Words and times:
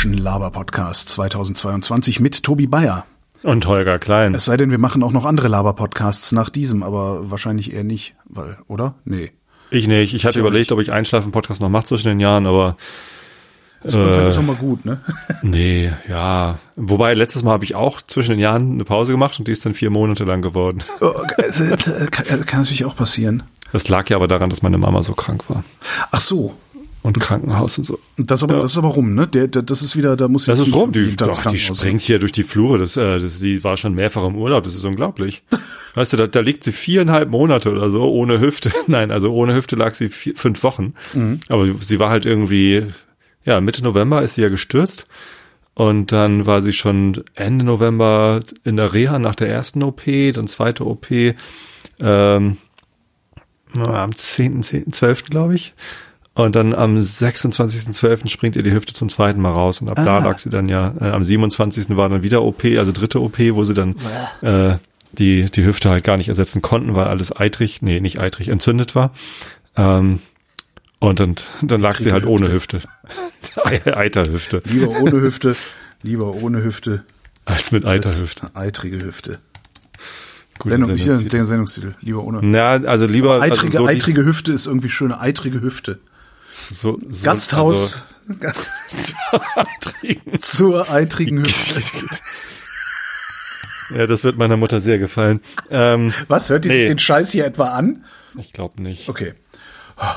deutschen 0.00 0.14
Laber-Podcast 0.14 1.10
2022 1.10 2.20
mit 2.20 2.42
Tobi 2.42 2.66
Bayer. 2.66 3.04
Und 3.42 3.66
Holger 3.66 3.98
Klein. 3.98 4.34
Es 4.34 4.46
sei 4.46 4.56
denn, 4.56 4.70
wir 4.70 4.78
machen 4.78 5.02
auch 5.02 5.12
noch 5.12 5.26
andere 5.26 5.48
Laber-Podcasts 5.48 6.32
nach 6.32 6.48
diesem, 6.48 6.82
aber 6.82 7.30
wahrscheinlich 7.30 7.74
eher 7.74 7.84
nicht, 7.84 8.14
weil, 8.24 8.56
oder? 8.66 8.94
Nee. 9.04 9.32
Ich 9.70 9.88
nicht. 9.88 10.14
Ich 10.14 10.24
hatte 10.24 10.38
Ich 10.38 10.40
überlegt, 10.40 10.72
ob 10.72 10.80
ich 10.80 10.90
Einschlafen-Podcast 10.90 11.60
noch 11.60 11.68
mache 11.68 11.84
zwischen 11.84 12.08
den 12.08 12.18
Jahren, 12.18 12.46
aber 12.46 12.78
Das 13.82 13.94
äh, 13.94 14.28
ist 14.28 14.38
auch 14.38 14.42
mal 14.42 14.56
gut, 14.56 14.86
ne? 14.86 15.02
nee, 15.42 15.92
ja. 16.08 16.58
Wobei, 16.76 17.12
letztes 17.12 17.42
Mal 17.42 17.50
habe 17.50 17.64
ich 17.64 17.74
auch 17.74 18.00
zwischen 18.00 18.30
den 18.30 18.40
Jahren 18.40 18.72
eine 18.72 18.84
Pause 18.84 19.12
gemacht 19.12 19.38
und 19.38 19.48
die 19.48 19.52
ist 19.52 19.66
dann 19.66 19.74
vier 19.74 19.90
Monate 19.90 20.24
lang 20.24 20.40
geworden. 20.40 20.82
Oh, 21.02 21.12
äh, 21.36 22.06
kann, 22.06 22.46
kann 22.46 22.60
natürlich 22.60 22.86
auch 22.86 22.96
passieren. 22.96 23.42
Das 23.70 23.86
lag 23.88 24.08
ja 24.08 24.16
aber 24.16 24.28
daran, 24.28 24.48
dass 24.48 24.62
meine 24.62 24.78
Mama 24.78 25.02
so 25.02 25.12
krank 25.12 25.44
war. 25.48 25.62
Ach 26.10 26.20
so. 26.20 26.56
Und 27.02 27.18
Krankenhaus 27.18 27.78
und 27.78 27.84
so. 27.84 27.98
Das, 28.18 28.42
aber, 28.42 28.54
Ja. 28.56 28.60
das 28.60 28.72
ist 28.72 28.78
aber 28.78 28.88
rum, 28.88 29.14
ne? 29.14 29.26
Der, 29.26 29.48
der, 29.48 29.62
das 29.62 29.80
ist 29.82 29.96
wieder, 29.96 30.16
da 30.18 30.28
muss 30.28 30.44
Das 30.44 30.58
jetzt 30.58 30.68
ist 30.68 30.74
rum. 30.74 30.90
nicht 30.90 31.12
Die, 31.12 31.16
doch, 31.16 31.32
die 31.46 31.58
springt 31.58 32.02
hier 32.02 32.18
durch 32.18 32.32
die 32.32 32.42
Flure. 32.42 32.78
Das, 32.78 32.96
äh, 32.98 33.18
das, 33.18 33.40
die 33.40 33.64
war 33.64 33.78
schon 33.78 33.94
mehrfach 33.94 34.24
im 34.26 34.36
Urlaub. 34.36 34.64
Das 34.64 34.74
ist 34.74 34.84
unglaublich. 34.84 35.42
Weißt 35.94 36.12
du, 36.12 36.18
da, 36.18 36.26
da 36.26 36.40
liegt 36.40 36.62
sie 36.62 36.72
viereinhalb 36.72 37.30
Monate 37.30 37.70
oder 37.70 37.88
so 37.88 38.02
ohne 38.10 38.38
Hüfte. 38.38 38.70
Nein, 38.86 39.10
also 39.10 39.32
ohne 39.32 39.54
Hüfte 39.54 39.76
lag 39.76 39.94
sie 39.94 40.10
vier, 40.10 40.36
fünf 40.36 40.62
Wochen. 40.62 40.92
Mhm. 41.14 41.40
Aber 41.48 41.66
sie 41.80 41.98
war 41.98 42.10
halt 42.10 42.26
irgendwie, 42.26 42.86
ja, 43.46 43.60
Mitte 43.62 43.82
November 43.82 44.20
ist 44.22 44.34
sie 44.34 44.42
ja 44.42 44.50
gestürzt. 44.50 45.06
Und 45.72 46.12
dann 46.12 46.44
war 46.44 46.60
sie 46.60 46.74
schon 46.74 47.22
Ende 47.34 47.64
November 47.64 48.40
in 48.64 48.76
der 48.76 48.92
Reha 48.92 49.18
nach 49.18 49.36
der 49.36 49.48
ersten 49.48 49.82
OP, 49.82 50.02
dann 50.34 50.48
zweite 50.48 50.84
OP, 50.86 51.06
ähm, 52.02 52.58
am 53.78 54.14
10., 54.14 54.62
10., 54.62 54.92
12., 54.92 55.24
glaube 55.24 55.54
ich. 55.54 55.72
Und 56.34 56.54
dann 56.56 56.74
am 56.74 56.96
26.12. 56.96 58.28
springt 58.28 58.56
ihr 58.56 58.62
die 58.62 58.72
Hüfte 58.72 58.94
zum 58.94 59.08
zweiten 59.08 59.40
Mal 59.42 59.50
raus. 59.50 59.80
Und 59.80 59.88
ab 59.88 59.96
da 59.96 60.18
Ah. 60.18 60.24
lag 60.24 60.38
sie 60.38 60.48
dann 60.48 60.68
ja, 60.68 60.94
äh, 61.00 61.10
am 61.10 61.24
27. 61.24 61.96
war 61.96 62.08
dann 62.08 62.22
wieder 62.22 62.42
OP, 62.42 62.64
also 62.78 62.92
dritte 62.92 63.20
OP, 63.20 63.38
wo 63.54 63.64
sie 63.64 63.74
dann 63.74 63.96
äh, 64.42 64.76
die, 65.12 65.50
die 65.50 65.64
Hüfte 65.64 65.90
halt 65.90 66.04
gar 66.04 66.16
nicht 66.16 66.28
ersetzen 66.28 66.62
konnten, 66.62 66.94
weil 66.94 67.06
alles 67.06 67.32
eitrig, 67.36 67.82
nee, 67.82 68.00
nicht 68.00 68.20
eitrig, 68.20 68.48
entzündet 68.48 68.94
war. 68.94 69.12
Ähm, 69.76 70.20
und 71.00 71.18
dann, 71.18 71.34
dann 71.62 71.80
lag 71.80 71.98
sie 71.98 72.12
halt 72.12 72.22
Eitrige 72.24 72.32
ohne 72.44 72.52
Hüfte. 72.52 72.80
Eiterhüfte. 73.64 74.62
Lieber 74.66 74.88
ohne 75.00 75.20
Hüfte, 75.20 75.56
lieber 76.02 76.34
ohne 76.34 76.62
Hüfte, 76.62 77.02
Als 77.44 77.72
mit 77.72 77.84
Eiterhüfte. 77.84 78.48
eitrige 78.54 79.00
Hüfte. 79.00 79.38
Gute 80.58 80.74
Sendung, 80.74 80.94
Sendungstitel. 80.96 81.30
der 81.36 81.44
Sendungstitel, 81.44 81.94
lieber 82.02 82.22
ohne. 82.22 82.56
Ja, 82.56 82.72
also 82.72 83.06
lieber 83.06 83.40
Eitrige, 83.40 83.78
also 83.78 83.86
so, 83.86 83.86
eitrige 83.86 84.24
Hüfte 84.26 84.52
ist 84.52 84.66
irgendwie 84.66 84.90
schöne, 84.90 85.18
eitrige 85.20 85.62
Hüfte. 85.62 85.98
So, 86.70 86.98
so, 87.08 87.24
Gasthaus 87.24 88.00
Also, 88.28 89.40
zur 90.40 90.90
eitrigen 90.90 91.40
Hüfte. 91.40 91.80
ja, 93.96 94.06
das 94.06 94.22
wird 94.24 94.36
meiner 94.38 94.56
Mutter 94.56 94.80
sehr 94.80 94.98
gefallen. 94.98 95.40
Ähm, 95.70 96.12
Was, 96.28 96.48
hört 96.50 96.64
die 96.64 96.68
sich 96.68 96.78
Nee. 96.78 96.86
den 96.88 96.98
Scheiß 96.98 97.32
hier 97.32 97.44
etwa 97.44 97.66
an? 97.70 98.04
ich 98.38 98.52
glaube 98.52 98.80
nicht. 98.82 99.08
Okay. 99.08 99.34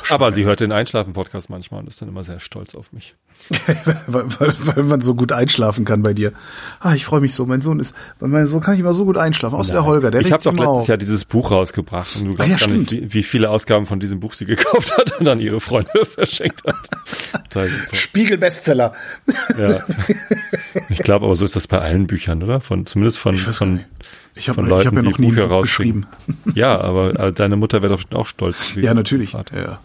Aber 0.09 0.31
sie 0.31 0.45
hört 0.45 0.59
den 0.61 0.71
Einschlafen-Podcast 0.71 1.49
manchmal 1.49 1.81
und 1.81 1.87
ist 1.87 2.01
dann 2.01 2.07
immer 2.09 2.23
sehr 2.23 2.39
stolz 2.39 2.73
auf 2.75 2.93
mich. 2.93 3.15
weil, 4.07 4.23
weil, 4.39 4.53
weil 4.75 4.83
man 4.83 5.01
so 5.01 5.15
gut 5.15 5.31
einschlafen 5.31 5.85
kann 5.85 6.01
bei 6.01 6.13
dir. 6.13 6.31
Ah, 6.79 6.93
ich 6.95 7.05
freue 7.05 7.21
mich 7.21 7.33
so. 7.35 7.45
Mein 7.45 7.61
Sohn 7.61 7.79
ist, 7.79 7.95
bei 8.19 8.27
meinem 8.27 8.45
Sohn 8.45 8.61
kann 8.61 8.73
ich 8.75 8.79
immer 8.79 8.93
so 8.93 9.05
gut 9.05 9.17
einschlafen. 9.17 9.55
Außer 9.55 9.73
der 9.73 9.85
Holger, 9.85 10.11
der 10.11 10.21
ich 10.21 10.31
habe 10.31 10.41
doch 10.43 10.51
letztes 10.53 10.67
auf. 10.67 10.87
Jahr 10.87 10.97
dieses 10.97 11.25
Buch 11.25 11.51
rausgebracht 11.51 12.15
und 12.17 12.25
du 12.25 12.31
Ah, 12.31 12.35
glaubst 12.45 12.51
ja, 12.61 12.67
gar 12.67 12.73
nicht, 12.75 12.89
stimmt. 12.89 13.11
wie, 13.11 13.13
wie 13.13 13.23
viele 13.23 13.49
Ausgaben 13.49 13.85
von 13.85 13.99
diesem 13.99 14.19
Buch 14.19 14.33
sie 14.33 14.45
gekauft 14.47 14.95
hat 14.97 15.19
und 15.19 15.25
dann 15.25 15.39
ihre 15.39 15.59
Freunde 15.59 15.91
verschenkt 16.15 16.63
hat. 16.65 16.89
Spiegel-Bestseller. 17.91 18.93
Ja. 19.57 19.83
Ich 20.89 20.99
glaube, 20.99 21.25
aber 21.25 21.35
so 21.35 21.45
ist 21.45 21.55
das 21.55 21.67
bei 21.67 21.79
allen 21.79 22.07
Büchern, 22.07 22.41
oder? 22.43 22.59
Von 22.61 22.85
zumindest 22.85 23.19
von, 23.19 23.35
gar 23.35 23.53
von, 23.53 23.73
nicht. 23.75 23.85
Ich 24.35 24.49
habe 24.49 24.55
von 24.55 24.65
ich 24.65 24.69
Leuten, 24.69 24.87
hab 24.87 24.93
ja 24.95 25.01
die 25.01 25.09
noch 25.09 25.19
nie 25.19 25.27
Bücher 25.29 25.43
ein 25.43 25.49
Buch 25.49 25.55
rausbringen. 25.57 26.05
geschrieben. 26.25 26.53
Ja, 26.55 26.79
aber 26.79 27.19
äh, 27.19 27.31
deine 27.31 27.55
Mutter 27.55 27.81
wäre 27.81 27.95
doch 27.97 28.17
auch 28.17 28.27
stolz. 28.27 28.75
Ja, 28.75 28.93
natürlich. 28.93 29.33
Ja, 29.33 29.79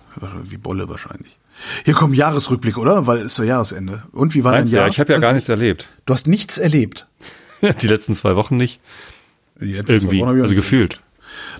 wie 0.44 0.56
Bolle 0.56 0.88
wahrscheinlich. 0.88 1.36
Hier 1.84 1.94
kommt 1.94 2.16
Jahresrückblick, 2.16 2.78
oder? 2.78 3.06
Weil 3.06 3.18
es 3.18 3.32
ist 3.32 3.38
ja 3.38 3.44
Jahresende. 3.44 4.02
Und 4.12 4.34
wie 4.34 4.44
war 4.44 4.52
dein 4.52 4.60
Meinst 4.60 4.72
du, 4.72 4.76
Jahr? 4.76 4.86
ja, 4.86 4.90
ich 4.90 5.00
habe 5.00 5.12
ja 5.12 5.18
gar 5.18 5.32
nichts 5.32 5.48
erlebt. 5.48 5.86
Du 6.06 6.14
hast 6.14 6.26
nichts 6.26 6.58
erlebt. 6.58 7.06
Die 7.82 7.88
letzten 7.88 8.14
zwei 8.14 8.36
Wochen 8.36 8.56
nicht. 8.56 8.80
Die 9.60 9.72
letzten 9.72 9.98
zwei 9.98 10.06
Irgendwie, 10.06 10.20
Wochen 10.20 10.28
also 10.40 10.42
nicht 10.44 10.56
gefühlt. 10.56 11.00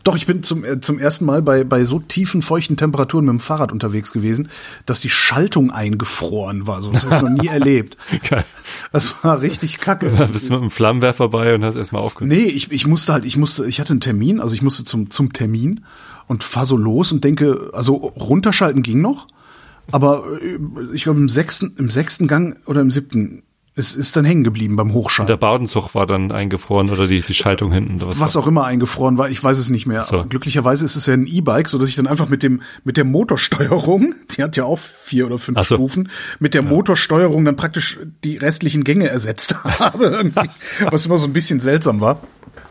Doch, 0.04 0.16
ich 0.16 0.26
bin 0.26 0.42
zum, 0.42 0.64
äh, 0.64 0.80
zum 0.80 0.98
ersten 0.98 1.24
Mal 1.24 1.42
bei, 1.42 1.64
bei 1.64 1.84
so 1.84 1.98
tiefen, 1.98 2.42
feuchten 2.42 2.76
Temperaturen 2.76 3.24
mit 3.26 3.32
dem 3.32 3.40
Fahrrad 3.40 3.72
unterwegs 3.72 4.12
gewesen, 4.12 4.48
dass 4.86 5.00
die 5.00 5.10
Schaltung 5.10 5.70
eingefroren 5.70 6.66
war. 6.66 6.82
So, 6.82 6.90
das 6.90 7.04
habe 7.04 7.16
ich 7.16 7.22
noch 7.22 7.42
nie 7.42 7.48
erlebt. 7.52 7.96
Geil. 8.28 8.44
Das 8.92 9.22
war 9.24 9.40
richtig 9.40 9.78
kacke. 9.78 10.10
Da 10.18 10.26
bist 10.26 10.48
du 10.48 10.54
mit 10.54 10.62
einem 10.62 10.70
Flammenwerfer 10.70 11.28
bei 11.28 11.54
und 11.54 11.64
hast 11.64 11.76
erstmal 11.76 12.02
aufgehört. 12.02 12.32
Nee, 12.32 12.44
ich, 12.44 12.70
ich 12.72 12.86
musste 12.86 13.12
halt, 13.12 13.24
ich 13.24 13.36
musste, 13.36 13.66
ich 13.66 13.80
hatte 13.80 13.92
einen 13.92 14.00
Termin, 14.00 14.40
also 14.40 14.54
ich 14.54 14.62
musste 14.62 14.84
zum, 14.84 15.10
zum 15.10 15.32
Termin 15.32 15.84
und 16.26 16.42
fahr 16.42 16.66
so 16.66 16.76
los 16.76 17.12
und 17.12 17.24
denke, 17.24 17.70
also 17.72 17.94
runterschalten 17.94 18.82
ging 18.82 19.00
noch, 19.00 19.26
aber 19.90 20.24
äh, 20.42 20.58
ich 20.94 21.04
glaube 21.04 21.20
im 21.20 21.28
sechsten, 21.28 21.74
im 21.78 21.90
sechsten 21.90 22.28
Gang 22.28 22.56
oder 22.66 22.80
im 22.80 22.90
siebten, 22.90 23.42
es 23.78 23.94
ist 23.94 24.16
dann 24.16 24.24
hängen 24.24 24.42
geblieben 24.42 24.74
beim 24.74 24.92
Hochschalten. 24.92 25.28
Der 25.28 25.36
Baudenzug 25.36 25.94
war 25.94 26.04
dann 26.04 26.32
eingefroren 26.32 26.90
oder 26.90 27.06
die, 27.06 27.22
die 27.22 27.34
Schaltung 27.34 27.70
hinten. 27.70 28.02
oder 28.02 28.18
was 28.18 28.36
auch 28.36 28.48
immer 28.48 28.64
eingefroren 28.64 29.18
war, 29.18 29.30
ich 29.30 29.42
weiß 29.42 29.56
es 29.56 29.70
nicht 29.70 29.86
mehr. 29.86 30.02
So. 30.02 30.24
Glücklicherweise 30.24 30.84
ist 30.84 30.96
es 30.96 31.06
ja 31.06 31.14
ein 31.14 31.28
E-Bike, 31.28 31.68
so 31.68 31.78
dass 31.78 31.88
ich 31.88 31.94
dann 31.94 32.08
einfach 32.08 32.28
mit 32.28 32.42
dem 32.42 32.62
mit 32.82 32.96
der 32.96 33.04
Motorsteuerung, 33.04 34.14
die 34.36 34.42
hat 34.42 34.56
ja 34.56 34.64
auch 34.64 34.78
vier 34.78 35.26
oder 35.26 35.38
fünf 35.38 35.60
so. 35.60 35.76
Stufen, 35.76 36.10
mit 36.40 36.54
der 36.54 36.62
Motorsteuerung 36.62 37.44
dann 37.44 37.56
praktisch 37.56 38.00
die 38.24 38.36
restlichen 38.36 38.82
Gänge 38.82 39.08
ersetzt 39.08 39.54
habe, 39.64 40.32
was 40.90 41.06
immer 41.06 41.18
so 41.18 41.26
ein 41.26 41.32
bisschen 41.32 41.60
seltsam 41.60 42.00
war. 42.00 42.20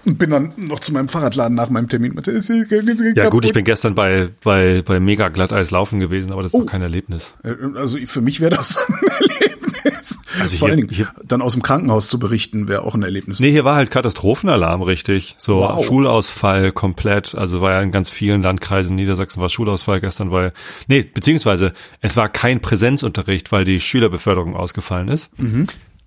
Und 0.08 0.18
bin 0.18 0.30
dann 0.30 0.54
noch 0.56 0.80
zu 0.80 0.94
meinem 0.94 1.10
Fahrradladen 1.10 1.54
nach 1.56 1.70
meinem 1.70 1.90
Termin. 1.90 2.14
Meinte, 2.16 2.32
"Es 2.32 2.50
ist 2.50 2.72
Ja 2.72 2.80
gut, 2.80 2.96
ich 3.08 3.16
kaputt." 3.16 3.54
bin 3.54 3.66
gestern 3.66 3.94
bei, 3.94 4.30
bei, 4.44 4.82
bei 4.86 5.00
mega 5.02 5.28
Glatteis 5.28 5.70
laufen 5.70 6.00
gewesen, 6.00 6.32
aber 6.32 6.44
das 6.44 6.52
ist 6.52 6.56
Oh. 6.56 6.62
doch 6.62 6.72
kein 6.72 6.82
Erlebnis. 6.82 7.34
Äh, 7.44 7.54
Also 7.76 7.98
für 8.06 8.22
mich 8.22 8.40
wäre 8.40 8.56
das 8.56 8.78
ein 8.88 8.96
Erlebnis. 9.20 10.20
Also 10.40 10.58
Vor 10.58 10.68
hier- 10.70 10.74
allen 10.78 10.88
Dingen, 10.88 10.94
hier- 10.94 11.12
dann 11.26 11.42
aus 11.42 11.54
dem 11.54 11.62
Krankenhaus 11.62 12.08
zu 12.08 12.20
berichten, 12.20 12.68
wäre 12.70 12.84
auch 12.84 12.96
ein 12.96 13.04
Erlebnis. 13.04 13.40
Nee, 13.42 13.52
hier 13.52 13.66
war 13.66 13.76
halt 13.76 13.92
Katastrophenalarm, 13.92 14.82
richtig. 14.82 15.36
So 15.38 15.58
Wow. 15.58 15.86
Schulausfall 15.86 16.72
komplett. 16.72 17.36
Also 17.36 17.60
war 17.62 17.72
ja 17.72 17.82
in 17.82 17.92
ganz 17.92 18.10
vielen 18.10 18.42
Landkreisen 18.44 18.92
in 18.92 18.96
Niedersachsen 18.96 19.42
war 19.42 19.50
Schulausfall 19.50 20.00
gestern, 20.00 20.32
weil, 20.32 20.54
nee, 20.88 21.02
beziehungsweise 21.02 21.74
es 22.00 22.16
war 22.16 22.30
kein 22.30 22.62
Präsenzunterricht, 22.62 23.52
weil 23.52 23.66
die 23.66 23.82
Schülerbeförderung 23.82 24.56
ausgefallen 24.56 25.10
ist. 25.10 25.30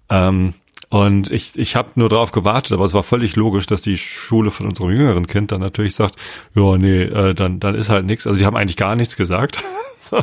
Ähm, 0.09 0.55
und 0.91 1.31
ich, 1.31 1.57
ich 1.57 1.77
habe 1.77 1.91
nur 1.95 2.09
darauf 2.09 2.33
gewartet, 2.33 2.73
aber 2.73 2.85
es 2.85 2.95
war 2.95 3.05
völlig 3.05 3.37
logisch, 3.37 3.67
dass 3.67 3.81
die 3.81 3.97
Schule 3.97 4.51
von 4.51 4.67
unserem 4.67 4.91
jüngeren 4.91 5.29
Kind 5.29 5.53
dann 5.53 5.61
natürlich 5.61 5.95
sagt, 5.95 6.17
ja, 6.57 6.77
nee, 6.77 7.03
äh, 7.03 7.33
dann, 7.33 7.61
dann 7.61 7.77
ist 7.77 7.89
halt 7.89 8.07
nichts. 8.07 8.27
Also 8.27 8.41
sie 8.41 8.45
haben 8.45 8.57
eigentlich 8.57 8.77
gar 8.77 8.97
nichts 8.97 9.17
gesagt. 9.17 9.63
so, 10.01 10.19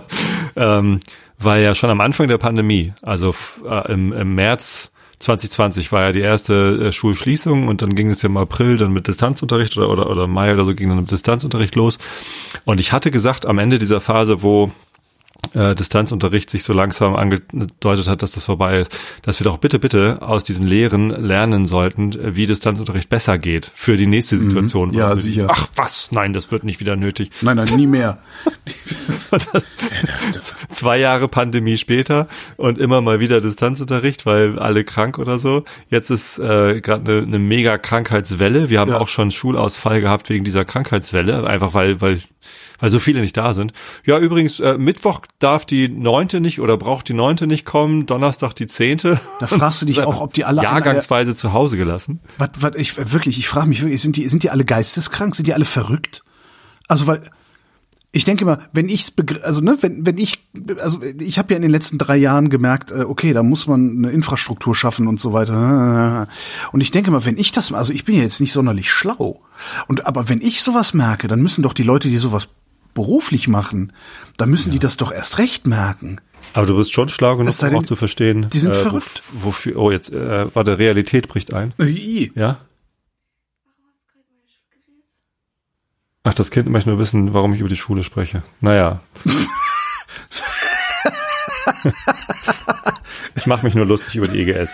ähm, 0.57 1.00
weil 1.39 1.63
ja 1.63 1.73
schon 1.73 1.89
am 1.89 2.01
Anfang 2.01 2.28
der 2.28 2.38
Pandemie, 2.38 2.94
also 3.01 3.33
äh, 3.66 3.94
im, 3.94 4.11
im 4.11 4.35
März 4.35 4.91
2020 5.19 5.91
war 5.94 6.03
ja 6.03 6.11
die 6.11 6.19
erste 6.19 6.88
äh, 6.88 6.91
Schulschließung 6.91 7.69
und 7.69 7.81
dann 7.81 7.95
ging 7.95 8.09
es 8.09 8.22
ja 8.22 8.28
im 8.28 8.35
April 8.35 8.78
dann 8.78 8.91
mit 8.91 9.07
Distanzunterricht 9.07 9.78
oder, 9.78 9.89
oder, 9.89 10.09
oder 10.09 10.28
Mai 10.28 10.53
oder 10.53 10.66
so 10.66 10.75
ging 10.75 10.89
dann 10.89 10.99
mit 10.99 11.11
Distanzunterricht 11.11 11.75
los. 11.75 11.97
Und 12.66 12.81
ich 12.81 12.91
hatte 12.91 13.09
gesagt, 13.09 13.45
am 13.45 13.57
Ende 13.57 13.79
dieser 13.79 14.01
Phase, 14.01 14.44
wo 14.44 14.72
äh, 15.53 15.75
Distanzunterricht 15.75 16.50
sich 16.50 16.63
so 16.63 16.74
langsam 16.74 17.16
angedeutet 17.16 18.08
hat, 18.08 18.22
dass 18.22 18.31
das 18.31 18.44
vorbei 18.46 18.81
ist, 18.81 18.97
dass 19.22 19.40
wir 19.40 19.46
doch 19.46 19.58
bitte, 19.58 19.79
bitte 19.79 20.22
aus 20.22 20.44
diesen 20.44 20.66
Lehren 20.66 21.09
lernen 21.09 21.66
sollten, 21.66 22.16
wie 22.35 22.46
Distanzunterricht 22.46 23.09
besser 23.09 23.38
geht 23.38 23.72
für 23.76 23.97
die 23.97 24.08
nächste 24.08 24.38
Situation. 24.38 24.90
Mhm. 24.90 24.94
Ja, 24.96 25.08
Also, 25.08 25.23
sicher. 25.23 25.47
Ach 25.49 25.67
was, 25.76 26.11
nein, 26.11 26.34
das 26.34 26.52
wird 26.52 26.64
nicht 26.64 26.79
wieder 26.79 26.96
nötig. 26.96 27.32
Nein, 27.41 27.58
nein, 27.58 27.67
nie 27.76 27.88
mehr. 27.88 28.17
Zwei 30.70 30.99
Jahre 30.99 31.28
Pandemie 31.28 31.78
später 31.78 32.28
und 32.58 32.78
immer 32.79 33.02
mal 33.02 33.20
wieder 33.20 33.41
Distanzunterricht, 33.41 34.26
weil 34.26 34.59
alle 34.59 34.84
krank 34.84 35.17
oder 35.20 35.40
so. 35.40 35.64
Jetzt 35.90 36.09
ist 36.09 36.38
äh, 36.40 36.82
gerade 36.82 37.11
eine, 37.17 37.22
eine 37.28 37.40
mega 37.40 37.78
Krankheitswelle. 37.78 38.70
Wir 38.70 38.79
haben 38.79 38.91
Ja. 38.91 38.99
auch 38.99 39.08
schon 39.08 39.32
Schulausfall 39.32 40.02
gehabt 40.02 40.29
wegen 40.29 40.44
dieser 40.44 40.66
Krankheitswelle, 40.66 41.46
einfach 41.47 41.73
weil 41.73 41.99
weil 42.02 42.20
weil 42.79 42.91
so 42.91 42.99
viele 42.99 43.22
nicht 43.22 43.35
da 43.35 43.55
sind. 43.55 43.73
Ja, 44.05 44.20
übrigens, 44.20 44.59
äh, 44.59 44.78
Mittwoch 44.78 45.22
darf 45.39 45.66
die 45.66 45.87
neunte 45.87 46.39
nicht 46.39 46.59
oder 46.59 46.78
braucht 46.78 47.09
die 47.09 47.13
neunte 47.13 47.45
nicht 47.45 47.66
kommen, 47.66 48.05
Donnerstag 48.05 48.53
die 48.53 48.67
zehnte. 48.67 49.19
Da 49.39 49.47
fragst 49.47 49.81
du 49.81 49.85
dich 49.85 50.01
auch, 50.03 50.22
ob 50.22 50.34
die 50.34 50.45
alle 50.45 50.63
jahrgangsweise 50.63 51.35
zu 51.35 51.53
Hause 51.53 51.78
gelassen. 51.78 52.19
Was, 52.37 52.49
was, 52.59 52.75
ich 52.75 52.97
wirklich, 53.13 53.37
ich 53.37 53.47
frage 53.47 53.67
mich 53.67 53.81
wirklich, 53.81 54.01
sind 54.01 54.17
die, 54.17 54.28
sind 54.28 54.43
die 54.43 54.49
alle 54.49 54.66
geisteskrank? 54.66 55.35
Sind 55.35 55.47
die 55.47 55.53
alle 55.53 55.66
verrückt? 55.66 56.23
Also, 56.87 57.05
weil 57.05 57.22
ich 58.13 58.25
denke 58.25 58.45
mal, 58.45 58.67
wenn 58.72 58.89
ich's 58.89 59.13
also 59.43 59.63
ne, 59.63 59.78
wenn 59.81 60.05
wenn 60.05 60.17
ich 60.17 60.49
also 60.81 61.01
ich 61.03 61.37
habe 61.37 61.53
ja 61.53 61.57
in 61.57 61.61
den 61.61 61.69
letzten 61.69 61.99
drei 61.99 62.17
Jahren 62.17 62.49
gemerkt, 62.49 62.89
äh, 62.89 63.01
okay, 63.01 63.34
da 63.34 63.43
muss 63.43 63.67
man 63.67 63.97
eine 63.97 64.09
Infrastruktur 64.09 64.73
schaffen 64.73 65.07
und 65.07 65.19
so 65.19 65.34
weiter. 65.34 66.28
Und 66.72 66.81
ich 66.81 66.89
denke 66.89 67.11
mal, 67.11 67.25
wenn 67.25 67.37
ich 67.37 67.51
das, 67.51 67.72
also 67.73 67.93
ich 67.93 68.05
bin 68.05 68.16
ja 68.16 68.23
jetzt 68.23 68.39
nicht 68.39 68.53
sonderlich 68.53 68.89
schlau. 68.89 69.41
Und 69.87 70.07
aber 70.07 70.29
wenn 70.29 70.41
ich 70.41 70.63
sowas 70.63 70.95
merke, 70.95 71.28
dann 71.28 71.41
müssen 71.41 71.61
doch 71.61 71.73
die 71.73 71.84
Leute, 71.84 72.07
die 72.07 72.17
sowas 72.17 72.49
beruflich 72.97 73.47
machen, 73.47 73.94
dann 74.38 74.49
müssen 74.49 74.72
die 74.72 74.79
das 74.79 74.97
doch 74.97 75.11
erst 75.11 75.38
recht 75.38 75.67
merken. 75.67 76.20
Aber 76.53 76.66
du 76.66 76.76
bist 76.76 76.91
schon 76.94 77.09
schlau 77.09 77.38
genug, 77.38 77.53
sei 77.53 77.67
um 77.70 77.76
auch 77.76 77.79
denn, 77.79 77.85
zu 77.88 77.96
verstehen. 77.96 78.49
die 78.49 78.59
sind 78.59 78.72
äh, 78.72 78.79
verrückt. 78.79 79.22
wof- 79.34 79.44
Wofür, 79.44 79.78
oh, 79.78 79.91
jetzt, 79.91 80.11
äh, 80.11 80.53
warte, 80.55 80.79
Realität 80.79 81.28
bricht 81.28 81.53
ein. 81.53 81.73
I. 81.79 82.32
Ja? 82.35 82.59
Ach, 86.23 86.34
das 86.34 86.52
Kind 86.52 86.67
möchte 86.70 86.90
nur 86.90 86.99
wissen, 86.99 87.34
warum 87.34 87.53
ich 87.53 87.59
über 87.61 87.70
die 87.70 87.78
Schule 87.78 88.03
spreche. 88.03 88.44
Naja. 88.59 89.02
ich 93.35 93.46
mache 93.46 93.66
mich 93.66 93.76
nur 93.76 93.85
lustig 93.85 94.16
über 94.16 94.28
die 94.28 94.41
EGS. 94.41 94.72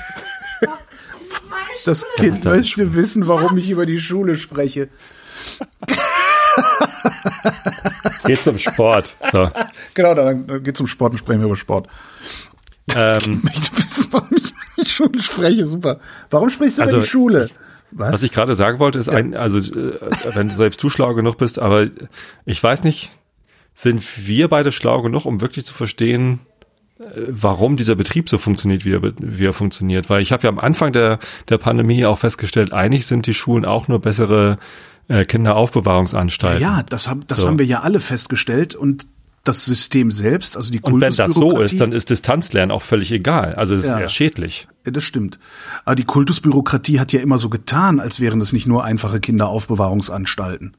Das 1.86 2.06
Kind 2.16 2.46
möchte 2.46 2.94
wissen, 2.96 3.28
warum 3.28 3.58
ich 3.58 3.70
über 3.70 3.86
die 3.86 4.00
Schule 4.00 4.38
spreche. 4.38 4.88
Geht 8.26 8.44
zum 8.44 8.58
Sport. 8.58 9.16
So. 9.32 9.50
Genau, 9.94 10.14
dann 10.14 10.64
geht 10.64 10.78
zum 10.78 10.88
Sport 10.88 11.14
und 11.14 11.18
sprechen 11.18 11.40
wir 11.40 11.48
über 11.48 11.56
Sport. 11.56 11.88
Ähm, 12.96 13.20
Ich 13.26 13.44
möchte 13.44 13.78
wissen, 13.78 14.08
warum 14.12 14.30
ich 14.78 14.92
Schule 14.92 15.22
spreche. 15.22 15.66
Super. 15.66 16.00
Warum 16.30 16.50
sprichst 16.50 16.78
du 16.78 16.82
Also, 16.84 16.98
über 16.98 17.06
die 17.06 17.10
Schule? 17.10 17.50
Was? 17.92 18.14
was 18.14 18.24
ich 18.24 18.32
gerade 18.32 18.56
sagen 18.56 18.80
wollte, 18.80 18.98
ist 18.98 19.10
ein, 19.10 19.36
also 19.36 19.58
äh, 19.58 20.00
wenn 20.34 20.50
du 20.50 20.56
selbst 20.56 20.82
du 20.82 20.90
schlau 20.90 21.14
genug 21.14 21.38
bist, 21.38 21.60
aber 21.60 21.88
ich 22.46 22.62
weiß 22.62 22.84
nicht, 22.84 23.12
sind 23.76 24.04
wir 24.28 24.48
beide 24.48 24.72
schlau 24.72 25.02
genug, 25.02 25.26
um 25.26 25.42
wirklich 25.42 25.66
zu 25.66 25.74
verstehen, 25.76 26.40
äh, 27.00 27.04
warum 27.28 27.76
dieser 27.78 27.96
Betrieb 27.96 28.30
so 28.30 28.40
funktioniert, 28.40 28.84
wie 28.86 28.94
er, 28.94 29.02
wie 29.04 29.46
er 29.46 29.54
funktioniert. 29.54 30.10
Weil 30.10 30.22
ich 30.24 30.32
habe 30.32 30.44
ja 30.44 30.50
am 30.50 30.60
Anfang 30.60 30.92
der, 30.92 31.20
der 31.50 31.60
Pandemie 31.60 32.06
auch 32.06 32.20
festgestellt, 32.20 32.74
eigentlich 32.74 33.06
sind 33.06 33.28
die 33.28 33.34
Schulen 33.36 33.66
auch 33.66 33.88
nur 33.88 34.00
bessere 34.00 34.58
äh, 35.08 35.26
Kinderaufbewahrungsanstalten. 35.26 36.62
ja, 36.62 36.84
das, 36.84 37.08
haben 37.08 37.24
das 37.28 37.42
So. 37.42 37.48
haben 37.48 37.60
wir 37.60 37.66
ja 37.66 37.82
alle 37.82 38.00
festgestellt 38.00 38.76
und 38.76 39.06
das 39.44 39.66
System 39.66 40.10
selbst, 40.10 40.56
also 40.56 40.72
die 40.72 40.80
Und 40.80 41.02
wenn 41.02 41.12
das 41.12 41.18
so 41.18 41.24
Kultusbürokratie. 41.26 41.66
ist, 41.66 41.82
dann 41.82 41.92
ist 41.92 42.10
Distanzlernen 42.10 42.72
auch 42.72 42.82
völlig 42.82 43.12
egal. 43.12 43.56
Also 43.56 43.76
es 43.76 43.82
ist 43.84 43.90
Ja. 43.90 44.00
eher 44.00 44.08
schädlich. 44.08 44.70
Ja, 44.86 44.92
das 44.94 45.04
stimmt. 45.04 45.38
Aber 45.84 45.96
die 45.96 46.06
Kultusbürokratie 46.06 47.00
hat 47.02 47.12
ja 47.12 47.20
immer 47.20 47.38
so 47.38 47.50
getan, 47.50 48.00
als 48.00 48.22
wären 48.22 48.40
das 48.40 48.54
nicht 48.54 48.68
nur 48.68 48.86
einfache 48.86 49.20
Kinderaufbewahrungsanstalten. 49.20 50.76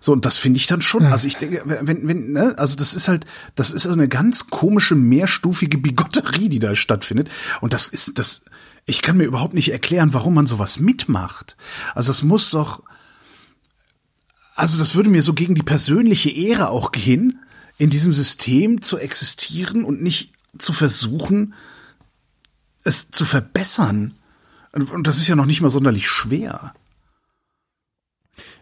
So, 0.00 0.10
und 0.12 0.24
das 0.24 0.36
finde 0.36 0.56
ich 0.56 0.66
dann 0.66 0.82
schon, 0.82 1.06
also 1.06 1.28
ich 1.28 1.36
denke, 1.36 1.62
wenn, 1.64 2.08
wenn, 2.08 2.32
ne, 2.32 2.54
also 2.58 2.74
das 2.74 2.94
ist 2.94 3.06
halt, 3.06 3.24
das 3.54 3.70
ist 3.70 3.86
eine 3.86 4.08
ganz 4.08 4.48
komische, 4.50 4.96
mehrstufige 4.96 5.78
Bigotterie, 5.78 6.48
die 6.48 6.58
da 6.58 6.74
stattfindet. 6.74 7.28
Und 7.60 7.72
das 7.72 7.86
ist, 7.86 8.18
das, 8.18 8.42
ich 8.84 9.02
kann 9.02 9.16
mir 9.16 9.24
überhaupt 9.24 9.54
nicht 9.54 9.70
erklären, 9.70 10.12
warum 10.12 10.34
man 10.34 10.48
sowas 10.48 10.80
mitmacht. 10.80 11.56
Also 11.94 12.08
das 12.10 12.24
muss 12.24 12.50
doch, 12.50 12.82
also 14.54 14.78
das 14.78 14.94
würde 14.94 15.10
mir 15.10 15.22
so 15.22 15.32
gegen 15.32 15.54
die 15.54 15.62
persönliche 15.62 16.30
Ehre 16.30 16.68
auch 16.68 16.92
gehen, 16.92 17.40
in 17.78 17.90
diesem 17.90 18.12
System 18.12 18.82
zu 18.82 18.98
existieren 18.98 19.84
und 19.84 20.02
nicht 20.02 20.32
zu 20.58 20.72
versuchen, 20.72 21.54
es 22.84 23.10
zu 23.10 23.24
verbessern. 23.24 24.14
Und 24.72 25.06
das 25.06 25.18
ist 25.18 25.28
ja 25.28 25.36
noch 25.36 25.46
nicht 25.46 25.60
mal 25.60 25.70
sonderlich 25.70 26.08
schwer. 26.08 26.74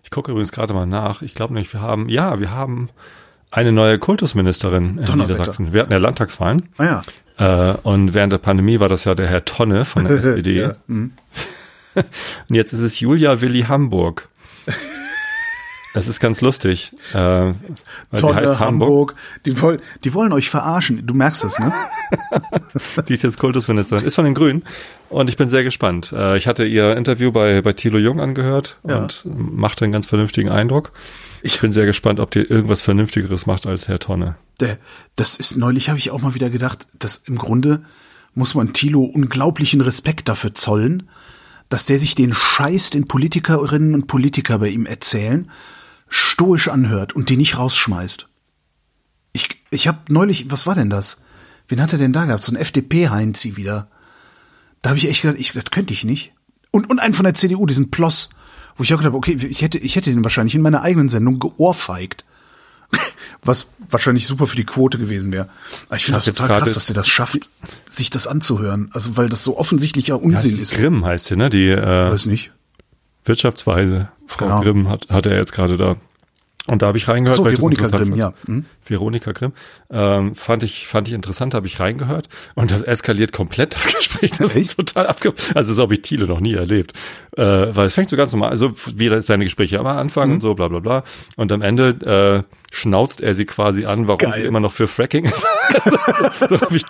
Ich 0.02 0.10
gucke 0.10 0.30
übrigens 0.32 0.52
gerade 0.52 0.74
mal 0.74 0.86
nach. 0.86 1.22
Ich 1.22 1.34
glaube 1.34 1.54
nämlich, 1.54 1.72
wir 1.72 1.80
haben, 1.80 2.08
ja, 2.08 2.40
wir 2.40 2.50
haben 2.50 2.88
eine 3.50 3.72
neue 3.72 3.98
Kultusministerin 3.98 4.98
in. 4.98 5.18
Niedersachsen. 5.18 5.72
Wir 5.72 5.82
hatten 5.82 5.92
ja 5.92 5.98
Landtagswahlen. 5.98 6.68
Ah 6.78 7.02
ja. 7.38 7.72
Äh, 7.72 7.76
und 7.82 8.14
während 8.14 8.32
der 8.32 8.38
Pandemie 8.38 8.80
war 8.80 8.88
das 8.88 9.04
ja 9.04 9.14
der 9.14 9.26
Herr 9.26 9.44
Tonne 9.44 9.84
von 9.84 10.04
der 10.04 10.12
SPD. 10.18 10.60
Ja, 10.60 10.76
mhm. 10.86 11.12
Und 11.94 12.54
jetzt 12.54 12.72
ist 12.72 12.80
es 12.80 13.00
Julia 13.00 13.40
Willi 13.40 13.62
Hamburg. 13.62 14.28
Das 15.92 16.06
ist 16.06 16.20
ganz 16.20 16.40
lustig. 16.40 16.92
Äh, 17.12 17.14
Tonne, 17.14 17.54
heißt 18.12 18.60
Hamburg. 18.60 18.60
Hamburg. 18.60 19.14
Die 19.44 19.60
wollen, 19.60 19.80
die 20.04 20.14
wollen 20.14 20.32
euch 20.32 20.48
verarschen. 20.48 21.04
Du 21.06 21.14
merkst 21.14 21.42
das, 21.44 21.58
ne? 21.58 21.72
Die 23.08 23.12
ist 23.12 23.22
jetzt 23.22 23.38
Kultusministerin, 23.38 24.04
ist 24.04 24.14
von 24.14 24.24
den 24.24 24.34
Grünen. 24.34 24.62
Und 25.08 25.28
ich 25.28 25.36
bin 25.36 25.48
sehr 25.48 25.64
gespannt. 25.64 26.12
Äh, 26.12 26.36
ich 26.36 26.46
hatte 26.46 26.64
ihr 26.64 26.96
Interview 26.96 27.32
bei, 27.32 27.60
bei 27.62 27.72
Thilo 27.72 27.98
Jung 27.98 28.20
angehört 28.20 28.78
Ja. 28.86 28.98
und 28.98 29.24
machte 29.26 29.84
einen 29.84 29.92
ganz 29.92 30.06
vernünftigen 30.06 30.48
Eindruck. 30.48 30.92
Ich 31.42 31.60
bin 31.60 31.72
sehr 31.72 31.86
gespannt, 31.86 32.20
ob 32.20 32.30
die 32.30 32.40
irgendwas 32.40 32.80
Vernünftigeres 32.80 33.46
macht 33.46 33.66
als 33.66 33.88
Herr 33.88 33.98
Tonne. 33.98 34.36
Der, 34.60 34.78
das 35.16 35.36
ist 35.36 35.56
neulich, 35.56 35.88
habe 35.88 35.98
ich 35.98 36.10
auch 36.10 36.20
mal 36.20 36.34
wieder 36.34 36.50
gedacht, 36.50 36.86
dass 36.98 37.16
im 37.16 37.36
Grunde 37.38 37.82
muss 38.34 38.54
man 38.54 38.72
Thilo 38.72 39.02
unglaublichen 39.02 39.80
Respekt 39.80 40.28
dafür 40.28 40.54
zollen, 40.54 41.08
dass 41.68 41.86
der 41.86 41.98
sich 41.98 42.14
den 42.14 42.34
Scheiß, 42.34 42.90
den 42.90 43.08
Politikerinnen 43.08 43.94
und 43.94 44.06
Politiker 44.06 44.58
bei 44.58 44.68
ihm 44.68 44.86
erzählen, 44.86 45.50
stoisch 46.10 46.68
anhört 46.68 47.14
und 47.14 47.30
die 47.30 47.36
nicht 47.36 47.56
rausschmeißt. 47.56 48.28
Ich, 49.32 49.48
ich 49.70 49.88
habe 49.88 49.98
neulich, 50.08 50.50
was 50.50 50.66
war 50.66 50.74
denn 50.74 50.90
das? 50.90 51.18
Wen 51.68 51.80
hat 51.80 51.92
er 51.92 51.98
denn 51.98 52.12
da 52.12 52.26
gehabt? 52.26 52.42
So 52.42 52.52
ein 52.52 52.56
FDP-Heinzi 52.56 53.56
wieder. 53.56 53.88
Da 54.82 54.90
habe 54.90 54.98
ich 54.98 55.08
echt 55.08 55.22
gedacht, 55.22 55.38
ich, 55.38 55.52
das 55.52 55.64
könnte 55.70 55.92
ich 55.92 56.04
nicht. 56.04 56.32
Und, 56.72 56.90
und 56.90 56.98
einen 56.98 57.14
von 57.14 57.24
der 57.24 57.34
CDU, 57.34 57.64
diesen 57.64 57.90
Ploss, 57.90 58.30
wo 58.76 58.82
ich 58.82 58.92
auch 58.92 58.98
gedacht 58.98 59.12
habe, 59.12 59.16
okay, 59.18 59.36
ich 59.48 59.62
hätte, 59.62 59.78
ich 59.78 59.94
hätte 59.94 60.10
den 60.10 60.24
wahrscheinlich 60.24 60.54
in 60.54 60.62
meiner 60.62 60.82
eigenen 60.82 61.08
Sendung 61.08 61.38
geohrfeigt. 61.38 62.24
Was 63.42 63.68
wahrscheinlich 63.88 64.26
super 64.26 64.48
für 64.48 64.56
die 64.56 64.64
Quote 64.64 64.98
gewesen 64.98 65.30
wäre. 65.30 65.48
Aber 65.86 65.96
ich 65.96 66.04
finde 66.04 66.18
hab 66.18 66.24
das 66.24 66.34
total 66.34 66.58
krass, 66.58 66.74
dass 66.74 66.86
der 66.86 66.96
das 66.96 67.08
schafft, 67.08 67.48
sich 67.86 68.10
das 68.10 68.26
anzuhören. 68.26 68.90
Also, 68.92 69.16
weil 69.16 69.28
das 69.28 69.44
so 69.44 69.56
offensichtlicher 69.56 70.14
Ja, 70.14 70.20
Unsinn 70.20 70.56
die 70.56 70.62
ist. 70.62 70.72
Grimm 70.74 71.04
heißt 71.04 71.26
sie, 71.26 71.36
ne? 71.36 71.50
Die 71.50 71.68
äh, 71.68 72.10
Weiß 72.10 72.26
nicht. 72.26 72.50
Wirtschaftsweise. 73.24 74.08
Frau 74.26 74.46
Genau. 74.46 74.60
Grimm 74.60 74.88
hat, 74.88 75.08
hat 75.10 75.26
er 75.26 75.36
jetzt 75.36 75.52
gerade 75.52 75.76
da. 75.76 75.96
Und 76.66 76.82
da 76.82 76.86
habe 76.88 76.98
ich 76.98 77.08
reingehört. 77.08 77.36
So, 77.36 77.44
weil 77.44 77.52
ich 77.52 77.58
das 77.58 77.62
Veronika 77.62 77.84
interessant 77.84 78.10
Grimm, 78.10 78.18
ja. 78.18 78.32
Hm? 78.46 78.64
Veronika 78.90 79.32
Grimm. 79.32 79.52
Ähm, 79.90 80.34
fand 80.34 80.62
ich, 80.62 80.86
fand 80.88 81.08
ich 81.08 81.14
interessant, 81.14 81.54
habe 81.54 81.66
ich 81.66 81.80
reingehört. 81.80 82.28
Und 82.54 82.72
das 82.72 82.82
eskaliert 82.82 83.32
komplett, 83.32 83.74
das 83.74 83.86
Gespräch. 83.96 84.32
Das 84.32 84.56
Echt? 84.56 84.66
ist 84.70 84.76
total 84.76 85.06
abge... 85.06 85.32
Also 85.54 85.72
so 85.74 85.82
habe 85.82 85.94
ich 85.94 86.02
Thiele 86.02 86.26
noch 86.26 86.40
nie 86.40 86.54
erlebt. 86.54 86.92
Äh, 87.36 87.42
weil 87.42 87.86
es 87.86 87.94
fängt 87.94 88.10
so 88.10 88.16
ganz 88.16 88.32
normal, 88.32 88.50
also 88.50 88.72
wie 88.94 89.20
seine 89.22 89.44
Gespräche 89.44 89.78
am 89.78 89.86
Anfang 89.86 90.28
Mhm. 90.28 90.34
und 90.34 90.40
so, 90.40 90.54
bla 90.54 90.68
bla 90.68 90.80
bla. 90.80 91.04
Und 91.36 91.52
am 91.52 91.62
Ende 91.62 92.44
äh, 92.44 92.54
schnauzt 92.72 93.20
er 93.20 93.34
sie 93.34 93.46
quasi 93.46 93.84
an, 93.84 94.06
warum 94.08 94.18
Geil. 94.18 94.42
sie 94.42 94.46
immer 94.46 94.60
noch 94.60 94.72
für 94.72 94.86
Fracking 94.86 95.24
ist. 95.24 95.40
so 96.48 96.60
hab 96.60 96.70
ich, 96.72 96.84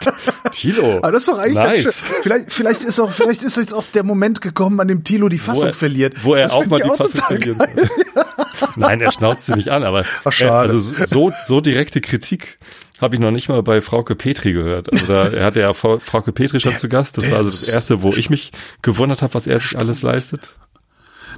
Thilo. 0.53 0.99
Aber 0.99 1.13
das 1.13 1.23
ist 1.23 1.29
doch 1.29 1.39
eigentlich 1.39 1.55
nice. 1.55 1.85
ganz 1.85 1.97
schön. 1.97 2.17
Vielleicht, 2.23 2.53
vielleicht 2.53 2.85
ist 2.85 3.01
auch, 3.01 3.11
vielleicht 3.11 3.43
ist 3.43 3.57
jetzt 3.57 3.73
auch 3.75 3.85
der 3.95 4.03
Moment 4.03 4.41
gekommen, 4.41 4.81
an 4.81 4.89
dem 4.89 5.05
Thilo 5.05 5.29
die 5.29 5.39
Fassung 5.39 5.69
er, 5.69 5.73
verliert. 5.73 6.15
Wo 6.23 6.35
er 6.35 6.45
Das 6.45 6.53
auch 6.53 6.67
mal 6.67 6.81
die 6.81 6.89
Fassung 6.89 7.13
total 7.13 7.41
verliert. 7.55 7.91
Nein, 8.77 9.01
er 9.01 9.13
schnauzt 9.13 9.47
sie 9.47 9.55
nicht 9.55 9.69
an, 9.71 9.85
aber 9.85 10.05
Ach, 10.25 10.33
schade. 10.33 10.69
Er, 10.69 10.75
also 10.75 10.79
so, 11.07 11.33
so 11.47 11.61
direkte 11.91 12.01
Kritik 12.01 12.59
habe 13.01 13.15
ich 13.15 13.21
noch 13.21 13.31
nicht 13.31 13.49
mal 13.49 13.63
bei 13.63 13.81
Frauke 13.81 14.15
Petri 14.15 14.53
gehört. 14.53 14.93
Also 14.93 15.07
da, 15.07 15.29
er 15.29 15.45
hatte 15.45 15.61
ja 15.61 15.73
Frau, 15.73 15.99
Frauke 15.99 16.33
Petri 16.33 16.61
schon 16.61 16.77
zu 16.77 16.89
Gast. 16.89 17.17
Das 17.17 17.31
war 17.31 17.39
also 17.39 17.51
das 17.51 17.69
erste, 17.69 18.03
wo 18.03 18.13
ich 18.13 18.31
mich 18.31 18.53
gewundert 18.83 19.23
habe, 19.23 19.35
was 19.35 19.47
er 19.47 19.59
sich 19.61 19.79
alles 19.79 20.03
leistet. 20.03 20.55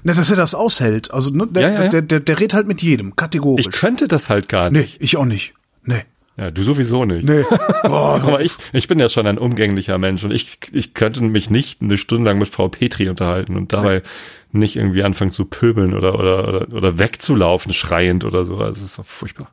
Ne, 0.03 0.15
dass 0.15 0.31
er 0.31 0.37
das 0.37 0.55
aushält. 0.55 1.13
Also, 1.13 1.31
ne, 1.31 1.47
der, 1.47 1.63
Ja, 1.63 1.69
ja, 1.69 1.85
ja. 1.85 1.89
Der, 1.91 2.03
der, 2.03 2.21
der 2.21 2.41
redet 2.41 2.55
halt 2.55 2.67
mit 2.67 2.83
jedem, 2.83 3.15
kategorisch. 3.15 3.67
Ich 3.67 3.73
könnte 3.73 4.09
das 4.09 4.29
halt 4.29 4.49
gar 4.49 4.71
nee, 4.71 4.81
nicht. 4.81 4.97
ich 5.01 5.17
auch 5.17 5.25
nicht. 5.25 5.55
Nee. 5.85 6.03
Ja, 6.37 6.51
du 6.51 6.63
sowieso 6.63 7.05
nicht. 7.05 7.25
Nee. 7.25 7.45
Boah, 7.83 8.21
Aber 8.21 8.41
ich, 8.41 8.53
ich 8.73 8.89
bin 8.89 8.99
ja 8.99 9.09
schon 9.09 9.27
ein 9.27 9.39
umgänglicher 9.39 9.99
Mensch 9.99 10.25
und 10.25 10.33
ich, 10.33 10.59
ich 10.73 10.95
könnte 10.95 11.23
mich 11.23 11.51
nicht 11.51 11.83
eine 11.83 11.99
Stunde 11.99 12.31
lang 12.31 12.39
mit 12.39 12.49
Frau 12.49 12.69
Petri 12.69 13.09
unterhalten 13.09 13.57
und 13.57 13.73
dabei 13.73 14.03
nicht 14.51 14.77
irgendwie 14.77 15.05
anfangen 15.05 15.31
zu 15.31 15.45
pöbeln 15.45 15.95
oder, 15.95 16.19
oder, 16.19 16.49
oder, 16.49 16.73
oder 16.73 16.99
wegzulaufen, 16.99 17.73
schreiend 17.73 18.25
oder 18.25 18.45
so. 18.45 18.57
Also, 18.57 18.81
Das 18.81 18.83
ist 18.83 18.99
doch 18.99 19.07
furchtbar. 19.07 19.53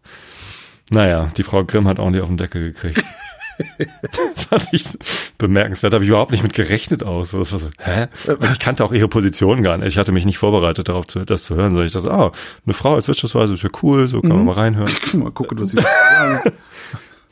Naja, 0.91 1.27
die 1.37 1.43
Frau 1.43 1.63
Grimm 1.63 1.87
hat 1.87 1.99
auch 1.99 2.09
nicht 2.09 2.21
auf 2.21 2.29
den 2.29 2.37
Deckel 2.37 2.71
gekriegt. 2.71 3.03
das 4.35 4.43
fand 4.45 4.67
ich 4.71 4.83
bemerkenswert. 5.37 5.93
Habe 5.93 6.03
ich 6.03 6.09
überhaupt 6.09 6.31
nicht 6.31 6.43
mit 6.43 6.53
gerechnet 6.53 7.03
aus. 7.03 7.31
Das 7.31 7.51
war 7.51 7.59
so, 7.59 7.69
hä? 7.79 8.07
Und 8.27 8.51
ich 8.51 8.59
kannte 8.59 8.83
auch 8.83 8.91
ihre 8.91 9.07
Position 9.07 9.63
gar 9.63 9.77
nicht. 9.77 9.87
Ich 9.87 9.97
hatte 9.97 10.11
mich 10.11 10.25
nicht 10.25 10.37
vorbereitet 10.37 10.89
darauf, 10.89 11.07
zu, 11.07 11.23
das 11.25 11.43
zu 11.43 11.55
hören, 11.55 11.69
sondern 11.69 11.85
ich 11.85 11.93
dachte, 11.93 12.11
ah, 12.11 12.31
eine 12.65 12.73
Frau 12.73 12.95
als 12.95 13.07
Wirtschaftsweise 13.07 13.53
ist 13.53 13.63
ja 13.63 13.69
cool, 13.83 14.07
so 14.07 14.21
kann 14.21 14.31
man 14.31 14.45
mal 14.45 14.53
reinhören. 14.53 14.91
mal 15.15 15.31
gucken, 15.31 15.59
was 15.59 15.69
sie 15.69 15.81
sagt. 15.81 16.53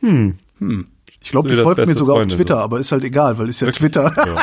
Hm. 0.01 0.35
Hm. 0.59 0.85
Ich 1.23 1.31
glaube, 1.31 1.49
So 1.49 1.55
die 1.55 1.61
folgt 1.61 1.85
mir 1.85 1.95
sogar 1.95 2.17
Freunde, 2.17 2.33
auf 2.33 2.37
Twitter, 2.37 2.55
so. 2.55 2.61
aber 2.61 2.79
ist 2.79 2.91
halt 2.91 3.03
egal, 3.03 3.37
weil 3.37 3.49
ist 3.49 3.61
ja 3.61 3.71
Twitter. 3.71 4.13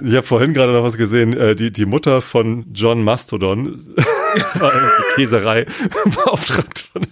Ich 0.00 0.14
habe 0.14 0.22
vorhin 0.26 0.54
gerade 0.54 0.72
noch 0.72 0.82
was 0.82 0.96
gesehen. 0.96 1.36
Äh, 1.36 1.54
die, 1.56 1.70
die 1.72 1.86
Mutter 1.86 2.20
von 2.20 2.64
John 2.72 3.02
Mastodon 3.04 3.78
war 4.54 4.72
irgendwie 4.74 4.92
Käserei 5.16 5.66
beauftragt 6.04 6.88
von. 6.92 7.02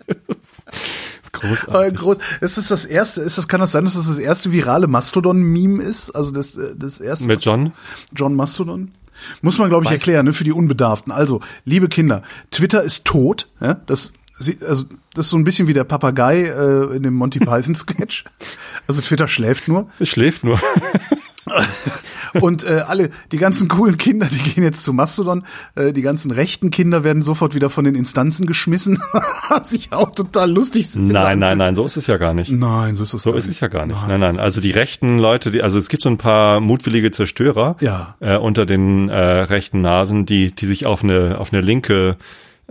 Aber 1.35 1.49
großartig. 1.49 1.99
groß, 1.99 2.17
ist 2.41 2.57
das 2.57 2.69
das 2.69 2.85
erste, 2.85 3.21
ist 3.23 3.39
das, 3.39 3.49
kann 3.49 3.61
das 3.61 3.73
sein, 3.73 3.85
dass 3.85 3.95
das 3.95 4.07
das 4.07 4.19
erste 4.19 4.53
virale 4.53 4.87
Mastodon-Meme 4.87 5.83
ist? 5.83 6.11
Also 6.11 6.31
das, 6.31 6.57
äh, 6.57 6.75
das 6.77 7.01
erste. 7.01 7.27
Mit 7.27 7.43
John? 7.45 7.73
John 8.15 8.35
Mastodon? 8.37 8.93
Muss 9.41 9.59
man, 9.59 9.69
glaube 9.69 9.85
ich, 9.85 9.91
Weiß- 9.91 9.95
erklären, 9.95 10.27
ne, 10.27 10.33
für 10.33 10.45
die 10.45 10.53
Unbedarften. 10.53 11.13
Also, 11.13 11.41
liebe 11.65 11.89
Kinder, 11.89 12.23
Twitter 12.51 12.83
ist 12.83 13.05
tot, 13.05 13.49
ja, 13.61 13.75
das, 13.87 14.13
also, 14.67 14.85
das 15.15 15.27
ist 15.27 15.31
so 15.31 15.37
ein 15.37 15.45
bisschen 15.45 15.69
wie 15.69 15.75
der 15.75 15.85
Papagei 15.85 16.43
äh, 16.45 16.97
in 16.97 17.03
dem 17.03 17.15
Monty 17.15 17.39
Python 17.45 17.75
Sketch. 17.75 18.25
Also 18.87 19.01
Twitter 19.01 19.29
schläft 19.29 19.69
nur. 19.69 19.89
Schläft 20.03 20.45
nur. 20.45 20.61
Und 22.41 22.65
äh, 22.65 22.83
alle, 22.87 23.11
die 23.31 23.37
ganzen 23.37 23.69
coolen 23.69 23.99
Kinder, 23.99 24.27
die 24.27 24.39
gehen 24.39 24.63
jetzt 24.63 24.85
zu 24.85 24.93
Mastodon. 24.93 25.45
Äh, 25.75 25.93
die 25.93 26.03
ganzen 26.03 26.31
rechten 26.31 26.71
Kinder 26.71 27.05
werden 27.05 27.23
sofort 27.23 27.55
wieder 27.55 27.69
von 27.69 27.85
den 27.85 27.95
Instanzen 27.95 28.47
geschmissen. 28.47 29.03
Was 29.49 29.73
ich 29.73 29.93
auch 29.93 30.13
total 30.13 30.51
lustig 30.51 30.89
finde. 30.89 31.15
Nein, 31.15 31.39
nein, 31.39 31.59
nein, 31.59 31.75
so 31.75 31.85
ist 31.85 31.97
es 31.97 32.07
ja 32.07 32.17
gar 32.17 32.35
nicht. 32.35 32.51
Nein, 32.51 32.95
so 32.95 33.03
ist 33.03 33.15
es 33.15 33.23
So 33.23 33.33
ist 33.33 33.49
es 33.49 33.61
ja 33.61 33.69
gar 33.69 33.87
nicht. 33.87 34.01
Nein. 34.01 34.09
nein, 34.09 34.21
nein. 34.21 34.41
Also 34.41 34.61
die 34.61 34.71
rechten 34.71 35.19
Leute, 35.19 35.51
die, 35.51 35.63
also 35.63 35.79
es 35.79 35.89
gibt 35.89 36.03
so 36.03 36.09
ein 36.09 36.19
paar 36.19 36.61
mutwillige 36.61 37.11
Zerstörer 37.11 37.77
ja. 37.81 38.17
äh, 38.21 38.37
unter 38.37 38.67
den 38.67 39.09
äh, 39.09 39.17
rechten 39.17 39.81
Nasen, 39.81 40.27
die, 40.27 40.53
die 40.53 40.67
sich 40.67 40.87
auf 40.87 41.03
eine, 41.03 41.39
auf 41.39 41.53
eine 41.53 41.61
linke 41.63 42.17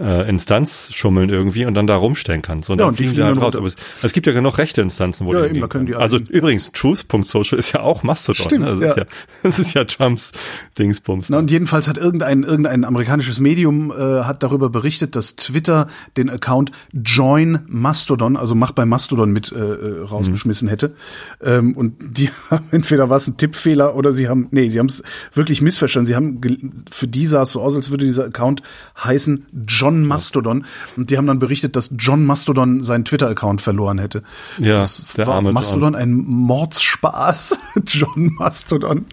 äh, 0.01 0.27
Instanz 0.27 0.89
schummeln 0.93 1.29
irgendwie 1.29 1.65
und 1.65 1.73
dann 1.73 1.87
da 1.87 1.95
rumstenkern. 1.95 2.63
So, 2.63 2.73
und 2.73 2.79
Ja, 2.79 2.85
dann 2.85 2.89
und 2.91 2.99
die 2.99 3.03
fliegen 3.03 3.15
die 3.15 3.21
fliegen 3.21 3.41
halt 3.41 3.55
raus. 3.55 3.55
Aber 3.55 3.67
es, 3.67 3.75
es 4.01 4.13
gibt 4.13 4.27
ja 4.27 4.33
genug 4.33 4.57
rechte 4.57 4.81
Instanzen, 4.81 5.25
wo 5.27 5.33
Ja, 5.33 5.47
die 5.47 5.57
eben, 5.57 5.69
können 5.69 5.85
die. 5.85 5.95
Also 5.95 6.17
übrigens, 6.17 6.71
truth.social 6.71 7.59
ist 7.59 7.73
ja 7.73 7.81
auch 7.81 8.03
Mastodon. 8.03 8.45
Stimmt, 8.45 8.65
ne? 8.65 8.71
das, 8.71 8.79
ja. 8.79 8.89
ist 8.89 8.97
ja, 8.97 9.05
das 9.43 9.59
ist 9.59 9.73
ja 9.73 9.85
Trumps 9.85 10.31
Dingsbums. 10.77 11.29
Na, 11.29 11.37
und 11.37 11.51
jedenfalls 11.51 11.87
hat 11.87 11.97
irgendein, 11.97 12.43
irgendein 12.43 12.83
amerikanisches 12.83 13.39
Medium 13.39 13.91
äh, 13.91 14.23
hat 14.23 14.43
darüber 14.43 14.69
berichtet, 14.69 15.15
dass 15.15 15.35
Twitter 15.35 15.87
den 16.17 16.29
Account 16.29 16.71
Join 16.93 17.59
Mastodon, 17.67 18.37
also 18.37 18.55
mach 18.55 18.71
bei 18.71 18.85
Mastodon 18.85 19.31
mit, 19.31 19.51
äh, 19.51 19.57
äh, 19.57 20.03
rausgeschmissen 20.03 20.67
hätte. 20.67 20.95
Ähm, 21.41 21.75
und 21.75 21.95
die 21.99 22.29
haben 22.49 22.65
entweder 22.71 23.09
war 23.09 23.17
es 23.17 23.27
ein 23.27 23.37
Tippfehler 23.37 23.95
oder 23.95 24.13
sie 24.13 24.27
haben, 24.27 24.47
nee, 24.51 24.69
sie 24.69 24.79
haben 24.79 24.87
es 24.87 25.03
wirklich 25.33 25.61
missverstanden. 25.61 26.07
Sie 26.07 26.15
haben 26.15 26.41
für 26.89 27.07
die 27.07 27.25
sah 27.25 27.43
es 27.43 27.51
so 27.51 27.61
aus, 27.61 27.75
als 27.75 27.91
würde 27.91 28.05
dieser 28.05 28.25
Account 28.25 28.63
heißen 29.03 29.45
John 29.67 29.90
Mastodon. 29.99 30.65
Und 30.95 31.09
die 31.09 31.17
haben 31.17 31.27
dann 31.27 31.39
berichtet, 31.39 31.75
dass 31.75 31.91
John 31.97 32.25
Mastodon 32.25 32.83
seinen 32.83 33.05
Twitter-Account 33.05 33.61
verloren 33.61 33.99
hätte. 33.99 34.23
Ja, 34.57 34.79
das 34.79 35.13
der 35.15 35.27
war 35.27 35.33
auf 35.33 35.37
arme 35.37 35.47
John. 35.47 35.53
Mastodon 35.53 35.95
ein 35.95 36.13
Mordsspaß. 36.13 37.59
John 37.85 38.33
Mastodon. 38.37 39.05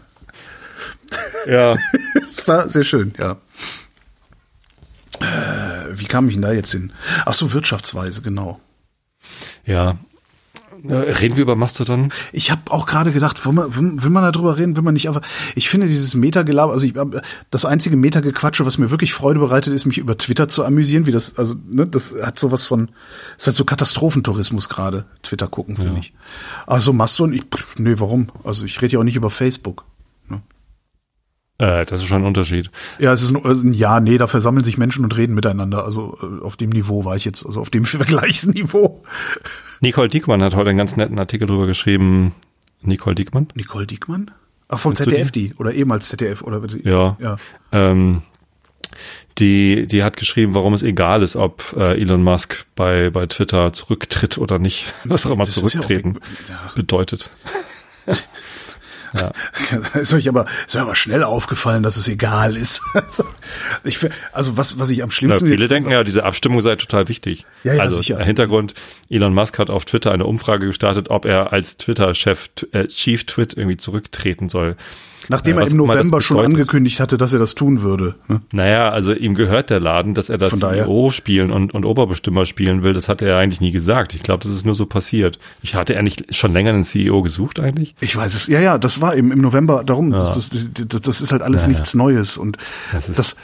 Ja, 1.46 1.76
Es 2.24 2.46
war 2.46 2.68
sehr 2.68 2.84
schön, 2.84 3.14
ja. 3.18 3.36
Äh, 5.20 5.98
wie 5.98 6.04
kam 6.04 6.28
ich 6.28 6.34
denn 6.34 6.42
da 6.42 6.52
jetzt 6.52 6.70
hin? 6.70 6.92
Ach 7.26 7.34
so, 7.34 7.52
Wirtschaftsweise, 7.52 8.22
genau. 8.22 8.60
ja. 9.64 9.98
Äh, 10.86 10.94
Reden 10.94 11.36
wir 11.36 11.42
über 11.42 11.56
Mastodon? 11.56 12.12
Ich 12.32 12.50
habe 12.50 12.62
auch 12.70 12.86
gerade 12.86 13.12
gedacht, 13.12 13.44
will 13.44 13.52
man, 13.52 13.74
will, 13.74 14.10
man 14.10 14.32
darüber 14.32 14.56
reden, 14.58 14.76
will 14.76 14.82
man 14.82 14.94
nicht 14.94 15.08
einfach. 15.08 15.22
Ich 15.54 15.68
finde 15.68 15.86
dieses 15.86 16.14
Metagelaber, 16.14 16.72
also 16.72 16.86
ich, 16.86 16.94
das 17.50 17.64
einzige 17.64 17.96
Metagequatsche, 17.96 18.64
was 18.66 18.78
mir 18.78 18.90
wirklich 18.90 19.12
Freude 19.14 19.40
bereitet, 19.40 19.72
ist 19.74 19.86
mich 19.86 19.98
über 19.98 20.16
Twitter 20.18 20.48
zu 20.48 20.64
amüsieren, 20.64 21.06
wie 21.06 21.12
das, 21.12 21.38
also 21.38 21.54
ne, 21.68 21.84
das 21.84 22.14
hat 22.22 22.38
sowas 22.38 22.66
von, 22.66 22.90
ist 23.36 23.46
halt 23.46 23.56
so 23.56 23.64
Katastrophentourismus 23.64 24.68
gerade. 24.68 25.06
Twitter 25.22 25.48
gucken 25.48 25.76
finde 25.76 25.92
Ja. 25.94 25.98
ich. 25.98 26.12
Also 26.66 26.92
Mastodon, 26.92 27.32
ich, 27.32 27.42
pff, 27.42 27.78
nee, 27.78 27.94
warum? 27.98 28.28
Also 28.44 28.64
ich 28.64 28.80
rede 28.80 28.94
ja 28.94 28.98
auch 29.00 29.04
nicht 29.04 29.16
über 29.16 29.30
Facebook. 29.30 29.84
Äh, 31.58 31.84
das 31.86 32.00
ist 32.02 32.06
schon 32.06 32.22
ein 32.22 32.26
Unterschied. 32.26 32.70
Ja, 32.98 33.12
es 33.12 33.20
ist 33.22 33.30
ein, 33.34 33.44
also 33.44 33.66
ein 33.66 33.72
Ja, 33.72 33.98
nee, 34.00 34.16
da 34.16 34.26
versammeln 34.28 34.64
sich 34.64 34.78
Menschen 34.78 35.04
und 35.04 35.16
reden 35.16 35.34
miteinander. 35.34 35.84
Also 35.84 36.16
äh, 36.22 36.44
auf 36.44 36.56
dem 36.56 36.70
Niveau 36.70 37.04
war 37.04 37.16
ich 37.16 37.24
jetzt, 37.24 37.44
also 37.44 37.60
auf 37.60 37.70
dem 37.70 37.84
Vergleichsniveau. 37.84 39.02
Nicole 39.80 40.08
Diekmann 40.08 40.42
hat 40.42 40.54
heute 40.54 40.70
einen 40.70 40.78
ganz 40.78 40.96
netten 40.96 41.18
Artikel 41.18 41.46
drüber 41.46 41.66
geschrieben. 41.66 42.34
Nicole 42.82 43.14
Diekmann? 43.16 43.48
Nicole 43.54 43.86
Diekmann? 43.86 44.30
Ach, 44.68 44.78
vom 44.78 44.94
du 44.94 45.02
ZDF 45.02 45.32
die? 45.32 45.54
Oder 45.54 45.72
ehemals 45.72 46.08
ZDF? 46.08 46.42
Oder 46.42 46.62
Ja. 46.84 47.16
ja. 47.20 47.36
Ähm, 47.72 48.22
die, 49.38 49.86
die 49.86 50.02
hat 50.02 50.16
geschrieben, 50.16 50.54
warum 50.54 50.74
es 50.74 50.82
egal 50.82 51.22
ist, 51.22 51.36
ob 51.36 51.74
äh, 51.76 52.00
Elon 52.00 52.22
Musk 52.22 52.66
bei, 52.74 53.10
bei 53.10 53.26
Twitter 53.26 53.72
zurücktritt 53.72 54.38
oder 54.38 54.58
nicht. 54.58 54.92
Was 55.04 55.26
auch 55.26 55.30
immer 55.32 55.44
Das 55.44 55.50
ist 55.50 55.56
ja 55.56 55.62
auch- 55.62 55.68
zurücktreten 55.70 56.18
ja. 56.48 56.70
bedeutet. 56.74 57.30
Ja. 59.14 59.32
Ist 60.00 60.12
euch 60.14 60.28
aber, 60.28 60.44
ist 60.66 60.76
euch 60.76 60.82
aber 60.82 60.94
schnell 60.94 61.24
aufgefallen, 61.24 61.82
dass 61.82 61.96
es 61.96 62.08
egal 62.08 62.56
ist. 62.56 62.82
Also, 62.94 63.24
ich, 63.84 63.98
also 64.32 64.56
was, 64.56 64.78
was 64.78 64.90
ich 64.90 65.02
am 65.02 65.10
schlimmsten 65.10 65.46
viele 65.46 65.62
jetzt- 65.62 65.70
denken 65.70 65.90
ja, 65.90 66.04
diese 66.04 66.24
Abstimmung 66.24 66.60
sei 66.60 66.76
total 66.76 67.08
wichtig. 67.08 67.46
Ja, 67.64 67.74
ja, 67.74 67.82
also 67.82 67.98
sicher. 67.98 68.18
Hintergrund, 68.22 68.74
Elon 69.10 69.34
Musk 69.34 69.58
hat 69.58 69.70
auf 69.70 69.84
Twitter 69.84 70.12
eine 70.12 70.26
Umfrage 70.26 70.66
gestartet, 70.66 71.10
ob 71.10 71.24
er 71.24 71.52
als 71.52 71.76
Twitter-Chef, 71.76 72.48
äh, 72.72 72.86
Chief 72.86 73.24
Twit 73.24 73.54
irgendwie 73.54 73.76
zurücktreten 73.76 74.48
soll. 74.48 74.76
Nachdem 75.28 75.58
äh, 75.58 75.62
er 75.62 75.70
im 75.70 75.76
November 75.76 76.20
schon 76.22 76.38
angekündigt 76.38 77.00
hatte, 77.00 77.18
dass 77.18 77.32
er 77.32 77.38
das 77.38 77.54
tun 77.54 77.82
würde. 77.82 78.14
ne? 78.28 78.40
Naja, 78.52 78.90
also 78.90 79.12
ihm 79.12 79.34
gehört 79.34 79.70
der 79.70 79.80
Laden, 79.80 80.14
dass 80.14 80.28
er 80.28 80.38
das. 80.38 80.52
CEO 80.52 81.10
spielen 81.10 81.50
und, 81.50 81.74
und 81.74 81.84
Oberbestimmer 81.84 82.46
spielen 82.46 82.82
will. 82.82 82.92
Das 82.92 83.08
hat 83.08 83.22
er 83.22 83.36
eigentlich 83.38 83.60
nie 83.60 83.72
gesagt. 83.72 84.14
Ich 84.14 84.22
glaube, 84.22 84.42
das 84.44 84.52
ist 84.52 84.64
nur 84.64 84.74
so 84.74 84.86
passiert. 84.86 85.38
Ich 85.62 85.74
hatte 85.74 85.94
er 85.94 86.02
nicht 86.02 86.34
schon 86.34 86.52
länger 86.52 86.70
einen 86.70 86.84
CEO 86.84 87.22
gesucht 87.22 87.60
eigentlich? 87.60 87.94
Ich 88.00 88.16
weiß 88.16 88.34
es. 88.34 88.46
Ja, 88.46 88.60
ja, 88.60 88.78
das 88.78 89.00
war 89.00 89.16
eben 89.16 89.32
im 89.32 89.40
November. 89.40 89.84
Darum, 89.84 90.10
das, 90.10 90.32
das, 90.32 90.70
das, 90.72 91.00
das 91.00 91.20
ist 91.20 91.32
halt 91.32 91.42
alles 91.42 91.62
Ja, 91.62 91.68
ja. 91.68 91.74
nichts 91.74 91.94
Neues. 91.94 92.36
Und 92.36 92.58
Das 92.92 93.06
das, 93.08 93.36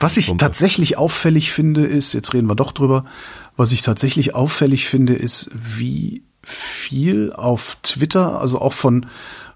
was 0.00 0.16
ich 0.16 0.32
tatsächlich 0.36 0.96
auffällig 0.96 1.52
finde, 1.52 1.84
ist, 1.84 2.12
jetzt 2.12 2.32
reden 2.34 2.48
wir 2.48 2.54
doch 2.54 2.72
drüber, 2.72 3.04
was 3.56 3.72
ich 3.72 3.82
tatsächlich 3.82 4.34
auffällig 4.34 4.86
finde, 4.86 5.14
ist, 5.14 5.50
wie 5.52 6.22
viel 6.48 7.32
auf 7.32 7.76
Twitter, 7.82 8.40
also 8.40 8.60
auch 8.60 8.72
von, 8.72 9.06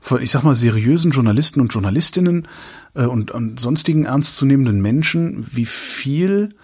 von 0.00 0.20
ich 0.20 0.30
sag 0.30 0.42
mal, 0.42 0.54
seriösen 0.54 1.10
Journalisten 1.10 1.60
und 1.60 1.72
Journalistinnen 1.72 2.46
äh, 2.94 3.06
und, 3.06 3.30
und 3.30 3.58
sonstigen 3.58 4.04
ernstzunehmenden 4.04 4.80
Menschen, 4.80 5.46
wie 5.50 5.64
viel 5.64 6.54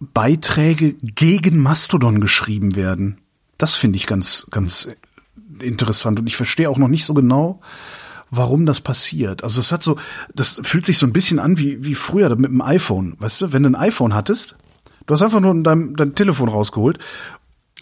Beiträge 0.00 0.94
gegen 1.02 1.58
Mastodon 1.58 2.20
geschrieben 2.20 2.76
werden. 2.76 3.18
Das 3.58 3.74
finde 3.74 3.96
ich 3.96 4.06
ganz, 4.06 4.46
ganz 4.50 4.88
interessant. 5.62 6.20
Und 6.20 6.26
ich 6.26 6.36
verstehe 6.36 6.68
auch 6.68 6.78
noch 6.78 6.88
nicht 6.88 7.04
so 7.04 7.14
genau, 7.14 7.60
warum 8.30 8.66
das 8.66 8.80
passiert. 8.80 9.42
Also 9.42 9.60
es 9.60 9.72
hat 9.72 9.82
so, 9.82 9.96
das 10.34 10.60
fühlt 10.62 10.86
sich 10.86 10.98
so 10.98 11.06
ein 11.06 11.12
bisschen 11.12 11.38
an 11.38 11.58
wie, 11.58 11.84
wie 11.84 11.94
früher 11.94 12.34
mit 12.36 12.50
dem 12.50 12.60
iPhone. 12.60 13.16
Weißt 13.18 13.42
du, 13.42 13.52
wenn 13.52 13.62
du 13.62 13.70
ein 13.70 13.76
iPhone 13.76 14.14
hattest, 14.14 14.56
du 15.06 15.14
hast 15.14 15.22
einfach 15.22 15.40
nur 15.40 15.54
dein, 15.62 15.94
dein 15.96 16.14
Telefon 16.14 16.48
rausgeholt, 16.48 16.98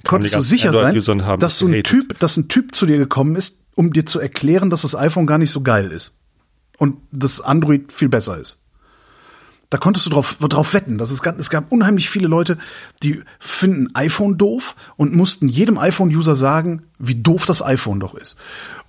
konntest 0.05 0.35
du 0.35 0.41
sicher 0.41 0.73
sein, 0.73 0.87
Android-Usern 0.87 1.25
haben 1.27 1.41
dass 1.41 1.59
so 1.59 1.67
ein. 1.67 1.83
Typ, 1.83 2.19
dass 2.19 2.37
ein 2.37 2.49
Typ 2.49 2.75
zu 2.75 2.87
dir 2.87 2.99
gekommen 2.99 3.37
ist, 3.37 3.59
um 3.75 3.93
dir 3.93 4.07
zu 4.07 4.21
erklären, 4.21 4.71
dass 4.71 4.83
das 4.83 4.95
iPhone 4.97 5.27
gar 5.27 5.39
nicht 5.39 5.51
so 5.51 5.61
geil 5.63 5.91
ist. 5.93 6.17
Und 6.79 6.97
das 7.11 7.41
Android 7.41 7.93
viel 7.93 8.09
besser 8.09 8.39
ist. 8.39 8.63
Da 9.71 9.77
konntest 9.77 10.07
du 10.07 10.11
drauf, 10.11 10.37
drauf 10.41 10.73
wetten. 10.73 10.97
Das 10.97 11.11
ist, 11.11 11.23
ganz- 11.23 11.39
es 11.41 11.51
gab 11.51 11.71
unheimlich 11.71 12.09
viele 12.09 12.27
Leute, 12.27 12.57
die 13.03 13.21
finden 13.39 13.95
iPhone 13.95 14.39
doof 14.39 14.75
und 14.97 15.13
mussten 15.15 15.47
jedem 15.49 15.77
iPhone-User 15.77 16.35
sagen, 16.35 16.85
wie 16.99 17.17
doof 17.17 17.45
das 17.45 17.61
iPhone 17.63 18.01
doch 18.01 18.15
ist. 18.15 18.39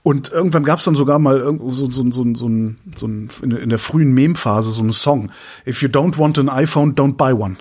Und 0.03 0.31
irgendwann 0.31 0.63
gab 0.63 0.79
es 0.79 0.85
dann 0.85 0.95
sogar 0.95 1.19
mal 1.19 1.37
irgendwo 1.37 1.71
so, 1.71 1.91
so, 1.91 2.09
so, 2.11 2.23
so, 2.33 2.49
so 2.95 3.07
der- 3.43 3.59
in 3.59 3.69
der 3.69 3.77
frühen 3.79 4.13
Meme-Phase 4.13 4.71
so 4.71 4.81
einen 4.81 4.93
Song. 4.93 5.31
If 5.67 5.81
you 5.81 5.89
don't 5.89 6.17
want 6.17 6.39
an 6.39 6.47
iPhone, 6.47 6.95
don't 6.95 7.17
buy 7.17 7.33
one. 7.33 7.57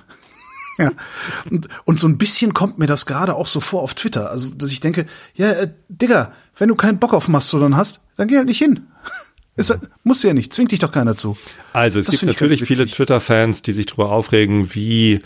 Ja. 0.83 0.93
Und, 1.51 1.69
und 1.85 1.99
so 1.99 2.07
ein 2.07 2.19
bisschen 2.19 2.55
kommt 2.55 2.79
mir 2.79 2.87
das 2.87 3.05
gerade 3.05 3.35
auch 3.35 3.49
so 3.49 3.59
vor 3.59 3.83
auf 3.83 3.95
Twitter. 3.95 4.31
Also, 4.31 4.51
dass 4.51 4.71
ich 4.71 4.79
denke, 4.79 5.07
ja, 5.35 5.51
äh, 5.51 5.73
Digga, 5.89 6.33
wenn 6.57 6.69
du 6.69 6.77
keinen 6.77 6.99
Bock 6.99 7.15
auf 7.15 7.27
Mastodon 7.27 7.77
hast, 7.77 8.01
dann 8.17 8.29
geh 8.29 8.37
halt 8.37 8.47
nicht 8.47 8.59
hin. 8.59 8.87
Ist, 9.57 9.71
du 9.71 10.29
ja 10.29 10.35
nicht, 10.35 10.55
zwingt 10.55 10.71
dich 10.71 10.79
doch 10.79 10.93
keiner 10.93 11.17
zu. 11.17 11.37
Also 11.73 11.99
es 11.99 12.07
Das 12.07 12.21
gibt 12.21 12.27
natürlich 12.27 12.63
viele. 12.63 12.87
Twitter-Fans, 12.87 13.63
die 13.63 13.73
sich 13.73 13.87
darüber 13.87 14.13
aufregen, 14.13 14.73
wie 14.73 15.21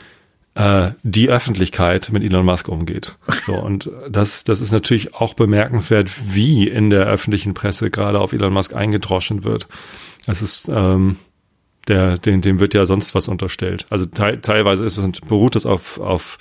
äh, 0.55 0.93
die 1.03 1.29
Öffentlichkeit 1.29 2.09
mit 2.13 2.23
Elon 2.23 2.47
Musk 2.47 2.69
umgeht. 2.69 3.17
So, 3.47 3.55
und 3.55 3.91
das, 4.09 4.45
das 4.45 4.61
ist 4.61 4.71
natürlich 4.71 5.15
auch 5.15 5.35
bemerkenswert, 5.35 6.11
wie 6.33 6.69
in 6.69 6.91
der 6.91 7.07
öffentlichen 7.07 7.55
Presse 7.55 7.91
gerade 7.91 8.21
auf 8.21 8.33
Elon 8.33 8.53
Musk 8.53 8.73
eingedroschen 8.73 9.43
wird. 9.43 9.67
Es 10.27 10.43
ist, 10.43 10.69
ähm, 10.69 11.17
der, 11.89 12.17
dem, 12.19 12.41
dem 12.41 12.61
wird 12.61 12.75
ja 12.75 12.87
sonst 12.87 13.15
was 13.15 13.29
unterstellt. 13.29 13.87
Also 13.91 14.07
te 14.07 14.41
teilweise 14.41 14.85
ist 14.85 14.99
es, 14.99 15.21
beruht 15.21 15.57
es 15.57 15.67
auf, 15.67 15.99
auf 15.99 16.39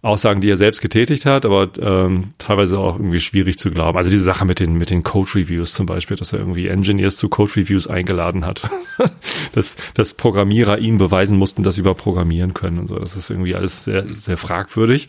Aussagen, 0.00 0.40
die 0.40 0.48
er 0.48 0.56
selbst 0.56 0.80
getätigt 0.80 1.26
hat, 1.26 1.44
aber 1.44 1.70
ähm, 1.80 2.32
teilweise 2.38 2.78
auch 2.78 2.96
irgendwie 2.96 3.18
schwierig 3.18 3.58
zu 3.58 3.70
glauben. 3.70 3.98
Also 3.98 4.10
diese 4.10 4.22
Sache 4.22 4.44
mit 4.44 4.60
den 4.60 4.74
mit 4.74 4.90
den 4.90 5.02
Code 5.02 5.28
Reviews 5.34 5.72
zum 5.72 5.86
Beispiel, 5.86 6.16
dass 6.16 6.32
er 6.32 6.38
irgendwie 6.38 6.68
Engineers 6.68 7.16
zu 7.16 7.28
Code 7.28 7.56
Reviews 7.56 7.88
eingeladen 7.88 8.46
hat, 8.46 8.62
dass 9.52 9.76
dass 9.94 10.14
Programmierer 10.14 10.78
ihm 10.78 10.98
beweisen 10.98 11.36
mussten, 11.36 11.64
dass 11.64 11.74
sie 11.74 11.80
über 11.80 11.94
programmieren 11.94 12.54
können 12.54 12.78
und 12.78 12.86
so. 12.86 12.96
Das 12.96 13.16
ist 13.16 13.28
irgendwie 13.28 13.56
alles 13.56 13.84
sehr 13.84 14.06
sehr 14.06 14.36
fragwürdig. 14.36 15.08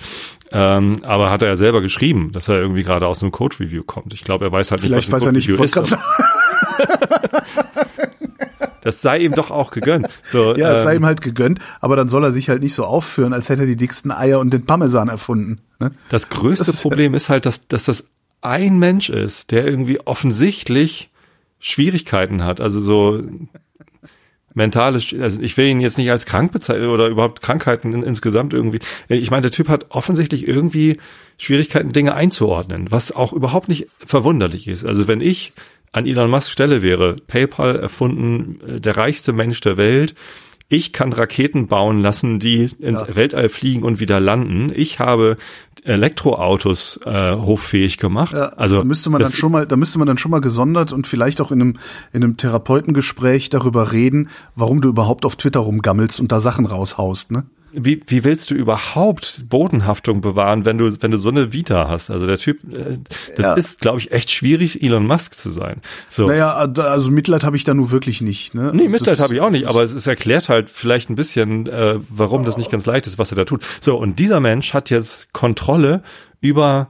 Ähm, 0.52 0.98
aber 1.04 1.30
hat 1.30 1.44
er 1.44 1.50
ja 1.50 1.56
selber 1.56 1.82
geschrieben, 1.82 2.32
dass 2.32 2.48
er 2.48 2.58
irgendwie 2.58 2.82
gerade 2.82 3.06
aus 3.06 3.22
einem 3.22 3.32
Code 3.32 3.60
Review 3.60 3.84
kommt. 3.84 4.12
Ich 4.14 4.24
glaube, 4.24 4.46
er 4.46 4.52
weiß 4.52 4.72
halt 4.72 4.82
Vielleicht 4.82 5.08
nicht, 5.08 5.12
was 5.12 5.22
weiß 5.22 5.28
ein 5.28 5.36
er 5.36 5.40
Code 5.40 5.40
nicht, 5.40 5.50
Review 5.50 5.60
wollte 5.60 5.82
ist. 5.82 5.98
Das 8.84 9.02
sei 9.02 9.20
ihm 9.20 9.34
doch 9.34 9.52
auch 9.52 9.72
gegönnt. 9.72 10.08
So, 10.24 10.56
Ja, 10.56 10.74
es 10.74 10.84
sei 10.84 10.96
ähm, 10.96 11.02
ihm 11.04 11.06
halt 11.06 11.22
gegönnt, 11.22 11.60
aber 11.82 11.96
dann 11.96 12.08
soll 12.08 12.24
er 12.24 12.32
sich 12.32 12.50
halt 12.50 12.64
nicht 12.64 12.74
so 12.74 12.86
aufführen, 12.86 13.34
als 13.34 13.50
hätte 13.50 13.62
er 13.64 13.68
die 13.68 13.76
dicksten 13.76 14.12
Eier 14.12 14.40
und 14.40 14.52
den 14.54 14.66
Parmesan 14.66 15.10
erfunden. 15.10 15.60
Ne? 15.80 15.92
Das 16.10 16.30
größte 16.30 16.66
Das 16.66 16.76
ist- 16.76 16.82
Problem 16.82 17.14
ist 17.14 17.30
halt, 17.30 17.46
dass, 17.46 17.68
dass 17.68 17.86
das 17.86 18.10
ein 18.42 18.80
Mensch 18.80 19.10
ist, 19.10 19.52
der 19.52 19.66
irgendwie 19.68 20.00
offensichtlich 20.00 21.10
Schwierigkeiten 21.60 22.44
hat. 22.44 22.62
Also 22.62 22.80
so 22.80 23.22
mentale, 24.54 25.00
also 25.22 25.42
ich 25.42 25.58
will 25.58 25.68
ihn 25.68 25.80
jetzt 25.80 25.98
nicht 25.98 26.10
als 26.12 26.26
krank 26.26 26.52
bezeichnen 26.52 26.90
oder 26.90 27.08
überhaupt 27.08 27.42
Krankheiten 27.42 27.94
in, 27.94 28.04
insgesamt 28.04 28.54
irgendwie. 28.54 28.80
Ich 29.08 29.30
meine, 29.32 29.44
der 29.44 29.52
Typ 29.52 29.70
hat 29.70 29.88
offensichtlich 29.90 30.48
irgendwie 30.48 30.98
Schwierigkeiten, 31.38 31.92
Dinge 31.92 32.16
einzuordnen, 32.16 32.88
was 32.90 33.12
auch 33.12 33.32
überhaupt 33.32 33.70
nicht 33.70 33.88
verwunderlich 34.06 34.68
ist. 34.68 34.86
Also 34.86 35.08
wenn 35.08 35.22
ich 35.22 35.54
an 35.92 36.06
Elon 36.06 36.30
Musk 36.30 36.52
Stelle 36.52 36.82
wäre, 36.82 37.16
PayPal 37.28 37.76
erfunden, 37.76 38.60
äh, 38.68 38.80
der 38.80 38.98
reichste 38.98 39.34
Mensch 39.34 39.62
der 39.62 39.78
Welt, 39.78 40.16
ich 40.72 40.94
kann 40.94 41.12
Raketen 41.12 41.68
bauen 41.68 42.00
lassen, 42.02 42.38
die 42.38 42.70
ins 42.80 43.02
ja. 43.02 43.16
Weltall 43.16 43.50
fliegen 43.50 43.82
und 43.82 44.00
wieder 44.00 44.20
landen. 44.20 44.72
Ich 44.74 45.00
habe 45.00 45.38
Elektroautos 45.84 47.00
äh, 47.06 47.32
hoffähig 47.32 47.98
gemacht. 47.98 48.34
Ja, 48.34 48.50
also 48.50 48.78
da 48.78 48.84
müsste 48.84 49.10
man 49.10 49.22
dann 49.22 49.32
schon 49.32 49.52
mal, 49.52 49.66
da 49.66 49.76
müsste 49.76 49.98
man 49.98 50.08
dann 50.08 50.20
schon 50.20 50.30
mal 50.30 50.42
gesondert 50.42 50.94
und 50.94 51.08
vielleicht 51.08 51.42
auch 51.42 51.52
in 51.52 51.62
einem 51.62 51.80
in 52.14 52.24
einem 52.24 52.38
Therapeutengespräch 52.38 53.50
darüber 53.50 53.92
reden, 53.92 54.30
warum 54.56 54.82
du 54.82 54.90
überhaupt 54.90 55.26
auf 55.26 55.36
Twitter 55.38 55.62
rumgammelst 55.62 56.20
und 56.20 56.32
da 56.32 56.40
Sachen 56.40 56.68
raushaust, 56.68 57.32
ne? 57.32 57.46
Wie, 57.72 58.02
wie 58.08 58.24
willst 58.24 58.52
du 58.52 58.56
überhaupt 58.56 59.44
Bodenhaftung 59.50 60.22
bewahren, 60.22 60.66
wenn 60.66 60.78
du, 60.78 60.90
wenn 61.02 61.12
du 61.12 61.18
so 61.18 61.30
eine 61.30 61.54
Vita 61.54 61.88
hast? 61.88 62.10
Also 62.10 62.26
der 62.26 62.38
Typ, 62.38 62.60
äh, 62.76 62.98
das 63.36 63.46
ja. 63.46 63.54
ist, 63.54 63.82
glaube 63.82 64.00
ich, 64.00 64.12
echt 64.12 64.32
schwierig, 64.32 64.84
Elon 64.84 65.06
Musk 65.06 65.36
zu 65.36 65.52
sein. 65.52 65.82
So. 66.08 66.28
Naja, 66.28 66.54
also 66.54 67.12
Mitleid 67.12 67.44
habe 67.44 67.58
ich 67.58 67.64
da 67.64 67.74
nur 67.74 67.92
wirklich 67.92 68.22
nicht. 68.22 68.54
Ne? 68.54 68.72
Nee, 68.74 68.84
also 68.84 68.92
Mitleid 68.92 69.20
habe 69.20 69.34
ich 69.34 69.42
auch 69.42 69.50
nicht, 69.50 69.68
aber 69.68 69.84
es, 69.84 69.92
es 69.92 70.08
erklärt 70.08 70.50
halt 70.50 70.70
vielleicht 70.70 71.10
ein 71.10 71.16
bisschen, 71.16 71.68
äh, 71.68 72.00
warum 72.10 72.44
das 72.46 72.58
nicht 72.58 72.72
ganz 72.72 72.86
leicht 72.86 73.08
ist, 73.08 73.18
was 73.20 73.32
er 73.32 73.36
da 73.36 73.46
tut. 73.46 73.64
So, 73.82 73.98
und 73.98 74.20
dieser 74.20 74.40
Mensch 74.40 74.74
hat 74.74 74.90
jetzt 74.90 75.34
Kontrolle 75.34 76.02
über 76.42 76.90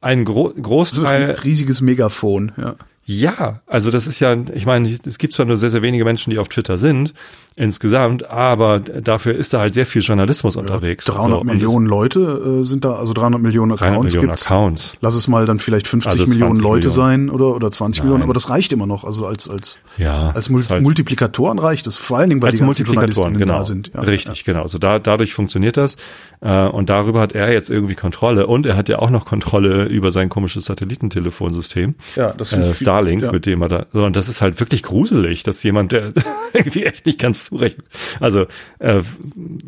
einen 0.00 0.24
Gro 0.24 0.50
Großteil. 0.50 1.30
Ein 1.30 1.36
riesiges 1.36 1.80
Megafon, 1.80 2.52
ja. 2.56 2.76
Ja, 3.12 3.60
also 3.66 3.90
das 3.90 4.06
ist 4.06 4.20
ja, 4.20 4.36
ich 4.54 4.66
meine, 4.66 4.88
es 4.88 5.18
gibt 5.18 5.34
zwar 5.34 5.44
nur 5.44 5.56
sehr, 5.56 5.70
sehr 5.70 5.82
wenige 5.82 6.04
Menschen, 6.04 6.30
die 6.30 6.38
auf 6.38 6.48
Twitter 6.48 6.78
sind, 6.78 7.12
insgesamt, 7.60 8.28
aber 8.30 8.80
dafür 8.80 9.34
ist 9.34 9.52
da 9.52 9.60
halt 9.60 9.74
sehr 9.74 9.84
viel 9.84 10.00
Journalismus 10.02 10.54
ja, 10.54 10.60
unterwegs. 10.62 11.04
300 11.04 11.40
so, 11.40 11.44
Millionen 11.44 11.86
Leute 11.86 12.60
äh, 12.60 12.64
sind 12.64 12.84
da, 12.84 12.94
also 12.94 13.12
300 13.12 13.40
Millionen 13.40 13.72
Accounts 13.72 13.90
300 13.90 14.04
Millionen 14.04 14.28
gibt's. 14.28 14.46
Accounts. 14.46 14.92
Lass 15.00 15.14
es 15.14 15.28
mal 15.28 15.44
dann 15.44 15.58
vielleicht 15.58 15.86
50 15.86 16.12
also 16.12 16.26
Millionen 16.26 16.56
Leute 16.56 16.88
Millionen. 16.88 17.28
sein 17.28 17.30
oder 17.30 17.54
oder 17.54 17.70
20 17.70 18.00
Nein. 18.00 18.06
Millionen, 18.06 18.22
aber 18.24 18.32
das 18.32 18.48
reicht 18.48 18.72
immer 18.72 18.86
noch, 18.86 19.04
also 19.04 19.26
als 19.26 19.48
als 19.48 19.78
ja, 19.98 20.30
als 20.30 20.48
Mul 20.48 20.62
halt 20.68 20.82
Multiplikatoren 20.82 21.58
reicht 21.58 21.86
es, 21.86 21.98
vor 21.98 22.18
allen 22.18 22.30
Dingen, 22.30 22.42
weil 22.42 22.50
als 22.50 22.58
die 22.58 22.64
Multiplikatoren 22.64 23.36
genau, 23.36 23.58
da 23.58 23.64
sind. 23.64 23.90
Ja, 23.94 24.00
Richtig, 24.00 24.44
genau. 24.44 24.62
Also 24.62 24.78
da 24.78 24.98
dadurch 24.98 25.34
funktioniert 25.34 25.76
das 25.76 25.96
äh, 26.40 26.66
und 26.66 26.88
darüber 26.88 27.20
hat 27.20 27.32
er 27.32 27.52
jetzt 27.52 27.68
irgendwie 27.68 27.94
Kontrolle 27.94 28.46
und 28.46 28.64
er 28.64 28.76
hat 28.76 28.88
ja 28.88 29.00
auch 29.00 29.10
noch 29.10 29.26
Kontrolle 29.26 29.84
über 29.84 30.12
sein 30.12 30.30
komisches 30.30 30.64
Satellitentelefonsystem. 30.64 31.94
Ja, 32.16 32.32
das 32.32 32.54
äh, 32.54 32.74
Starlink, 32.74 33.22
ja. 33.22 33.32
mit 33.32 33.44
dem 33.44 33.60
er 33.62 33.68
da 33.68 33.86
so, 33.92 34.04
und 34.04 34.16
das 34.16 34.28
ist 34.28 34.40
halt 34.40 34.60
wirklich 34.60 34.82
gruselig, 34.82 35.42
dass 35.42 35.62
jemand, 35.62 35.92
der 35.92 36.12
irgendwie 36.54 36.84
echt 36.84 37.04
nicht 37.04 37.18
ganz 37.18 37.49
zurecht, 37.50 37.78
also 38.20 38.46
äh, 38.78 39.02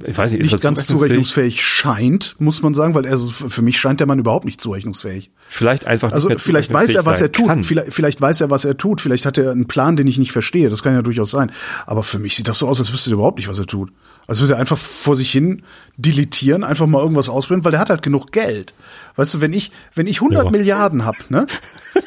ich 0.06 0.16
weiß 0.16 0.32
nicht, 0.32 0.42
ist 0.42 0.52
nicht 0.52 0.62
ganz 0.62 0.86
zurechnungsfähig 0.86 1.60
scheint, 1.60 2.36
muss 2.38 2.62
man 2.62 2.74
sagen, 2.74 2.94
weil 2.94 3.04
er 3.04 3.18
für 3.18 3.62
mich 3.62 3.78
scheint 3.78 4.00
der 4.00 4.06
Mann 4.06 4.18
überhaupt 4.18 4.44
nicht 4.44 4.60
zurechnungsfähig. 4.60 5.30
Vielleicht 5.48 5.84
einfach. 5.86 6.12
Also 6.12 6.30
vielleicht 6.38 6.72
weiß 6.72 6.94
er, 6.94 7.04
was 7.04 7.20
er 7.20 7.30
tut. 7.30 7.66
Vielleicht, 7.66 7.92
vielleicht 7.92 8.20
weiß 8.20 8.40
er, 8.40 8.48
was 8.48 8.64
er 8.64 8.78
tut. 8.78 9.02
Vielleicht 9.02 9.26
hat 9.26 9.36
er 9.36 9.50
einen 9.50 9.66
Plan, 9.66 9.96
den 9.96 10.06
ich 10.06 10.18
nicht 10.18 10.32
verstehe. 10.32 10.70
Das 10.70 10.82
kann 10.82 10.94
ja 10.94 11.02
durchaus 11.02 11.30
sein. 11.30 11.52
Aber 11.84 12.02
für 12.02 12.18
mich 12.18 12.36
sieht 12.36 12.48
das 12.48 12.58
so 12.58 12.68
aus, 12.68 12.78
als 12.78 12.92
wüsste 12.92 13.10
er 13.10 13.14
überhaupt 13.14 13.36
nicht, 13.36 13.48
was 13.48 13.58
er 13.58 13.66
tut. 13.66 13.92
Als 14.26 14.40
würde 14.40 14.54
er 14.54 14.60
einfach 14.60 14.78
vor 14.78 15.16
sich 15.16 15.30
hin 15.30 15.62
deletieren, 15.96 16.64
einfach 16.64 16.86
mal 16.86 17.00
irgendwas 17.00 17.28
ausprobieren, 17.28 17.64
weil 17.64 17.72
der 17.72 17.80
hat 17.80 17.90
halt 17.90 18.02
genug 18.02 18.32
Geld. 18.32 18.72
Weißt 19.16 19.34
du, 19.34 19.40
wenn 19.40 19.52
ich, 19.52 19.72
wenn 19.94 20.06
ich 20.06 20.16
100 20.20 20.44
ja. 20.44 20.50
Milliarden 20.50 21.04
hab, 21.04 21.30
ne, 21.30 21.46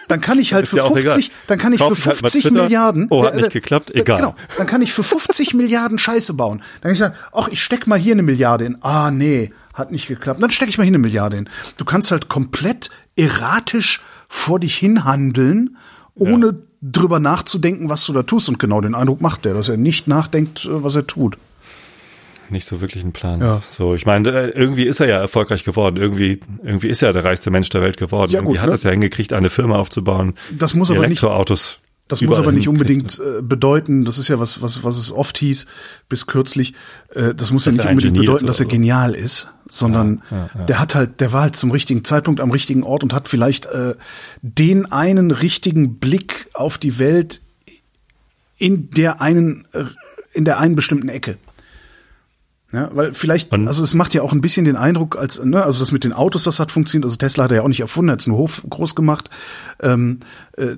dann 0.07 0.22
kann 0.22 0.39
ich 0.39 0.53
halt 0.53 0.67
für 0.67 0.81
50, 0.81 1.31
dann 1.48 1.57
kann 1.57 1.74
ich 1.74 1.79
Kauf 1.79 1.98
für 1.98 2.15
50 2.15 2.45
halt 2.45 2.53
Milliarden. 2.53 3.07
Oh, 3.10 3.25
hat 3.25 3.36
nicht 3.36 3.51
geklappt, 3.51 3.91
äh, 3.91 4.00
egal. 4.00 4.17
Genau, 4.17 4.36
dann 4.57 4.65
kann 4.65 4.81
ich 4.81 4.93
für 4.93 5.03
50 5.03 5.53
Milliarden 5.53 6.00
Scheiße 6.00 6.34
bauen. 6.34 6.60
Dann 6.75 6.81
kann 6.81 6.91
ich 6.93 7.00
sagen, 7.00 7.15
ach, 7.34 7.50
ich 7.50 7.62
steck 7.62 7.86
mal 7.86 8.00
hier 8.00 8.13
eine 8.13 8.24
Milliarde 8.24 8.65
in. 8.65 8.77
Ah, 8.81 9.12
nee, 9.12 9.51
hat 9.74 9.91
nicht 9.91 10.07
geklappt. 10.07 10.41
Dann 10.41 10.51
stecke 10.51 10.69
ich 10.69 10.77
mal 10.77 10.84
hier 10.84 10.91
eine 10.91 11.00
Milliarde 11.00 11.38
in. 11.38 11.50
Du 11.77 11.86
kannst 11.86 12.12
halt 12.12 12.29
komplett 12.29 12.89
erratisch 13.15 14.01
vor 14.29 14.59
dich 14.59 14.75
hin 14.75 15.03
handeln, 15.03 15.77
ohne 16.16 16.46
ja. 16.48 16.53
drüber 16.81 17.20
nachzudenken, 17.20 17.89
was 17.89 18.05
du 18.05 18.13
da 18.13 18.24
tust. 18.24 18.48
Und 18.50 18.57
genau 18.57 18.79
den 18.81 18.96
Eindruck 18.96 19.22
macht 19.22 19.46
er, 19.46 19.53
dass 19.53 19.70
er 19.70 19.77
nicht 19.77 20.07
nachdenkt, 20.07 20.66
äh, 20.66 20.83
was 20.83 20.96
er 20.96 21.05
tut 21.05 21.37
nicht 22.50 22.66
so 22.66 22.81
wirklich 22.81 23.03
einen 23.03 23.14
Plan. 23.14 23.42
Ja. 23.42 23.62
So, 23.70 23.96
ich 23.96 24.05
meine, 24.05 24.29
äh, 24.29 24.50
irgendwie 24.50 24.84
ist 24.84 25.00
er 25.00 25.08
ja 25.08 25.20
erfolgreich 25.20 25.64
geworden. 25.64 25.98
Irgendwie, 25.98 26.40
irgendwie 26.64 26.88
ist 26.88 27.01
er 27.01 27.14
der 27.14 27.24
reichste 27.24 27.51
Mensch 27.51 27.70
der 27.70 27.81
Welt 27.81 27.98
geworden. 27.98 28.31
Ja, 28.31 28.40
irgendwie 28.40 28.53
gut, 28.53 28.62
hat 28.62 28.70
ne? 28.70 28.75
es 28.75 28.84
ja 28.84 28.92
hingekriegt, 28.92 29.34
eine 29.34 29.50
Firma 29.50 29.77
aufzubauen. 29.77 30.34
Das 30.58 30.74
muss 30.74 30.90
aber 30.90 31.00
nicht. 31.00 31.22
Elektroautos. 31.22 31.79
Das 32.08 32.22
muss 32.22 32.38
aber 32.38 32.51
nicht 32.51 32.68
unbedingt 32.68 33.20
äh, 33.20 33.42
bedeuten, 33.42 34.05
das 34.05 34.20
ist 34.20 34.27
ja 34.27 34.40
was, 34.40 34.62
was, 34.62 34.84
was 34.84 34.98
es 34.98 35.12
oft 35.12 35.40
hieß, 35.40 35.66
bis 36.08 36.27
kürzlich, 36.27 36.75
äh, 37.16 37.34
das 37.34 37.50
muss 37.51 37.64
dass 37.64 37.75
ja 37.75 37.81
nicht 37.81 37.90
unbedingt 37.90 38.18
bedeuten, 38.18 38.46
dass 38.46 38.60
er 38.60 38.66
so. 38.66 38.70
genial 38.70 39.16
ist, 39.16 39.48
sondern 39.70 40.22
ja, 40.29 40.50
ja, 40.53 40.66
der 40.66 40.79
hat 40.79 40.94
halt, 40.94 41.20
der 41.20 41.34
war 41.34 41.42
halt 41.42 41.55
zum 41.55 41.72
richtigen 41.72 42.03
Zeitpunkt 42.03 42.42
am 42.42 42.51
richtigen 42.51 42.84
Ort 42.84 43.03
und 43.03 43.12
hat 43.12 43.27
vielleicht 43.27 43.66
äh, 43.66 43.96
den 44.44 44.92
einen 44.92 45.31
richtigen 45.31 45.96
Blick 45.98 46.48
auf 46.53 46.77
die 46.77 47.00
Welt 47.00 47.42
in 48.58 48.92
der 48.92 49.20
einen, 49.20 49.68
äh, 49.74 49.86
in 50.34 50.46
der 50.46 50.60
einen 50.60 50.75
bestimmten 50.75 51.10
Ecke. 51.10 51.38
Ja, 52.75 52.90
weil 52.94 53.14
vielleicht, 53.14 53.53
und 53.53 53.70
also 53.70 53.81
es 53.85 53.94
macht 53.94 54.14
ja 54.14 54.22
auch 54.22 54.33
ein 54.33 54.42
bisschen 54.42 54.66
den 54.66 54.75
Eindruck, 54.75 55.18
als, 55.18 55.42
ne, 55.42 55.64
also 55.64 55.79
das 55.79 55.94
mit 55.94 56.03
den 56.03 56.11
Autos, 56.11 56.44
das 56.44 56.59
hat 56.59 56.72
funktioniert. 56.72 57.05
Also 57.05 57.16
Tesla 57.16 57.46
hat 57.46 57.51
er 57.51 57.57
ja 57.57 57.64
auch 57.64 57.70
nicht 57.70 57.79
erfunden, 57.79 58.11
hat 58.11 58.20
es 58.20 58.27
nur 58.27 58.38
hoch, 58.38 58.51
groß 58.70 58.96
gemacht. 58.96 59.29
Ähm, 59.81 60.20
äh, 60.57 60.75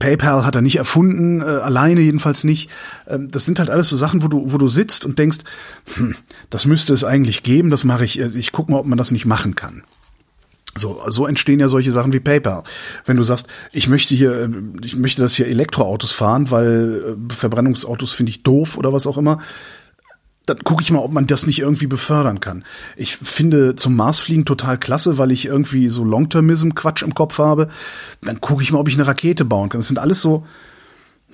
PayPal 0.00 0.44
hat 0.44 0.56
er 0.56 0.62
nicht 0.62 0.74
erfunden, 0.74 1.40
äh, 1.40 1.44
alleine 1.44 2.00
jedenfalls 2.00 2.42
nicht. 2.42 2.70
Ähm, 3.06 3.28
das 3.28 3.44
sind 3.44 3.60
halt 3.60 3.70
alles 3.70 3.88
so 3.88 3.96
Sachen, 3.96 4.24
wo 4.24 4.26
du, 4.26 4.52
wo 4.52 4.58
du 4.58 4.66
sitzt 4.66 5.04
und 5.04 5.20
denkst, 5.20 5.38
hm, 5.94 6.16
das 6.50 6.66
müsste 6.66 6.92
es 6.92 7.04
eigentlich 7.04 7.44
geben, 7.44 7.70
das 7.70 7.84
mache 7.84 8.04
ich, 8.04 8.18
äh, 8.18 8.32
ich 8.34 8.50
guck 8.50 8.68
mal, 8.68 8.78
ob 8.78 8.86
man 8.86 8.98
das 8.98 9.12
nicht 9.12 9.24
machen 9.24 9.54
kann. 9.54 9.84
So, 10.76 11.00
so 11.06 11.24
entstehen 11.24 11.60
ja 11.60 11.68
solche 11.68 11.92
Sachen 11.92 12.12
wie 12.12 12.20
PayPal. 12.20 12.64
Wenn 13.04 13.16
du 13.16 13.22
sagst, 13.22 13.46
ich 13.72 13.88
möchte 13.88 14.16
hier, 14.16 14.32
äh, 14.32 14.48
ich 14.82 14.96
möchte, 14.96 15.22
dass 15.22 15.36
hier 15.36 15.46
Elektroautos 15.46 16.10
fahren, 16.10 16.50
weil 16.50 17.16
äh, 17.30 17.32
Verbrennungsautos 17.32 18.10
finde 18.10 18.30
ich 18.30 18.42
doof 18.42 18.76
oder 18.76 18.92
was 18.92 19.06
auch 19.06 19.18
immer, 19.18 19.38
dann 20.48 20.58
gucke 20.64 20.82
ich 20.82 20.90
mal, 20.90 21.00
ob 21.00 21.12
man 21.12 21.26
das 21.26 21.46
nicht 21.46 21.58
irgendwie 21.58 21.86
befördern 21.86 22.40
kann. 22.40 22.64
Ich 22.96 23.16
finde 23.16 23.76
zum 23.76 23.94
Marsfliegen 23.96 24.44
total 24.44 24.78
klasse, 24.78 25.18
weil 25.18 25.30
ich 25.30 25.44
irgendwie 25.44 25.88
so 25.90 26.04
Long-Termism-Quatsch 26.04 27.02
im 27.02 27.14
Kopf 27.14 27.38
habe. 27.38 27.68
Dann 28.22 28.40
gucke 28.40 28.62
ich 28.62 28.72
mal, 28.72 28.78
ob 28.78 28.88
ich 28.88 28.94
eine 28.94 29.06
Rakete 29.06 29.44
bauen 29.44 29.68
kann. 29.68 29.80
Das 29.80 29.88
sind 29.88 29.98
alles 29.98 30.20
so 30.22 30.46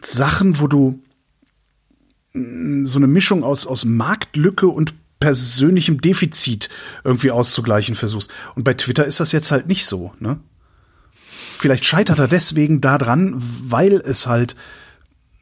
Sachen, 0.03 0.61
wo 0.61 0.67
du 0.67 1.01
mm, 2.33 2.85
so 2.85 2.99
eine 2.99 3.07
Mischung 3.07 3.45
aus, 3.45 3.67
aus 3.67 3.85
Marktlücke 3.85 4.67
und 4.67 4.95
persönlichem 5.21 6.01
Defizit 6.01 6.69
irgendwie 7.05 7.31
auszugleichen 7.31 7.95
versuchst. 7.95 8.31
Und 8.57 8.65
bei 8.65 8.75
Twitter 8.75 9.05
ist 9.05 9.21
das 9.21 9.33
jetzt 9.33 9.53
halt 9.53 9.69
nicht 9.69 9.87
so, 9.87 10.13
ne? 10.19 10.39
Vielleicht 11.57 11.85
scheitert 11.85 12.19
er 12.19 12.29
deswegen 12.29 12.81
daran, 12.81 13.35
weil 13.37 13.95
es 13.95 14.27
halt 14.27 14.57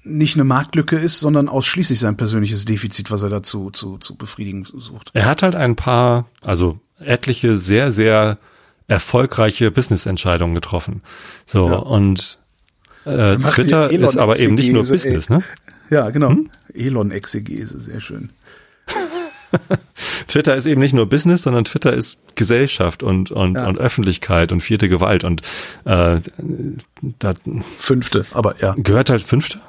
nicht 0.05 0.37
eine 0.37 0.45
Marktlücke 0.45 0.97
ist, 0.97 1.21
sondern 1.21 1.49
ausschließlich 1.49 2.01
sein 2.01 2.17
persönliches 2.17 2.65
Defizit, 2.65 3.11
was 3.11 3.23
er 3.23 3.31
dazu 3.31 3.71
zu, 3.71 3.99
zu 3.99 4.17
befriedigen 4.17 4.65
sucht. 4.65 5.11
Er 5.13 5.27
hat 5.27 5.43
halt 5.43 5.55
ein 5.55 5.77
paar, 5.77 6.27
also 6.43 6.81
etliche 6.99 7.57
sehr, 7.59 7.93
sehr 7.93 8.39
erfolgreiche 8.89 9.71
Business-Entscheidungen 9.71 10.55
getroffen. 10.55 11.03
So, 11.47 11.69
ja. 11.69 11.77
und 11.77 12.39
äh, 13.05 13.37
Twitter 13.37 13.91
ist 13.91 14.17
aber 14.17 14.39
eben 14.39 14.55
nicht 14.55 14.73
nur 14.73 14.87
Business, 14.87 15.29
ne? 15.29 15.43
Ja, 15.91 16.11
genau. 16.11 16.31
Hm? 16.31 16.51
Elon-Exegese, 16.75 17.81
sehr 17.81 18.01
schön. 18.01 18.31
Twitter 20.29 20.57
ist 20.57 20.67
eben 20.67 20.81
nicht 20.81 20.95
nur 20.95 21.09
Business, 21.09 21.43
sondern 21.43 21.65
Twitter 21.65 21.93
ist 21.93 22.19
Gesellschaft 22.35 23.03
und 23.03 23.31
und, 23.31 23.57
ja. 23.57 23.67
und 23.67 23.79
Öffentlichkeit 23.79 24.51
und 24.53 24.63
vierte 24.63 24.89
Gewalt 24.89 25.25
und 25.25 25.43
äh, 25.85 26.21
da 27.19 27.35
fünfte, 27.77 28.25
aber 28.33 28.57
ja 28.61 28.75
gehört 28.79 29.11
halt 29.11 29.23
fünfte. 29.23 29.61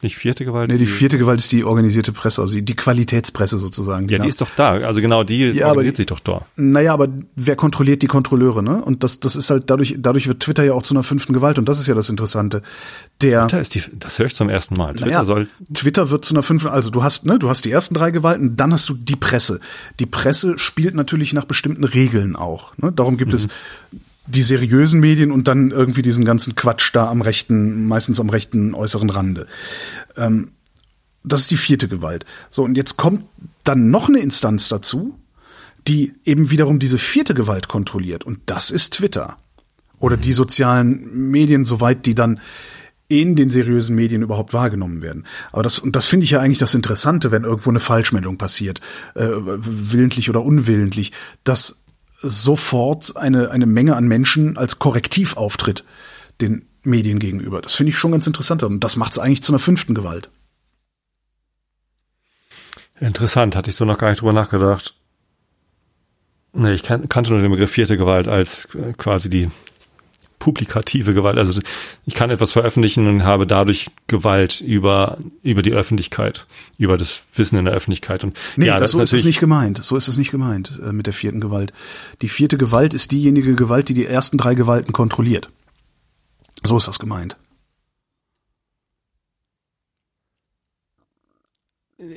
Ist 0.00 0.04
nicht 0.04 0.16
vierte 0.16 0.46
Gewalt? 0.46 0.70
Nee, 0.70 0.78
die 0.78 0.86
vierte 0.86 1.18
Gewalt 1.18 1.40
ist 1.40 1.52
die 1.52 1.62
organisierte 1.62 2.12
Presse, 2.12 2.40
also 2.40 2.58
die 2.58 2.74
Qualitätspresse 2.74 3.58
sozusagen. 3.58 4.08
Ja, 4.08 4.18
die 4.18 4.28
ist 4.28 4.40
doch 4.40 4.48
da. 4.56 4.70
Also 4.72 5.02
genau, 5.02 5.24
die 5.24 5.50
ja, 5.50 5.66
organisiert 5.66 5.94
aber, 5.94 5.96
sich 5.96 6.06
doch 6.06 6.20
da. 6.20 6.46
Naja, 6.56 6.94
aber 6.94 7.08
wer 7.36 7.54
kontrolliert 7.54 8.00
die 8.00 8.06
Kontrolleure, 8.06 8.62
ne? 8.62 8.82
Und 8.82 9.04
das, 9.04 9.20
das 9.20 9.36
ist 9.36 9.50
halt 9.50 9.68
dadurch, 9.68 9.96
dadurch 9.98 10.26
wird 10.26 10.40
Twitter 10.40 10.64
ja 10.64 10.72
auch 10.72 10.84
zu 10.84 10.94
einer 10.94 11.02
fünften 11.02 11.34
Gewalt 11.34 11.58
und 11.58 11.68
das 11.68 11.78
ist 11.78 11.86
ja 11.86 11.94
das 11.94 12.08
Interessante. 12.08 12.62
Der, 13.20 13.42
Twitter 13.42 13.60
ist 13.60 13.74
die, 13.74 13.82
das 13.92 14.18
höre 14.18 14.24
ich 14.24 14.34
zum 14.34 14.48
ersten 14.48 14.72
Mal. 14.72 14.94
Twitter 14.94 15.06
naja, 15.06 15.24
soll. 15.26 15.48
Twitter 15.74 16.08
wird 16.08 16.24
zu 16.24 16.32
einer 16.32 16.42
fünften, 16.42 16.70
also 16.70 16.88
du 16.88 17.02
hast, 17.02 17.26
ne, 17.26 17.38
du 17.38 17.50
hast 17.50 17.66
die 17.66 17.70
ersten 17.70 17.92
drei 17.92 18.10
Gewalten, 18.10 18.56
dann 18.56 18.72
hast 18.72 18.88
du 18.88 18.94
die 18.94 19.16
Presse. 19.16 19.60
Die 19.98 20.06
Presse 20.06 20.58
spielt 20.58 20.94
natürlich 20.94 21.34
nach 21.34 21.44
bestimmten 21.44 21.84
Regeln 21.84 22.36
auch. 22.36 22.74
Ne? 22.78 22.90
Darum 22.90 23.18
gibt 23.18 23.32
mhm. 23.32 23.36
es 23.36 23.48
die 24.30 24.42
seriösen 24.42 25.00
Medien 25.00 25.32
und 25.32 25.48
dann 25.48 25.70
irgendwie 25.70 26.02
diesen 26.02 26.24
ganzen 26.24 26.54
Quatsch 26.54 26.90
da 26.92 27.08
am 27.08 27.22
rechten, 27.22 27.86
meistens 27.86 28.20
am 28.20 28.30
rechten 28.30 28.74
äußeren 28.74 29.10
Rande. 29.10 29.46
Ähm, 30.16 30.52
das 31.22 31.42
ist 31.42 31.50
die 31.50 31.56
vierte 31.56 31.88
Gewalt. 31.88 32.24
So, 32.48 32.64
und 32.64 32.76
jetzt 32.76 32.96
kommt 32.96 33.24
dann 33.64 33.90
noch 33.90 34.08
eine 34.08 34.20
Instanz 34.20 34.68
dazu, 34.68 35.18
die 35.86 36.14
eben 36.24 36.50
wiederum 36.50 36.78
diese 36.78 36.98
vierte 36.98 37.34
Gewalt 37.34 37.68
kontrolliert. 37.68 38.24
Und 38.24 38.40
das 38.46 38.70
ist 38.70 38.94
Twitter. 38.94 39.36
Oder 39.98 40.16
die 40.16 40.32
sozialen 40.32 41.30
Medien, 41.30 41.64
soweit 41.64 42.06
die 42.06 42.14
dann 42.14 42.40
in 43.08 43.34
den 43.34 43.50
seriösen 43.50 43.96
Medien 43.96 44.22
überhaupt 44.22 44.52
wahrgenommen 44.52 45.02
werden. 45.02 45.26
Aber 45.50 45.64
das, 45.64 45.80
und 45.80 45.96
das 45.96 46.06
finde 46.06 46.24
ich 46.24 46.30
ja 46.30 46.40
eigentlich 46.40 46.60
das 46.60 46.74
Interessante, 46.74 47.32
wenn 47.32 47.42
irgendwo 47.42 47.70
eine 47.70 47.80
Falschmeldung 47.80 48.38
passiert, 48.38 48.80
äh, 49.14 49.26
willentlich 49.26 50.30
oder 50.30 50.42
unwillentlich, 50.42 51.10
dass 51.42 51.79
sofort 52.22 53.16
eine, 53.16 53.50
eine 53.50 53.66
Menge 53.66 53.96
an 53.96 54.06
Menschen 54.06 54.56
als 54.56 54.78
Korrektiv 54.78 55.36
auftritt. 55.36 55.84
Den 56.40 56.66
Medien 56.82 57.18
gegenüber. 57.18 57.60
Das 57.60 57.74
finde 57.74 57.90
ich 57.90 57.98
schon 57.98 58.12
ganz 58.12 58.26
interessant. 58.26 58.62
Und 58.62 58.80
das 58.80 58.96
macht 58.96 59.12
es 59.12 59.18
eigentlich 59.18 59.42
zu 59.42 59.52
einer 59.52 59.58
fünften 59.58 59.94
Gewalt. 59.94 60.30
Interessant, 62.98 63.56
hatte 63.56 63.70
ich 63.70 63.76
so 63.76 63.84
noch 63.84 63.98
gar 63.98 64.10
nicht 64.10 64.20
drüber 64.20 64.32
nachgedacht. 64.32 64.94
Nee, 66.52 66.72
ich 66.72 66.82
kan 66.82 67.08
kannte 67.08 67.30
nur 67.30 67.40
den 67.40 67.50
Begriff 67.50 67.70
vierte 67.70 67.96
Gewalt 67.96 68.28
als 68.28 68.68
äh, 68.74 68.92
quasi 68.94 69.30
die 69.30 69.50
publikative 70.40 71.14
Gewalt. 71.14 71.38
Also 71.38 71.60
ich 72.06 72.14
kann 72.14 72.30
etwas 72.30 72.50
veröffentlichen 72.50 73.06
und 73.06 73.24
habe 73.24 73.46
dadurch 73.46 73.90
Gewalt 74.08 74.60
über, 74.60 75.18
über 75.44 75.62
die 75.62 75.72
Öffentlichkeit, 75.72 76.46
über 76.78 76.96
das 76.96 77.22
Wissen 77.36 77.56
in 77.56 77.66
der 77.66 77.74
Öffentlichkeit. 77.74 78.24
Und 78.24 78.36
nee, 78.56 78.66
ja, 78.66 78.80
das 78.80 78.90
so 78.90 79.00
ist 79.00 79.12
es 79.12 79.24
nicht 79.24 79.38
gemeint. 79.38 79.84
So 79.84 79.96
ist 79.96 80.08
es 80.08 80.18
nicht 80.18 80.32
gemeint 80.32 80.80
äh, 80.84 80.92
mit 80.92 81.06
der 81.06 81.12
vierten 81.12 81.40
Gewalt. 81.40 81.72
Die 82.22 82.28
vierte 82.28 82.58
Gewalt 82.58 82.94
ist 82.94 83.12
diejenige 83.12 83.54
Gewalt, 83.54 83.88
die 83.88 83.94
die 83.94 84.06
ersten 84.06 84.38
drei 84.38 84.54
Gewalten 84.56 84.92
kontrolliert. 84.92 85.50
So 86.64 86.76
ist 86.76 86.88
das 86.88 86.98
gemeint. 86.98 87.36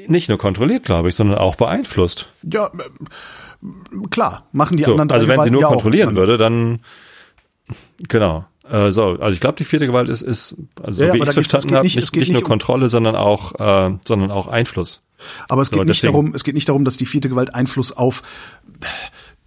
Nicht 0.08 0.30
nur 0.30 0.38
kontrolliert, 0.38 0.86
glaube 0.86 1.10
ich, 1.10 1.16
sondern 1.16 1.38
auch 1.38 1.56
beeinflusst. 1.56 2.30
Ja, 2.42 2.72
klar, 4.10 4.48
machen 4.54 4.78
die 4.78 4.86
so, 4.86 4.92
anderen 4.92 5.10
drei 5.10 5.16
Also 5.16 5.28
wenn 5.28 5.36
Gewalten 5.36 5.56
sie 5.56 5.60
nur 5.62 5.70
kontrollieren 5.70 6.16
würde, 6.16 6.38
dann 6.38 6.80
genau. 8.08 8.46
Äh, 8.70 8.92
so, 8.92 9.18
also 9.20 9.34
ich 9.34 9.40
glaube, 9.40 9.58
die 9.58 9.66
vierte 9.66 9.88
Gewalt 9.88 10.10
ist, 10.10 10.22
ist 10.22 10.56
also 10.82 11.04
ja, 11.04 11.10
so 11.10 11.14
wie 11.16 11.18
ich 11.20 11.28
es 11.28 11.34
verstanden 11.34 11.76
habe, 11.76 11.86
nicht, 11.86 11.96
nicht, 11.98 12.16
nicht, 12.16 12.32
nur 12.32 12.42
um 12.42 12.48
Kontrolle, 12.48 12.90
sondern 12.90 13.16
auch, 13.16 13.54
äh, 13.60 13.98
sondern 14.06 14.32
auch 14.32 14.48
Einfluss. 14.48 15.02
Aber 15.50 15.62
es 15.62 15.70
geht 15.70 15.80
so, 15.80 15.84
nicht 15.84 16.04
darum, 16.04 16.34
es 16.34 16.44
geht 16.44 16.56
nicht 16.56 16.70
darum, 16.70 16.86
dass 16.86 16.98
die 16.98 17.06
vierte 17.06 17.30
Gewalt 17.30 17.54
Einfluss 17.54 17.92
auf 17.92 18.24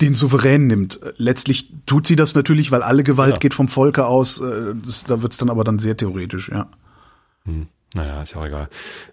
den 0.01 0.15
Souverän 0.15 0.67
nimmt. 0.67 1.01
Letztlich 1.17 1.73
tut 1.87 2.07
sie 2.07 2.17
das 2.17 2.35
natürlich, 2.35 2.71
weil 2.71 2.83
alle 2.83 3.03
Gewalt 3.03 3.35
ja. 3.35 3.39
geht 3.39 3.55
vom 3.55 3.69
Volke 3.69 4.07
aus. 4.07 4.41
Äh, 4.41 4.75
das, 4.85 5.05
da 5.05 5.23
wird's 5.23 5.39
dann 5.39 5.51
aber 5.51 5.65
dann 5.65 5.79
sehr 5.79 5.97
theoretisch, 5.97 6.51
ja. 6.51 6.69
Hm. 7.45 7.69
Naja, 7.95 8.23
ist 8.23 8.35
ja 8.35 8.41
auch 8.41 8.47
egal. 8.47 8.69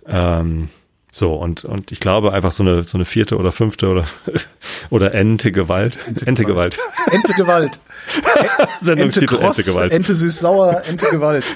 Ähm, 0.06 0.70
so, 1.16 1.36
und, 1.36 1.64
und 1.64 1.92
ich 1.92 2.00
glaube 2.00 2.34
einfach 2.34 2.52
so 2.52 2.64
eine, 2.64 2.82
so 2.86 2.98
eine 2.98 3.06
vierte 3.06 3.38
oder 3.38 3.52
fünfte 3.52 3.88
oder, 3.88 4.06
oder 4.90 5.14
Ente 5.14 5.52
Gewalt. 5.52 6.00
Ente 6.26 6.44
Gewalt. 6.44 6.80
Ente 7.12 7.34
Gewalt. 7.36 7.80
Sendungstitel 8.80 9.36
Ente, 9.36 9.46
Ente 9.46 9.64
Gewalt. 9.64 9.94
Ente 9.94 10.16
süß 10.16 10.40
sauer, 10.40 10.82
Ente 10.88 11.06
Gewalt. 11.12 11.46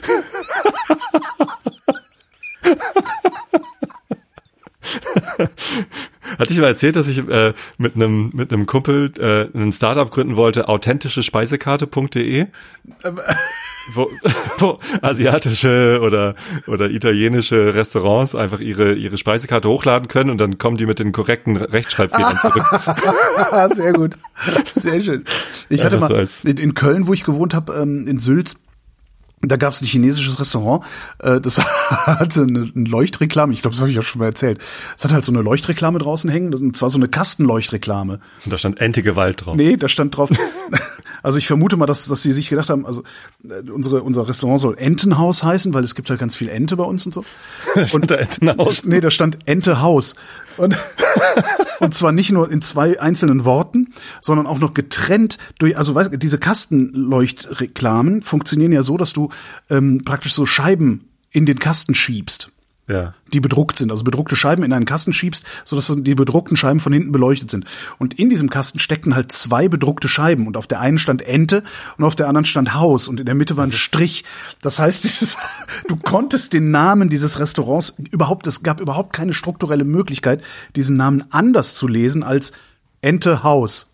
Hatte 6.37 6.53
ich 6.53 6.59
mal 6.59 6.67
erzählt, 6.67 6.95
dass 6.95 7.07
ich 7.07 7.17
äh, 7.27 7.55
mit 7.79 7.95
einem 7.95 8.29
mit 8.33 8.53
einem 8.53 8.67
Kumpel 8.67 9.11
äh, 9.17 9.47
ein 9.57 9.71
Startup 9.71 10.11
gründen 10.11 10.35
wollte, 10.35 10.69
authentische 10.69 11.23
Speisekarte.de? 11.23 12.45
Wo, 13.93 14.09
wo 14.57 14.79
asiatische 15.01 15.99
oder 16.01 16.35
oder 16.67 16.89
italienische 16.89 17.73
Restaurants 17.73 18.35
einfach 18.35 18.59
ihre 18.59 18.93
ihre 18.93 19.17
Speisekarte 19.17 19.69
hochladen 19.69 20.07
können 20.07 20.29
und 20.29 20.39
dann 20.39 20.57
kommen 20.57 20.77
die 20.77 20.85
mit 20.85 20.99
den 20.99 21.11
korrekten 21.11 21.57
Rechtschreibfehlern 21.57 22.37
zurück. 22.37 22.65
Sehr 23.75 23.93
gut, 23.93 24.15
sehr 24.73 25.01
schön. 25.01 25.23
Ich 25.69 25.83
hatte 25.83 25.97
mal 25.97 26.27
in, 26.43 26.73
Köln, 26.73 27.07
wo 27.07 27.13
ich 27.13 27.23
gewohnt 27.23 27.53
habe, 27.53 27.73
ähm, 27.73 28.07
in 28.07 28.19
Sülz, 28.19 28.55
da 29.41 29.55
gab 29.55 29.73
es 29.73 29.81
ein 29.81 29.85
chinesisches 29.85 30.39
Restaurant, 30.39 30.83
äh, 31.19 31.39
das 31.39 31.59
hatte 32.05 32.43
eine, 32.43 32.71
eine 32.75 32.89
Leuchtreklame, 32.89 33.53
ich 33.53 33.61
glaube, 33.61 33.75
das 33.75 33.81
habe 33.81 33.91
ich 33.91 33.99
auch 33.99 34.03
schon 34.03 34.19
mal 34.19 34.25
erzählt. 34.25 34.59
Es 34.97 35.03
hat 35.03 35.13
halt 35.13 35.25
so 35.25 35.31
eine 35.31 35.41
Leuchtreklame 35.41 35.99
draußen 35.99 36.29
hängen, 36.29 36.53
und 36.53 36.75
zwar 36.75 36.89
so 36.89 36.97
eine 36.97 37.07
Kastenleuchtreklame. 37.07 38.19
Und 38.45 38.53
da 38.53 38.57
stand 38.57 38.79
Ente 38.79 39.03
Gewalt 39.03 39.45
drauf. 39.45 39.55
Nee, 39.55 39.77
da 39.77 39.87
stand 39.87 40.17
drauf. 40.17 40.29
Also 41.23 41.37
ich 41.37 41.47
vermute 41.47 41.77
mal, 41.77 41.85
dass, 41.85 42.07
dass 42.07 42.21
sie 42.21 42.31
sich 42.31 42.49
gedacht 42.49 42.69
haben, 42.69 42.85
also 42.85 43.03
äh, 43.43 43.69
unsere, 43.71 44.03
unser 44.03 44.27
Restaurant 44.27 44.59
soll 44.59 44.77
Entenhaus 44.77 45.43
heißen, 45.43 45.73
weil 45.73 45.83
es 45.83 45.95
gibt 45.95 46.09
halt 46.09 46.19
ganz 46.19 46.35
viel 46.35 46.49
Ente 46.49 46.77
bei 46.77 46.83
uns 46.83 47.05
und 47.05 47.13
so. 47.13 47.25
und 47.93 48.11
da 48.11 48.15
Entenhaus. 48.15 48.83
Nee, 48.83 49.01
da 49.01 49.11
stand 49.11 49.39
Entehaus. 49.45 50.15
Und, 50.57 50.77
und 51.79 51.93
zwar 51.93 52.11
nicht 52.11 52.31
nur 52.31 52.51
in 52.51 52.61
zwei 52.61 52.99
einzelnen 52.99 53.45
Worten, 53.45 53.91
sondern 54.21 54.47
auch 54.47 54.59
noch 54.59 54.73
getrennt 54.73 55.37
durch, 55.59 55.77
also 55.77 55.95
weißt, 55.95 56.11
diese 56.17 56.37
Kastenleuchtreklamen 56.37 58.21
funktionieren 58.21 58.71
ja 58.71 58.83
so, 58.83 58.97
dass 58.97 59.13
du 59.13 59.29
ähm, 59.69 60.03
praktisch 60.03 60.33
so 60.33 60.45
Scheiben 60.45 61.09
in 61.31 61.45
den 61.45 61.59
Kasten 61.59 61.93
schiebst 61.93 62.51
ja. 62.87 63.13
die 63.33 63.39
bedruckt 63.39 63.75
sind, 63.75 63.91
also 63.91 64.03
bedruckte 64.03 64.35
Scheiben 64.35 64.63
in 64.63 64.73
einen 64.73 64.85
Kasten 64.85 65.13
schiebst, 65.13 65.45
sodass 65.65 65.93
die 65.97 66.15
bedruckten 66.15 66.55
Scheiben 66.57 66.79
von 66.79 66.93
hinten 66.93 67.11
beleuchtet 67.11 67.51
sind. 67.51 67.65
Und 67.99 68.17
in 68.17 68.29
diesem 68.29 68.49
Kasten 68.49 68.79
steckten 68.79 69.15
halt 69.15 69.31
zwei 69.31 69.67
bedruckte 69.67 70.07
Scheiben 70.07 70.47
und 70.47 70.57
auf 70.57 70.67
der 70.67 70.79
einen 70.79 70.97
stand 70.97 71.21
Ente 71.21 71.63
und 71.97 72.05
auf 72.05 72.15
der 72.15 72.27
anderen 72.27 72.45
stand 72.45 72.73
Haus 72.73 73.07
und 73.07 73.19
in 73.19 73.25
der 73.25 73.35
Mitte 73.35 73.57
war 73.57 73.65
ein 73.65 73.71
Strich. 73.71 74.23
Das 74.61 74.79
heißt, 74.79 75.03
dieses, 75.03 75.37
du 75.87 75.97
konntest 75.97 76.53
den 76.53 76.71
Namen 76.71 77.09
dieses 77.09 77.39
Restaurants 77.39 77.93
überhaupt, 78.11 78.47
es 78.47 78.63
gab 78.63 78.79
überhaupt 78.79 79.13
keine 79.13 79.33
strukturelle 79.33 79.83
Möglichkeit, 79.83 80.43
diesen 80.75 80.95
Namen 80.95 81.25
anders 81.31 81.75
zu 81.75 81.87
lesen 81.87 82.23
als 82.23 82.53
Ente 83.01 83.43
Haus. 83.43 83.91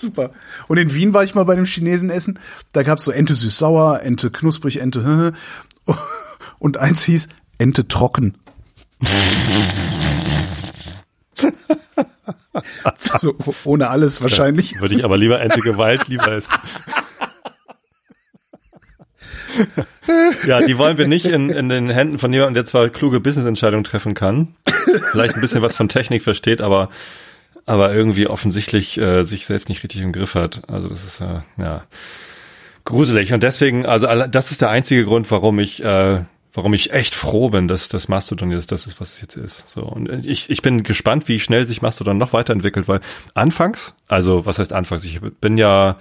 Super. 0.00 0.30
Und 0.68 0.76
in 0.76 0.94
Wien 0.94 1.14
war 1.14 1.24
ich 1.24 1.34
mal 1.34 1.44
bei 1.44 1.54
einem 1.54 1.64
Chinesen 1.64 2.10
essen. 2.10 2.38
Da 2.72 2.82
gab's 2.82 3.04
so 3.04 3.10
Ente 3.10 3.34
süß-sauer, 3.34 4.02
Ente 4.02 4.30
knusprig, 4.30 4.80
Ente 4.80 5.32
und 6.58 6.76
eins 6.76 7.04
hieß 7.04 7.28
Ente 7.58 7.88
trocken. 7.88 8.36
also 13.10 13.36
ohne 13.64 13.88
alles 13.88 14.20
wahrscheinlich. 14.20 14.72
Ja, 14.72 14.80
würde 14.80 14.96
ich 14.96 15.04
aber 15.04 15.16
lieber 15.16 15.40
Ente 15.40 15.60
Gewalt 15.60 16.08
lieber 16.08 16.32
essen. 16.32 16.52
ja, 20.46 20.60
die 20.60 20.76
wollen 20.76 20.98
wir 20.98 21.08
nicht 21.08 21.24
in, 21.24 21.48
in 21.48 21.70
den 21.70 21.88
Händen 21.88 22.18
von 22.18 22.32
jemandem, 22.32 22.54
der 22.54 22.66
zwar 22.66 22.90
kluge 22.90 23.20
Businessentscheidungen 23.20 23.84
treffen 23.84 24.12
kann, 24.12 24.54
vielleicht 25.10 25.34
ein 25.34 25.40
bisschen 25.40 25.62
was 25.62 25.74
von 25.76 25.88
Technik 25.88 26.22
versteht, 26.22 26.60
aber 26.60 26.90
aber 27.66 27.92
irgendwie 27.92 28.28
offensichtlich 28.28 28.96
äh, 28.98 29.24
sich 29.24 29.44
selbst 29.44 29.68
nicht 29.68 29.82
richtig 29.82 30.00
im 30.00 30.12
Griff 30.12 30.34
hat. 30.34 30.62
Also 30.68 30.88
das 30.88 31.04
ist 31.04 31.20
äh, 31.20 31.40
ja 31.58 31.84
gruselig 32.84 33.32
und 33.32 33.42
deswegen, 33.42 33.84
also 33.84 34.06
das 34.06 34.52
ist 34.52 34.62
der 34.62 34.70
einzige 34.70 35.04
Grund, 35.04 35.30
warum 35.30 35.58
ich 35.58 35.82
äh, 35.84 36.24
warum 36.54 36.72
ich 36.72 36.92
echt 36.92 37.14
froh 37.14 37.50
bin, 37.50 37.68
dass 37.68 37.88
das 37.90 38.08
Mastodon 38.08 38.50
jetzt 38.50 38.72
das 38.72 38.86
ist, 38.86 38.98
was 38.98 39.14
es 39.14 39.20
jetzt 39.20 39.36
ist. 39.36 39.68
So 39.68 39.82
und 39.82 40.26
ich, 40.26 40.48
ich 40.48 40.62
bin 40.62 40.84
gespannt, 40.84 41.28
wie 41.28 41.38
schnell 41.38 41.66
sich 41.66 41.82
Mastodon 41.82 42.16
noch 42.16 42.32
weiterentwickelt, 42.32 42.88
weil 42.88 43.00
anfangs, 43.34 43.92
also 44.08 44.46
was 44.46 44.58
heißt 44.58 44.72
anfangs, 44.72 45.04
ich 45.04 45.20
bin 45.20 45.58
ja 45.58 45.96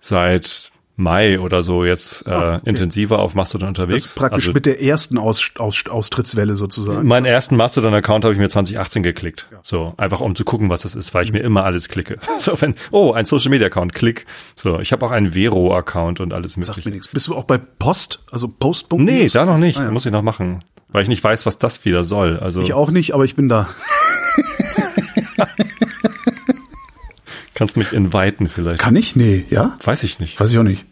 seit 0.00 0.71
Mai 0.96 1.40
oder 1.40 1.62
so 1.62 1.84
jetzt 1.84 2.26
äh, 2.26 2.30
ah, 2.30 2.56
okay. 2.56 2.68
intensiver 2.68 3.20
auf 3.20 3.34
Mastodon 3.34 3.68
unterwegs. 3.68 4.02
Das 4.02 4.12
ist 4.12 4.18
praktisch 4.18 4.44
also, 4.44 4.52
mit 4.52 4.66
der 4.66 4.82
ersten 4.82 5.16
Aus, 5.16 5.50
Aus, 5.56 5.84
Austrittswelle 5.88 6.54
sozusagen. 6.56 7.06
Meinen 7.08 7.24
ersten 7.24 7.56
Mastodon-Account 7.56 8.24
habe 8.24 8.34
ich 8.34 8.40
mir 8.40 8.50
2018 8.50 9.02
geklickt. 9.02 9.48
Ja. 9.50 9.58
So, 9.62 9.94
einfach 9.96 10.20
um 10.20 10.34
zu 10.34 10.44
gucken, 10.44 10.68
was 10.68 10.82
das 10.82 10.94
ist, 10.94 11.14
weil 11.14 11.24
ich 11.24 11.32
mir 11.32 11.40
immer 11.40 11.64
alles 11.64 11.88
klicke. 11.88 12.18
So, 12.38 12.60
wenn, 12.60 12.74
oh, 12.90 13.12
ein 13.12 13.24
Social-Media-Account, 13.24 13.94
klick. 13.94 14.26
So, 14.56 14.80
ich 14.80 14.90
habe 14.90 15.06
auch 15.06 15.12
einen 15.12 15.32
Vero-Account 15.32 16.18
und 16.18 16.32
alles 16.32 16.56
mögliche. 16.56 16.74
Sagt 16.74 16.86
mir 16.86 16.92
nichts. 16.92 17.06
Bist 17.08 17.28
du 17.28 17.36
auch 17.36 17.44
bei 17.44 17.56
Post, 17.58 18.20
also 18.32 18.48
Post. 18.48 18.92
Nee, 18.92 19.28
da 19.28 19.44
noch 19.44 19.58
nicht. 19.58 19.78
Ah, 19.78 19.84
ja. 19.84 19.90
Muss 19.92 20.04
ich 20.04 20.12
noch 20.12 20.22
machen. 20.22 20.58
Weil 20.88 21.04
ich 21.04 21.08
nicht 21.08 21.22
weiß, 21.22 21.46
was 21.46 21.58
das 21.58 21.84
wieder 21.84 22.02
soll. 22.04 22.38
Also 22.38 22.60
Ich 22.60 22.72
auch 22.72 22.90
nicht, 22.90 23.14
aber 23.14 23.24
ich 23.24 23.36
bin 23.36 23.48
da. 23.48 23.68
Kannst 27.54 27.76
mich 27.76 27.92
inviten 27.92 28.48
vielleicht. 28.48 28.80
Kann 28.80 28.96
ich? 28.96 29.16
Nee, 29.16 29.44
ja? 29.50 29.76
Weiß 29.82 30.02
ich 30.02 30.20
nicht. 30.20 30.40
Weiß 30.40 30.50
ich 30.50 30.58
auch 30.58 30.62
nicht. 30.62 30.84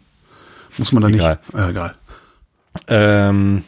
Muss 0.77 0.91
man 0.91 1.03
da 1.03 1.09
egal. 1.09 1.39
nicht. 1.51 1.59
Äh, 1.59 1.69
egal. 1.69 1.95
Ähm, 2.87 3.63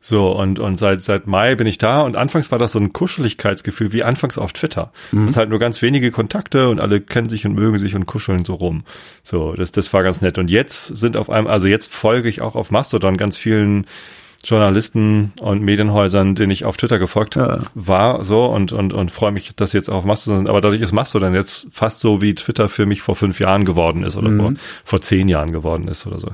so, 0.00 0.30
und, 0.30 0.58
und 0.58 0.78
seit, 0.78 1.02
seit 1.02 1.26
Mai 1.26 1.54
bin 1.54 1.66
ich 1.66 1.76
da 1.76 2.02
und 2.02 2.16
anfangs 2.16 2.50
war 2.50 2.58
das 2.58 2.72
so 2.72 2.78
ein 2.78 2.92
Kuscheligkeitsgefühl 2.92 3.92
wie 3.92 4.04
anfangs 4.04 4.38
auf 4.38 4.52
Twitter. 4.52 4.92
Mhm. 5.12 5.26
Das 5.26 5.36
halt 5.36 5.50
nur 5.50 5.58
ganz 5.58 5.82
wenige 5.82 6.10
Kontakte 6.10 6.68
und 6.70 6.80
alle 6.80 7.00
kennen 7.00 7.28
sich 7.28 7.44
und 7.44 7.54
mögen 7.54 7.76
sich 7.78 7.94
und 7.94 8.06
kuscheln 8.06 8.44
so 8.44 8.54
rum. 8.54 8.84
So, 9.22 9.52
das, 9.54 9.72
das 9.72 9.92
war 9.92 10.02
ganz 10.02 10.20
nett. 10.20 10.38
Und 10.38 10.50
jetzt 10.50 10.86
sind 10.96 11.16
auf 11.16 11.28
einem, 11.28 11.46
also 11.46 11.66
jetzt 11.66 11.92
folge 11.92 12.28
ich 12.28 12.40
auch 12.40 12.54
auf 12.54 12.70
Mastodon 12.70 13.16
ganz 13.16 13.36
vielen 13.36 13.86
Journalisten 14.44 15.32
und 15.40 15.62
Medienhäusern, 15.62 16.36
denen 16.36 16.52
ich 16.52 16.64
auf 16.64 16.76
Twitter 16.76 16.98
gefolgt 16.98 17.34
ja. 17.34 17.60
war, 17.74 18.24
so 18.24 18.46
und 18.46 18.72
und 18.72 18.92
und 18.92 19.10
freue 19.10 19.32
mich, 19.32 19.54
dass 19.56 19.72
sie 19.72 19.78
jetzt 19.78 19.90
auf 19.90 20.04
Mastodon 20.04 20.38
sind. 20.38 20.50
Aber 20.50 20.60
dadurch 20.60 20.80
ist 20.80 20.92
Mastodon 20.92 21.34
jetzt 21.34 21.66
fast 21.72 22.00
so 22.00 22.22
wie 22.22 22.34
Twitter 22.34 22.68
für 22.68 22.86
mich 22.86 23.02
vor 23.02 23.16
fünf 23.16 23.40
Jahren 23.40 23.64
geworden 23.64 24.04
ist 24.04 24.16
oder 24.16 24.28
mhm. 24.28 24.40
vor, 24.40 24.52
vor 24.84 25.00
zehn 25.00 25.28
Jahren 25.28 25.52
geworden 25.52 25.88
ist 25.88 26.06
oder 26.06 26.20
so. 26.20 26.30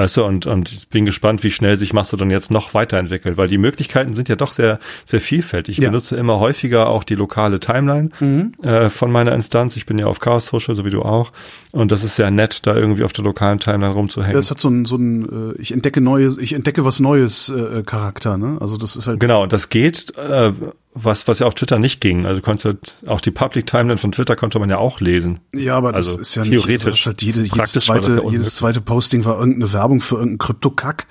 Weißt 0.00 0.16
du, 0.16 0.24
und, 0.24 0.46
und 0.46 0.72
ich 0.72 0.88
bin 0.88 1.04
gespannt, 1.04 1.44
wie 1.44 1.50
schnell 1.50 1.76
sich 1.76 1.92
Mastodon 1.92 2.30
jetzt 2.30 2.50
noch 2.50 2.72
weiterentwickelt, 2.72 3.36
weil 3.36 3.48
die 3.48 3.58
Möglichkeiten 3.58 4.14
sind 4.14 4.30
ja 4.30 4.36
doch 4.36 4.52
sehr, 4.52 4.78
sehr 5.04 5.20
vielfältig. 5.20 5.76
Ich 5.76 5.84
ja. 5.84 5.90
benutze 5.90 6.16
immer 6.16 6.40
häufiger 6.40 6.88
auch 6.88 7.04
die 7.04 7.16
lokale 7.16 7.60
Timeline 7.60 8.08
mhm. 8.18 8.54
äh, 8.62 8.88
von 8.88 9.12
meiner 9.12 9.34
Instanz. 9.34 9.76
Ich 9.76 9.84
bin 9.84 9.98
ja 9.98 10.06
auf 10.06 10.18
Chaos 10.18 10.46
Social, 10.46 10.74
so 10.74 10.86
wie 10.86 10.90
du 10.90 11.02
auch. 11.02 11.32
Und 11.72 11.92
das 11.92 12.02
ist 12.02 12.16
sehr 12.16 12.30
nett, 12.30 12.66
da 12.66 12.74
irgendwie 12.74 13.04
auf 13.04 13.12
der 13.12 13.24
lokalen 13.24 13.58
Timeline 13.58 13.92
rumzuhängen. 13.92 14.34
Das 14.34 14.50
hat 14.50 14.58
so 14.58 14.70
ein, 14.70 14.86
so 14.86 14.96
ein 14.96 15.52
äh, 15.54 15.60
ich 15.60 15.72
entdecke 15.72 16.00
neues, 16.00 16.38
ich 16.38 16.54
entdecke 16.54 16.86
was 16.86 16.98
Neues 16.98 17.50
äh, 17.50 17.82
Charakter, 17.82 18.38
ne? 18.38 18.56
Also 18.58 18.78
das 18.78 18.96
ist 18.96 19.06
halt. 19.06 19.20
Genau, 19.20 19.44
das 19.44 19.68
geht. 19.68 20.16
Äh, 20.16 20.52
was, 20.92 21.28
was 21.28 21.38
ja 21.38 21.46
auf 21.46 21.54
Twitter 21.54 21.78
nicht 21.78 22.00
ging. 22.00 22.26
Also 22.26 22.40
konntest 22.40 22.96
auch 23.06 23.20
die 23.20 23.30
Public 23.30 23.66
Timeline 23.66 23.98
von 23.98 24.10
Twitter 24.10 24.34
konnte 24.34 24.58
man 24.58 24.68
ja 24.70 24.78
auch 24.78 25.00
lesen. 25.00 25.40
Ja, 25.54 25.76
aber 25.76 25.94
also 25.94 26.16
das 26.16 26.28
ist 26.28 26.34
ja 26.34 26.42
theoretisch. 26.42 26.84
nicht, 26.84 26.86
also 26.86 27.06
halt 27.06 27.22
jede, 27.22 27.42
jedes, 27.42 27.72
das 27.72 27.84
zweite, 27.84 28.22
jedes 28.28 28.56
zweite 28.56 28.80
Posting 28.80 29.24
war 29.24 29.38
irgendeine 29.38 29.72
Werbung 29.72 30.00
für 30.00 30.16
irgendeinen 30.16 30.38
Kryptokack. 30.38 31.02
Äh, 31.02 31.06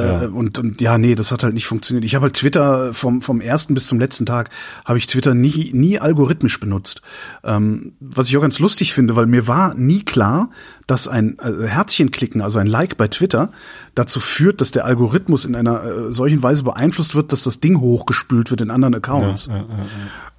Ja. 0.00 0.26
und, 0.28 0.58
und 0.58 0.80
ja, 0.80 0.98
nee, 0.98 1.14
das 1.14 1.32
hat 1.32 1.42
halt 1.42 1.54
nicht 1.54 1.66
funktioniert. 1.66 2.04
Ich 2.04 2.14
habe 2.14 2.24
halt 2.24 2.34
Twitter 2.34 2.94
vom, 2.94 3.22
vom 3.22 3.40
ersten 3.40 3.74
bis 3.74 3.86
zum 3.86 3.98
letzten 3.98 4.26
Tag 4.26 4.50
habe 4.84 4.98
ich 4.98 5.06
Twitter 5.06 5.34
nie, 5.34 5.70
nie 5.72 5.98
algorithmisch 5.98 6.58
benutzt. 6.60 7.02
Ähm, 7.44 7.92
was 8.00 8.28
ich 8.28 8.36
auch 8.36 8.42
ganz 8.42 8.58
lustig 8.58 8.92
finde, 8.92 9.16
weil 9.16 9.26
mir 9.26 9.46
war 9.46 9.74
nie 9.74 10.04
klar, 10.04 10.50
dass 10.86 11.08
ein 11.08 11.38
äh, 11.38 11.66
Herzchen 11.66 12.10
klicken, 12.10 12.40
also 12.42 12.58
ein 12.58 12.66
Like 12.66 12.96
bei 12.96 13.08
Twitter, 13.08 13.50
dazu 13.94 14.20
führt, 14.20 14.60
dass 14.60 14.70
der 14.70 14.84
Algorithmus 14.84 15.44
in 15.44 15.54
einer 15.54 15.84
äh, 15.84 16.12
solchen 16.12 16.42
Weise 16.42 16.62
beeinflusst 16.64 17.14
wird, 17.14 17.32
dass 17.32 17.44
das 17.44 17.60
Ding 17.60 17.80
hochgespült 17.80 18.50
wird 18.50 18.60
in 18.60 18.70
anderen 18.70 18.94
Accounts. 18.94 19.46
Ja, 19.46 19.56
ja. 19.56 19.66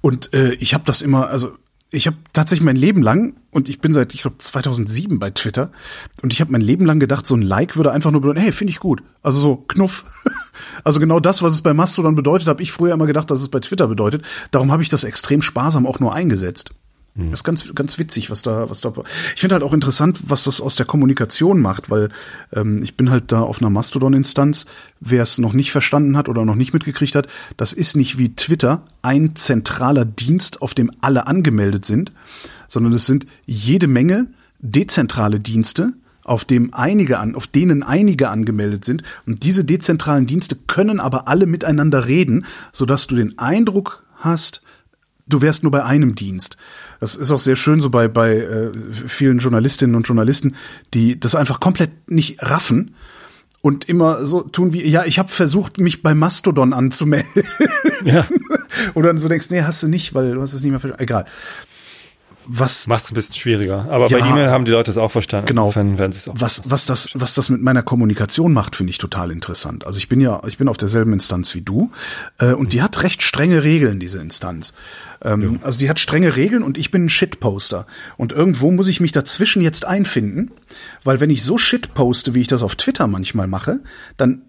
Und 0.00 0.34
äh, 0.34 0.54
ich 0.54 0.74
habe 0.74 0.84
das 0.86 1.02
immer, 1.02 1.28
also 1.28 1.52
ich 1.94 2.06
habe 2.06 2.16
tatsächlich 2.32 2.64
mein 2.64 2.76
Leben 2.76 3.02
lang 3.02 3.34
und 3.50 3.68
ich 3.68 3.80
bin 3.80 3.92
seit 3.92 4.14
ich 4.14 4.22
glaube 4.22 4.38
2007 4.38 5.18
bei 5.18 5.30
Twitter 5.30 5.70
und 6.22 6.32
ich 6.32 6.40
habe 6.40 6.52
mein 6.52 6.60
Leben 6.60 6.84
lang 6.86 7.00
gedacht, 7.00 7.26
so 7.26 7.34
ein 7.34 7.42
Like 7.42 7.76
würde 7.76 7.92
einfach 7.92 8.10
nur 8.10 8.20
bedeuten, 8.20 8.40
hey, 8.40 8.52
finde 8.52 8.72
ich 8.72 8.80
gut. 8.80 9.02
Also 9.22 9.38
so 9.38 9.56
Knuff. 9.56 10.04
Also 10.84 11.00
genau 11.00 11.18
das, 11.18 11.42
was 11.42 11.52
es 11.52 11.62
bei 11.62 11.74
Mastodon 11.74 12.14
bedeutet, 12.14 12.46
habe 12.46 12.62
ich 12.62 12.70
früher 12.70 12.94
immer 12.94 13.06
gedacht, 13.06 13.28
dass 13.28 13.40
es 13.40 13.48
bei 13.48 13.58
Twitter 13.58 13.88
bedeutet. 13.88 14.24
Darum 14.52 14.70
habe 14.70 14.84
ich 14.84 14.88
das 14.88 15.02
extrem 15.02 15.42
sparsam 15.42 15.84
auch 15.84 15.98
nur 15.98 16.14
eingesetzt. 16.14 16.70
Das 17.16 17.40
ist 17.40 17.44
ganz, 17.44 17.74
ganz 17.76 17.98
witzig, 18.00 18.30
was 18.30 18.42
da, 18.42 18.68
was 18.68 18.80
da. 18.80 18.92
Ich 19.34 19.40
finde 19.40 19.54
halt 19.54 19.62
auch 19.62 19.72
interessant, 19.72 20.18
was 20.26 20.44
das 20.44 20.60
aus 20.60 20.74
der 20.74 20.84
Kommunikation 20.84 21.60
macht, 21.60 21.88
weil 21.88 22.08
ähm, 22.52 22.82
ich 22.82 22.96
bin 22.96 23.08
halt 23.08 23.30
da 23.30 23.40
auf 23.40 23.60
einer 23.60 23.70
Mastodon-Instanz. 23.70 24.66
Wer 24.98 25.22
es 25.22 25.38
noch 25.38 25.52
nicht 25.52 25.70
verstanden 25.70 26.16
hat 26.16 26.28
oder 26.28 26.44
noch 26.44 26.56
nicht 26.56 26.72
mitgekriegt 26.72 27.14
hat, 27.14 27.28
das 27.56 27.72
ist 27.72 27.96
nicht 27.96 28.18
wie 28.18 28.34
Twitter 28.34 28.82
ein 29.02 29.36
zentraler 29.36 30.04
Dienst, 30.04 30.60
auf 30.60 30.74
dem 30.74 30.90
alle 31.02 31.28
angemeldet 31.28 31.84
sind, 31.84 32.10
sondern 32.66 32.92
es 32.92 33.06
sind 33.06 33.26
jede 33.46 33.86
Menge 33.86 34.26
dezentrale 34.58 35.38
Dienste, 35.38 35.92
auf 36.24 36.44
dem 36.44 36.74
einige 36.74 37.20
an, 37.20 37.36
auf 37.36 37.46
denen 37.46 37.84
einige 37.84 38.30
angemeldet 38.30 38.84
sind. 38.84 39.04
Und 39.24 39.44
diese 39.44 39.64
dezentralen 39.64 40.26
Dienste 40.26 40.56
können 40.66 40.98
aber 40.98 41.28
alle 41.28 41.46
miteinander 41.46 42.06
reden, 42.06 42.44
sodass 42.72 43.06
du 43.06 43.14
den 43.14 43.38
Eindruck 43.38 44.02
hast, 44.16 44.62
du 45.28 45.42
wärst 45.42 45.62
nur 45.62 45.70
bei 45.70 45.84
einem 45.84 46.16
Dienst. 46.16 46.56
Das 47.04 47.16
ist 47.16 47.30
auch 47.30 47.38
sehr 47.38 47.54
schön 47.54 47.80
so 47.80 47.90
bei, 47.90 48.08
bei 48.08 48.34
äh, 48.34 48.72
vielen 49.06 49.38
Journalistinnen 49.38 49.94
und 49.94 50.08
Journalisten, 50.08 50.56
die 50.94 51.20
das 51.20 51.34
einfach 51.34 51.60
komplett 51.60 51.90
nicht 52.10 52.42
raffen 52.42 52.94
und 53.60 53.86
immer 53.90 54.24
so 54.24 54.40
tun 54.40 54.72
wie, 54.72 54.88
ja, 54.88 55.04
ich 55.04 55.18
habe 55.18 55.28
versucht, 55.28 55.76
mich 55.76 56.02
bei 56.02 56.14
Mastodon 56.14 56.72
anzumelden. 56.72 57.44
ja. 58.06 58.26
Oder 58.94 59.08
dann 59.08 59.18
so 59.18 59.28
denkst, 59.28 59.50
nee, 59.50 59.60
hast 59.60 59.82
du 59.82 59.88
nicht, 59.88 60.14
weil 60.14 60.32
du 60.32 60.40
hast 60.40 60.54
es 60.54 60.62
nicht 60.62 60.70
mehr 60.70 60.80
verstanden. 60.80 61.02
Egal. 61.02 61.26
Was 62.46 62.86
Macht 62.86 63.04
es 63.04 63.10
ein 63.10 63.14
bisschen 63.14 63.34
schwieriger. 63.34 63.86
Aber 63.90 64.08
Ja. 64.08 64.18
bei 64.18 64.28
E-Mail 64.28 64.50
haben 64.50 64.64
die 64.64 64.70
Leute 64.72 64.90
es 64.90 64.96
auch 64.96 65.10
verstanden. 65.10 65.46
Genau. 65.46 65.74
Werden 65.74 65.98
es 66.14 66.28
auch. 66.28 66.34
was, 66.36 66.62
was 66.66 66.86
das, 66.86 67.08
was 67.14 67.34
das 67.34 67.48
mit 67.50 67.62
meiner 67.62 67.82
Kommunikation 67.82 68.52
macht, 68.52 68.76
finde 68.76 68.90
ich 68.90 68.98
total 68.98 69.30
interessant. 69.30 69.86
Also 69.86 69.98
ich 69.98 70.08
bin 70.08 70.20
ja, 70.20 70.40
ich 70.46 70.58
bin 70.58 70.68
auf 70.68 70.76
derselben 70.76 71.12
Instanz 71.12 71.54
wie 71.54 71.62
du, 71.62 71.90
äh, 72.38 72.52
und 72.52 72.72
die 72.72 72.82
hat 72.82 73.02
recht 73.02 73.22
strenge 73.22 73.64
Regeln, 73.64 73.98
diese 74.00 74.18
Instanz. 74.20 74.74
Ähm, 75.22 75.58
Also 75.62 75.78
die 75.78 75.88
hat 75.88 75.98
strenge 75.98 76.36
Regeln 76.36 76.62
und 76.62 76.76
ich 76.76 76.90
bin 76.90 77.06
ein 77.06 77.08
Shitposter. 77.08 77.86
Und 78.18 78.32
irgendwo 78.32 78.70
muss 78.70 78.88
ich 78.88 79.00
mich 79.00 79.12
dazwischen 79.12 79.62
jetzt 79.62 79.84
einfinden, 79.86 80.50
weil 81.02 81.20
wenn 81.20 81.30
ich 81.30 81.42
so 81.42 81.56
Shit 81.56 81.94
poste, 81.94 82.34
wie 82.34 82.40
ich 82.42 82.46
das 82.46 82.62
auf 82.62 82.76
Twitter 82.76 83.06
manchmal 83.06 83.46
mache, 83.46 83.80
dann 84.16 84.42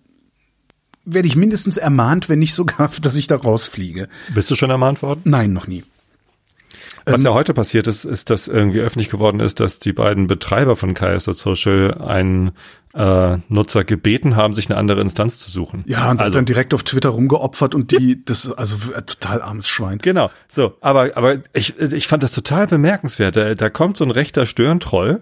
werde 1.06 1.28
ich 1.28 1.36
mindestens 1.36 1.78
ermahnt, 1.78 2.30
wenn 2.30 2.40
nicht 2.40 2.54
sogar, 2.56 2.90
dass 3.02 3.16
ich 3.16 3.28
da 3.28 3.38
rausfliege. 3.38 4.10
Bist 4.34 4.50
du 4.52 4.56
schon 4.56 4.70
ermahnt 4.70 5.02
worden? 5.02 5.22
Nein, 5.24 5.54
noch 5.54 5.68
nie. 5.68 5.84
Was 7.06 7.22
Ähm, 7.22 7.28
ja 7.28 7.34
heute 7.34 7.54
passiert 7.54 7.88
ist, 7.88 8.04
ist, 8.06 8.30
dass 8.30 8.48
irgendwie 8.48 8.80
öffentlich 8.80 9.10
geworden 9.10 9.40
ist, 9.40 9.60
dass 9.60 9.80
die 9.80 9.94
beiden 9.94 10.28
Betreiber 10.28 10.76
von 10.76 10.94
KS 10.94 11.26
Social 11.26 11.94
einen 12.02 12.52
äh, 12.96 13.38
Nutzer 13.50 13.84
gebeten 13.84 14.36
haben, 14.36 14.54
sich 14.54 14.70
eine 14.70 14.78
andere 14.78 15.02
Instanz 15.02 15.40
zu 15.40 15.52
suchen. 15.52 15.84
Ja, 15.86 16.10
und 16.10 16.22
also, 16.22 16.36
dann 16.36 16.46
direkt 16.46 16.74
auf 16.74 16.84
Twitter 16.84 17.10
rumgeopfert 17.10 17.76
und 17.76 17.92
die, 17.92 18.24
das, 18.24 18.52
also 18.52 18.92
äh, 18.94 19.02
total 19.04 19.42
armes 19.42 19.68
Schwein. 19.68 20.00
Genau, 20.02 20.32
so, 20.48 20.76
aber, 20.82 21.16
aber 21.16 21.38
ich, 21.54 21.80
ich 21.80 22.08
fand 22.08 22.24
das 22.24 22.32
total 22.32 22.68
bemerkenswert. 22.68 23.36
Da, 23.36 23.54
da 23.54 23.70
kommt 23.70 23.98
so 23.98 24.06
ein 24.06 24.12
rechter 24.12 24.46
Störentroll, 24.46 25.22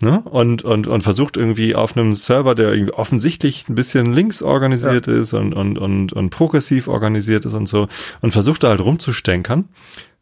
ne, 0.00 0.20
und, 0.20 0.62
und, 0.64 0.86
und 0.86 1.02
versucht 1.02 1.36
irgendwie 1.36 1.74
auf 1.74 1.96
einem 1.96 2.14
Server, 2.14 2.54
der 2.54 2.72
irgendwie 2.72 2.92
offensichtlich 2.92 3.68
ein 3.68 3.74
bisschen 3.74 4.12
links 4.12 4.42
organisiert 4.42 5.06
ist 5.08 5.32
und, 5.32 5.54
und, 5.54 5.78
und, 5.78 6.12
und 6.12 6.30
progressiv 6.30 6.88
organisiert 6.88 7.46
ist 7.46 7.54
und 7.54 7.68
so, 7.68 7.88
und 8.20 8.32
versucht 8.32 8.62
da 8.62 8.68
halt 8.68 8.80
rumzustänkern. 8.80 9.68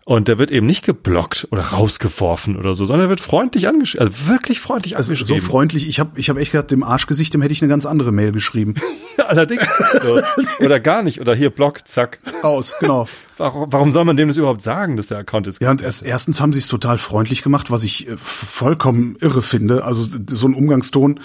Und 0.05 0.27
der 0.27 0.39
wird 0.39 0.51
eben 0.51 0.67
nicht 0.67 0.85
geblockt 0.85 1.47
oder 1.53 1.63
rausgeworfen 1.63 2.57
oder 2.57 2.75
so, 2.75 2.87
sondern 2.87 3.07
er 3.07 3.11
wird 3.11 3.21
freundlich 3.21 3.69
angeschrieben, 3.69 4.09
also 4.09 4.27
wirklich 4.27 4.59
freundlich 4.59 4.97
Also 4.97 5.15
so 5.15 5.35
angeschrieben. 5.35 5.41
freundlich, 5.41 5.89
ich 5.89 6.01
habe 6.01 6.19
ich 6.19 6.29
hab 6.29 6.39
echt 6.39 6.51
gedacht, 6.51 6.73
dem 6.73 6.83
Arschgesicht, 6.83 7.33
dem 7.35 7.41
hätte 7.41 7.53
ich 7.53 7.63
eine 7.63 7.69
ganz 7.69 7.87
andere 7.87 8.11
Mail 8.11 8.33
geschrieben. 8.33 8.75
Allerdings. 9.29 9.63
So. 10.03 10.21
Oder 10.65 10.81
gar 10.81 11.03
nicht. 11.03 11.21
Oder 11.21 11.35
hier 11.37 11.51
Block, 11.51 11.87
zack. 11.87 12.19
Aus, 12.43 12.75
genau. 12.81 13.07
Warum, 13.39 13.73
warum 13.73 13.91
soll 13.91 14.05
man 14.05 14.17
dem 14.17 14.29
das 14.29 14.37
überhaupt 14.37 14.61
sagen, 14.61 14.97
dass 14.97 15.07
der 15.09 15.19
Account 15.19 15.47
jetzt 15.47 15.61
Ja, 15.61 15.71
und 15.71 15.81
erst, 15.81 16.05
erstens 16.05 16.41
haben 16.41 16.53
sie 16.53 16.61
es 16.61 16.69
total 16.69 16.97
freundlich 16.99 17.43
gemacht, 17.43 17.73
was 17.73 17.83
ich 17.83 18.07
äh, 18.07 18.17
vollkommen 18.17 19.17
irre 19.21 19.43
finde. 19.43 19.85
Also 19.85 20.17
so 20.29 20.47
ein 20.47 20.55
Umgangston, 20.55 21.19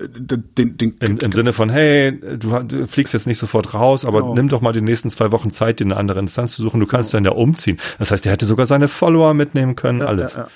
den, 0.00 0.76
den, 0.78 0.96
Im, 1.00 1.18
Im 1.18 1.32
Sinne 1.32 1.52
von, 1.52 1.68
hey, 1.70 2.18
du, 2.38 2.58
du 2.62 2.86
fliegst 2.86 3.12
jetzt 3.12 3.26
nicht 3.26 3.38
sofort 3.38 3.74
raus, 3.74 4.04
aber 4.04 4.20
Genau. 4.22 4.34
nimm 4.34 4.48
doch 4.48 4.60
mal 4.60 4.72
die 4.72 4.80
nächsten 4.80 5.10
zwei 5.10 5.32
Wochen 5.32 5.50
Zeit, 5.50 5.80
dir 5.80 5.84
eine 5.84 5.96
andere 5.96 6.18
Instanz 6.20 6.52
zu 6.52 6.62
suchen. 6.62 6.80
Du 6.80 6.86
kannst 6.86 7.12
dann 7.14 7.24
ja 7.24 7.32
umziehen. 7.32 7.78
Das 7.98 8.10
heißt, 8.10 8.24
er 8.26 8.32
hätte 8.32 8.46
sogar 8.46 8.66
seine 8.66 8.88
Follower 8.88 9.34
mitnehmen 9.34 9.76
können, 9.76 10.02
alles. 10.02 10.34
Ja, 10.34 10.40
ja. 10.42 10.48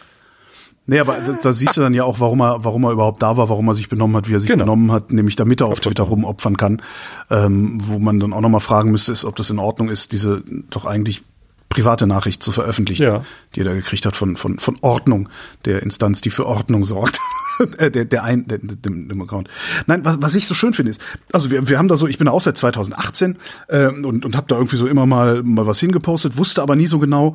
Nee, 0.89 1.01
aber 1.01 1.17
da, 1.27 1.33
da 1.43 1.53
siehst 1.53 1.77
du 1.77 1.81
dann 1.81 1.95
ja 1.95 2.05
auch, 2.05 2.21
warum 2.21 2.41
er, 2.41 2.65
warum 2.65 2.85
er 2.85 2.93
überhaupt 2.93 3.21
da 3.21 3.37
war, 3.37 3.49
warum 3.49 3.67
er 3.67 3.75
sich 3.75 3.89
benommen 3.89 4.17
hat, 4.17 4.29
wie 4.29 4.35
er 4.35 4.41
sich 4.41 4.49
Genau. 4.49 4.63
benommen 4.65 4.93
hat, 4.93 5.11
nämlich 5.11 5.35
damit 5.35 5.61
er 5.61 5.67
auf 5.67 5.81
Twitter 5.81 6.05
rumopfern 6.05 6.57
kann. 6.57 6.81
Ähm, 7.29 7.79
wo 7.83 7.99
man 7.99 8.21
dann 8.21 8.33
auch 8.33 8.41
nochmal 8.41 8.61
fragen 8.61 8.93
müsste, 8.93 9.11
ist, 9.11 9.25
ob 9.25 9.35
das 9.35 9.51
in 9.51 9.59
Ordnung 9.59 9.89
ist, 9.89 10.13
diese 10.13 10.45
doch 10.71 10.85
eigentlich 10.85 11.25
private 11.77 12.07
Nachricht 12.07 12.43
zu 12.43 12.53
veröffentlichen, 12.53 13.03
Ja. 13.03 13.23
die 13.55 13.61
er 13.61 13.65
da 13.67 13.75
gekriegt 13.75 14.07
hat 14.07 14.17
von, 14.17 14.37
von, 14.37 14.59
von 14.59 14.79
Ordnung, 14.81 15.29
der 15.67 15.83
Instanz, 15.83 16.21
die 16.23 16.31
für 16.31 16.47
Ordnung 16.47 16.85
sorgt. 16.85 17.19
Äh, 17.79 17.91
der, 17.91 18.05
der 18.05 18.23
ein, 18.23 18.47
der, 18.47 18.59
dem, 18.59 19.09
dem 19.09 19.23
Account. 19.23 19.49
Nein, 19.87 20.05
was, 20.05 20.21
was 20.21 20.35
ich 20.35 20.47
so 20.47 20.53
schön 20.53 20.75
finde 20.75 20.91
ist, 20.91 21.01
also 21.33 21.51
wir, 21.51 21.67
wir 21.71 21.79
haben 21.79 21.89
da 21.89 21.97
so, 21.97 22.07
ich 22.07 22.19
bin 22.19 22.27
da 22.27 22.33
auch 22.33 22.43
seit 22.43 22.59
2018 22.59 23.39
ähm, 23.71 24.05
und, 24.05 24.27
und 24.27 24.37
habe 24.37 24.47
da 24.47 24.57
irgendwie 24.57 24.77
so 24.77 24.87
immer 24.87 25.07
mal, 25.07 25.43
mal 25.43 25.67
was 25.67 25.81
hingepostet, 25.81 26.37
wusste 26.37 26.61
aber 26.61 26.77
nie 26.77 26.87
so 26.87 26.99
genau, 26.99 27.35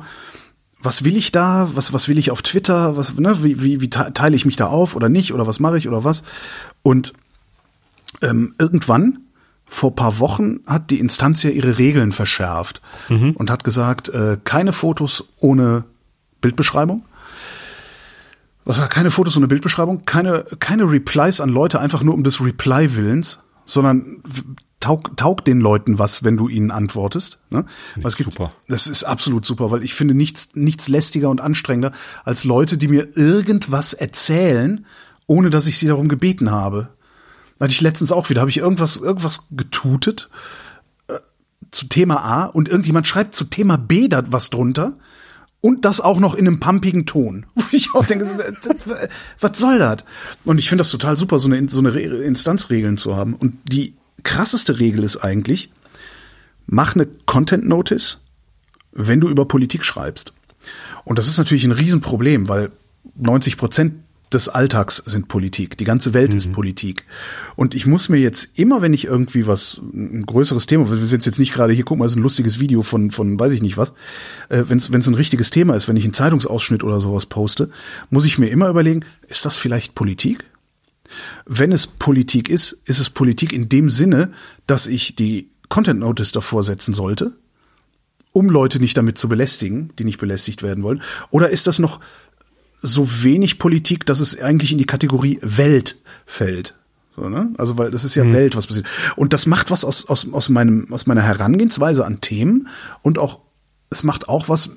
was 0.80 1.02
will 1.02 1.16
ich 1.16 1.32
da, 1.32 1.68
was, 1.74 1.92
was 1.92 2.06
will 2.06 2.18
ich 2.18 2.30
auf 2.30 2.40
Twitter, 2.42 2.96
was, 2.96 3.18
ne, 3.18 3.42
wie, 3.42 3.64
wie, 3.64 3.80
wie 3.80 3.90
te- 3.90 4.12
teile 4.14 4.36
ich 4.36 4.46
mich 4.46 4.54
da 4.54 4.68
auf 4.68 4.94
oder 4.94 5.08
nicht 5.08 5.32
oder 5.34 5.48
was 5.48 5.58
mache 5.58 5.76
ich 5.76 5.88
oder 5.88 6.04
was. 6.04 6.22
Und 6.84 7.14
ähm, 8.20 8.54
irgendwann, 8.60 9.18
vor 9.66 9.94
paar 9.96 10.18
Wochen, 10.18 10.60
hat 10.66 10.90
die 10.90 10.98
Instanz 11.00 11.42
ja 11.42 11.50
ihre 11.50 11.78
Regeln 11.78 12.12
verschärft 12.12 12.80
und 13.36 13.50
hat 13.50 13.64
gesagt, 13.64 14.08
äh, 14.10 14.36
keine 14.44 14.72
Fotos 14.72 15.32
ohne 15.40 15.84
Bildbeschreibung. 16.40 17.04
Was 18.64 18.78
war 18.78 18.88
keine 18.88 19.10
Fotos 19.10 19.36
ohne 19.36 19.48
Bildbeschreibung, 19.48 20.04
keine, 20.04 20.44
keine 20.60 20.84
Replies 20.90 21.40
an 21.40 21.48
Leute 21.48 21.80
einfach 21.80 22.02
nur 22.02 22.14
um 22.14 22.22
des 22.22 22.40
Reply-Willens, 22.44 23.40
sondern 23.64 24.18
w- 24.24 24.42
taug, 24.78 25.16
taugt 25.16 25.46
den 25.48 25.60
Leuten 25.60 25.98
was, 25.98 26.22
wenn 26.22 26.36
du 26.36 26.48
ihnen 26.48 26.70
antwortest. 26.70 27.38
Ne? 27.50 27.64
Es 28.04 28.16
gibt, 28.16 28.32
super. 28.32 28.52
Das 28.68 28.86
ist 28.86 29.04
absolut 29.04 29.44
super, 29.46 29.70
weil 29.72 29.82
ich 29.82 29.94
finde 29.94 30.14
nichts, 30.14 30.50
nichts 30.54 30.88
lästiger 30.88 31.28
und 31.30 31.40
anstrengender 31.40 31.92
als 32.24 32.44
Leute, 32.44 32.78
die 32.78 32.88
mir 32.88 33.16
irgendwas 33.16 33.94
erzählen, 33.94 34.84
ohne 35.26 35.50
dass 35.50 35.66
ich 35.66 35.78
sie 35.78 35.86
darum 35.88 36.06
gebeten 36.08 36.50
habe. 36.50 36.88
Hatte 37.62 37.72
ich 37.72 37.80
letztens 37.80 38.10
auch 38.10 38.28
wieder, 38.28 38.40
habe 38.40 38.50
ich 38.50 38.58
irgendwas, 38.58 38.96
irgendwas 38.96 39.46
getutet 39.52 40.28
äh, 41.06 41.14
zu 41.70 41.86
Thema 41.86 42.16
A 42.24 42.46
und 42.46 42.68
irgendjemand 42.68 43.06
schreibt 43.06 43.36
zu 43.36 43.44
Thema 43.44 43.78
B 43.78 44.08
da 44.08 44.24
was 44.26 44.50
drunter 44.50 44.98
und 45.60 45.84
das 45.84 46.00
auch 46.00 46.18
noch 46.18 46.34
in 46.34 46.48
einem 46.48 46.58
pumpigen 46.58 47.06
Ton. 47.06 47.46
Wo 47.54 47.62
ich 47.70 47.94
auch 47.94 48.04
denke, 48.04 48.24
äh, 48.24 49.08
was 49.38 49.58
soll 49.58 49.78
das? 49.78 49.98
Und 50.42 50.58
ich 50.58 50.68
finde 50.68 50.80
das 50.80 50.90
total 50.90 51.16
super, 51.16 51.38
so 51.38 51.48
eine, 51.48 51.68
so 51.68 51.78
eine 51.78 51.94
Re- 51.94 52.00
Instanzregeln 52.24 52.98
zu 52.98 53.14
haben. 53.14 53.34
Und 53.34 53.56
die 53.64 53.94
krasseste 54.24 54.80
Regel 54.80 55.04
ist 55.04 55.18
eigentlich, 55.18 55.70
mach 56.66 56.96
eine 56.96 57.06
Content 57.26 57.68
Notice, 57.68 58.22
wenn 58.90 59.20
du 59.20 59.28
über 59.28 59.46
Politik 59.46 59.84
schreibst. 59.84 60.32
Und 61.04 61.16
das 61.16 61.28
ist 61.28 61.38
natürlich 61.38 61.64
ein 61.64 61.70
Riesenproblem, 61.72 62.48
weil 62.48 62.72
90 63.14 63.56
Prozent 63.56 64.01
des 64.34 64.48
Alltags 64.48 64.96
sind 64.96 65.28
Politik. 65.28 65.76
Die 65.78 65.84
ganze 65.84 66.14
Welt 66.14 66.34
ist 66.34 66.52
Politik. 66.52 67.04
Und 67.56 67.74
ich 67.74 67.86
muss 67.86 68.08
mir 68.08 68.18
jetzt 68.18 68.58
immer, 68.58 68.82
wenn 68.82 68.94
ich 68.94 69.04
irgendwie 69.04 69.46
was, 69.46 69.80
ein 69.92 70.24
größeres 70.26 70.66
Thema, 70.66 70.88
wenn 70.90 71.02
es 71.02 71.24
jetzt 71.24 71.38
nicht 71.38 71.52
gerade 71.52 71.72
hier, 71.72 71.84
guck 71.84 71.98
mal, 71.98 72.04
das 72.04 72.12
ist 72.12 72.18
ein 72.18 72.22
lustiges 72.22 72.60
Video 72.60 72.82
von, 72.82 73.10
von 73.10 73.38
weiß 73.38 73.52
ich 73.52 73.62
nicht 73.62 73.76
was, 73.76 73.90
äh, 74.48 74.64
wenn 74.68 74.78
es 74.78 74.92
wenn 74.92 75.00
es 75.00 75.06
ein 75.06 75.14
richtiges 75.14 75.50
Thema 75.50 75.74
ist, 75.74 75.88
wenn 75.88 75.96
ich 75.96 76.04
einen 76.04 76.14
Zeitungsausschnitt 76.14 76.84
oder 76.84 77.00
sowas 77.00 77.26
poste, 77.26 77.70
muss 78.10 78.24
ich 78.24 78.38
mir 78.38 78.48
immer 78.48 78.68
überlegen, 78.68 79.04
ist 79.28 79.44
das 79.44 79.56
vielleicht 79.56 79.94
Politik? 79.94 80.44
Wenn 81.44 81.72
es 81.72 81.86
Politik 81.86 82.48
ist, 82.48 82.72
ist 82.86 83.00
es 83.00 83.10
Politik 83.10 83.52
in 83.52 83.68
dem 83.68 83.90
Sinne, 83.90 84.32
dass 84.66 84.86
ich 84.86 85.14
die 85.14 85.50
Content 85.68 86.00
Notice 86.00 86.32
davor 86.32 86.62
setzen 86.62 86.94
sollte 86.94 87.32
um 88.32 88.48
Leute 88.48 88.80
nicht 88.80 88.96
damit 88.96 89.18
zu 89.18 89.28
belästigen, 89.28 89.92
die 89.98 90.04
nicht 90.04 90.18
belästigt 90.18 90.62
werden 90.62 90.82
wollen? 90.82 91.02
Oder 91.30 91.50
ist 91.50 91.66
das 91.66 91.78
noch 91.78 92.00
so 92.82 93.22
wenig 93.22 93.58
Politik, 93.58 94.04
dass 94.06 94.20
es 94.20 94.40
eigentlich 94.40 94.72
in 94.72 94.78
die 94.78 94.86
Kategorie 94.86 95.38
Welt 95.42 95.96
fällt? 96.26 96.74
So, 97.14 97.28
ne? 97.28 97.52
Also, 97.58 97.78
weil 97.78 97.90
das 97.90 98.04
ist 98.04 98.14
ja 98.14 98.24
mhm. 98.24 98.32
Welt, 98.32 98.56
was 98.56 98.66
passiert. 98.66 98.86
Und 99.16 99.32
das 99.32 99.46
macht 99.46 99.70
was 99.70 99.84
aus, 99.84 100.08
aus, 100.08 100.32
aus, 100.32 100.48
meinem, 100.48 100.86
aus 100.90 101.06
meiner 101.06 101.22
Herangehensweise 101.22 102.04
an 102.04 102.20
Themen 102.20 102.68
und 103.02 103.18
auch, 103.18 103.40
es 103.90 104.02
macht 104.02 104.28
auch 104.28 104.48
was 104.48 104.70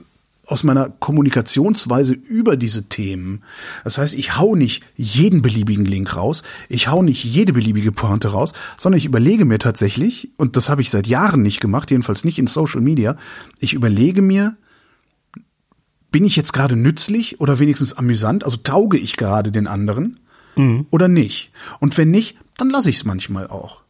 aus 0.48 0.64
meiner 0.64 0.90
Kommunikationsweise 0.90 2.14
über 2.14 2.56
diese 2.56 2.88
Themen. 2.88 3.44
Das 3.84 3.98
heißt, 3.98 4.16
ich 4.16 4.38
hau 4.38 4.56
nicht 4.56 4.84
jeden 4.96 5.42
beliebigen 5.42 5.86
Link 5.86 6.16
raus, 6.16 6.44
ich 6.70 6.88
hau 6.88 7.02
nicht 7.02 7.24
jede 7.24 7.54
beliebige 7.54 7.92
Pointe 7.92 8.28
raus, 8.28 8.54
sondern 8.78 8.98
ich 8.98 9.06
überlege 9.06 9.46
mir 9.46 9.58
tatsächlich, 9.58 10.30
und 10.38 10.56
das 10.56 10.70
habe 10.70 10.82
ich 10.82 10.90
seit 10.90 11.08
Jahren 11.08 11.42
nicht 11.42 11.62
gemacht, 11.62 11.90
jedenfalls 11.90 12.26
nicht 12.26 12.38
in 12.38 12.48
Social 12.48 12.82
Media, 12.82 13.18
ich 13.60 13.74
überlege 13.74 14.22
mir, 14.22 14.56
bin 16.16 16.24
ich 16.24 16.38
jetzt 16.38 16.54
gerade 16.54 16.78
nützlich 16.78 17.42
oder 17.42 17.60
wenigstens 17.60 17.92
amüsant, 17.92 18.46
also 18.46 18.56
tauge 18.56 18.98
ich 18.98 19.18
gerade 19.18 19.52
den 19.52 19.68
anderen 19.68 20.22
mhm. 20.56 20.88
oder 20.90 21.10
nicht? 21.10 21.52
Und 21.82 21.98
wenn 21.98 22.10
nicht, 22.10 22.38
dann 22.56 22.70
lasse 22.70 22.90
ich 22.90 22.96
es 22.96 23.04
manchmal 23.04 23.48
auch. 23.48 23.84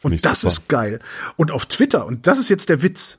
Und 0.00 0.24
das 0.24 0.42
super. 0.42 0.52
ist 0.52 0.68
geil. 0.68 1.00
Und 1.34 1.50
auf 1.50 1.66
Twitter, 1.66 2.06
und 2.06 2.28
das 2.28 2.38
ist 2.38 2.48
jetzt 2.48 2.68
der 2.68 2.82
Witz, 2.82 3.18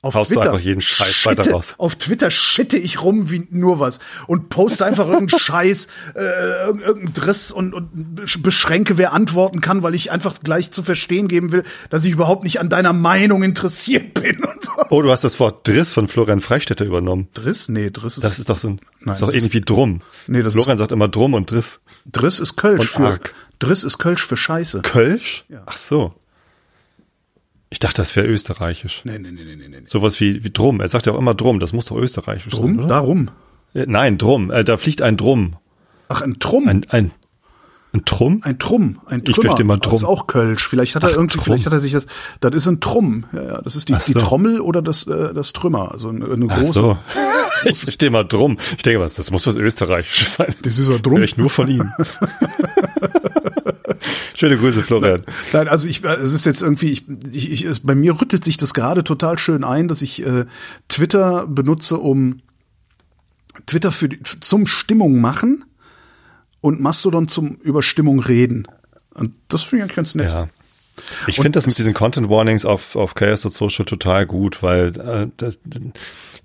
auf 0.00 0.14
Haust 0.14 0.28
Twitter, 0.30 0.42
einfach 0.42 0.60
jeden 0.60 0.80
Scheiß 0.80 1.12
schitte, 1.12 1.38
weiter 1.38 1.50
raus. 1.50 1.74
Auf 1.76 1.96
Twitter 1.96 2.30
schitte 2.30 2.76
ich 2.76 3.02
rum 3.02 3.32
wie 3.32 3.48
nur 3.50 3.80
was 3.80 3.98
und 4.28 4.48
poste 4.48 4.86
einfach 4.86 5.08
irgendeinen 5.08 5.38
Scheiß, 5.40 5.88
äh, 6.14 6.20
irgendeinen 6.66 7.12
Driss 7.12 7.50
und, 7.50 7.74
und 7.74 8.42
beschränke, 8.42 8.96
wer 8.96 9.12
antworten 9.12 9.60
kann, 9.60 9.82
weil 9.82 9.96
ich 9.96 10.12
einfach 10.12 10.38
gleich 10.40 10.70
zu 10.70 10.84
verstehen 10.84 11.26
geben 11.26 11.50
will, 11.50 11.64
dass 11.90 12.04
ich 12.04 12.12
überhaupt 12.12 12.44
nicht 12.44 12.60
an 12.60 12.68
deiner 12.68 12.92
Meinung 12.92 13.42
interessiert 13.42 14.14
bin 14.14 14.36
und 14.44 14.64
so. 14.64 14.72
Oh, 14.90 15.02
du 15.02 15.10
hast 15.10 15.24
das 15.24 15.40
Wort 15.40 15.66
Driss 15.66 15.90
von 15.90 16.06
Florian 16.06 16.40
Freistetter 16.40 16.84
übernommen. 16.84 17.26
Driss? 17.34 17.68
Nee, 17.68 17.90
Driss 17.90 18.18
ist. 18.18 18.22
Das 18.22 18.38
ist 18.38 18.48
doch 18.48 18.58
so 18.58 18.68
ein, 18.68 18.80
Nein, 19.00 19.14
ist 19.14 19.22
doch 19.22 19.32
ähnlich 19.32 19.52
wie 19.52 19.62
Drum. 19.62 20.02
Nee, 20.28 20.42
das 20.42 20.52
Florian 20.52 20.76
ist, 20.76 20.78
sagt 20.78 20.92
immer 20.92 21.08
Drum 21.08 21.34
und 21.34 21.50
Driss. 21.50 21.80
Driss 22.06 22.38
ist 22.38 22.54
Kölsch 22.54 22.94
und 22.96 23.04
für. 23.04 23.20
Driss 23.58 23.82
ist 23.82 23.98
Kölsch 23.98 24.24
für 24.24 24.36
Scheiße. 24.36 24.82
Kölsch? 24.82 25.44
Ja. 25.48 25.62
Ach 25.66 25.76
so. 25.76 26.14
Ich 27.70 27.78
dachte, 27.80 27.96
das 27.96 28.16
wäre 28.16 28.26
österreichisch. 28.26 29.02
Nee, 29.04 29.18
nee, 29.18 29.30
nee, 29.30 29.42
nee, 29.44 29.68
nee. 29.68 29.82
Sowas 29.86 30.18
wie, 30.20 30.42
wie 30.42 30.50
Drum. 30.50 30.80
Er 30.80 30.88
sagt 30.88 31.06
ja 31.06 31.12
auch 31.12 31.18
immer 31.18 31.34
Drum. 31.34 31.60
Das 31.60 31.72
muss 31.72 31.86
doch 31.86 31.96
österreichisch 31.96 32.52
Drum? 32.52 32.76
sein, 32.76 32.78
oder? 32.80 32.88
Darum. 32.88 33.28
Äh, 33.74 33.84
Nein, 33.86 34.16
Drum. 34.18 34.50
Äh, 34.50 34.64
da 34.64 34.76
fliegt 34.78 35.02
ein 35.02 35.16
Drum. 35.18 35.56
Ach, 36.08 36.22
ein 36.22 36.38
Trumm. 36.38 36.66
Ein, 36.68 36.86
ein, 36.88 37.10
ein 37.92 38.04
Trumm? 38.06 38.40
Ein 38.42 38.58
Trumm, 38.58 39.00
ein 39.06 39.18
Ich 39.20 39.24
Trümmer. 39.34 39.42
verstehe 39.48 39.66
mal 39.66 39.78
Trumm. 39.78 39.92
Das 39.92 40.02
ist 40.02 40.08
auch 40.08 40.26
Kölsch. 40.26 40.66
Vielleicht 40.66 40.94
hat 40.94 41.04
er 41.04 41.10
Ach, 41.10 41.16
irgendwie, 41.16 41.34
Trumm. 41.36 41.44
vielleicht 41.44 41.66
hat 41.66 41.72
er 41.74 41.80
sich 41.80 41.92
das, 41.92 42.06
das 42.40 42.54
ist 42.54 42.66
ein 42.68 42.80
Trumm. 42.80 43.24
Ja, 43.32 43.60
das 43.60 43.76
ist 43.76 43.88
die, 43.90 43.94
Ach 43.94 44.02
die 44.02 44.12
so. 44.12 44.18
Trommel 44.18 44.60
oder 44.62 44.80
das, 44.82 45.06
äh, 45.06 45.34
das 45.34 45.52
Trümmer. 45.52 45.92
Also 45.92 46.08
eine, 46.08 46.24
eine 46.26 46.46
Ach 46.48 46.58
große. 46.60 46.72
so. 46.72 46.98
Ich 47.64 47.76
verstehe 47.78 48.10
mal 48.10 48.22
Drum. 48.22 48.56
Ich 48.76 48.84
denke, 48.84 49.00
was, 49.00 49.14
das 49.14 49.32
muss 49.32 49.44
was 49.44 49.56
österreichisches 49.56 50.34
sein. 50.34 50.54
Das 50.62 50.78
ist 50.78 50.88
ein 50.88 51.02
Drum. 51.02 51.20
Ich 51.24 51.36
nur 51.36 51.50
von 51.50 51.68
ihm. 51.68 51.90
Schöne 54.36 54.56
Grüße, 54.56 54.82
Florian. 54.82 55.24
Nein, 55.52 55.68
also 55.68 55.88
ich, 55.88 56.04
es 56.04 56.32
ist 56.32 56.46
jetzt 56.46 56.62
irgendwie, 56.62 56.90
ich, 56.90 57.04
ich, 57.32 57.50
ich, 57.50 57.64
es, 57.64 57.80
bei 57.80 57.94
mir 57.94 58.20
rüttelt 58.20 58.44
sich 58.44 58.56
das 58.56 58.74
gerade 58.74 59.04
total 59.04 59.38
schön 59.38 59.64
ein, 59.64 59.88
dass 59.88 60.02
ich 60.02 60.24
äh, 60.24 60.46
Twitter 60.88 61.46
benutze, 61.46 61.98
um 61.98 62.40
Twitter 63.66 63.92
für 63.92 64.08
zum 64.40 64.66
Stimmung 64.66 65.20
machen 65.20 65.64
und 66.60 66.80
Mastodon 66.80 67.28
zum 67.28 67.56
über 67.56 67.82
Stimmung 67.82 68.20
reden. 68.20 68.66
Und 69.14 69.34
das 69.48 69.62
finde 69.64 69.76
ich 69.76 69.82
eigentlich 69.82 69.96
ganz 69.96 70.14
nett. 70.14 70.32
Ja. 70.32 70.48
Ich 71.26 71.36
finde 71.36 71.52
das 71.52 71.66
mit 71.66 71.78
diesen 71.78 71.94
Content 71.94 72.28
Warnings 72.28 72.64
auf, 72.64 72.96
auf 72.96 73.14
Chaos.social 73.14 73.84
total 73.84 74.26
gut, 74.26 74.62
weil 74.62 74.88
äh, 74.98 75.28
das, 75.36 75.58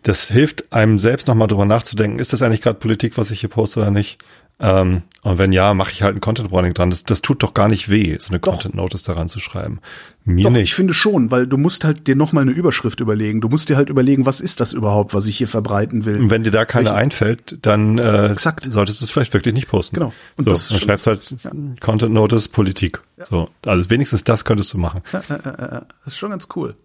das 0.03 0.27
hilft 0.27 0.71
einem 0.71 0.99
selbst 0.99 1.27
nochmal 1.27 1.47
drüber 1.47 1.65
nachzudenken, 1.65 2.19
ist 2.19 2.34
das 2.34 2.41
eigentlich 2.41 2.62
gerade 2.62 2.79
Politik, 2.79 3.17
was 3.17 3.32
ich 3.32 3.39
hier 3.39 3.49
poste 3.49 3.79
oder 3.79 3.91
nicht? 3.91 4.19
Ähm, 4.60 5.02
und 5.24 5.38
wenn 5.38 5.52
ja, 5.52 5.74
mache 5.74 5.92
ich 5.92 6.04
halt 6.04 6.16
ein 6.16 6.22
Content 6.22 6.52
Warning 6.52 6.74
dran. 6.74 6.89
Das, 6.89 7.04
das 7.04 7.22
tut 7.22 7.44
doch 7.44 7.54
gar 7.54 7.68
nicht 7.70 7.89
weh, 7.89 8.18
so 8.20 8.30
eine 8.30 8.39
Doch. 8.39 8.52
Content 8.54 8.76
Notice 8.76 9.04
daran 9.04 9.28
zu 9.30 9.39
schreiben. 9.39 9.80
Mir 10.26 10.44
Doch, 10.44 10.52
ich 10.52 10.58
nicht. 10.58 10.74
finde 10.76 10.94
schon, 10.94 11.32
weil 11.32 11.48
du 11.48 11.58
musst 11.58 11.84
halt 11.84 12.08
dir 12.08 12.16
nochmal 12.16 12.44
eine 12.44 12.52
Überschrift 12.52 13.00
überlegen. 13.00 13.42
Du 13.42 13.50
musst 13.50 13.68
dir 13.70 13.76
halt 13.78 13.89
überlegen, 13.89 14.26
was 14.26 14.42
ist 14.42 14.60
das 14.60 14.72
überhaupt, 14.74 15.13
was 15.13 15.26
ich 15.26 15.38
hier 15.38 15.48
verbreiten 15.48 16.06
will. 16.06 16.18
Und 16.18 16.30
wenn 16.30 16.44
dir 16.44 16.52
da 16.52 16.66
keine 16.66 16.86
Welche- 16.86 16.98
einfällt, 16.98 17.58
dann 17.62 17.98
äh, 17.98 18.28
Exakt. 18.32 18.72
solltest 18.72 19.02
du 19.02 19.06
es 19.06 19.12
vielleicht 19.12 19.34
wirklich 19.34 19.54
nicht 19.54 19.68
posten. 19.68 19.96
Genau. 19.96 20.13
Und 20.38 20.46
so, 20.46 20.52
das 20.52 20.70
dann 20.70 20.80
schreibst 20.80 21.08
halt 21.08 21.36
Content 21.82 22.13
Notice 22.13 22.48
Politik. 22.48 23.02
So, 23.30 23.50
also 23.66 23.89
wenigstens 23.89 24.24
das 24.24 24.46
könntest 24.46 24.74
du 24.74 24.78
machen. 24.78 25.02
Das 25.12 25.24
ist 26.08 26.18
schon 26.18 26.30
ganz 26.30 26.48
cool. 26.56 26.76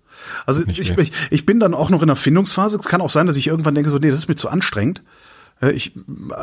Also 0.46 0.64
ich, 0.66 0.96
ich, 0.96 1.12
ich 1.31 1.46
bin 1.46 1.61
dann 1.61 1.74
auch 1.74 1.90
noch 1.90 2.02
in 2.02 2.09
der 2.09 2.16
Findungsphase. 2.16 2.78
Es 2.78 2.87
kann 2.87 3.00
auch 3.00 3.11
sein, 3.11 3.26
dass 3.26 3.37
ich 3.37 3.46
irgendwann 3.46 3.74
denke, 3.74 3.90
so, 3.90 3.98
nee, 3.98 4.11
das 4.11 4.20
ist 4.20 4.28
mir 4.28 4.37
zu 4.37 4.48
anstrengend. 4.48 5.02
Äh, 5.60 5.72
Ich 5.72 5.96
äh, 5.96 6.00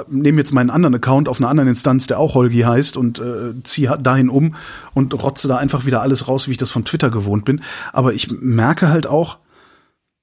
nehme 0.09 0.37
jetzt 0.39 0.53
meinen 0.53 0.69
anderen 0.69 0.95
Account 0.95 1.29
auf 1.29 1.39
einer 1.39 1.49
anderen 1.49 1.69
Instanz, 1.69 2.07
der 2.07 2.19
auch 2.19 2.35
Holgi 2.35 2.61
heißt, 2.61 2.97
und 2.97 3.19
äh, 3.19 3.53
ziehe 3.63 3.97
dahin 3.99 4.29
um 4.29 4.55
und 4.93 5.13
rotze 5.21 5.47
da 5.47 5.57
einfach 5.57 5.85
wieder 5.85 6.01
alles 6.01 6.27
raus, 6.27 6.47
wie 6.47 6.51
ich 6.51 6.57
das 6.57 6.71
von 6.71 6.85
Twitter 6.85 7.09
gewohnt 7.09 7.45
bin. 7.45 7.61
Aber 7.93 8.13
ich 8.13 8.31
merke 8.31 8.89
halt 8.89 9.07
auch, 9.07 9.37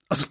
also 0.08 0.26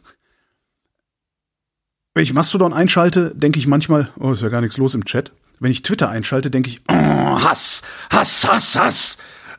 wenn 2.14 2.24
ich 2.24 2.34
Mastodon 2.34 2.74
einschalte, 2.74 3.34
denke 3.36 3.58
ich 3.60 3.68
manchmal, 3.68 4.10
oh, 4.20 4.34
ist 4.34 4.42
ja 4.42 4.50
gar 4.50 4.62
nichts 4.62 4.78
los 4.78 4.96
im 4.96 5.06
Chat. 5.06 5.32
Wenn 5.60 5.72
ich 5.72 5.84
Twitter 5.84 6.10
einschalte, 6.10 6.52
denke 6.52 6.70
ich, 6.70 6.82
oh, 6.90 6.94
Hass, 6.94 7.82
Hass, 8.10 8.52
Hass, 8.52 8.76
Hass 8.76 9.18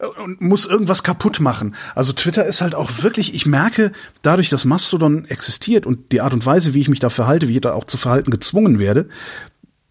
und 0.09 0.41
muss 0.41 0.67
irgendwas 0.67 1.03
kaputt 1.03 1.41
machen. 1.41 1.75
Also 1.95 2.13
Twitter 2.13 2.45
ist 2.45 2.61
halt 2.61 2.75
auch 2.75 3.03
wirklich, 3.03 3.35
ich 3.35 3.47
merke, 3.47 3.93
dadurch, 4.23 4.49
dass 4.49 4.65
Mastodon 4.65 5.25
existiert 5.27 5.87
und 5.87 6.13
die 6.13 6.21
Art 6.21 6.35
und 6.35 6.45
Weise, 6.45 6.75
wie 6.75 6.81
ich 6.81 6.89
mich 6.89 7.01
da 7.01 7.11
verhalte, 7.11 7.49
wie 7.49 7.55
ich 7.55 7.61
da 7.61 7.73
auch 7.73 7.85
zu 7.85 7.97
verhalten 7.97 8.31
gezwungen 8.31 8.79
werde, 8.79 9.09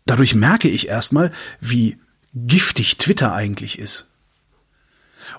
dadurch 0.06 0.36
merke 0.36 0.70
ich 0.70 0.88
erstmal, 0.88 1.32
wie 1.60 1.98
giftig 2.34 2.98
Twitter 2.98 3.34
eigentlich 3.34 3.80
ist. 3.80 4.08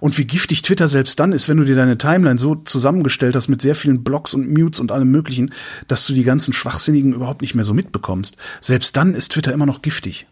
Und 0.01 0.19
wie 0.19 0.25
giftig 0.25 0.63
Twitter 0.63 0.89
selbst 0.89 1.21
dann 1.21 1.33
ist, 1.33 1.49
wenn 1.49 1.59
du 1.59 1.65
dir 1.65 1.77
deine 1.77 1.99
Timeline 1.99 2.39
so 2.39 2.57
zusammengestellt 2.57 3.37
hast 3.37 3.49
mit 3.49 3.63
sehr 3.63 3.77
vielen 3.77 4.03
Blogs 4.03 4.35
und 4.35 4.51
Mutes 4.51 4.81
und 4.81 4.91
allem 4.91 5.11
möglichen, 5.11 5.53
dass 5.87 6.07
du 6.07 6.13
die 6.13 6.25
ganzen 6.25 6.53
Schwachsinnigen 6.53 7.13
überhaupt 7.13 7.43
nicht 7.43 7.55
mehr 7.55 7.65
so 7.65 7.73
mitbekommst. 7.73 8.37
Selbst 8.61 8.97
dann 8.97 9.15
ist 9.15 9.33
Twitter 9.33 9.53
immer 9.53 9.67
noch 9.67 9.81
giftig. 9.81 10.27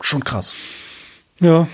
Schon 0.00 0.24
krass. 0.24 0.54
Ja. 1.40 1.68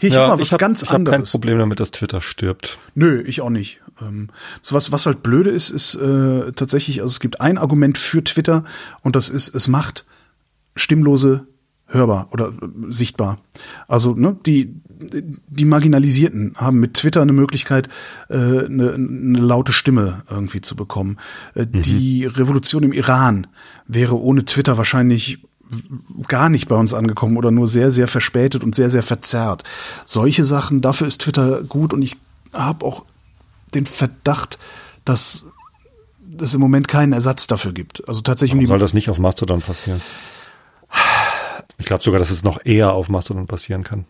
Hier, 0.00 0.08
ich 0.08 0.14
ja, 0.14 0.22
hab 0.22 0.28
mal 0.28 0.38
was 0.38 0.48
ich 0.48 0.52
hab, 0.52 0.60
ganz 0.60 0.82
ich 0.82 0.88
hab 0.88 0.96
kein 0.96 1.06
anderes. 1.06 1.30
Problem 1.30 1.58
damit, 1.58 1.80
dass 1.80 1.90
Twitter 1.90 2.20
stirbt. 2.20 2.78
Nö, 2.94 3.22
ich 3.22 3.40
auch 3.40 3.50
nicht. 3.50 3.80
Ähm, 4.00 4.28
so 4.60 4.74
was, 4.74 4.92
was 4.92 5.06
halt 5.06 5.22
blöde 5.22 5.50
ist, 5.50 5.70
ist 5.70 5.94
äh, 5.94 6.52
tatsächlich, 6.52 7.00
also 7.00 7.12
es 7.12 7.20
gibt 7.20 7.40
ein 7.40 7.58
Argument 7.58 7.98
für 7.98 8.22
Twitter 8.24 8.64
und 9.02 9.16
das 9.16 9.28
ist, 9.28 9.54
es 9.54 9.68
macht 9.68 10.04
Stimmlose 10.74 11.46
hörbar 11.86 12.28
oder 12.32 12.48
äh, 12.48 12.52
sichtbar. 12.90 13.38
Also 13.88 14.14
ne, 14.14 14.36
die 14.46 14.74
die 15.48 15.64
Marginalisierten 15.64 16.54
haben 16.56 16.78
mit 16.78 16.94
Twitter 16.94 17.22
eine 17.22 17.32
Möglichkeit, 17.32 17.88
äh, 18.28 18.36
eine, 18.36 18.94
eine 18.94 19.38
laute 19.38 19.72
Stimme 19.72 20.22
irgendwie 20.30 20.60
zu 20.60 20.76
bekommen. 20.76 21.18
Äh, 21.54 21.66
Die 21.66 22.24
Revolution 22.24 22.82
im 22.82 22.92
Iran 22.92 23.46
wäre 23.86 24.18
ohne 24.20 24.44
Twitter 24.44 24.76
wahrscheinlich 24.78 25.42
gar 26.28 26.48
nicht 26.48 26.68
bei 26.68 26.76
uns 26.76 26.94
angekommen 26.94 27.36
oder 27.36 27.50
nur 27.50 27.68
sehr, 27.68 27.90
sehr 27.90 28.08
verspätet 28.08 28.62
und 28.64 28.74
sehr, 28.74 28.90
sehr 28.90 29.02
verzerrt. 29.02 29.64
Solche 30.04 30.44
Sachen, 30.44 30.80
dafür 30.80 31.06
ist 31.06 31.22
Twitter 31.22 31.62
gut 31.62 31.92
und 31.92 32.02
ich 32.02 32.16
habe 32.52 32.84
auch 32.84 33.04
den 33.74 33.86
Verdacht, 33.86 34.58
dass 35.04 35.46
es 36.40 36.54
im 36.54 36.60
Moment 36.60 36.88
keinen 36.88 37.12
Ersatz 37.12 37.46
dafür 37.46 37.72
gibt. 37.72 38.06
Also 38.08 38.22
tatsächlich 38.22 38.54
um 38.54 38.58
Warum 38.60 38.66
soll 38.66 38.78
das 38.78 38.94
nicht 38.94 39.10
auf 39.10 39.18
Mastodon 39.18 39.60
passieren? 39.60 40.00
Ich 41.78 41.86
glaube 41.86 42.02
sogar, 42.04 42.18
dass 42.18 42.30
es 42.30 42.44
noch 42.44 42.64
eher 42.64 42.92
auf 42.92 43.08
Mastodon 43.08 43.46
passieren 43.46 43.82
kann. 43.82 44.06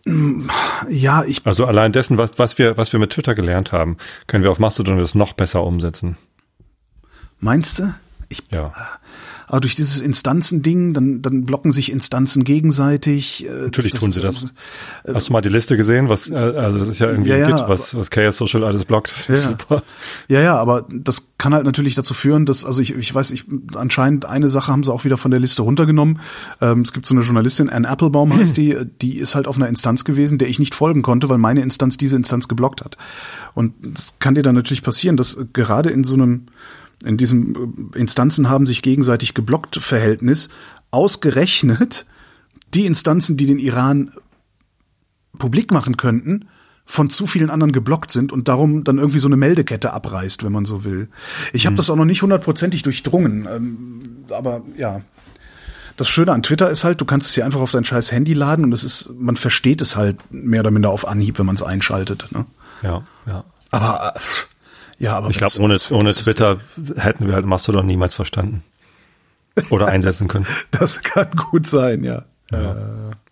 ja, 0.89 1.23
ich 1.23 1.45
Also 1.45 1.65
allein 1.65 1.91
dessen, 1.91 2.17
was, 2.17 2.37
was 2.37 2.57
wir, 2.57 2.77
was 2.77 2.93
wir 2.93 2.99
mit 2.99 3.11
Twitter 3.11 3.33
gelernt 3.33 3.71
haben, 3.71 3.97
können 4.27 4.43
wir 4.43 4.51
auf 4.51 4.59
Mastodon 4.59 4.97
das 4.97 5.15
noch 5.15 5.33
besser 5.33 5.63
umsetzen. 5.63 6.17
meinst 7.39 7.79
du? 7.79 7.93
Ich 8.29 8.43
Ja. 8.51 8.73
Aber 9.47 9.61
durch 9.61 9.75
dieses 9.75 10.01
Instanzending, 10.01 10.93
dann, 10.93 11.21
dann 11.21 11.45
blocken 11.45 11.71
sich 11.71 11.91
Instanzen 11.91 12.43
gegenseitig. 12.43 13.45
äh, 13.47 13.63
Natürlich 13.65 13.91
das- 13.91 14.01
tun 14.01 14.11
sie 14.11 14.21
das- 14.21 14.45
das. 15.03 15.15
Hast 15.15 15.29
du 15.29 15.33
mal 15.33 15.41
die 15.41 15.49
Liste 15.49 15.77
gesehen? 15.77 16.09
Was, 16.09 16.29
äh, 16.29 16.35
also 16.35 16.77
das 16.79 16.87
ist 16.89 16.99
ja 16.99 17.09
irgendwie 17.09 17.29
Ja, 17.31 17.37
ja, 17.37 17.47
Git, 17.55 17.67
was, 17.67 17.95
was 17.95 18.09
Chaos 18.09 18.37
Social 18.37 18.63
alles 18.63 18.85
blockt. 18.85 19.13
Ja. 19.29 19.35
Super. 19.35 19.83
Ja, 20.27 20.41
ja, 20.41 20.57
aber 20.57 20.85
das 20.91 21.33
kann 21.37 21.53
halt 21.53 21.65
natürlich 21.65 21.95
dazu 21.95 22.13
führen, 22.13 22.45
dass, 22.45 22.65
also 22.65 22.81
ich, 22.81 22.93
ich 22.95 23.13
weiß, 23.13 23.31
ich, 23.31 23.45
anscheinend 23.75 24.25
eine 24.25 24.49
Sache 24.49 24.71
haben 24.71 24.83
sie 24.83 24.91
auch 24.93 25.05
wieder 25.05 25.17
von 25.17 25.31
der 25.31 25.39
Liste 25.39 25.61
runtergenommen. 25.63 26.19
Ähm, 26.61 26.81
es 26.81 26.93
gibt 26.93 27.05
so 27.05 27.15
eine 27.15 27.23
Journalistin, 27.23 27.69
Anne 27.69 27.87
Applebaum 27.87 28.33
heißt 28.37 28.55
die, 28.57 28.77
die 29.01 29.17
ist 29.17 29.35
halt 29.35 29.47
auf 29.47 29.55
einer 29.57 29.67
Instanz 29.67 30.03
gewesen, 30.05 30.37
der 30.37 30.47
ich 30.49 30.59
nicht 30.59 30.75
folgen 30.75 31.01
konnte, 31.01 31.29
weil 31.29 31.37
meine 31.37 31.61
Instanz 31.61 31.97
diese 31.97 32.15
Instanz 32.15 32.47
geblockt 32.47 32.83
hat. 32.83 32.97
Und 33.53 33.73
es 33.95 34.15
kann 34.19 34.35
dir 34.35 34.43
dann 34.43 34.55
natürlich 34.55 34.83
passieren, 34.83 35.17
dass 35.17 35.37
gerade 35.53 35.89
in 35.89 36.03
so 36.03 36.15
einem, 36.15 36.47
in 37.05 37.17
diesem 37.17 37.91
äh, 37.93 37.99
Instanzen 37.99 38.49
haben 38.49 38.65
sich 38.67 38.81
gegenseitig 38.81 39.33
geblockt 39.33 39.77
Verhältnis 39.77 40.49
ausgerechnet 40.91 42.05
die 42.73 42.85
Instanzen, 42.85 43.37
die 43.37 43.45
den 43.45 43.59
Iran 43.59 44.13
publik 45.37 45.71
machen 45.71 45.97
könnten, 45.97 46.47
von 46.85 47.09
zu 47.09 47.27
vielen 47.27 47.49
anderen 47.49 47.71
geblockt 47.71 48.11
sind 48.11 48.31
und 48.31 48.47
darum 48.47 48.83
dann 48.83 48.97
irgendwie 48.97 49.19
so 49.19 49.27
eine 49.27 49.37
Meldekette 49.37 49.93
abreißt, 49.93 50.43
wenn 50.43 50.51
man 50.51 50.65
so 50.65 50.83
will. 50.83 51.07
Ich 51.53 51.65
habe 51.65 51.73
Mhm. 51.73 51.77
das 51.77 51.89
auch 51.89 51.95
noch 51.95 52.05
nicht 52.05 52.21
hundertprozentig 52.21 52.83
durchdrungen, 52.83 53.47
ähm, 53.49 53.99
aber 54.31 54.61
ja. 54.77 55.01
Das 55.95 56.09
Schöne 56.09 56.31
an 56.31 56.41
Twitter 56.41 56.71
ist 56.71 56.83
halt, 56.83 56.99
du 57.01 57.05
kannst 57.05 57.27
es 57.27 57.35
hier 57.35 57.45
einfach 57.45 57.61
auf 57.61 57.71
dein 57.71 57.85
scheiß 57.85 58.11
Handy 58.11 58.33
laden 58.33 58.65
und 58.65 58.71
es 58.73 58.83
ist, 58.83 59.11
man 59.19 59.35
versteht 59.35 59.79
es 59.79 59.95
halt 59.95 60.17
mehr 60.31 60.61
oder 60.61 60.71
minder 60.71 60.89
auf 60.89 61.07
Anhieb, 61.07 61.37
wenn 61.37 61.45
man 61.45 61.55
es 61.55 61.61
einschaltet. 61.61 62.31
Ne? 62.31 62.45
Ja, 62.81 63.03
ja. 63.27 63.43
Aber 63.69 64.13
äh, 64.15 64.19
ja, 65.03 65.17
aber 65.17 65.29
Ich 65.29 65.37
glaube, 65.37 65.59
ohne, 65.59 65.75
ohne 65.91 66.09
das 66.09 66.23
Twitter 66.23 66.59
hätten 66.95 67.27
wir 67.27 67.33
halt 67.33 67.45
Mastodon 67.45 67.85
niemals 67.85 68.13
verstanden. 68.13 68.63
Oder 69.69 69.87
einsetzen 69.87 70.29
können. 70.29 70.47
Das 70.71 71.03
kann 71.03 71.29
gut 71.31 71.67
sein, 71.67 72.03
ja. 72.03 72.23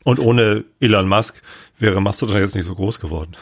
Und 0.03 0.19
ohne 0.19 0.65
Elon 0.79 1.07
Musk 1.07 1.41
wäre 1.79 2.01
Mastodon 2.01 2.37
jetzt 2.37 2.55
nicht 2.55 2.65
so 2.65 2.75
groß 2.75 2.99
geworden. 2.99 3.37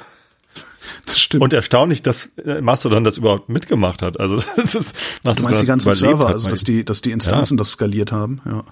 Das 1.06 1.20
stimmt. 1.20 1.44
Und 1.44 1.54
erstaunlich, 1.54 2.04
dass 2.04 2.28
äh, 2.38 2.62
Mastodon 2.62 3.04
das 3.04 3.18
überhaupt 3.18 3.50
mitgemacht 3.50 4.04
hat. 4.04 4.20
Also 4.20 4.36
das 4.56 4.76
ist 4.76 4.96
Mastodon 5.24 5.36
du 5.36 5.44
meinst 5.44 5.62
die 5.62 5.66
das 5.66 5.68
ganzen 5.68 5.94
Server, 5.94 6.28
hat, 6.28 6.34
also 6.34 6.50
dass 6.50 6.64
die, 6.64 6.86
dass 6.86 7.02
die 7.02 7.12
Instanzen 7.12 7.58
das 7.58 7.72
skaliert 7.72 8.12
haben, 8.12 8.42
ja. 8.46 8.64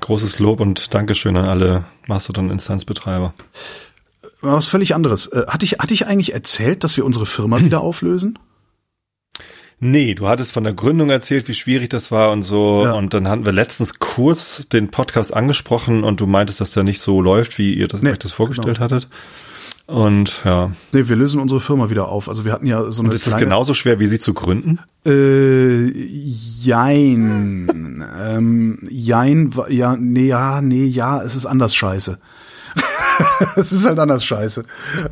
Großes 0.00 0.38
Lob 0.38 0.60
und 0.60 0.94
Dankeschön 0.94 1.36
an 1.36 1.44
alle 1.44 1.84
Mastodon-Instanzbetreiber. 2.06 3.34
Aber 4.42 4.52
was 4.52 4.68
völlig 4.68 4.94
anderes. 4.94 5.26
Äh, 5.26 5.46
Hatte 5.48 5.64
ich, 5.64 5.72
hatte 5.78 5.94
ich 5.94 6.06
eigentlich 6.06 6.34
erzählt, 6.34 6.84
dass 6.84 6.96
wir 6.96 7.04
unsere 7.04 7.26
Firma 7.26 7.60
wieder 7.64 7.80
auflösen? 7.80 8.38
Nee, 9.80 10.14
du 10.14 10.26
hattest 10.26 10.50
von 10.52 10.64
der 10.64 10.72
Gründung 10.72 11.08
erzählt, 11.08 11.46
wie 11.46 11.54
schwierig 11.54 11.88
das 11.88 12.10
war 12.10 12.32
und 12.32 12.42
so. 12.42 12.82
Ja. 12.84 12.94
Und 12.94 13.14
dann 13.14 13.28
hatten 13.28 13.44
wir 13.44 13.52
letztens 13.52 14.00
kurz 14.00 14.66
den 14.72 14.90
Podcast 14.90 15.32
angesprochen 15.32 16.02
und 16.02 16.20
du 16.20 16.26
meintest, 16.26 16.60
dass 16.60 16.72
der 16.72 16.82
nicht 16.82 17.00
so 17.00 17.22
läuft, 17.22 17.58
wie 17.58 17.74
ihr 17.74 17.86
das, 17.86 18.02
Nee, 18.02 18.10
euch 18.10 18.18
das 18.18 18.32
vorgestellt 18.32 18.78
genau. 18.78 18.90
hattet. 18.90 19.08
Und 19.86 20.42
ja, 20.44 20.72
Nee, 20.92 21.08
wir 21.08 21.16
lösen 21.16 21.40
unsere 21.40 21.60
Firma 21.60 21.88
wieder 21.90 22.08
auf. 22.08 22.28
Also 22.28 22.44
wir 22.44 22.52
hatten 22.52 22.66
ja 22.66 22.90
so 22.90 23.02
eine 23.02 23.10
und 23.10 23.14
ist 23.14 23.24
kleine, 23.24 23.44
genauso 23.44 23.72
schwer, 23.72 24.00
wie 24.00 24.06
sie 24.06 24.18
zu 24.18 24.34
gründen? 24.34 24.80
Äh, 25.06 25.86
jein. 25.86 28.04
ähm, 28.20 28.78
jein, 28.90 29.50
ja, 29.70 29.96
nee, 29.96 30.26
ja, 30.26 30.60
nee, 30.60 30.84
ja, 30.86 31.22
es 31.22 31.34
ist 31.34 31.46
anders 31.46 31.74
scheiße. 31.74 32.18
es 33.56 33.72
ist 33.72 33.86
halt 33.86 33.98
anders 33.98 34.24
scheiße. 34.24 34.62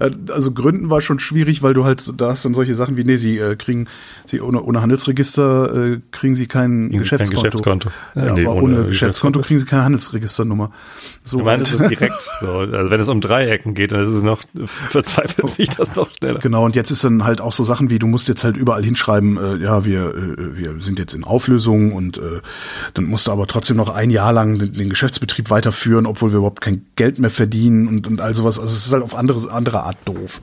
Äh, 0.01 0.11
Also 0.31 0.53
Gründen 0.53 0.91
war 0.91 1.01
schon 1.01 1.19
schwierig, 1.21 1.63
weil 1.63 1.75
du 1.75 1.85
halt, 1.85 2.03
da 2.21 2.29
hast 2.29 2.45
dann 2.45 2.55
solche 2.55 2.75
Sachen 2.75 2.97
wie, 2.97 3.05
nee, 3.05 3.17
sie 3.17 3.39
äh, 3.39 3.57
kriegen, 3.57 3.89
sie 4.31 4.41
ohne, 4.41 4.63
ohne 4.63 4.83
Handelsregister 4.83 5.93
äh, 5.93 6.01
kriegen 6.11 6.35
sie 6.35 6.47
kein 6.47 6.91
Kriegen 6.91 7.05
sie 7.05 7.09
kein 7.09 7.19
Geschäftskonto. 7.19 7.59
Geschäftskonto. 7.59 7.91
Ja, 8.15 8.33
nee, 8.33 8.47
aber 8.47 8.55
ohne 8.55 8.63
ohne, 8.63 8.87
Geschäftskonto 8.87 8.89
Geschäftskonto. 8.91 9.41
kriegen 9.41 9.61
sie 9.61 9.67
keine 9.67 9.85
Handelsregisternummer. 9.85 10.71
So 11.25 11.39
Ich 11.39 11.45
meine, 11.45 11.63
das 11.63 11.73
ist 11.73 11.91
direkt 11.91 12.29
so. 12.41 12.47
Also 12.49 12.91
wenn 12.91 13.01
es 13.01 13.09
um 13.09 13.21
Dreiecken 13.21 13.75
geht, 13.75 13.93
dann 13.93 14.01
ist 14.03 14.13
es 14.13 14.23
noch 14.23 14.41
verzweifelt, 14.67 15.59
wie 15.59 15.63
ich 15.63 15.71
das 15.71 15.95
noch 15.97 16.09
schneller. 16.15 16.39
Genau, 16.41 16.65
und 16.65 16.77
jetzt 16.77 16.91
ist 16.91 17.05
dann 17.05 17.25
halt 17.25 17.41
auch 17.41 17.53
so 17.53 17.63
Sachen 17.65 17.91
wie, 17.91 17.99
du 17.99 18.07
musst 18.07 18.29
jetzt 18.29 18.45
halt 18.45 18.57
überall 18.57 18.85
hinschreiben, 18.85 19.37
äh, 19.37 19.57
ja, 19.57 19.85
wir, 19.85 20.15
äh, 20.15 20.57
wir 20.57 20.81
sind 20.81 20.99
jetzt 20.99 21.15
in 21.15 21.25
Auflösung 21.25 21.93
und 21.93 22.19
äh, 22.19 22.41
dann 22.95 23.05
musst 23.05 23.27
du 23.27 23.33
aber 23.33 23.47
trotzdem 23.47 23.77
noch 23.77 23.89
ein 23.91 24.11
Jahr 24.11 24.33
lang 24.33 24.59
den, 24.59 24.73
den 24.73 24.91
Geschäftsbetrieb 24.91 25.51
weiterführen, 25.51 26.07
obwohl 26.07 26.33
wir 26.33 26.39
überhaupt 26.39 26.61
kein 26.61 26.87
Geld 26.97 27.19
mehr 27.19 27.31
verdienen 27.31 27.89
und, 27.89 28.07
und 28.07 28.21
all 28.21 28.35
sowas. 28.35 28.59
Also 28.59 28.73
es 28.73 28.87
ist 28.87 28.93
halt 28.93 29.03
auf 29.03 29.15
andere, 29.15 29.51
andere 29.51 29.83
Art 29.83 29.97
doof. 30.05 30.41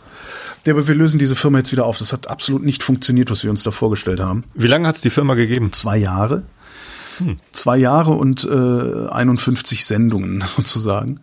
Ja, 0.66 0.74
aber 0.74 0.88
wir 0.88 0.96
lösen 0.96 1.20
diese 1.20 1.36
Firma 1.36 1.58
jetzt 1.58 1.72
wieder 1.72 1.86
auf. 1.86 1.98
Das 1.98 2.14
hat 2.14 2.30
absolut 2.30 2.64
nicht 2.64 2.84
funktioniert, 2.84 3.30
was 3.30 3.44
wir 3.44 3.52
uns 3.52 3.64
da 3.64 3.72
vorgestellt 3.72 4.20
haben. 4.20 4.44
Wie 4.54 4.68
lange 4.68 4.88
hat 4.88 4.96
es 4.96 5.02
die 5.02 5.10
Firma 5.10 5.36
gegeben? 5.36 5.72
Zwei 5.72 5.98
Jahre. 5.98 6.44
Zwei 7.52 7.78
Jahre 7.78 8.12
und 8.12 8.44
äh, 8.44 9.08
51 9.10 9.86
Sendungen 9.86 10.44
sozusagen. 10.56 11.20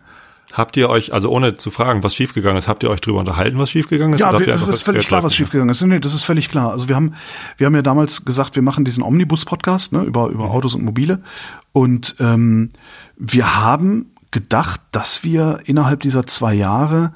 Habt 0.53 0.75
ihr 0.75 0.89
euch, 0.89 1.13
also 1.13 1.29
ohne 1.29 1.55
zu 1.55 1.71
fragen, 1.71 2.03
was 2.03 2.13
schiefgegangen 2.13 2.57
ist, 2.57 2.67
habt 2.67 2.83
ihr 2.83 2.89
euch 2.89 2.99
drüber 2.99 3.19
unterhalten, 3.19 3.57
was 3.57 3.69
schiefgegangen 3.71 4.15
ist? 4.15 4.19
Ja, 4.19 4.37
wir, 4.37 4.45
das 4.45 4.67
ist 4.67 4.83
völlig 4.83 5.07
klar, 5.07 5.23
was 5.23 5.33
schiefgegangen 5.33 5.69
ist. 5.69 5.81
Nee, 5.81 5.99
das 5.99 6.13
ist 6.13 6.23
völlig 6.23 6.49
klar. 6.49 6.71
Also 6.71 6.89
wir 6.89 6.95
haben, 6.95 7.13
wir 7.57 7.67
haben 7.67 7.75
ja 7.75 7.81
damals 7.81 8.25
gesagt, 8.25 8.55
wir 8.55 8.61
machen 8.61 8.83
diesen 8.83 9.01
Omnibus-Podcast 9.01 9.93
ne, 9.93 10.03
über, 10.03 10.27
über 10.27 10.51
Autos 10.51 10.75
und 10.75 10.83
Mobile. 10.83 11.23
Und 11.71 12.15
ähm, 12.19 12.71
wir 13.15 13.61
haben 13.61 14.11
gedacht, 14.31 14.81
dass 14.91 15.23
wir 15.23 15.59
innerhalb 15.65 16.01
dieser 16.01 16.25
zwei 16.25 16.53
Jahre 16.53 17.13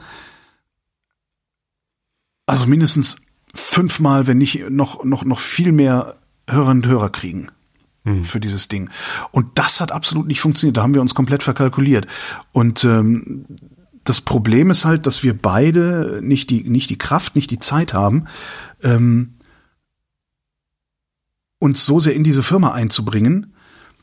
also 2.45 2.67
mindestens 2.67 3.17
fünfmal, 3.53 4.27
wenn 4.27 4.37
nicht 4.37 4.69
noch, 4.69 5.03
noch, 5.03 5.23
noch 5.23 5.39
viel 5.39 5.71
mehr 5.71 6.17
Hörerinnen 6.47 6.83
und 6.83 6.89
Hörer 6.89 7.09
kriegen 7.09 7.47
für 8.21 8.39
dieses 8.39 8.67
Ding. 8.67 8.91
Und 9.31 9.57
das 9.57 9.81
hat 9.81 9.91
absolut 9.91 10.27
nicht 10.27 10.39
funktioniert. 10.39 10.77
Da 10.77 10.83
haben 10.83 10.93
wir 10.93 11.01
uns 11.01 11.15
komplett 11.15 11.41
verkalkuliert. 11.41 12.05
Und 12.51 12.83
ähm, 12.83 13.45
das 14.03 14.21
Problem 14.21 14.69
ist 14.69 14.85
halt, 14.85 15.07
dass 15.07 15.23
wir 15.23 15.35
beide 15.35 16.21
nicht 16.21 16.51
die, 16.51 16.63
nicht 16.63 16.91
die 16.91 16.99
Kraft, 16.99 17.35
nicht 17.35 17.49
die 17.49 17.57
Zeit 17.57 17.93
haben, 17.93 18.25
ähm, 18.83 19.33
uns 21.57 21.85
so 21.85 21.99
sehr 21.99 22.13
in 22.13 22.23
diese 22.23 22.43
Firma 22.43 22.73
einzubringen, 22.73 23.53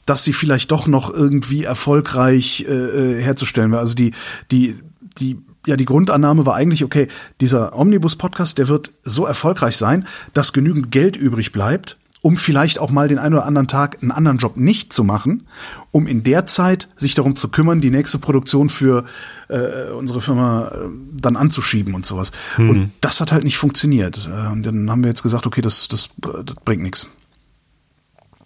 dass 0.04 0.24
sie 0.24 0.32
vielleicht 0.32 0.72
doch 0.72 0.88
noch 0.88 1.08
irgendwie 1.14 1.62
erfolgreich 1.62 2.64
äh, 2.68 2.72
äh, 2.72 3.22
herzustellen 3.22 3.70
wäre. 3.70 3.80
Also 3.80 3.94
die, 3.94 4.12
die, 4.50 4.80
die, 5.18 5.38
ja, 5.66 5.76
die 5.76 5.84
Grundannahme 5.84 6.46
war 6.46 6.54
eigentlich, 6.54 6.84
okay, 6.84 7.08
dieser 7.40 7.76
Omnibus-Podcast, 7.76 8.58
der 8.58 8.68
wird 8.68 8.90
so 9.04 9.26
erfolgreich 9.26 9.76
sein, 9.76 10.06
dass 10.32 10.52
genügend 10.52 10.90
Geld 10.90 11.16
übrig 11.16 11.52
bleibt, 11.52 11.96
um 12.20 12.36
vielleicht 12.36 12.78
auch 12.78 12.90
mal 12.90 13.08
den 13.08 13.18
einen 13.18 13.34
oder 13.34 13.46
anderen 13.46 13.68
Tag 13.68 13.98
einen 14.00 14.12
anderen 14.12 14.38
Job 14.38 14.56
nicht 14.56 14.92
zu 14.92 15.04
machen, 15.04 15.46
um 15.90 16.06
in 16.06 16.22
der 16.22 16.46
Zeit 16.46 16.88
sich 16.96 17.14
darum 17.14 17.36
zu 17.36 17.48
kümmern, 17.48 17.80
die 17.80 17.90
nächste 17.90 18.18
Produktion 18.18 18.68
für 18.68 19.04
äh, 19.48 19.90
unsere 19.90 20.20
Firma 20.20 20.68
äh, 20.68 20.88
dann 21.20 21.36
anzuschieben 21.36 21.94
und 21.94 22.06
sowas. 22.06 22.30
Und 22.58 22.92
das 23.00 23.20
hat 23.20 23.32
halt 23.32 23.44
nicht 23.44 23.58
funktioniert. 23.58 24.28
Äh, 24.32 24.52
und 24.52 24.62
dann 24.64 24.90
haben 24.90 25.02
wir 25.02 25.08
jetzt 25.08 25.24
gesagt, 25.24 25.46
okay, 25.46 25.62
das, 25.62 25.88
das, 25.88 26.10
das 26.18 26.56
bringt 26.64 26.82
nichts. 26.82 27.08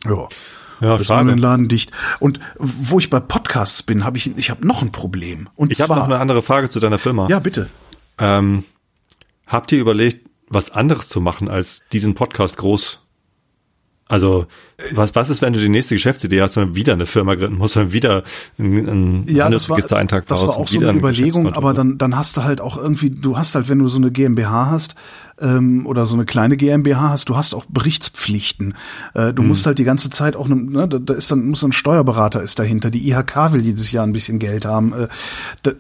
Ja. 0.07 0.29
Ja, 0.81 0.97
das 0.99 1.09
war 1.09 1.23
den 1.23 1.29
schade. 1.31 1.41
Laden 1.41 1.69
dicht. 1.69 1.91
Und 2.19 2.41
wo 2.59 2.99
ich 2.99 3.11
bei 3.11 3.21
Podcasts 3.21 3.83
bin, 3.83 4.05
habe 4.05 4.19
ich, 4.19 4.37
ich 4.37 4.51
habe 4.51 4.67
noch 4.67 4.83
ein 4.83 4.93
Problem. 4.93 5.49
Und 5.57 5.73
Ich 5.73 5.81
habe 5.81 5.95
noch 5.95 6.05
eine 6.05 6.19
andere 6.19 6.43
Frage 6.43 6.69
zu 6.69 6.81
deiner 6.81 6.99
Firma. 6.99 7.29
ja 7.29 7.39
bitte. 7.39 7.69
Ähm, 8.19 8.65
habt 9.47 9.73
ihr 9.73 9.79
überlegt, 9.79 10.27
was 10.49 10.71
anderes 10.71 11.09
zu 11.09 11.21
machen, 11.21 11.49
als 11.49 11.83
diesen 11.93 12.15
Podcast 12.15 12.57
groß? 12.59 13.01
Also, 14.09 14.47
was, 14.93 15.17
was 15.17 15.31
ist, 15.31 15.43
wenn 15.43 15.53
du 15.53 15.59
die 15.59 15.69
nächste 15.69 15.97
Geschäftsidee 15.97 16.41
hast 16.41 16.57
und 16.57 16.63
dann 16.65 16.75
wieder 16.77 16.93
eine 16.93 17.07
Firma 17.07 17.35
gründen 17.35 17.59
musst, 17.59 17.75
dann 17.75 17.93
wieder 17.93 18.23
einen, 18.57 18.89
einen 18.89 19.27
Ja, 19.27 19.51
das 19.51 19.69
war, 19.69 19.77
Handelsregistereintrag 19.77 20.27
das 20.29 20.47
war 20.47 20.57
auch 20.57 20.69
so 20.69 20.79
eine 20.79 20.91
ein 20.91 20.99
Überlegung, 20.99 21.53
aber 21.53 21.75
dann, 21.75 21.99
dann 21.99 22.17
hast 22.17 22.37
du 22.37 22.45
halt 22.45 22.61
auch 22.61 22.77
irgendwie, 22.77 23.11
du 23.11 23.37
hast 23.37 23.57
halt, 23.57 23.69
wenn 23.69 23.81
du 23.81 23.89
so 23.89 23.99
eine 23.99 24.13
GmbH 24.13 24.71
hast 24.71 24.95
ähm, 25.41 25.87
oder 25.87 26.07
so 26.07 26.15
eine 26.15 26.25
kleine 26.25 26.57
GmbH 26.57 27.11
hast, 27.11 27.29
du 27.29 27.37
hast 27.37 27.55
auch 27.55 27.65
Berichtspflichten. 27.69 28.75
Äh, 29.15 29.33
du 29.33 29.43
musst 29.43 29.67
halt 29.67 29.79
die 29.79 29.85
ganze 29.85 30.11
Zeit 30.11 30.37
auch, 30.37 30.49
ne, 30.49 30.57
ne, 30.57 30.89
da, 30.89 30.99
da 30.99 31.15
ist 31.15 31.31
dann 31.31 31.47
muss 31.47 31.65
ein 31.65 31.73
Steuerberater 31.73 32.43
ist 32.43 32.59
dahinter. 32.59 32.91
Die 32.91 33.09
IHK 33.09 33.53
will 33.53 33.63
jedes 33.63 33.93
Jahr 33.93 34.07
ein 34.07 34.13
bisschen 34.13 34.39
Geld 34.39 34.65
haben. 34.65 34.93
Äh, 34.93 35.09
da, 35.63 35.73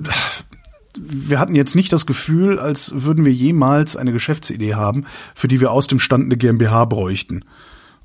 wir 0.98 1.38
hatten 1.38 1.54
jetzt 1.54 1.76
nicht 1.76 1.92
das 1.92 2.06
Gefühl, 2.06 2.58
als 2.58 2.92
würden 2.94 3.24
wir 3.24 3.32
jemals 3.32 3.96
eine 3.96 4.12
Geschäftsidee 4.12 4.74
haben, 4.74 5.04
für 5.34 5.48
die 5.48 5.60
wir 5.60 5.70
aus 5.70 5.86
dem 5.86 5.98
Stand 5.98 6.24
eine 6.24 6.36
GmbH 6.36 6.86
bräuchten. 6.86 7.44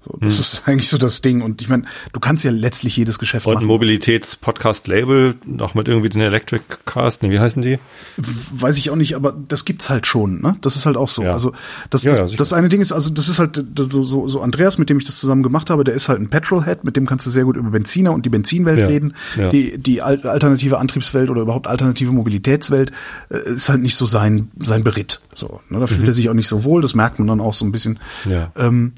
So, 0.04 0.18
das 0.20 0.36
Hm. 0.36 0.42
ist 0.42 0.64
eigentlich 0.68 0.90
so 0.90 0.98
das 0.98 1.22
Ding. 1.22 1.42
Und 1.42 1.62
ich 1.62 1.70
meine, 1.70 1.84
du 2.14 2.20
kannst 2.20 2.44
ja 2.44 2.52
letztlich 2.52 2.98
jedes 2.98 3.20
Geschäft 3.20 3.46
Und 3.46 3.54
ein 3.54 3.56
machen. 3.58 3.68
Mobilitäts-Podcast-Label, 3.68 5.36
noch 5.46 5.76
mit 5.76 5.88
irgendwie 5.88 6.10
den 6.10 6.22
Electric 6.22 6.64
Cast, 6.86 7.24
ne, 7.24 7.30
wie 7.30 7.40
heißen 7.40 7.62
die? 7.62 7.78
Weiß 8.18 8.78
ich 8.78 8.90
auch 8.90 8.96
nicht, 8.96 9.16
aber 9.16 9.34
das 9.48 9.66
gibt's 9.66 9.90
halt 9.90 10.08
schon, 10.08 10.42
ne? 10.42 10.56
Das 10.62 10.76
ist 10.76 10.86
halt 10.86 10.98
auch 10.98 11.10
so. 11.10 11.24
Ja. 11.24 11.34
Also 11.34 11.54
das, 11.90 12.04
Ja, 12.04 12.12
das, 12.12 12.20
ja, 12.22 12.28
sicher. 12.28 12.38
das 12.38 12.54
eine 12.54 12.70
Ding 12.70 12.82
ist, 12.82 12.92
also 12.92 13.12
das 13.14 13.28
ist 13.30 13.40
halt 13.40 13.64
so, 13.78 14.04
so, 14.04 14.28
so 14.28 14.42
Andreas, 14.42 14.78
mit 14.78 14.90
dem 14.90 14.98
ich 14.98 15.06
das 15.06 15.20
zusammen 15.20 15.44
gemacht 15.44 15.70
habe, 15.70 15.84
der 15.84 15.94
ist 15.94 16.10
halt 16.10 16.20
ein 16.20 16.30
Petrolhead, 16.30 16.84
mit 16.84 16.96
dem 16.96 17.06
kannst 17.06 17.26
du 17.26 17.30
sehr 17.30 17.44
gut 17.44 17.56
über 17.58 17.70
Benziner 17.70 18.12
und 18.14 18.26
die 18.26 18.30
Benzinwelt 18.30 18.80
Ja, 18.80 18.88
reden. 18.88 19.14
ja. 19.38 19.50
Die, 19.50 19.78
die 19.78 20.02
al- 20.02 20.26
alternative 20.28 20.80
Antriebswelt 20.80 21.30
oder 21.30 21.42
überhaupt 21.42 21.68
alternative 21.68 22.12
Mobilitätswelt 22.12 22.92
äh, 23.30 23.38
ist 23.52 23.70
halt 23.70 23.82
nicht 23.82 23.96
so 23.96 24.06
sein, 24.06 24.52
sein 24.60 24.84
Beritt. 24.84 25.22
So, 25.36 25.62
ne? 25.70 25.80
Da 25.80 25.88
fühlt 25.88 26.08
er 26.08 26.14
sich 26.14 26.30
auch 26.30 26.34
nicht 26.34 26.48
so 26.48 26.64
wohl, 26.64 26.82
das 26.82 26.96
merkt 26.96 27.20
man 27.20 27.28
dann 27.28 27.40
auch 27.40 27.54
so 27.54 27.66
ein 27.66 27.72
bisschen. 27.72 28.00
Mhm. 28.26 28.32
Ja. 28.32 28.52
Ähm, 28.58 28.94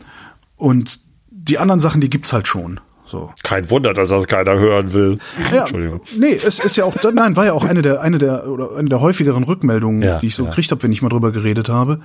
und 0.64 1.00
die 1.30 1.58
anderen 1.58 1.82
Sachen, 1.82 2.00
die 2.00 2.10
gibt's 2.10 2.32
halt 2.32 2.48
schon. 2.48 2.80
So. 3.06 3.32
Kein 3.44 3.70
Wunder, 3.70 3.94
dass 3.94 4.10
das 4.10 4.28
keiner 4.28 4.58
hören 4.58 4.94
will. 4.94 5.18
Ja, 5.54 5.62
Entschuldigung. 5.62 6.02
nee, 6.18 6.40
es 6.42 6.60
ist 6.60 6.78
ja 6.78 6.86
auch, 6.86 6.96
nein, 7.14 7.36
war 7.36 7.46
ja 7.46 7.52
auch 7.54 7.66
eine 7.66 7.82
der, 7.82 8.00
eine 8.02 8.18
der, 8.18 8.48
oder 8.48 8.76
eine 8.78 8.88
der 8.90 9.02
häufigeren 9.02 9.44
Rückmeldungen, 9.44 10.02
Ja, 10.02 10.20
die 10.20 10.28
ich 10.28 10.36
so 10.36 10.46
ja. 10.46 10.50
gekriegt 10.50 10.72
habe, 10.72 10.82
wenn 10.84 10.92
ich 10.94 11.02
mal 11.02 11.10
drüber 11.10 11.32
geredet 11.34 11.68
habe, 11.68 12.00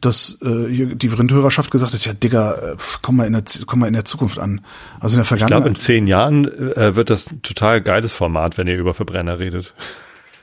dass 0.00 0.38
äh, 0.42 0.94
die 0.96 1.06
Rindhörerschaft 1.06 1.70
gesagt 1.70 1.94
hat, 1.94 2.04
ja, 2.04 2.12
Digga, 2.12 2.72
äh, 2.72 2.76
komm 3.00 3.16
mal 3.16 3.26
in 3.28 3.32
der, 3.32 3.44
komm 3.64 3.78
mal 3.78 3.86
in 3.86 3.94
der 3.94 4.04
Zukunft 4.04 4.38
an. 4.40 4.60
Also 4.98 5.16
in 5.16 5.22
der 5.24 5.24
Ich 5.24 5.28
glaube, 5.28 5.44
in 5.44 5.48
Vergangenheit. 5.48 5.78
zehn 5.78 6.06
Jahren 6.08 6.44
äh, 6.76 6.96
wird 6.96 7.10
das 7.10 7.30
ein 7.30 7.42
total 7.42 7.80
geiles 7.80 8.10
Format, 8.12 8.58
wenn 8.58 8.66
ihr 8.66 8.76
über 8.76 8.92
Verbrenner 8.92 9.38
redet. 9.38 9.72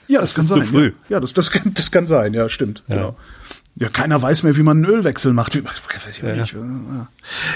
ja, 0.07 0.21
das, 0.21 0.33
kann 0.35 0.45
ist 0.45 0.51
sein. 0.51 0.61
zu 0.61 0.67
früh. 0.67 0.85
Ja, 1.09 1.15
ja 1.15 1.19
das, 1.19 1.33
das, 1.33 1.51
kann, 1.51 1.73
das 1.75 1.91
kann 1.91 2.07
sein, 2.07 2.33
ja, 2.33 2.47
stimmt. 2.49 2.83
Genau. 2.87 3.17
Ja, 3.79 3.89
keiner 3.89 4.19
weiß 4.21 4.43
mehr, 4.43 4.55
wie 4.57 4.63
man 4.63 4.77
einen 4.77 4.85
Ölwechsel 4.85 5.33
macht. 5.33 5.55
Wie, 5.55 5.63
weiß 5.63 6.07
ich 6.09 6.23
auch 6.23 6.27
Ja, 6.27 6.35
nicht. 6.35 6.53
Ja. 6.53 7.07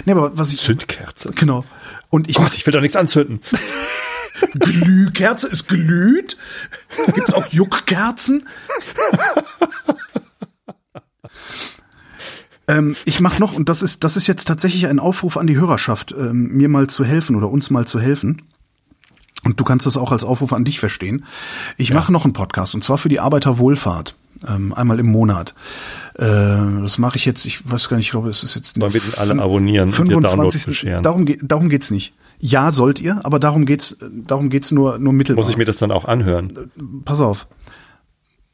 Nee, 0.05 0.11
aber 0.11 0.37
was 0.37 0.53
ich. 0.53 0.59
Zündkerze. 0.59 1.31
Genau. 1.33 1.65
Und 2.09 2.29
ich 2.29 2.35
Gott, 2.35 2.55
ich 2.55 2.65
will 2.65 2.73
doch 2.73 2.81
nichts 2.81 2.95
anzünden. 2.95 3.41
Glühkerze 4.53 5.47
ist 5.47 5.67
glüht. 5.67 6.37
Gibt's 7.13 7.33
auch 7.33 7.47
Juckkerzen? 7.47 8.47
Ähm, 12.67 12.95
ich 13.05 13.19
mache 13.19 13.39
noch, 13.39 13.53
und 13.53 13.67
das 13.67 13.81
ist, 13.81 14.03
das 14.03 14.15
ist 14.15 14.27
jetzt 14.27 14.47
tatsächlich 14.47 14.87
ein 14.87 14.99
Aufruf 14.99 15.35
an 15.37 15.47
die 15.47 15.57
Hörerschaft, 15.57 16.13
ähm, 16.17 16.49
mir 16.49 16.69
mal 16.69 16.87
zu 16.87 17.03
helfen 17.03 17.35
oder 17.35 17.49
uns 17.49 17.69
mal 17.69 17.85
zu 17.85 17.99
helfen. 17.99 18.43
Und 19.43 19.59
du 19.59 19.63
kannst 19.63 19.85
das 19.85 19.97
auch 19.97 20.11
als 20.11 20.23
Aufruf 20.23 20.53
an 20.53 20.63
dich 20.63 20.79
verstehen. 20.79 21.25
Ich 21.77 21.89
ja. 21.89 21.95
mache 21.95 22.11
noch 22.11 22.23
einen 22.23 22.33
Podcast, 22.33 22.75
und 22.75 22.83
zwar 22.83 22.97
für 22.97 23.09
die 23.09 23.19
Arbeiterwohlfahrt. 23.19 24.15
Ähm, 24.47 24.73
einmal 24.73 24.99
im 24.99 25.05
Monat. 25.07 25.53
Äh, 26.15 26.25
das 26.25 26.97
mache 26.97 27.17
ich 27.17 27.25
jetzt, 27.25 27.45
ich 27.45 27.69
weiß 27.69 27.89
gar 27.89 27.97
nicht, 27.97 28.07
ich 28.07 28.11
glaube, 28.11 28.29
es 28.29 28.43
ist 28.43 28.55
jetzt 28.55 28.79
Wollen 28.79 28.93
wir 28.93 29.19
alle 29.19 29.41
abonnieren 29.41 29.89
25. 29.89 30.87
Darum, 31.01 31.25
geht, 31.25 31.39
darum 31.43 31.69
geht's 31.69 31.91
nicht. 31.91 32.13
Ja, 32.39 32.71
sollt 32.71 32.99
ihr, 32.99 33.23
aber 33.23 33.39
darum 33.39 33.65
geht's, 33.67 33.97
darum 34.01 34.49
geht's 34.49 34.71
nur, 34.71 34.97
nur 34.97 35.13
mittelbar. 35.13 35.43
Muss 35.43 35.51
ich 35.51 35.57
mir 35.57 35.65
das 35.65 35.77
dann 35.77 35.91
auch 35.91 36.05
anhören? 36.05 36.71
Pass 37.05 37.19
auf. 37.19 37.47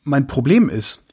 Mein 0.04 0.28
Problem 0.28 0.68
ist, 0.68 1.06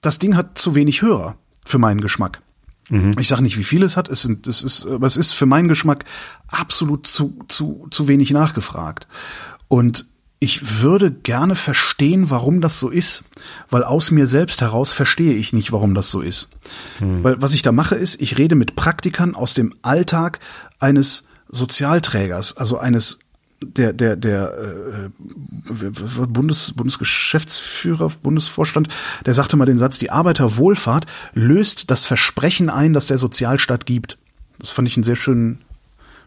das 0.00 0.18
Ding 0.18 0.36
hat 0.36 0.58
zu 0.58 0.74
wenig 0.74 1.02
Hörer 1.02 1.36
für 1.64 1.78
meinen 1.78 2.00
Geschmack. 2.00 2.42
Mhm. 2.88 3.12
Ich 3.18 3.28
sage 3.28 3.42
nicht, 3.42 3.58
wie 3.58 3.64
viel 3.64 3.84
es 3.84 3.96
hat, 3.96 4.08
es, 4.08 4.22
sind, 4.22 4.46
es 4.48 4.62
ist, 4.62 4.86
aber 4.86 5.06
es 5.06 5.16
ist 5.16 5.32
für 5.32 5.46
meinen 5.46 5.68
Geschmack 5.68 6.04
absolut 6.48 7.06
zu, 7.06 7.38
zu, 7.46 7.86
zu 7.90 8.08
wenig 8.08 8.32
nachgefragt. 8.32 9.06
Und 9.68 10.06
ich 10.42 10.80
würde 10.80 11.10
gerne 11.10 11.54
verstehen, 11.54 12.30
warum 12.30 12.62
das 12.62 12.80
so 12.80 12.88
ist, 12.88 13.24
weil 13.68 13.84
aus 13.84 14.10
mir 14.10 14.26
selbst 14.26 14.62
heraus 14.62 14.90
verstehe 14.90 15.34
ich 15.34 15.52
nicht, 15.52 15.70
warum 15.70 15.94
das 15.94 16.10
so 16.10 16.22
ist. 16.22 16.48
Hm. 16.98 17.22
Weil 17.22 17.42
was 17.42 17.52
ich 17.52 17.60
da 17.60 17.72
mache 17.72 17.94
ist, 17.94 18.20
ich 18.22 18.38
rede 18.38 18.54
mit 18.54 18.74
Praktikern 18.74 19.34
aus 19.34 19.52
dem 19.52 19.74
Alltag 19.82 20.40
eines 20.78 21.24
Sozialträgers, 21.50 22.56
also 22.56 22.78
eines 22.78 23.18
der 23.62 23.92
der 23.92 24.16
der 24.16 24.54
äh, 24.56 25.10
Bundes 26.26 26.72
Bundesgeschäftsführer 26.72 28.10
Bundesvorstand, 28.22 28.88
der 29.26 29.34
sagte 29.34 29.58
mal 29.58 29.66
den 29.66 29.76
Satz: 29.76 29.98
Die 29.98 30.10
Arbeiterwohlfahrt 30.10 31.04
löst 31.34 31.90
das 31.90 32.06
Versprechen 32.06 32.70
ein, 32.70 32.94
das 32.94 33.08
der 33.08 33.18
Sozialstaat 33.18 33.84
gibt. 33.84 34.16
Das 34.58 34.70
fand 34.70 34.88
ich 34.88 34.96
eine 34.96 35.04
sehr 35.04 35.16
schön, 35.16 35.58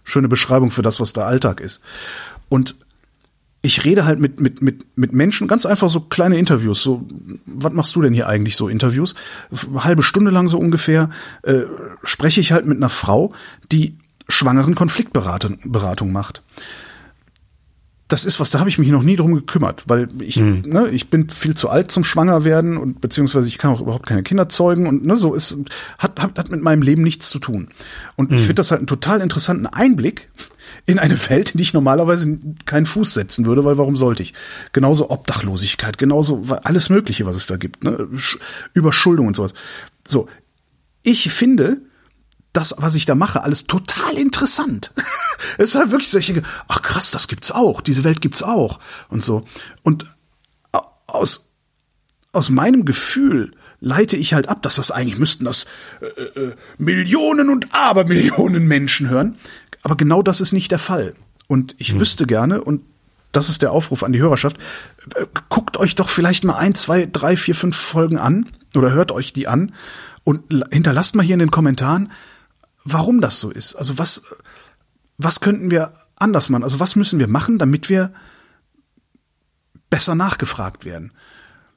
schöne 0.03 0.27
Beschreibung 0.27 0.69
für 0.69 0.83
das, 0.83 0.99
was 0.99 1.13
der 1.13 1.25
Alltag 1.25 1.59
ist. 1.59 1.81
Und 2.49 2.75
ich 3.65 3.85
rede 3.85 4.05
halt 4.05 4.19
mit, 4.19 4.41
mit, 4.41 4.61
mit, 4.61 4.85
mit 4.97 5.13
Menschen, 5.13 5.47
ganz 5.47 5.65
einfach 5.65 5.89
so 5.89 6.01
kleine 6.01 6.37
Interviews. 6.37 6.83
So, 6.83 7.07
was 7.45 7.71
machst 7.71 7.95
du 7.95 8.01
denn 8.01 8.13
hier 8.13 8.27
eigentlich 8.27 8.57
so 8.57 8.67
Interviews? 8.67 9.15
Halbe 9.75 10.03
Stunde 10.03 10.31
lang 10.31 10.49
so 10.49 10.59
ungefähr 10.59 11.09
äh, 11.43 11.61
spreche 12.03 12.41
ich 12.41 12.51
halt 12.51 12.65
mit 12.65 12.77
einer 12.77 12.89
Frau, 12.89 13.31
die 13.71 13.97
schwangeren 14.27 14.75
Konfliktberatung 14.75 15.59
Beratung 15.63 16.11
macht. 16.11 16.43
Das 18.13 18.25
ist 18.25 18.39
was, 18.39 18.51
da 18.51 18.59
habe 18.59 18.69
ich 18.69 18.77
mich 18.77 18.89
noch 18.89 19.01
nie 19.01 19.15
drum 19.15 19.33
gekümmert, 19.33 19.85
weil 19.87 20.07
ich, 20.21 20.35
hm. 20.35 20.61
ne, 20.67 20.87
ich 20.89 21.09
bin 21.09 21.31
viel 21.31 21.57
zu 21.57 21.69
alt 21.69 21.89
zum 21.89 22.03
Schwanger 22.03 22.43
werden 22.43 22.77
und 22.77 23.01
beziehungsweise 23.01 23.47
ich 23.47 23.57
kann 23.57 23.73
auch 23.73 23.81
überhaupt 23.81 24.05
keine 24.05 24.21
Kinder 24.21 24.47
zeugen 24.49 24.85
und 24.85 25.03
ne, 25.03 25.17
so 25.17 25.33
ist 25.33 25.57
hat, 25.97 26.21
hat, 26.21 26.37
hat 26.37 26.51
mit 26.51 26.61
meinem 26.61 26.83
Leben 26.83 27.01
nichts 27.01 27.31
zu 27.31 27.39
tun. 27.39 27.69
Und 28.15 28.29
hm. 28.29 28.35
ich 28.35 28.41
finde 28.41 28.59
das 28.59 28.69
halt 28.69 28.81
einen 28.81 28.85
total 28.85 29.19
interessanten 29.19 29.65
Einblick, 29.65 30.29
in 30.85 30.99
eine 30.99 31.17
Welt, 31.27 31.55
in 31.55 31.57
die 31.57 31.63
ich 31.63 31.73
normalerweise 31.73 32.37
keinen 32.65 32.85
Fuß 32.85 33.15
setzen 33.15 33.47
würde, 33.47 33.65
weil 33.65 33.79
warum 33.79 33.95
sollte 33.95 34.21
ich? 34.21 34.35
Genauso 34.73 35.09
Obdachlosigkeit, 35.09 35.97
genauso 35.97 36.45
alles 36.61 36.89
Mögliche, 36.91 37.25
was 37.25 37.35
es 37.35 37.47
da 37.47 37.57
gibt, 37.57 37.83
ne? 37.83 38.09
Überschuldung 38.75 39.25
und 39.25 39.35
sowas. 39.35 39.55
So, 40.07 40.27
ich 41.01 41.31
finde 41.31 41.81
das, 42.53 42.75
was 42.77 42.95
ich 42.95 43.05
da 43.05 43.15
mache, 43.15 43.43
alles 43.43 43.65
total 43.65 44.13
interessant. 44.13 44.91
es 45.57 45.69
ist 45.69 45.75
halt 45.75 45.91
wirklich 45.91 46.09
solche, 46.09 46.41
ach 46.67 46.81
krass, 46.81 47.11
das 47.11 47.27
gibt's 47.27 47.51
auch, 47.51 47.81
diese 47.81 48.03
Welt 48.03 48.21
gibt's 48.21 48.43
auch 48.43 48.79
und 49.09 49.23
so. 49.23 49.45
Und 49.81 50.05
aus 51.07 51.53
aus 52.33 52.49
meinem 52.49 52.83
Gefühl 52.83 53.51
leite 53.79 54.17
ich 54.17 54.33
halt 54.33 54.49
ab, 54.49 54.61
dass 54.63 54.75
das 54.75 54.91
eigentlich 54.91 55.19
müssten 55.19 55.45
das 55.45 55.65
äh, 56.01 56.39
äh, 56.39 56.55
Millionen 56.77 57.49
und 57.49 57.73
Abermillionen 57.73 58.65
Menschen 58.67 59.09
hören. 59.09 59.37
Aber 59.83 59.95
genau 59.95 60.21
das 60.21 60.41
ist 60.41 60.51
nicht 60.51 60.71
der 60.71 60.79
Fall. 60.79 61.13
Und 61.47 61.75
ich 61.77 61.91
hm. 61.91 61.99
wüsste 61.99 62.25
gerne, 62.25 62.61
und 62.63 62.81
das 63.31 63.49
ist 63.49 63.61
der 63.61 63.71
Aufruf 63.71 64.03
an 64.03 64.13
die 64.13 64.19
Hörerschaft, 64.19 64.57
äh, 65.15 65.25
guckt 65.49 65.77
euch 65.77 65.95
doch 65.95 66.09
vielleicht 66.09 66.43
mal 66.43 66.57
ein, 66.57 66.75
zwei, 66.75 67.05
drei, 67.05 67.37
vier, 67.37 67.55
fünf 67.55 67.77
Folgen 67.77 68.17
an 68.17 68.49
oder 68.75 68.91
hört 68.91 69.11
euch 69.11 69.31
die 69.33 69.47
an 69.47 69.73
und 70.23 70.41
hinterlasst 70.71 71.15
mal 71.15 71.23
hier 71.23 71.35
in 71.35 71.39
den 71.39 71.51
Kommentaren, 71.51 72.11
warum 72.83 73.21
das 73.21 73.39
so 73.39 73.49
ist. 73.49 73.75
Also 73.75 73.97
was, 73.97 74.23
was 75.17 75.39
könnten 75.39 75.71
wir 75.71 75.93
anders 76.17 76.49
machen? 76.49 76.63
Also 76.63 76.79
was 76.79 76.95
müssen 76.95 77.19
wir 77.19 77.27
machen, 77.27 77.57
damit 77.57 77.89
wir 77.89 78.13
besser 79.89 80.15
nachgefragt 80.15 80.85
werden? 80.85 81.11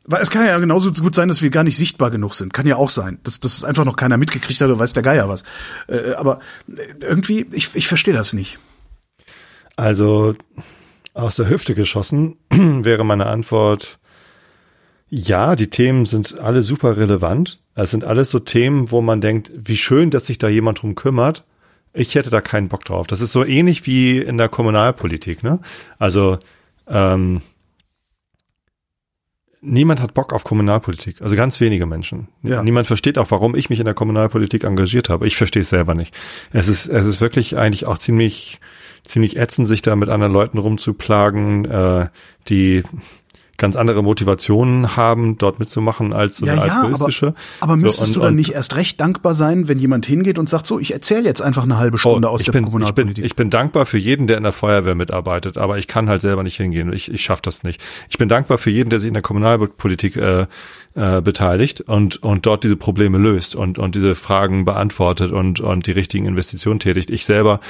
Weil 0.08 0.22
es 0.22 0.30
kann 0.30 0.46
ja 0.46 0.56
genauso 0.58 0.92
gut 0.92 1.16
sein, 1.16 1.28
dass 1.28 1.42
wir 1.42 1.50
gar 1.50 1.64
nicht 1.64 1.76
sichtbar 1.76 2.12
genug 2.12 2.34
sind. 2.34 2.54
Kann 2.54 2.66
ja 2.66 2.76
auch 2.76 2.90
sein. 2.90 3.18
Dass, 3.24 3.40
es 3.42 3.64
einfach 3.64 3.84
noch 3.84 3.96
keiner 3.96 4.18
mitgekriegt 4.18 4.60
hat 4.60 4.68
oder 4.68 4.78
weiß 4.78 4.92
der 4.92 5.02
Geier 5.02 5.28
was. 5.28 5.42
Äh, 5.88 6.12
aber 6.12 6.38
irgendwie, 7.00 7.46
ich, 7.50 7.74
ich 7.74 7.88
verstehe 7.88 8.14
das 8.14 8.32
nicht. 8.32 8.58
Also 9.74 10.34
aus 11.12 11.36
der 11.36 11.48
Hüfte 11.48 11.74
geschossen 11.74 12.38
wäre 12.50 13.04
meine 13.04 13.26
Antwort, 13.26 13.98
ja, 15.08 15.54
die 15.54 15.70
Themen 15.70 16.04
sind 16.04 16.38
alle 16.38 16.62
super 16.62 16.96
relevant. 16.96 17.60
Es 17.74 17.90
sind 17.90 18.04
alles 18.04 18.30
so 18.30 18.38
Themen, 18.38 18.90
wo 18.90 19.00
man 19.00 19.20
denkt, 19.20 19.50
wie 19.54 19.76
schön, 19.76 20.10
dass 20.10 20.26
sich 20.26 20.38
da 20.38 20.48
jemand 20.48 20.82
drum 20.82 20.94
kümmert. 20.94 21.44
Ich 21.92 22.14
hätte 22.14 22.30
da 22.30 22.40
keinen 22.40 22.68
Bock 22.68 22.84
drauf. 22.84 23.06
Das 23.06 23.20
ist 23.20 23.32
so 23.32 23.44
ähnlich 23.44 23.86
wie 23.86 24.18
in 24.18 24.36
der 24.36 24.48
Kommunalpolitik, 24.48 25.42
ne? 25.42 25.60
Also, 25.98 26.38
ähm, 26.88 27.40
niemand 29.60 30.00
hat 30.00 30.14
Bock 30.14 30.32
auf 30.32 30.44
Kommunalpolitik. 30.44 31.22
Also 31.22 31.36
ganz 31.36 31.60
wenige 31.60 31.86
Menschen. 31.86 32.28
Ja. 32.42 32.62
Niemand 32.62 32.86
versteht 32.86 33.18
auch, 33.18 33.30
warum 33.30 33.54
ich 33.54 33.70
mich 33.70 33.78
in 33.78 33.84
der 33.84 33.94
Kommunalpolitik 33.94 34.64
engagiert 34.64 35.08
habe. 35.08 35.26
Ich 35.26 35.36
verstehe 35.36 35.62
es 35.62 35.70
selber 35.70 35.94
nicht. 35.94 36.14
Es 36.52 36.68
ist, 36.68 36.86
es 36.86 37.06
ist 37.06 37.20
wirklich 37.20 37.56
eigentlich 37.56 37.86
auch 37.86 37.98
ziemlich, 37.98 38.60
ziemlich 39.04 39.36
ätzend, 39.36 39.68
sich 39.68 39.82
da 39.82 39.96
mit 39.96 40.08
anderen 40.08 40.32
Leuten 40.32 40.58
rumzuplagen, 40.58 41.64
äh, 41.64 42.08
die 42.48 42.82
ganz 43.56 43.76
andere 43.76 44.02
Motivationen 44.02 44.96
haben, 44.96 45.38
dort 45.38 45.58
mitzumachen 45.58 46.12
als 46.12 46.38
so 46.38 46.46
ja, 46.46 46.52
eine 46.52 46.66
ja, 46.66 46.80
altruistische. 46.80 47.34
Aber, 47.60 47.72
aber 47.72 47.76
müsstest 47.76 48.14
so, 48.14 48.20
und, 48.20 48.24
du 48.24 48.28
dann 48.28 48.34
nicht 48.34 48.52
erst 48.52 48.76
recht 48.76 49.00
dankbar 49.00 49.34
sein, 49.34 49.68
wenn 49.68 49.78
jemand 49.78 50.06
hingeht 50.06 50.38
und 50.38 50.48
sagt, 50.48 50.66
so, 50.66 50.78
ich 50.78 50.92
erzähle 50.92 51.24
jetzt 51.24 51.42
einfach 51.42 51.64
eine 51.64 51.78
halbe 51.78 51.98
Stunde 51.98 52.28
oh, 52.28 52.32
aus 52.32 52.42
der 52.42 52.52
bin, 52.52 52.64
Kommunalpolitik? 52.64 53.10
Ich 53.10 53.16
bin, 53.16 53.24
ich 53.24 53.36
bin 53.36 53.50
dankbar 53.50 53.86
für 53.86 53.98
jeden, 53.98 54.26
der 54.26 54.36
in 54.36 54.42
der 54.42 54.52
Feuerwehr 54.52 54.94
mitarbeitet, 54.94 55.58
aber 55.58 55.78
ich 55.78 55.86
kann 55.86 56.08
halt 56.08 56.20
selber 56.20 56.42
nicht 56.42 56.56
hingehen. 56.56 56.92
Ich, 56.92 57.12
ich 57.12 57.22
schaffe 57.22 57.42
das 57.42 57.62
nicht. 57.62 57.82
Ich 58.08 58.18
bin 58.18 58.28
dankbar 58.28 58.58
für 58.58 58.70
jeden, 58.70 58.90
der 58.90 59.00
sich 59.00 59.08
in 59.08 59.14
der 59.14 59.22
Kommunalpolitik 59.22 60.16
äh, 60.16 60.46
äh, 60.94 61.20
beteiligt 61.20 61.82
und, 61.82 62.22
und 62.22 62.46
dort 62.46 62.64
diese 62.64 62.76
Probleme 62.76 63.18
löst 63.18 63.54
und, 63.54 63.78
und 63.78 63.94
diese 63.94 64.14
Fragen 64.14 64.64
beantwortet 64.64 65.30
und, 65.30 65.60
und 65.60 65.86
die 65.86 65.92
richtigen 65.92 66.26
Investitionen 66.26 66.80
tätigt. 66.80 67.10
Ich 67.10 67.26
selber 67.26 67.60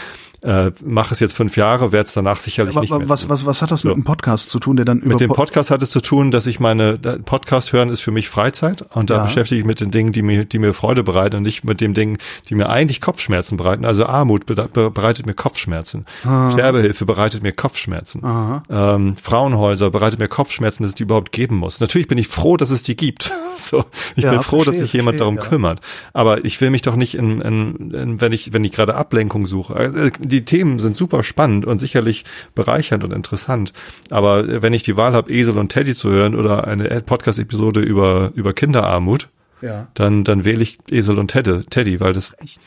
äh, 0.42 0.70
mache 0.84 1.14
es 1.14 1.20
jetzt 1.20 1.34
fünf 1.34 1.56
Jahre, 1.56 1.92
werde 1.92 2.06
es 2.06 2.14
danach 2.14 2.40
sicherlich 2.40 2.76
aber, 2.76 2.82
nicht 2.82 2.90
mehr. 2.90 3.08
Was, 3.08 3.28
was, 3.28 3.46
was 3.46 3.62
hat 3.62 3.70
das 3.70 3.80
so. 3.80 3.88
mit 3.88 3.96
dem 3.96 4.04
Podcast 4.04 4.50
zu 4.50 4.58
tun, 4.58 4.76
der 4.76 4.84
dann 4.84 4.98
über 4.98 5.10
Mit 5.10 5.20
dem 5.20 5.30
Podcast 5.30 5.70
hat 5.70 5.82
es 5.82 5.90
zu 5.90 6.00
tun, 6.00 6.30
dass 6.30 6.46
ich 6.46 6.60
meine 6.60 6.98
Podcast 6.98 7.72
hören 7.72 7.88
ist 7.88 8.00
für 8.00 8.10
mich 8.10 8.28
Freizeit 8.28 8.84
und 8.94 9.10
da 9.10 9.16
ja. 9.16 9.24
beschäftige 9.24 9.60
ich 9.60 9.66
mich 9.66 9.76
mit 9.76 9.80
den 9.80 9.90
Dingen, 9.90 10.12
die 10.12 10.22
mir, 10.22 10.44
die 10.44 10.58
mir 10.58 10.72
Freude 10.72 11.02
bereiten 11.02 11.36
und 11.36 11.42
nicht 11.42 11.64
mit 11.64 11.80
den 11.80 11.94
Dingen, 11.94 12.18
die 12.48 12.54
mir 12.54 12.68
eigentlich 12.68 13.00
Kopfschmerzen 13.00 13.56
bereiten. 13.56 13.84
Also 13.84 14.06
Armut 14.06 14.46
bereitet 14.46 15.26
mir 15.26 15.34
Kopfschmerzen, 15.34 16.06
Aha. 16.24 16.50
Sterbehilfe 16.50 17.04
bereitet 17.04 17.42
mir 17.42 17.52
Kopfschmerzen, 17.52 18.22
ähm, 18.70 19.16
Frauenhäuser 19.16 19.90
bereitet 19.90 20.18
mir 20.18 20.28
Kopfschmerzen, 20.28 20.82
dass 20.82 20.90
es 20.90 20.94
die 20.94 21.02
überhaupt 21.04 21.32
geben 21.32 21.56
muss. 21.56 21.80
Natürlich 21.80 22.08
bin 22.08 22.18
ich 22.18 22.28
froh, 22.28 22.56
dass 22.56 22.70
es 22.70 22.82
die 22.82 22.96
gibt. 22.96 23.32
so, 23.56 23.84
ich 24.14 24.24
ja, 24.24 24.30
bin 24.30 24.42
froh, 24.42 24.56
verstehe, 24.56 24.72
dass 24.72 24.80
sich 24.80 24.92
jemand 24.92 25.16
verstehe, 25.16 25.18
darum 25.18 25.36
ja. 25.36 25.42
kümmert. 25.42 25.80
Aber 26.12 26.44
ich 26.44 26.60
will 26.60 26.70
mich 26.70 26.82
doch 26.82 26.96
nicht 26.96 27.14
in, 27.14 27.40
in, 27.40 27.90
in 27.92 28.20
wenn 28.20 28.32
ich 28.32 28.52
wenn 28.52 28.64
ich 28.64 28.72
gerade 28.72 28.94
Ablenkung 28.94 29.46
suche. 29.46 29.74
Also, 29.74 30.10
die 30.28 30.44
Themen 30.44 30.78
sind 30.78 30.96
super 30.96 31.22
spannend 31.22 31.66
und 31.66 31.78
sicherlich 31.78 32.24
bereichernd 32.54 33.04
und 33.04 33.12
interessant. 33.12 33.72
Aber 34.10 34.62
wenn 34.62 34.72
ich 34.72 34.82
die 34.82 34.96
Wahl 34.96 35.12
habe, 35.12 35.32
Esel 35.32 35.58
und 35.58 35.70
Teddy 35.70 35.94
zu 35.94 36.10
hören 36.10 36.34
oder 36.34 36.66
eine 36.66 36.88
Podcast-Episode 37.00 37.80
über, 37.80 38.32
über 38.34 38.52
Kinderarmut, 38.52 39.28
ja. 39.62 39.88
dann, 39.94 40.24
dann 40.24 40.44
wähle 40.44 40.62
ich 40.62 40.78
Esel 40.90 41.18
und 41.18 41.28
Teddy, 41.30 41.62
Teddy 41.62 42.00
weil 42.00 42.12
das, 42.12 42.34
Echt? 42.38 42.60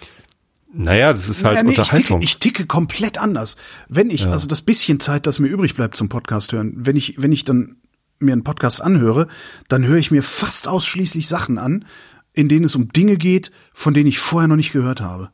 Naja, 0.72 1.14
das 1.14 1.30
ist 1.30 1.44
halt 1.44 1.58
ja, 1.58 1.64
nee, 1.64 1.70
Unterhaltung. 1.70 2.22
Ich 2.22 2.38
ticke, 2.38 2.52
ich 2.52 2.58
ticke 2.58 2.68
komplett 2.68 3.18
anders. 3.18 3.58
Wenn 3.88 4.12
ich, 4.12 4.26
ja. 4.26 4.32
also 4.32 4.48
das 4.48 4.62
bisschen 4.62 5.00
Zeit, 5.00 5.26
das 5.26 5.40
mir 5.40 5.48
übrig 5.48 5.76
bleibt 5.76 5.96
zum 5.96 6.10
Podcast 6.10 6.54
hören, 6.54 6.74
wenn 6.76 6.96
ich, 6.96 7.20
wenn 7.22 7.32
ich 7.32 7.44
dann 7.44 7.78
mir 8.20 8.34
einen 8.34 8.44
Podcast 8.44 8.82
anhöre, 8.82 9.28
dann 9.68 9.86
höre 9.86 9.98
ich 9.98 10.12
mir 10.12 10.22
fast 10.22 10.68
ausschließlich 10.68 11.28
Sachen 11.28 11.58
an, 11.58 11.86
in 12.34 12.50
denen 12.50 12.66
es 12.66 12.76
um 12.76 12.90
Dinge 12.90 13.18
geht, 13.18 13.52
von 13.74 13.94
denen 13.94 14.08
ich 14.08 14.20
vorher 14.20 14.48
noch 14.48 14.58
nicht 14.58 14.72
gehört 14.72 15.02
habe. 15.02 15.32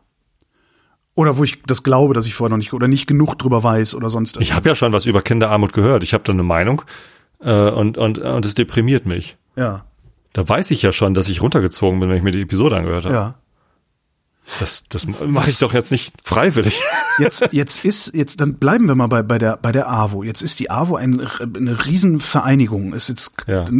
Oder 1.16 1.38
wo 1.38 1.43
ich 1.43 1.63
das 1.63 1.84
glaube, 1.84 2.13
dass 2.13 2.26
ich 2.26 2.36
vorher 2.36 2.51
noch 2.51 2.57
nicht 2.57 2.74
oder 2.74 2.88
nicht 2.88 3.07
genug 3.07 3.39
drüber 3.39 3.63
weiß 3.63 3.95
oder 3.95 4.09
sonst 4.09 4.36
irgendwas. 4.36 4.49
Ich 4.49 4.53
habe 4.53 4.68
ja 4.70 4.76
schon 4.76 4.91
was 4.91 5.05
über 5.05 5.22
Kinderarmut 5.22 5.72
gehört. 5.72 6.03
Ich 6.03 6.13
habe 6.13 6.24
da 6.26 6.34
eine 6.34 6.43
Meinung 6.43 6.82
äh, 7.39 7.70
und 7.70 7.97
und 7.97 8.20
und 8.20 8.45
es 8.45 8.53
deprimiert 8.53 9.05
mich. 9.05 9.38
Ja. 9.55 9.86
Da 10.34 10.47
weiß 10.47 10.72
ich 10.72 10.82
ja 10.82 10.91
schon, 10.91 11.13
dass 11.13 11.30
ich 11.30 11.41
runtergezogen 11.41 11.99
bin, 12.01 12.09
wenn 12.09 12.18
ich 12.18 12.24
mir 12.24 12.32
die 12.32 12.41
Episode 12.41 12.76
angehört 12.76 13.05
habe. 13.05 13.13
Ja. 13.13 13.36
Das, 14.59 14.83
das 14.89 15.07
mache 15.07 15.49
ich 15.49 15.57
doch 15.57 15.73
jetzt 15.73 15.91
nicht 15.91 16.13
freiwillig. 16.23 16.79
Jetzt, 17.17 17.45
jetzt 17.51 17.85
ist, 17.85 18.13
jetzt, 18.13 18.41
dann 18.41 18.55
bleiben 18.55 18.89
wir 18.89 18.95
mal 18.95 19.07
bei, 19.07 19.23
bei 19.23 19.39
der, 19.39 19.55
bei 19.55 19.71
der 19.71 19.89
AWO. 19.89 20.21
Jetzt 20.23 20.41
ist 20.41 20.59
die 20.59 20.69
AWO 20.69 20.97
ein, 20.97 21.25
eine 21.55 21.85
Riesenvereinigung. 21.85 22.91
Ist 22.91 23.07
jetzt, 23.07 23.35
ja. 23.47 23.63
da, 23.63 23.71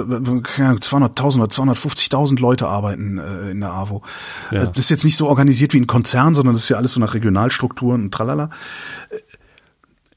200.000 0.00 1.36
oder 1.36 1.46
250.000 1.46 2.40
Leute 2.40 2.66
arbeiten 2.66 3.18
äh, 3.18 3.50
in 3.52 3.60
der 3.60 3.70
AWO. 3.70 4.02
Ja. 4.50 4.64
Das 4.64 4.78
ist 4.78 4.88
jetzt 4.90 5.04
nicht 5.04 5.16
so 5.16 5.28
organisiert 5.28 5.74
wie 5.74 5.80
ein 5.80 5.86
Konzern, 5.86 6.34
sondern 6.34 6.54
das 6.54 6.64
ist 6.64 6.70
ja 6.70 6.76
alles 6.76 6.94
so 6.94 6.98
nach 6.98 7.14
Regionalstrukturen 7.14 8.02
und 8.02 8.10
tralala. 8.12 8.50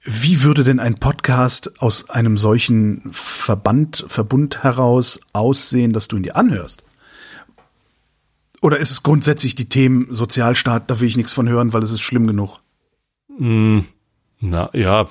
Wie 0.04 0.42
würde 0.42 0.64
denn 0.64 0.80
ein 0.80 0.96
Podcast 0.96 1.82
aus 1.84 2.10
einem 2.10 2.40
solchen 2.40 3.04
Verband, 3.12 4.06
Verbund 4.08 4.64
heraus 4.64 5.20
aussehen, 5.34 5.94
dass 5.94 6.08
du 6.08 6.18
ihn 6.18 6.24
dir 6.24 6.36
anhörst? 6.36 6.85
Oder 8.62 8.80
ist 8.80 8.92
es 8.92 9.04
grundsätzlich 9.04 9.56
die 9.56 9.68
Themen 9.70 10.08
Sozialstaat, 10.10 10.90
da 10.90 11.00
will 11.00 11.08
ich 11.08 11.18
nichts 11.18 11.34
von 11.34 11.48
hören, 11.48 11.74
weil 11.74 11.84
es 11.84 11.92
ist 11.92 12.02
schlimm 12.02 12.28
genug? 12.28 12.60
Mm, 13.38 13.80
na 14.40 14.70
ja, 14.74 15.08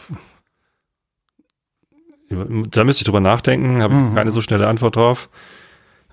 da 2.28 2.84
müsste 2.84 3.03
ich 3.03 3.05
drüber 3.05 3.20
nachdenken, 3.20 3.82
habe 3.82 3.95
ich 3.95 4.11
mhm. 4.11 4.14
keine 4.14 4.30
so 4.30 4.40
schnelle 4.40 4.66
Antwort 4.66 4.97
drauf. 4.97 5.28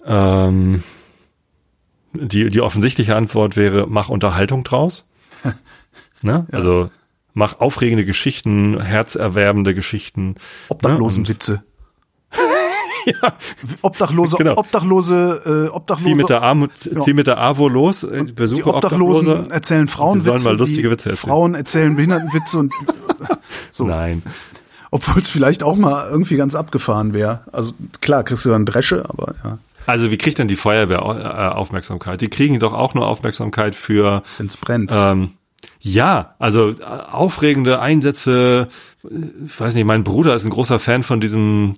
Ähm, 0.06 0.84
die, 2.14 2.50
die 2.50 2.62
offensichtliche 2.62 3.16
Antwort 3.16 3.56
wäre, 3.56 3.88
mach 3.88 4.10
Unterhaltung 4.10 4.64
draus. 4.64 5.08
ne? 6.22 6.48
Ja. 6.52 6.58
Also 6.58 6.90
mach 7.34 7.60
aufregende 7.60 8.06
Geschichten, 8.06 8.82
herzerwerbende 8.82 9.74
Geschichten. 9.74 10.36
Obdachlosenwitze. 10.70 11.54
Ne? 11.54 11.64
Ja. 13.06 13.34
Obdachlose, 13.82 14.38
genau. 14.38 14.58
Obdachlose, 14.58 15.68
äh, 15.70 15.70
Obdachlose. 15.70 16.10
Zieh 16.10 16.16
mit 16.16 16.30
der, 16.30 16.42
Arm, 16.42 16.70
zieh 16.74 17.14
mit 17.14 17.28
der 17.28 17.40
AWO 17.40 17.68
los, 17.68 18.04
äh, 18.04 18.24
besuche 18.36 18.62
die 18.62 18.68
Obdachlosen 18.68 19.28
Obdachlose, 19.28 19.54
erzählen 19.54 19.88
Frauenwitze. 19.88 20.32
Die 20.32 20.40
sollen 20.40 20.56
mal 20.56 20.60
lustige 20.60 20.92
Witze 20.92 21.10
erzählen. 21.10 21.30
Frauen 21.30 21.56
erzählen 21.56 21.96
Behindertenwitze 21.96 22.60
und 22.60 22.74
so. 23.72 23.86
Nein. 23.86 24.24
Obwohl 24.92 25.20
es 25.20 25.30
vielleicht 25.30 25.64
auch 25.64 25.78
mal 25.78 26.10
irgendwie 26.10 26.36
ganz 26.36 26.54
abgefahren 26.54 27.14
wäre. 27.14 27.42
Also 27.52 27.72
klar, 28.02 28.24
kriegst 28.24 28.46
du 28.46 28.50
dann 28.50 28.66
Dresche, 28.66 29.06
aber 29.08 29.36
ja. 29.44 29.58
Also 29.86 30.12
wie 30.12 30.18
kriegt 30.18 30.38
denn 30.38 30.48
die 30.48 30.56
Feuerwehr 30.56 31.00
äh, 31.00 31.56
Aufmerksamkeit? 31.56 32.22
Die 32.22 32.30
kriegen 32.30 32.60
doch 32.60 32.74
auch 32.74 32.94
nur 32.94 33.08
Aufmerksamkeit 33.08 33.76
für 33.76 34.22
wenn's 34.38 34.58
brennt. 34.58 34.92
Ähm, 34.94 35.32
ja, 35.80 36.36
also 36.40 36.72
äh, 36.72 36.84
aufregende 36.84 37.80
Einsätze. 37.80 38.68
Ich 39.04 39.60
weiß 39.60 39.74
nicht, 39.76 39.86
mein 39.86 40.04
Bruder 40.04 40.36
ist 40.36 40.46
ein 40.46 40.52
großer 40.52 40.80
Fan 40.80 41.04
von 41.04 41.22
diesem 41.22 41.76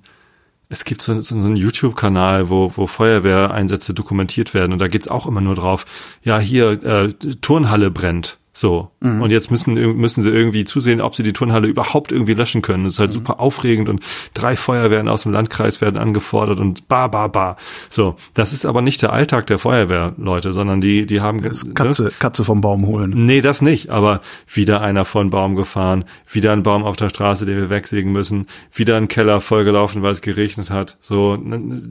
es 0.70 0.86
gibt 0.86 1.02
so, 1.02 1.20
so 1.22 1.36
einen 1.36 1.56
YouTube-Kanal, 1.56 2.50
wo, 2.50 2.72
wo 2.76 2.88
Feuerwehreinsätze 2.88 3.94
dokumentiert 3.94 4.54
werden 4.54 4.74
und 4.74 4.80
da 4.80 4.88
geht's 4.88 5.08
auch 5.08 5.26
immer 5.26 5.42
nur 5.42 5.56
drauf, 5.56 5.86
ja, 6.24 6.40
hier, 6.40 6.72
äh, 6.84 7.14
Turnhalle 7.42 7.92
brennt. 7.92 8.38
So. 8.56 8.92
Mhm. 9.00 9.22
Und 9.24 9.32
jetzt 9.32 9.50
müssen, 9.50 9.74
müssen 9.74 10.22
sie 10.22 10.30
irgendwie 10.30 10.64
zusehen, 10.64 11.02
ob 11.02 11.16
sie 11.16 11.24
die 11.24 11.34
Turnhalle 11.34 11.68
überhaupt 11.68 12.12
irgendwie 12.12 12.36
löschen 12.36 12.62
können. 12.62 12.84
Das 12.84 12.94
ist 12.94 13.00
halt 13.00 13.10
mhm. 13.10 13.16
super 13.16 13.40
aufregend 13.40 13.90
und 13.90 14.02
drei 14.36 14.56
Feuerwehren 14.56 15.10
aus 15.10 15.24
dem 15.24 15.32
Landkreis 15.32 15.82
werden 15.82 15.98
angefordert 15.98 16.60
und 16.60 16.88
ba, 16.88 17.08
ba, 17.08 17.28
ba. 17.28 17.58
So. 17.90 18.16
Das 18.36 18.54
ist 18.54 18.66
aber 18.66 18.84
nicht 18.84 19.02
der 19.02 19.12
Alltag 19.12 19.48
der 19.48 19.58
Feuerwehrleute, 19.58 20.54
sondern 20.54 20.82
die, 20.82 21.08
die 21.08 21.20
haben, 21.20 21.42
Katze, 21.74 22.04
ne? 22.04 22.12
Katze 22.20 22.44
vom 22.44 22.62
Baum 22.62 22.86
holen. 22.86 23.26
Nee, 23.26 23.42
das 23.42 23.64
nicht. 23.64 23.90
Aber 23.90 24.22
wieder 24.48 24.82
einer 24.82 25.06
von 25.06 25.32
Baum 25.32 25.56
gefahren, 25.56 26.06
wieder 26.32 26.54
ein 26.54 26.62
Baum 26.62 26.84
auf 26.84 26.96
der 26.96 27.10
Straße, 27.10 27.46
den 27.46 27.58
wir 27.58 27.70
wegsägen 27.72 28.12
müssen, 28.12 28.46
wieder 28.72 28.98
ein 28.98 29.08
Keller 29.08 29.42
vollgelaufen, 29.42 30.04
weil 30.04 30.12
es 30.12 30.22
geregnet 30.22 30.70
hat. 30.70 30.98
So. 31.02 31.42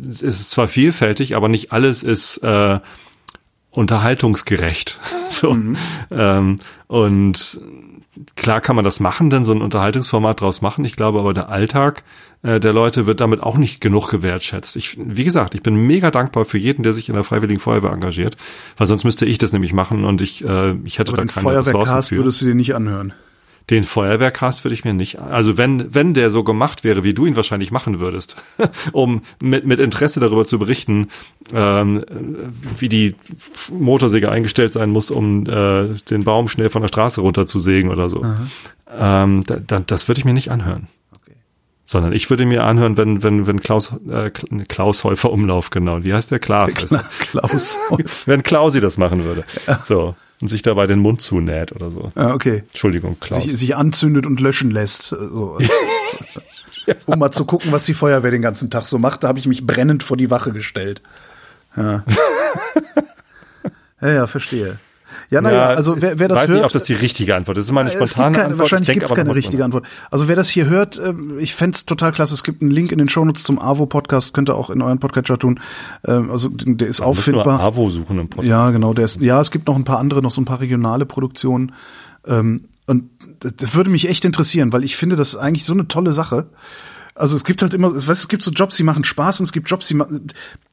Es 0.08 0.22
ist 0.22 0.52
zwar 0.52 0.68
vielfältig, 0.68 1.34
aber 1.34 1.48
nicht 1.48 1.72
alles 1.72 2.04
ist, 2.04 2.38
äh, 2.38 2.78
unterhaltungsgerecht. 3.72 5.00
so. 5.28 5.52
Mhm. 5.54 5.76
Ähm, 6.10 6.58
und 6.86 7.60
klar 8.36 8.60
kann 8.60 8.76
man 8.76 8.84
das 8.84 9.00
machen, 9.00 9.30
denn 9.30 9.42
so 9.42 9.52
ein 9.52 9.62
Unterhaltungsformat 9.62 10.40
draus 10.40 10.62
machen. 10.62 10.84
Ich 10.84 10.94
glaube 10.94 11.18
aber 11.18 11.34
der 11.34 11.48
Alltag 11.48 12.04
äh, 12.42 12.60
der 12.60 12.72
Leute 12.72 13.06
wird 13.06 13.20
damit 13.20 13.42
auch 13.42 13.56
nicht 13.56 13.80
genug 13.80 14.10
gewertschätzt. 14.10 14.76
Ich, 14.76 14.98
wie 14.98 15.24
gesagt, 15.24 15.54
ich 15.54 15.62
bin 15.62 15.74
mega 15.74 16.10
dankbar 16.10 16.44
für 16.44 16.58
jeden, 16.58 16.82
der 16.82 16.92
sich 16.92 17.08
in 17.08 17.14
der 17.14 17.24
Freiwilligen 17.24 17.60
Feuerwehr 17.60 17.92
engagiert, 17.92 18.36
weil 18.76 18.86
sonst 18.86 19.04
müsste 19.04 19.26
ich 19.26 19.38
das 19.38 19.52
nämlich 19.52 19.72
machen 19.72 20.04
und 20.04 20.22
ich, 20.22 20.44
äh, 20.44 20.74
ich 20.84 20.98
hätte 20.98 21.12
aber 21.12 21.24
da 21.24 21.32
keine 21.32 21.42
Feuerwehrcast 21.42 22.12
würdest 22.12 22.42
du 22.42 22.46
dir 22.46 22.54
nicht 22.54 22.74
anhören. 22.74 23.12
Den 23.70 23.84
Feuerwehrcast 23.84 24.64
würde 24.64 24.74
ich 24.74 24.84
mir 24.84 24.92
nicht, 24.92 25.20
also 25.20 25.56
wenn, 25.56 25.94
wenn 25.94 26.14
der 26.14 26.30
so 26.30 26.42
gemacht 26.42 26.84
wäre, 26.84 27.04
wie 27.04 27.14
du 27.14 27.26
ihn 27.26 27.36
wahrscheinlich 27.36 27.70
machen 27.70 28.00
würdest, 28.00 28.36
um 28.92 29.22
mit, 29.40 29.66
mit 29.66 29.78
Interesse 29.78 30.20
darüber 30.20 30.44
zu 30.44 30.58
berichten, 30.58 31.08
ähm, 31.52 32.04
wie 32.78 32.88
die 32.88 33.14
Motorsäge 33.70 34.30
eingestellt 34.30 34.72
sein 34.72 34.90
muss, 34.90 35.10
um 35.10 35.46
äh, 35.46 35.94
den 36.10 36.24
Baum 36.24 36.48
schnell 36.48 36.70
von 36.70 36.82
der 36.82 36.88
Straße 36.88 37.20
runterzusägen 37.20 37.90
oder 37.90 38.08
so. 38.08 38.24
Ähm, 38.98 39.44
da, 39.46 39.56
da, 39.64 39.80
das 39.80 40.08
würde 40.08 40.18
ich 40.18 40.24
mir 40.24 40.34
nicht 40.34 40.50
anhören. 40.50 40.88
Sondern 41.84 42.12
ich 42.12 42.30
würde 42.30 42.46
mir 42.46 42.64
anhören, 42.64 42.96
wenn, 42.96 43.22
wenn, 43.22 43.46
wenn 43.46 43.60
Klaus, 43.60 43.92
äh, 44.08 44.30
Klaus 44.30 45.04
Häufer 45.04 45.32
Umlauf, 45.32 45.70
genau. 45.70 46.04
Wie 46.04 46.14
heißt 46.14 46.30
der? 46.30 46.38
Klaas. 46.38 46.74
Klaus. 47.20 47.78
wenn 48.26 48.42
Klausi 48.42 48.80
das 48.80 48.98
machen 48.98 49.24
würde. 49.24 49.44
Ja. 49.66 49.78
So 49.78 50.14
und 50.42 50.48
sich 50.48 50.62
dabei 50.62 50.88
den 50.88 50.98
Mund 50.98 51.20
zunäht 51.20 51.70
oder 51.70 51.92
so. 51.92 52.10
Ah, 52.16 52.34
okay. 52.34 52.64
Entschuldigung, 52.66 53.18
klar. 53.20 53.40
Sich, 53.40 53.56
sich 53.56 53.76
anzündet 53.76 54.26
und 54.26 54.40
löschen 54.40 54.72
lässt. 54.72 55.12
Äh, 55.12 55.16
so. 55.16 55.56
ja. 56.86 56.96
Um 57.06 57.20
mal 57.20 57.30
zu 57.30 57.44
gucken, 57.44 57.70
was 57.70 57.86
die 57.86 57.94
Feuerwehr 57.94 58.32
den 58.32 58.42
ganzen 58.42 58.68
Tag 58.68 58.84
so 58.84 58.98
macht, 58.98 59.22
da 59.22 59.28
habe 59.28 59.38
ich 59.38 59.46
mich 59.46 59.64
brennend 59.64 60.02
vor 60.02 60.16
die 60.16 60.30
Wache 60.30 60.52
gestellt. 60.52 61.00
Ja. 61.76 62.04
ja, 64.00 64.08
ja, 64.08 64.26
verstehe. 64.26 64.80
Ja, 65.32 65.40
naja, 65.40 65.56
ja, 65.56 65.66
also 65.68 66.00
wer, 66.02 66.18
wer 66.18 66.28
das 66.28 66.42
weiß 66.42 66.48
hört. 66.48 66.56
Nicht, 66.58 66.64
ob 66.66 66.72
das 66.72 66.82
die 66.82 66.92
richtige 66.92 67.34
Antwort 67.34 67.56
ist. 67.56 67.62
Das 67.62 67.70
ist 67.70 67.72
meine 67.72 67.90
spontane 67.90 68.36
keine, 68.36 68.44
Antwort. 68.48 68.58
Wahrscheinlich 68.60 68.92
gibt 68.92 69.02
es 69.02 69.14
keine 69.14 69.34
richtige 69.34 69.64
Antwort. 69.64 69.86
Also 70.10 70.28
wer 70.28 70.36
das 70.36 70.50
hier 70.50 70.68
hört, 70.68 71.00
ähm, 71.02 71.38
ich 71.38 71.54
fände 71.54 71.78
total 71.86 72.12
klasse. 72.12 72.34
Es 72.34 72.44
gibt 72.44 72.60
einen 72.60 72.70
Link 72.70 72.92
in 72.92 72.98
den 72.98 73.08
Shownotes 73.08 73.42
zum 73.42 73.58
AWO-Podcast, 73.58 74.34
könnt 74.34 74.50
ihr 74.50 74.54
auch 74.54 74.68
in 74.68 74.82
euren 74.82 74.98
Podcatcher 74.98 75.38
tun. 75.38 75.58
Ähm, 76.06 76.30
also 76.30 76.50
der 76.50 76.86
ist 76.86 77.00
Man 77.00 77.08
auffindbar. 77.08 77.60
AWO 77.60 77.88
suchen 77.88 78.18
im 78.18 78.28
Podcast. 78.28 78.46
Ja, 78.46 78.70
genau. 78.72 78.92
Der 78.92 79.06
ist, 79.06 79.22
ja, 79.22 79.40
es 79.40 79.50
gibt 79.50 79.68
noch 79.68 79.76
ein 79.76 79.84
paar 79.84 80.00
andere, 80.00 80.20
noch 80.20 80.30
so 80.30 80.42
ein 80.42 80.44
paar 80.44 80.60
regionale 80.60 81.06
Produktionen. 81.06 81.72
Ähm, 82.26 82.64
und 82.86 83.08
das 83.40 83.74
würde 83.74 83.88
mich 83.88 84.10
echt 84.10 84.26
interessieren, 84.26 84.74
weil 84.74 84.84
ich 84.84 84.96
finde 84.96 85.16
das 85.16 85.34
eigentlich 85.34 85.64
so 85.64 85.72
eine 85.72 85.88
tolle 85.88 86.12
Sache. 86.12 86.48
Also 87.14 87.36
es 87.36 87.44
gibt 87.44 87.62
halt 87.62 87.72
immer, 87.72 87.94
weißt, 87.94 88.08
es 88.08 88.28
gibt 88.28 88.42
so 88.42 88.50
Jobs, 88.50 88.76
die 88.76 88.82
machen 88.82 89.04
Spaß 89.04 89.40
und 89.40 89.44
es 89.44 89.52
gibt 89.52 89.70
Jobs, 89.70 89.88
die, 89.88 89.98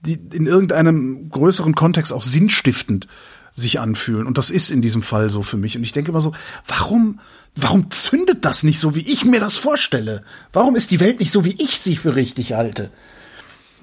die 0.06 0.20
in 0.36 0.48
irgendeinem 0.48 1.30
größeren 1.30 1.76
Kontext 1.76 2.12
auch 2.12 2.24
sinnstiftend 2.24 3.08
sich 3.54 3.80
anfühlen. 3.80 4.28
Und 4.28 4.38
das 4.38 4.52
ist 4.52 4.72
in 4.72 4.82
diesem 4.82 5.02
Fall 5.02 5.30
so 5.30 5.42
für 5.42 5.58
mich. 5.58 5.76
Und 5.76 5.84
ich 5.84 5.92
denke 5.92 6.12
immer 6.12 6.22
so, 6.22 6.34
warum, 6.68 7.20
warum 7.56 7.90
zündet 7.92 8.46
das 8.46 8.64
nicht 8.64 8.80
so, 8.80 8.96
wie 8.96 9.08
ich 9.08 9.26
mir 9.26 9.40
das 9.40 9.58
vorstelle? 9.58 10.24
Warum 10.54 10.76
ist 10.76 10.92
die 10.92 11.00
Welt 11.00 11.20
nicht 11.20 11.32
so, 11.32 11.46
wie 11.46 11.56
ich 11.58 11.80
sie 11.80 11.96
für 11.96 12.16
richtig 12.16 12.54
halte? 12.54 12.92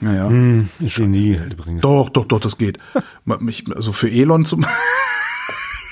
Naja. 0.00 0.28
Hm, 0.28 0.68
Genie 0.80 1.38
halt 1.38 1.54
übrigens. 1.54 1.82
Doch, 1.82 2.08
doch, 2.10 2.26
doch, 2.26 2.40
das 2.40 2.58
geht. 2.58 2.78
also 3.74 3.92
für 3.92 4.10
Elon 4.10 4.44
zum. 4.44 4.66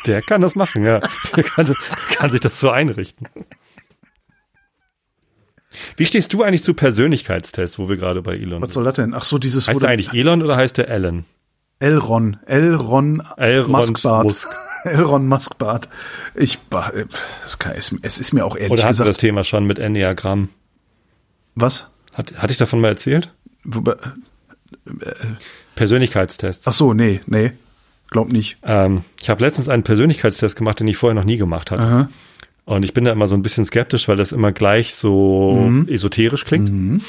Der 0.06 0.20
kann 0.20 0.42
das 0.42 0.54
machen, 0.54 0.82
ja. 0.84 1.00
Der 1.34 1.44
kann, 1.44 1.64
der 1.64 1.76
kann 2.14 2.30
sich 2.30 2.40
das 2.40 2.60
so 2.60 2.68
einrichten. 2.68 3.26
Wie 5.96 6.04
stehst 6.04 6.32
du 6.32 6.42
eigentlich 6.42 6.62
zu 6.62 6.74
Persönlichkeitstests, 6.74 7.78
wo 7.78 7.88
wir 7.88 7.96
gerade 7.96 8.20
bei 8.20 8.34
Elon 8.34 8.60
Was 8.62 8.74
soll 8.74 8.84
das 8.84 8.94
denn? 8.94 9.14
Ach 9.14 9.24
so, 9.24 9.38
dieses. 9.38 9.66
Heißt 9.66 9.82
er 9.82 9.88
eigentlich 9.88 10.12
Elon 10.12 10.42
oder 10.42 10.56
heißt 10.56 10.78
er 10.78 10.90
Alan? 10.90 11.24
Elron, 11.78 12.38
Elron, 12.46 13.22
Elron 13.36 13.70
Muskbart. 13.70 14.24
Musk. 14.24 14.48
Elron 14.84 15.26
Muskbart. 15.26 15.88
Ich, 16.34 16.58
es 18.02 18.18
ist 18.18 18.32
mir 18.32 18.44
auch 18.44 18.56
ehrlich 18.56 18.72
Oder 18.72 18.84
hast 18.84 19.00
du 19.00 19.04
das 19.04 19.16
Thema 19.16 19.44
schon 19.44 19.66
mit 19.66 19.78
Enneagramm? 19.78 20.50
Was? 21.54 21.90
Hat, 22.12 22.34
hatte 22.36 22.52
ich 22.52 22.58
davon 22.58 22.80
mal 22.80 22.88
erzählt? 22.88 23.32
Wobei, 23.64 23.92
äh, 23.92 25.12
Persönlichkeitstests. 25.74 26.66
Ach 26.66 26.72
so, 26.72 26.92
nee, 26.92 27.20
nee. 27.26 27.52
Glaub 28.10 28.30
nicht. 28.30 28.58
Ähm, 28.62 29.02
ich 29.20 29.30
habe 29.30 29.42
letztens 29.42 29.68
einen 29.68 29.82
Persönlichkeitstest 29.82 30.56
gemacht, 30.56 30.80
den 30.80 30.88
ich 30.88 30.96
vorher 30.96 31.14
noch 31.14 31.24
nie 31.24 31.36
gemacht 31.36 31.70
hatte. 31.70 31.82
Aha. 31.82 32.08
Und 32.66 32.84
ich 32.84 32.94
bin 32.94 33.04
da 33.04 33.12
immer 33.12 33.28
so 33.28 33.34
ein 33.34 33.42
bisschen 33.42 33.64
skeptisch, 33.64 34.08
weil 34.08 34.16
das 34.16 34.32
immer 34.32 34.52
gleich 34.52 34.94
so 34.94 35.62
mhm. 35.66 35.88
esoterisch 35.88 36.44
klingt. 36.44 36.70
Mhm. 36.70 37.02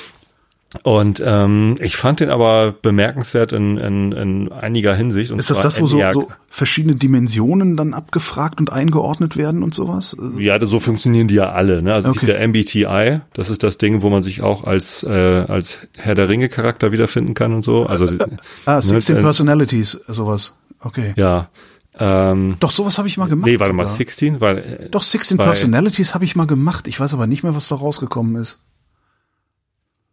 Und 0.84 1.22
ähm, 1.26 1.76
ich 1.80 1.98
fand 1.98 2.20
den 2.20 2.30
aber 2.30 2.74
bemerkenswert 2.82 3.54
in, 3.54 3.78
in, 3.78 4.12
in 4.12 4.52
einiger 4.52 4.96
Hinsicht. 4.96 5.32
Und 5.32 5.40
ist 5.40 5.50
das 5.50 5.62
das, 5.62 5.82
wo 5.82 5.86
so, 5.86 6.00
so 6.12 6.28
verschiedene 6.50 6.96
Dimensionen 6.96 7.76
dann 7.78 7.94
abgefragt 7.94 8.60
und 8.60 8.72
eingeordnet 8.72 9.38
werden 9.38 9.64
und 9.64 9.74
sowas? 9.74 10.16
Ja, 10.38 10.64
so 10.66 10.80
funktionieren 10.80 11.28
die 11.28 11.36
ja 11.36 11.52
alle. 11.52 11.82
Ne? 11.82 11.94
Also 11.94 12.10
okay. 12.10 12.26
der 12.26 12.48
MBTI, 12.48 13.22
das 13.34 13.50
ist 13.50 13.64
das 13.64 13.78
Ding, 13.78 14.02
wo 14.02 14.10
man 14.10 14.24
sich 14.24 14.42
auch 14.42 14.64
als 14.64 15.04
äh, 15.04 15.10
als 15.10 15.80
Herr 15.98 16.16
der 16.16 16.30
Ringe 16.30 16.50
Charakter 16.50 16.92
wiederfinden 16.92 17.34
kann 17.34 17.54
und 17.54 17.64
so. 17.64 17.86
Also 17.86 18.08
ah, 18.66 18.82
16 18.82 19.16
ne, 19.18 19.22
Personalities, 19.22 19.92
sowas. 20.08 20.56
Okay. 20.80 21.14
Ja. 21.16 21.50
Ähm, 21.98 22.58
Doch, 22.60 22.72
sowas 22.72 22.98
habe 22.98 23.08
ich 23.08 23.18
mal 23.18 23.28
gemacht. 23.28 23.48
Nee, 23.48 23.60
warte 23.60 23.72
sogar. 23.72 23.86
mal, 23.86 23.92
16? 23.92 24.42
Weil, 24.42 24.58
äh, 24.58 24.90
Doch, 24.90 25.02
16 25.02 25.38
Personalities 25.38 26.14
habe 26.14 26.26
ich 26.26 26.36
mal 26.36 26.46
gemacht. 26.46 26.88
Ich 26.88 27.00
weiß 27.00 27.14
aber 27.14 27.28
nicht 27.28 27.44
mehr, 27.44 27.56
was 27.56 27.70
da 27.70 27.76
rausgekommen 27.76 28.36
ist. 28.36 28.60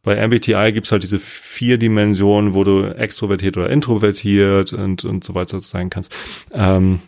Bei 0.02 0.16
MBTI 0.26 0.72
gibt's 0.72 0.90
halt 0.90 1.02
diese 1.04 1.18
vier 1.20 1.78
Dimensionen, 1.78 2.54
wo 2.54 2.64
du 2.64 2.82
extrovertiert 2.84 3.56
oder 3.56 3.70
introvertiert 3.70 4.72
und, 4.72 5.04
und 5.04 5.22
so 5.22 5.34
weiter 5.34 5.60
sein 5.60 5.90
kannst. 5.90 6.12
Ähm, 6.52 7.00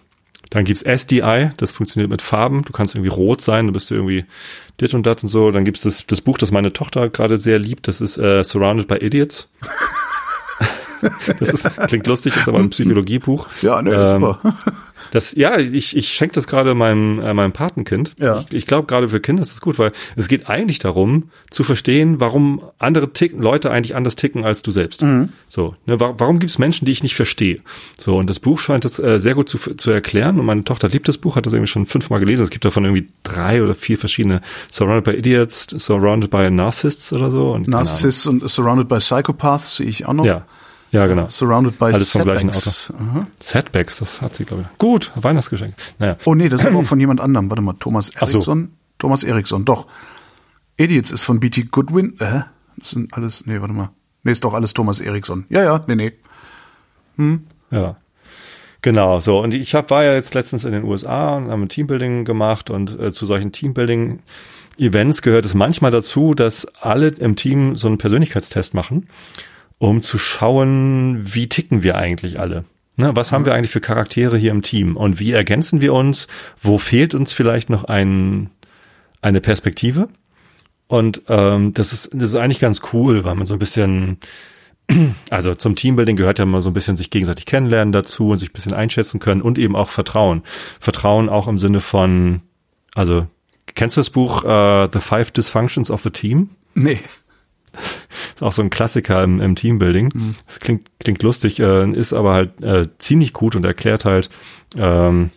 Dann 0.50 0.64
gibt's 0.64 0.82
SDI, 0.82 1.50
das 1.56 1.72
funktioniert 1.72 2.10
mit 2.10 2.22
Farben. 2.22 2.62
Du 2.62 2.72
kannst 2.72 2.94
irgendwie 2.94 3.10
rot 3.10 3.40
sein, 3.42 3.66
du 3.66 3.72
bist 3.72 3.90
irgendwie 3.90 4.24
dit 4.80 4.94
und 4.94 5.04
dat 5.06 5.22
und 5.24 5.28
so. 5.28 5.50
Dann 5.50 5.64
gibt's 5.64 5.80
das, 5.82 6.06
das 6.06 6.20
Buch, 6.20 6.38
das 6.38 6.52
meine 6.52 6.72
Tochter 6.72 7.08
gerade 7.08 7.36
sehr 7.38 7.58
liebt. 7.58 7.88
Das 7.88 8.00
ist 8.00 8.16
äh, 8.18 8.44
Surrounded 8.44 8.86
by 8.86 8.96
Idiots. 8.96 9.48
Das 11.38 11.50
ist, 11.50 11.76
klingt 11.88 12.06
lustig, 12.06 12.36
ist 12.36 12.48
aber 12.48 12.58
ein 12.58 12.70
Psychologiebuch. 12.70 13.48
Ja, 13.62 13.82
ne, 13.82 13.92
ähm, 13.92 14.08
super. 14.08 14.54
Das, 15.10 15.32
ja, 15.36 15.58
ich, 15.58 15.96
ich 15.96 16.08
schenke 16.08 16.34
das 16.34 16.48
gerade 16.48 16.74
meinem, 16.74 17.20
äh, 17.20 17.34
meinem 17.34 17.52
Patenkind. 17.52 18.14
Ja. 18.18 18.40
Ich, 18.40 18.52
ich 18.52 18.66
glaube, 18.66 18.86
gerade 18.86 19.08
für 19.08 19.20
Kinder 19.20 19.42
ist 19.42 19.52
es 19.52 19.60
gut, 19.60 19.78
weil 19.78 19.92
es 20.16 20.26
geht 20.28 20.48
eigentlich 20.48 20.80
darum, 20.80 21.30
zu 21.50 21.62
verstehen, 21.62 22.18
warum 22.18 22.62
andere 22.78 23.12
ticken, 23.12 23.40
Leute 23.40 23.70
eigentlich 23.70 23.94
anders 23.94 24.16
ticken 24.16 24.44
als 24.44 24.62
du 24.62 24.72
selbst. 24.72 25.02
Mhm. 25.02 25.28
So, 25.46 25.76
ne, 25.86 26.00
wa 26.00 26.14
warum 26.18 26.40
gibt 26.40 26.50
es 26.50 26.58
Menschen, 26.58 26.84
die 26.84 26.92
ich 26.92 27.02
nicht 27.02 27.14
verstehe? 27.14 27.60
So, 27.96 28.16
und 28.16 28.28
das 28.28 28.40
Buch 28.40 28.58
scheint 28.58 28.84
das 28.84 28.98
äh, 28.98 29.20
sehr 29.20 29.34
gut 29.34 29.48
zu, 29.48 29.58
zu 29.58 29.90
erklären. 29.90 30.40
Und 30.40 30.46
meine 30.46 30.64
Tochter 30.64 30.88
liebt 30.88 31.06
das 31.06 31.18
Buch, 31.18 31.36
hat 31.36 31.46
das 31.46 31.52
irgendwie 31.52 31.70
schon 31.70 31.86
fünfmal 31.86 32.18
gelesen. 32.18 32.42
Es 32.42 32.50
gibt 32.50 32.64
davon 32.64 32.84
irgendwie 32.84 33.08
drei 33.22 33.62
oder 33.62 33.74
vier 33.74 33.98
verschiedene 33.98 34.40
Surrounded 34.70 35.04
by 35.04 35.12
Idiots, 35.12 35.66
Surrounded 35.78 36.30
by 36.30 36.50
Narcissists 36.50 37.12
oder 37.12 37.30
so. 37.30 37.52
Und, 37.52 37.68
Narcissists 37.68 38.26
und 38.26 38.48
Surrounded 38.48 38.88
by 38.88 38.98
Psychopaths 38.98 39.76
sehe 39.76 39.86
ich 39.86 40.06
auch 40.06 40.12
noch. 40.12 40.24
Ja. 40.24 40.44
Ja, 40.94 41.06
genau. 41.08 41.26
Surrounded 41.28 41.76
by 41.76 41.86
Alles 41.86 42.12
vom 42.12 42.22
gleichen 42.22 42.52
Setbacks. 42.52 42.90
Autor. 42.92 43.06
Aha. 43.06 43.26
Setbacks, 43.40 43.98
das 43.98 44.20
hat 44.20 44.36
sie, 44.36 44.44
glaube 44.44 44.62
ich. 44.62 44.78
Gut, 44.78 45.10
Weihnachtsgeschenk. 45.16 45.74
Naja. 45.98 46.16
Oh 46.24 46.36
nee, 46.36 46.48
das 46.48 46.60
ist 46.60 46.68
aber 46.68 46.78
auch 46.78 46.84
von 46.84 47.00
jemand 47.00 47.20
anderem. 47.20 47.50
Warte 47.50 47.62
mal, 47.62 47.74
Thomas 47.80 48.12
Ach 48.14 48.28
so. 48.28 48.34
Eriksson. 48.34 48.70
Thomas 48.98 49.24
Eriksson, 49.24 49.64
doch. 49.64 49.88
Idiots 50.76 51.10
ist 51.10 51.24
von 51.24 51.40
BT 51.40 51.72
Goodwin. 51.72 52.14
Äh, 52.20 52.42
das 52.76 52.90
sind 52.90 53.12
alles, 53.12 53.44
nee, 53.44 53.60
warte 53.60 53.74
mal. 53.74 53.90
Nee, 54.22 54.30
ist 54.30 54.44
doch 54.44 54.54
alles 54.54 54.72
Thomas 54.72 55.00
Eriksson. 55.00 55.46
Ja, 55.48 55.64
ja, 55.64 55.84
nee, 55.88 56.12
nee. 57.16 57.38
Ja. 57.72 57.96
Genau, 58.80 59.18
so. 59.18 59.40
Und 59.40 59.52
ich 59.52 59.74
hab, 59.74 59.90
war 59.90 60.04
ja 60.04 60.14
jetzt 60.14 60.32
letztens 60.34 60.64
in 60.64 60.70
den 60.70 60.84
USA 60.84 61.36
und 61.36 61.50
haben 61.50 61.62
ein 61.62 61.68
Teambuilding 61.68 62.24
gemacht 62.24 62.70
und 62.70 63.00
äh, 63.00 63.12
zu 63.12 63.26
solchen 63.26 63.50
Teambuilding-Events 63.50 65.22
gehört 65.22 65.44
es 65.44 65.54
manchmal 65.54 65.90
dazu, 65.90 66.34
dass 66.34 66.66
alle 66.80 67.08
im 67.08 67.34
Team 67.34 67.74
so 67.74 67.88
einen 67.88 67.98
Persönlichkeitstest 67.98 68.74
machen, 68.74 69.08
um 69.78 70.02
zu 70.02 70.18
schauen, 70.18 71.22
wie 71.34 71.48
ticken 71.48 71.82
wir 71.82 71.96
eigentlich 71.96 72.40
alle. 72.40 72.64
Ne, 72.96 73.10
was 73.14 73.32
haben 73.32 73.44
wir 73.44 73.54
eigentlich 73.54 73.72
für 73.72 73.80
Charaktere 73.80 74.38
hier 74.38 74.52
im 74.52 74.62
Team 74.62 74.96
und 74.96 75.18
wie 75.18 75.32
ergänzen 75.32 75.80
wir 75.80 75.92
uns? 75.92 76.28
Wo 76.60 76.78
fehlt 76.78 77.14
uns 77.14 77.32
vielleicht 77.32 77.68
noch 77.68 77.84
ein, 77.84 78.50
eine 79.20 79.40
Perspektive? 79.40 80.08
Und 80.86 81.22
ähm, 81.28 81.74
das 81.74 81.92
ist 81.92 82.10
das 82.12 82.30
ist 82.30 82.36
eigentlich 82.36 82.60
ganz 82.60 82.82
cool, 82.92 83.24
weil 83.24 83.34
man 83.34 83.48
so 83.48 83.54
ein 83.54 83.58
bisschen 83.58 84.18
also 85.30 85.54
zum 85.54 85.76
Teambuilding 85.76 86.16
gehört 86.16 86.38
ja 86.38 86.46
mal 86.46 86.60
so 86.60 86.70
ein 86.70 86.74
bisschen 86.74 86.96
sich 86.96 87.10
gegenseitig 87.10 87.46
kennenlernen 87.46 87.92
dazu 87.92 88.30
und 88.30 88.38
sich 88.38 88.50
ein 88.50 88.54
bisschen 88.54 88.74
einschätzen 88.74 89.20
können 89.20 89.42
und 89.42 89.58
eben 89.58 89.76
auch 89.76 89.88
Vertrauen. 89.88 90.42
Vertrauen 90.80 91.28
auch 91.28 91.48
im 91.48 91.58
Sinne 91.58 91.80
von, 91.80 92.42
also 92.94 93.26
kennst 93.74 93.96
du 93.96 94.00
das 94.00 94.10
Buch 94.10 94.44
uh, 94.44 94.88
The 94.92 95.00
Five 95.00 95.32
Dysfunctions 95.32 95.90
of 95.90 96.02
the 96.02 96.10
Team? 96.10 96.50
Nee. 96.74 97.00
Ist 98.34 98.42
auch 98.42 98.52
so 98.52 98.62
ein 98.62 98.70
Klassiker 98.70 99.22
im, 99.22 99.40
im 99.40 99.54
Teambuilding. 99.54 100.34
Das 100.46 100.60
klingt, 100.60 100.88
klingt 100.98 101.22
lustig, 101.22 101.60
äh, 101.60 101.90
ist 101.90 102.12
aber 102.12 102.32
halt 102.32 102.62
äh, 102.62 102.88
ziemlich 102.98 103.32
gut 103.32 103.56
und 103.56 103.64
erklärt 103.64 104.04
halt 104.04 104.30
ähm, 104.76 105.30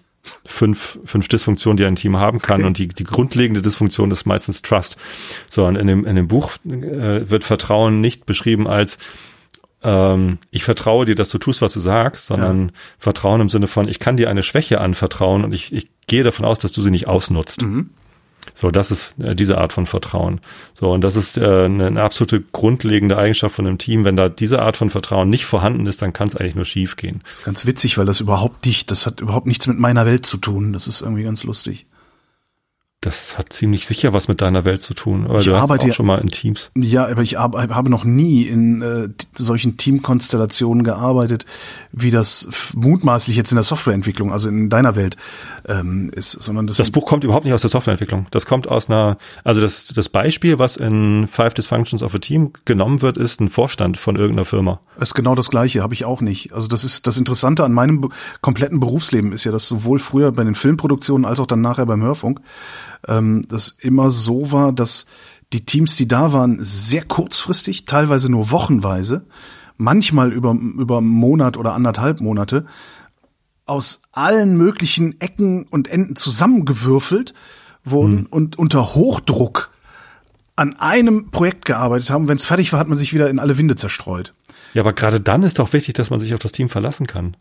fünf, 0.46 1.00
fünf 1.06 1.28
Dysfunktionen, 1.28 1.78
die 1.78 1.86
ein 1.86 1.96
Team 1.96 2.18
haben 2.18 2.40
kann. 2.40 2.64
Und 2.66 2.78
die, 2.78 2.88
die 2.88 3.04
grundlegende 3.04 3.62
Dysfunktion 3.62 4.12
ist 4.12 4.26
meistens 4.26 4.62
Trust. 4.62 4.98
So, 5.50 5.66
und 5.66 5.76
in 5.76 5.88
dem, 5.88 6.06
in 6.06 6.16
dem 6.16 6.28
Buch 6.28 6.54
äh, 6.66 7.30
wird 7.30 7.44
Vertrauen 7.44 8.02
nicht 8.02 8.26
beschrieben 8.26 8.68
als 8.68 8.98
ähm, 9.84 10.40
ich 10.50 10.64
vertraue 10.64 11.06
dir, 11.06 11.16
dass 11.16 11.30
du 11.30 11.38
tust, 11.38 11.62
was 11.62 11.74
du 11.74 11.80
sagst, 11.80 12.26
sondern 12.26 12.72
Vertrauen 12.98 13.42
im 13.42 13.50
Sinne 13.50 13.68
von, 13.68 13.88
ich 13.88 14.00
kann 14.00 14.18
dir 14.18 14.30
eine 14.30 14.42
Schwäche 14.42 14.82
anvertrauen 14.82 15.44
und 15.44 15.54
ich, 15.54 15.72
ich 15.72 15.88
gehe 16.08 16.24
davon 16.24 16.46
aus, 16.46 16.58
dass 16.60 16.72
du 16.72 16.82
sie 16.82 16.90
nicht 16.90 17.08
ausnutzt. 17.08 17.62
So, 18.54 18.72
das 18.72 18.92
ist 18.92 19.14
äh, 19.20 19.36
diese 19.36 19.58
Art 19.58 19.74
von 19.74 19.86
Vertrauen. 19.86 20.42
So, 20.74 20.92
und 20.92 21.02
das 21.02 21.16
ist 21.16 21.38
äh, 21.38 21.66
eine, 21.66 21.88
eine 21.88 22.02
absolute 22.02 22.42
grundlegende 22.52 23.18
Eigenschaft 23.18 23.56
von 23.56 23.68
einem 23.68 23.78
Team. 23.78 24.06
Wenn 24.06 24.16
da 24.16 24.30
diese 24.30 24.62
Art 24.62 24.78
von 24.78 24.90
Vertrauen 24.90 25.30
nicht 25.30 25.46
vorhanden 25.46 25.86
ist, 25.86 26.02
dann 26.02 26.14
kann 26.14 26.28
es 26.28 26.36
eigentlich 26.36 26.56
nur 26.56 26.66
schief 26.66 26.96
gehen. 26.96 27.22
Das 27.28 27.40
ist 27.40 27.46
ganz 27.46 27.66
witzig, 27.66 27.98
weil 27.98 28.06
das 28.06 28.20
überhaupt 28.20 28.66
nicht, 28.66 28.90
das 28.92 29.06
hat 29.06 29.22
überhaupt 29.22 29.48
nichts 29.48 29.68
mit 29.68 29.78
meiner 29.80 30.06
Welt 30.06 30.26
zu 30.26 30.38
tun. 30.38 30.74
Das 30.74 30.88
ist 30.88 31.02
irgendwie 31.02 31.24
ganz 31.24 31.44
lustig. 31.44 31.86
Das 33.02 33.38
hat 33.38 33.54
ziemlich 33.54 33.86
sicher 33.86 34.12
was 34.12 34.28
mit 34.28 34.42
deiner 34.42 34.66
Welt 34.66 34.82
zu 34.82 34.96
tun. 34.96 35.26
Weil 35.30 35.42
Ich 35.42 35.46
du 35.46 35.54
arbeite 35.54 35.84
auch 35.84 35.88
ja- 35.90 35.94
schon 35.94 36.08
mal 36.08 36.18
in 36.18 36.30
Teams. 36.30 36.72
Ja, 36.76 37.06
aber 37.06 37.22
ich 37.22 37.36
hab- 37.38 37.56
habe 37.56 37.92
noch 37.92 38.04
nie 38.04 38.42
in 38.42 38.82
äh, 38.82 39.10
solchen 39.36 39.78
Teamkonstellationen 39.78 40.84
gearbeitet, 40.84 41.46
wie 41.92 42.10
das 42.10 42.50
mutmaßlich 42.76 43.36
jetzt 43.36 43.52
in 43.52 43.56
der 43.56 43.64
Softwareentwicklung, 43.64 44.34
also 44.34 44.50
in 44.50 44.70
deiner 44.72 44.96
Welt 44.96 45.16
ähm, 45.68 46.10
ist, 46.16 46.32
sondern 46.32 46.68
das, 46.68 46.78
Das 46.78 46.92
Buch 46.92 47.06
kommt 47.06 47.24
überhaupt 47.24 47.46
nicht 47.46 47.54
aus 47.54 47.62
der 47.62 47.70
Softwareentwicklung. 47.70 48.28
Das 48.32 48.46
kommt 48.46 48.68
aus 48.68 48.90
einer, 48.90 49.18
also 49.44 49.60
das, 49.60 49.86
das 49.86 50.10
Beispiel, 50.10 50.60
was 50.60 50.78
in 50.78 51.28
Five 51.28 51.54
Dysfunctions 51.54 52.04
of 52.04 52.16
a 52.16 52.20
Team 52.20 52.54
genommen 52.66 53.02
wird, 53.02 53.18
ist 53.18 53.42
ein 53.42 53.50
Vorstand 53.50 53.98
von 53.98 54.16
irgendeiner 54.16 54.46
Firma. 54.46 54.80
ist 55.00 55.14
genau 55.14 55.36
das 55.36 55.50
Gleiche, 55.50 55.84
habe 55.84 55.94
ich 55.94 56.06
auch 56.06 56.22
nicht. 56.22 56.54
Also 56.54 56.68
das 56.68 56.84
ist 56.84 57.08
das 57.08 57.18
Interessante 57.18 57.64
an 57.64 57.74
meinem 57.74 58.10
kompletten 58.42 58.80
Berufsleben 58.80 59.32
ist 59.32 59.44
ja, 59.44 59.52
dass 59.52 59.68
sowohl 59.68 60.00
früher 60.00 60.32
bei 60.32 60.44
den 60.44 60.56
Filmproduktionen 60.56 61.26
als 61.26 61.40
auch 61.40 61.48
dann 61.48 61.62
nachher 61.62 61.86
beim 61.86 62.02
Hörfunk 62.02 62.40
ähm, 63.08 63.44
das 63.50 63.76
immer 63.80 64.12
so 64.12 64.52
war, 64.52 64.72
dass 64.72 65.06
die 65.54 65.66
Teams, 65.66 65.96
die 65.96 66.08
da 66.08 66.34
waren, 66.34 66.58
sehr 66.62 67.04
kurzfristig, 67.04 67.86
teilweise 67.86 68.30
nur 68.30 68.52
wochenweise, 68.52 69.26
manchmal 69.78 70.34
über 70.34 70.52
über 70.52 70.98
einen 70.98 71.08
Monat 71.08 71.58
oder 71.58 71.74
anderthalb 71.74 72.22
Monate 72.22 72.66
aus 73.68 74.02
allen 74.12 74.58
möglichen 74.58 75.20
Ecken 75.22 75.66
und 75.66 75.88
Enden 75.88 76.16
zusammengewürfelt 76.16 77.34
wurden 77.84 78.26
und 78.26 78.58
unter 78.58 78.96
Hochdruck 78.96 79.72
an 80.56 80.76
einem 80.80 81.30
Projekt 81.32 81.66
gearbeitet 81.66 82.10
haben. 82.10 82.28
Wenn 82.28 82.38
es 82.38 82.46
fertig 82.46 82.74
war, 82.74 82.80
hat 82.80 82.88
man 82.88 82.98
sich 82.98 83.14
wieder 83.14 83.30
in 83.30 83.40
alle 83.40 83.58
Winde 83.58 83.76
zerstreut. 83.76 84.34
Ja, 84.74 84.82
aber 84.82 84.94
gerade 84.94 85.22
dann 85.22 85.44
ist 85.44 85.60
doch 85.60 85.74
wichtig, 85.74 85.94
dass 85.96 86.10
man 86.10 86.20
sich 86.20 86.34
auf 86.34 86.40
das 86.40 86.52
Team 86.52 86.70
verlassen 86.70 87.08
kann. 87.08 87.38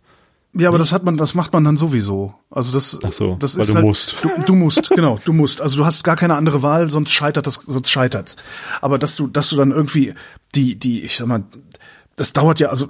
Ja, 0.58 0.68
aber 0.68 0.78
das 0.78 0.92
hat 0.92 1.04
man, 1.04 1.18
das 1.18 1.34
macht 1.34 1.52
man 1.52 1.64
dann 1.64 1.76
sowieso. 1.76 2.32
Also 2.50 2.72
das, 2.72 2.98
Ach 3.02 3.12
so, 3.12 3.36
das 3.38 3.56
weil 3.56 3.62
ist 3.62 3.70
du 3.70 3.74
halt, 3.74 3.84
musst. 3.84 4.16
Du, 4.22 4.30
du 4.46 4.54
musst, 4.54 4.90
genau, 4.94 5.18
du 5.22 5.34
musst. 5.34 5.60
Also 5.60 5.76
du 5.76 5.84
hast 5.84 6.02
gar 6.02 6.16
keine 6.16 6.34
andere 6.34 6.62
Wahl, 6.62 6.90
sonst 6.90 7.10
scheitert 7.10 7.46
das, 7.46 7.60
sonst 7.66 7.90
scheitert's. 7.90 8.36
Aber 8.80 8.98
dass 8.98 9.16
du, 9.16 9.26
dass 9.26 9.50
du 9.50 9.56
dann 9.56 9.70
irgendwie 9.70 10.14
die, 10.54 10.78
die, 10.78 11.02
ich 11.02 11.16
sag 11.16 11.26
mal, 11.26 11.44
das 12.16 12.32
dauert 12.32 12.60
ja, 12.60 12.68
also 12.68 12.88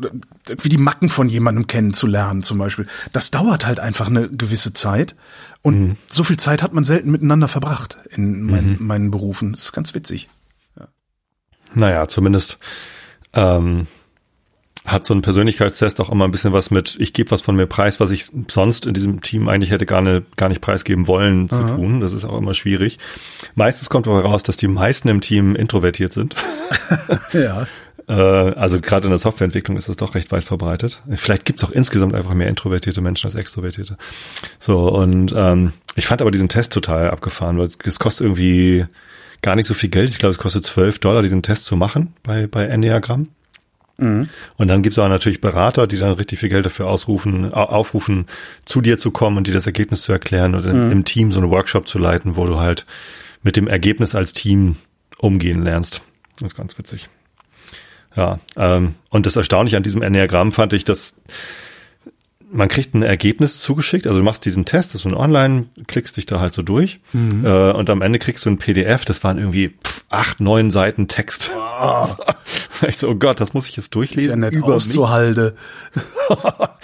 wie 0.63 0.69
die 0.69 0.79
Macken 0.79 1.09
von 1.09 1.29
jemandem 1.29 1.67
kennenzulernen 1.67 2.43
zum 2.43 2.59
Beispiel. 2.59 2.87
Das 3.13 3.31
dauert 3.31 3.67
halt 3.67 3.81
einfach 3.81 4.07
eine 4.07 4.29
gewisse 4.29 4.73
Zeit. 4.73 5.15
Und 5.63 5.81
Mhm. 5.81 5.97
so 6.07 6.23
viel 6.23 6.37
Zeit 6.37 6.63
hat 6.63 6.73
man 6.73 6.85
selten 6.85 7.11
miteinander 7.11 7.49
verbracht 7.49 7.99
in 8.11 8.43
meinen, 8.43 8.77
meinen 8.81 9.11
Berufen. 9.11 9.51
Das 9.53 9.63
ist 9.63 9.73
ganz 9.73 9.95
witzig. 9.95 10.29
Naja, 11.75 12.07
zumindest 12.09 12.59
ähm, 13.35 13.87
hat 14.85 15.05
so 15.05 15.13
ein 15.13 15.23
Persönlichkeitstest 15.23 16.01
auch 16.01 16.11
immer 16.11 16.25
ein 16.27 16.31
bisschen 16.31 16.53
was 16.53 16.71
mit, 16.71 16.97
ich 17.01 17.13
gebe 17.13 17.33
was 17.33 17.41
von 17.41 17.57
mir 17.57 17.67
preis, 17.67 17.99
was 17.99 18.13
ich 18.13 18.31
sonst 18.49 18.87
in 18.87 18.95
diesem 18.95 19.21
Team 19.21 19.49
eigentlich 19.49 19.73
hätte 19.73 19.85
gar, 19.85 20.01
ne, 20.01 20.23
gar 20.37 20.49
nicht 20.49 20.61
preisgeben 20.61 21.09
wollen 21.09 21.49
zu 21.51 21.61
tun. 21.75 22.01
Das 22.01 22.13
ist 22.13 22.25
auch 22.25 22.39
immer 22.39 22.55
schwierig. 22.55 22.99
Meistens 23.57 23.91
kommt 23.91 24.07
aber 24.07 24.23
raus, 24.23 24.45
dass 24.45 24.57
die 24.57 24.69
meisten 24.69 25.09
im 25.09 25.21
Team 25.21 25.57
introvertiert 25.57 26.13
sind. 26.13 26.37
Ja. 27.33 27.67
Äh, 28.09 28.13
also 28.13 28.81
gerade 28.81 29.07
in 29.07 29.11
der 29.11 29.19
Softwareentwicklung 29.19 29.77
ist 29.77 29.89
das 29.89 29.97
doch 29.97 30.15
recht 30.15 30.31
weit 30.33 30.45
verbreitet. 30.45 31.03
Vielleicht 31.15 31.45
gibt's 31.45 31.65
auch 31.65 31.71
insgesamt 31.71 32.15
einfach 32.15 32.35
mehr 32.35 32.49
introvertierte 32.49 33.01
Menschen 33.01 33.27
als 33.27 33.35
extrovertierte. 33.35 33.97
So, 34.59 34.89
und 34.93 35.33
ähm, 35.37 35.73
ich 35.97 36.07
fand 36.07 36.21
aber 36.21 36.31
diesen 36.31 36.49
Test 36.49 36.73
total 36.73 37.11
abgefahren, 37.11 37.59
weil 37.59 37.69
es- 37.85 37.99
kostet 37.99 38.25
irgendwie 38.27 38.87
gar 39.43 39.57
nicht 39.57 39.67
so 39.67 39.75
viel 39.75 39.91
Geld. 39.91 40.11
Ich 40.11 40.19
glaube, 40.19 40.33
es 40.33 40.39
kostet 40.39 40.65
12 40.65 40.99
Dollar, 41.01 41.23
diesen 41.23 41.43
Test 41.43 41.65
zu 41.65 41.77
machen 41.77 42.15
bei, 42.23 42.47
bei 42.47 42.65
Enneagramm. 42.67 43.29
Und 44.59 44.69
dann 44.69 44.83
gibt's 44.83 44.99
auch 44.99 45.09
natürlich 45.09 45.41
Berater, 45.41 45.87
die 45.87 45.97
dann 45.97 46.13
richtig 46.13 46.39
viel 46.41 46.51
Geld 46.51 46.67
dafür 46.67 46.87
ausrufen, 46.87 47.55
au- 47.55 47.65
aufrufen, 47.65 48.27
zu 48.67 48.83
dir 48.83 48.99
zu 48.99 49.11
kommen 49.11 49.39
und 49.39 49.47
dir 49.47 49.55
das 49.55 49.65
Ergebnis 49.67 50.03
zu 50.03 50.13
erklären 50.13 50.55
oder 50.55 50.71
im 50.93 51.05
Team 51.07 51.33
so 51.33 51.41
einen 51.41 51.51
Workshop 51.51 51.89
zu 51.89 51.99
leiten, 51.99 52.37
wo 52.37 52.45
du 52.47 52.59
halt 52.61 52.85
mit 53.43 53.57
dem 53.57 53.69
Ergebnis 53.69 54.15
als 54.15 54.35
Team 54.35 54.77
umgehen 55.19 55.63
lernst. 55.63 56.03
Das 56.39 56.53
ist 56.53 56.57
ganz 56.57 56.77
witzig. 56.79 57.09
Ja, 58.17 58.39
ähm, 58.57 58.95
und 59.11 59.27
das 59.27 59.37
Erstaunliche 59.37 59.77
an 59.77 59.83
diesem 59.83 60.03
Enneagramm 60.03 60.53
fand 60.53 60.73
ich, 60.73 60.85
dass 60.85 61.15
man 62.51 62.69
kriegt 62.69 62.95
ein 62.95 63.03
Ergebnis 63.03 63.61
zugeschickt, 63.61 64.07
also 64.07 64.21
du 64.21 64.25
machst 64.25 64.45
diesen 64.45 64.65
Test, 64.65 64.91
das 64.91 64.97
ist 64.97 65.03
so 65.03 65.09
ein 65.09 65.17
Online, 65.17 65.67
klickst 65.87 66.17
dich 66.17 66.27
da 66.27 66.41
halt 66.41 66.55
so 66.55 66.63
durch 66.63 67.01
äh, 67.45 67.73
und 67.73 67.91
am 67.91 68.03
Ende 68.03 68.19
kriegst 68.19 68.45
du 68.45 68.51
ein 68.51 68.59
PDF, 68.59 69.05
das 69.05 69.25
waren 69.25 69.37
irgendwie 69.37 69.75
pff, 69.85 70.05
acht, 70.11 70.41
neun 70.41 70.71
Seiten 70.71 71.09
Text. 71.09 71.51
ich 72.89 72.97
so, 72.99 73.09
oh 73.09 73.15
Gott, 73.17 73.41
das 73.41 73.53
muss 73.53 73.69
ich 73.69 73.77
jetzt 73.77 73.87
Ist 73.87 73.95
ja 73.95 73.99
durchlesen. 74.01 74.41
nett 74.41 74.55
über 74.55 74.75
auszuhalde. 74.75 75.57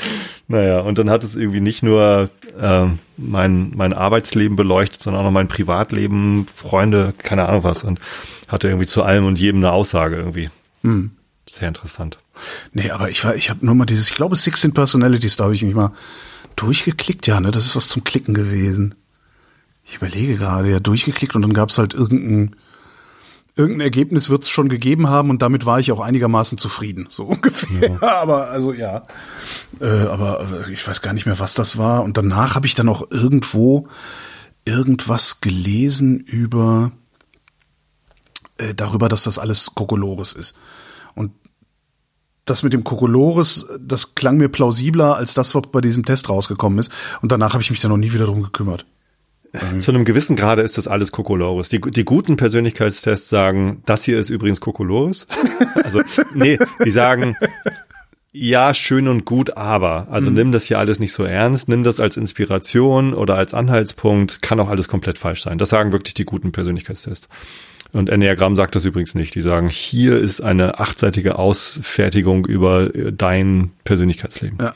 Naja, 0.48 0.80
und 0.80 0.98
dann 0.98 1.08
hat 1.08 1.24
es 1.24 1.34
irgendwie 1.34 1.62
nicht 1.62 1.82
nur 1.82 2.28
ähm, 2.60 2.98
mein, 3.16 3.72
mein 3.74 3.94
Arbeitsleben 3.94 4.54
beleuchtet, 4.54 5.00
sondern 5.00 5.22
auch 5.22 5.24
noch 5.26 5.32
mein 5.32 5.48
Privatleben, 5.48 6.46
Freunde, 6.52 7.14
keine 7.16 7.48
Ahnung 7.48 7.64
was 7.64 7.84
und 7.84 8.00
hatte 8.48 8.68
irgendwie 8.68 8.86
zu 8.86 9.02
allem 9.02 9.24
und 9.24 9.38
jedem 9.38 9.60
eine 9.64 9.72
Aussage 9.72 10.16
irgendwie. 10.16 10.50
Sehr 11.48 11.68
interessant. 11.68 12.18
Nee, 12.72 12.90
aber 12.90 13.10
ich 13.10 13.24
war, 13.24 13.34
ich 13.34 13.50
habe 13.50 13.64
nur 13.66 13.74
mal 13.74 13.84
dieses, 13.84 14.10
ich 14.10 14.14
glaube 14.14 14.36
16 14.36 14.72
Personalities, 14.72 15.36
da 15.36 15.44
habe 15.44 15.54
ich 15.54 15.62
mich 15.62 15.74
mal 15.74 15.92
Durchgeklickt, 16.56 17.26
ja, 17.26 17.40
ne? 17.40 17.50
Das 17.50 17.66
ist 17.66 17.76
was 17.76 17.88
zum 17.88 18.04
Klicken 18.04 18.34
gewesen. 18.34 18.94
Ich 19.84 19.96
überlege 19.96 20.36
gerade, 20.36 20.70
ja, 20.70 20.80
durchgeklickt 20.80 21.34
und 21.34 21.42
dann 21.42 21.54
gab's 21.54 21.78
halt 21.78 21.94
irgendein, 21.94 22.56
irgendein 23.56 23.80
Ergebnis 23.80 24.28
wird's 24.28 24.48
schon 24.48 24.68
gegeben 24.68 25.08
haben 25.08 25.30
und 25.30 25.42
damit 25.42 25.66
war 25.66 25.80
ich 25.80 25.92
auch 25.92 26.00
einigermaßen 26.00 26.58
zufrieden, 26.58 27.06
so 27.10 27.24
ungefähr. 27.28 27.98
Ja. 28.00 28.02
aber 28.02 28.50
also 28.50 28.72
ja, 28.72 29.02
äh, 29.80 29.86
aber 29.86 30.66
äh, 30.66 30.72
ich 30.72 30.86
weiß 30.86 31.02
gar 31.02 31.12
nicht 31.12 31.26
mehr, 31.26 31.38
was 31.38 31.54
das 31.54 31.78
war. 31.78 32.04
Und 32.04 32.16
danach 32.16 32.54
habe 32.54 32.66
ich 32.66 32.74
dann 32.74 32.88
auch 32.88 33.10
irgendwo 33.10 33.88
irgendwas 34.64 35.40
gelesen 35.40 36.20
über 36.20 36.92
äh, 38.58 38.74
darüber, 38.74 39.08
dass 39.08 39.24
das 39.24 39.38
alles 39.38 39.74
Kokolores 39.74 40.32
ist. 40.32 40.56
Das 42.44 42.62
mit 42.62 42.72
dem 42.72 42.82
Kokolores, 42.82 43.66
das 43.78 44.14
klang 44.14 44.36
mir 44.36 44.48
plausibler 44.48 45.16
als 45.16 45.34
das, 45.34 45.54
was 45.54 45.62
bei 45.70 45.80
diesem 45.80 46.04
Test 46.04 46.28
rausgekommen 46.28 46.78
ist. 46.78 46.90
Und 47.20 47.30
danach 47.30 47.52
habe 47.52 47.62
ich 47.62 47.70
mich 47.70 47.80
dann 47.80 47.90
noch 47.90 47.98
nie 47.98 48.12
wieder 48.12 48.26
drum 48.26 48.42
gekümmert. 48.42 48.84
Zu 49.78 49.92
einem 49.92 50.04
gewissen 50.04 50.34
Grade 50.36 50.62
ist 50.62 50.78
das 50.78 50.88
alles 50.88 51.12
Kokolores. 51.12 51.68
Die, 51.68 51.80
die 51.80 52.04
guten 52.04 52.36
Persönlichkeitstests 52.36 53.28
sagen, 53.28 53.82
das 53.86 54.04
hier 54.04 54.18
ist 54.18 54.30
übrigens 54.30 54.60
Kokolores. 54.60 55.26
also, 55.84 56.00
nee, 56.34 56.58
die 56.84 56.90
sagen, 56.90 57.36
ja, 58.34 58.72
schön 58.72 59.08
und 59.08 59.26
gut, 59.26 59.58
aber. 59.58 60.08
Also 60.10 60.30
mhm. 60.30 60.36
nimm 60.36 60.52
das 60.52 60.64
hier 60.64 60.78
alles 60.78 60.98
nicht 60.98 61.12
so 61.12 61.24
ernst, 61.24 61.68
nimm 61.68 61.84
das 61.84 62.00
als 62.00 62.16
Inspiration 62.16 63.12
oder 63.12 63.36
als 63.36 63.52
Anhaltspunkt, 63.52 64.40
kann 64.40 64.58
auch 64.58 64.68
alles 64.68 64.88
komplett 64.88 65.18
falsch 65.18 65.42
sein. 65.42 65.58
Das 65.58 65.68
sagen 65.68 65.92
wirklich 65.92 66.14
die 66.14 66.24
guten 66.24 66.50
Persönlichkeitstests. 66.50 67.28
Und 67.92 68.08
Enneagramm 68.08 68.56
sagt 68.56 68.74
das 68.74 68.84
übrigens 68.84 69.14
nicht. 69.14 69.34
Die 69.34 69.42
sagen, 69.42 69.68
hier 69.68 70.18
ist 70.18 70.40
eine 70.40 70.80
achtseitige 70.80 71.38
Ausfertigung 71.38 72.46
über 72.46 72.88
dein 72.88 73.72
Persönlichkeitsleben. 73.84 74.58
Ja. 74.60 74.74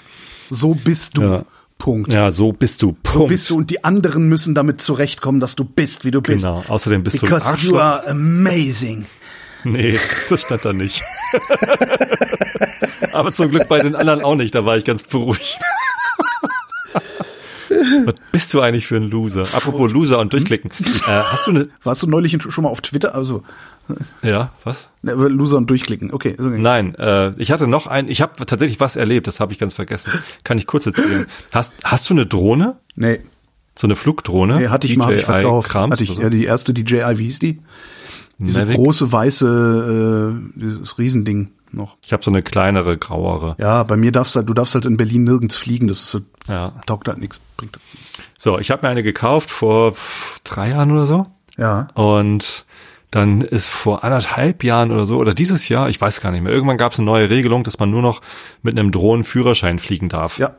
So 0.50 0.74
bist 0.74 1.16
du. 1.16 1.22
Ja. 1.22 1.44
Punkt. 1.78 2.12
Ja, 2.12 2.30
so 2.30 2.52
bist 2.52 2.82
du. 2.82 2.92
Punkt. 2.92 3.12
So 3.12 3.26
bist 3.26 3.50
du 3.50 3.56
und 3.56 3.70
die 3.70 3.84
anderen 3.84 4.28
müssen 4.28 4.54
damit 4.54 4.80
zurechtkommen, 4.80 5.40
dass 5.40 5.56
du 5.56 5.64
bist, 5.64 6.04
wie 6.04 6.10
du 6.10 6.22
bist. 6.22 6.44
Genau. 6.44 6.64
Außerdem 6.68 7.02
bist 7.02 7.20
Because 7.20 7.44
du 7.44 7.52
Because 7.52 7.66
you 7.66 7.78
are 7.78 8.06
amazing. 8.08 9.06
Nee, 9.64 9.98
das 10.30 10.42
stand 10.42 10.64
da 10.64 10.72
nicht. 10.72 11.02
Aber 13.12 13.32
zum 13.32 13.50
Glück 13.50 13.68
bei 13.68 13.80
den 13.80 13.96
anderen 13.96 14.22
auch 14.22 14.36
nicht, 14.36 14.54
da 14.54 14.64
war 14.64 14.76
ich 14.76 14.84
ganz 14.84 15.02
beruhigt. 15.02 15.58
Was 18.04 18.14
bist 18.32 18.54
du 18.54 18.60
eigentlich 18.60 18.86
für 18.86 18.96
ein 18.96 19.10
Loser? 19.10 19.42
Apropos 19.42 19.92
Loser 19.92 20.18
und 20.18 20.32
durchklicken. 20.32 20.70
Äh, 20.70 21.02
hast 21.06 21.46
du 21.46 21.50
eine 21.50 21.68
Warst 21.82 22.02
du 22.02 22.06
neulich 22.06 22.36
schon 22.48 22.64
mal 22.64 22.70
auf 22.70 22.80
Twitter? 22.80 23.14
Also 23.14 23.42
ja, 24.22 24.52
was? 24.64 24.88
Loser 25.02 25.58
und 25.58 25.70
durchklicken. 25.70 26.12
Okay. 26.12 26.34
okay. 26.38 26.58
Nein, 26.58 26.94
äh, 26.96 27.30
ich 27.40 27.52
hatte 27.52 27.68
noch 27.68 27.86
ein. 27.86 28.08
Ich 28.08 28.20
habe 28.20 28.44
tatsächlich 28.44 28.80
was 28.80 28.96
erlebt. 28.96 29.26
Das 29.26 29.38
habe 29.38 29.52
ich 29.52 29.58
ganz 29.58 29.74
vergessen. 29.74 30.10
Kann 30.44 30.58
ich 30.58 30.66
kurz 30.66 30.86
erzählen? 30.86 31.26
Hast 31.52 31.74
Hast 31.84 32.10
du 32.10 32.14
eine 32.14 32.26
Drohne? 32.26 32.76
Nee. 32.96 33.20
So 33.76 33.86
eine 33.86 33.94
Flugdrohne? 33.94 34.56
Nee, 34.56 34.68
hatte 34.68 34.86
ich 34.86 34.94
DJI 34.94 34.98
mal 34.98 35.06
hab 35.06 35.14
ich 35.14 35.24
verkauft. 35.24 35.68
Krams 35.68 35.92
hatte 35.92 36.02
ich 36.02 36.14
so? 36.14 36.20
ja 36.20 36.30
die 36.30 36.44
erste 36.44 36.74
DJI. 36.74 37.18
Wie 37.18 37.24
hieß 37.24 37.38
die? 37.38 37.60
Diese 38.38 38.60
Mavic? 38.60 38.76
große 38.76 39.12
weiße, 39.12 40.34
äh, 40.34 40.58
dieses 40.58 40.98
Riesending 40.98 41.52
noch. 41.76 41.96
Ich 42.04 42.12
habe 42.12 42.24
so 42.24 42.30
eine 42.30 42.42
kleinere, 42.42 42.96
grauere. 42.96 43.56
Ja, 43.58 43.82
bei 43.82 43.96
mir 43.96 44.12
darfst 44.12 44.36
halt, 44.36 44.48
du 44.48 44.54
darfst 44.54 44.74
halt 44.74 44.86
in 44.86 44.96
Berlin 44.96 45.24
nirgends 45.24 45.56
fliegen. 45.56 45.88
Das 45.88 46.00
ist 46.00 46.10
so, 46.10 46.20
ja. 46.48 46.72
taugt 46.86 47.08
halt 47.08 47.18
nichts, 47.18 47.40
bringt. 47.56 47.78
So, 48.38 48.58
ich 48.58 48.70
habe 48.70 48.86
mir 48.86 48.90
eine 48.90 49.02
gekauft 49.02 49.50
vor 49.50 49.94
drei 50.44 50.70
Jahren 50.70 50.92
oder 50.92 51.06
so. 51.06 51.26
Ja. 51.56 51.88
Und 51.94 52.66
dann 53.10 53.40
ist 53.40 53.68
vor 53.68 54.04
anderthalb 54.04 54.64
Jahren 54.64 54.90
oder 54.90 55.06
so, 55.06 55.16
oder 55.18 55.32
dieses 55.32 55.68
Jahr, 55.68 55.88
ich 55.88 56.00
weiß 56.00 56.20
gar 56.20 56.32
nicht 56.32 56.42
mehr, 56.42 56.52
irgendwann 56.52 56.76
gab 56.76 56.92
es 56.92 56.98
eine 56.98 57.06
neue 57.06 57.30
Regelung, 57.30 57.64
dass 57.64 57.78
man 57.78 57.90
nur 57.90 58.02
noch 58.02 58.20
mit 58.62 58.78
einem 58.78 58.92
Drohnenführerschein 58.92 59.78
fliegen 59.78 60.08
darf. 60.08 60.38
Ja. 60.38 60.52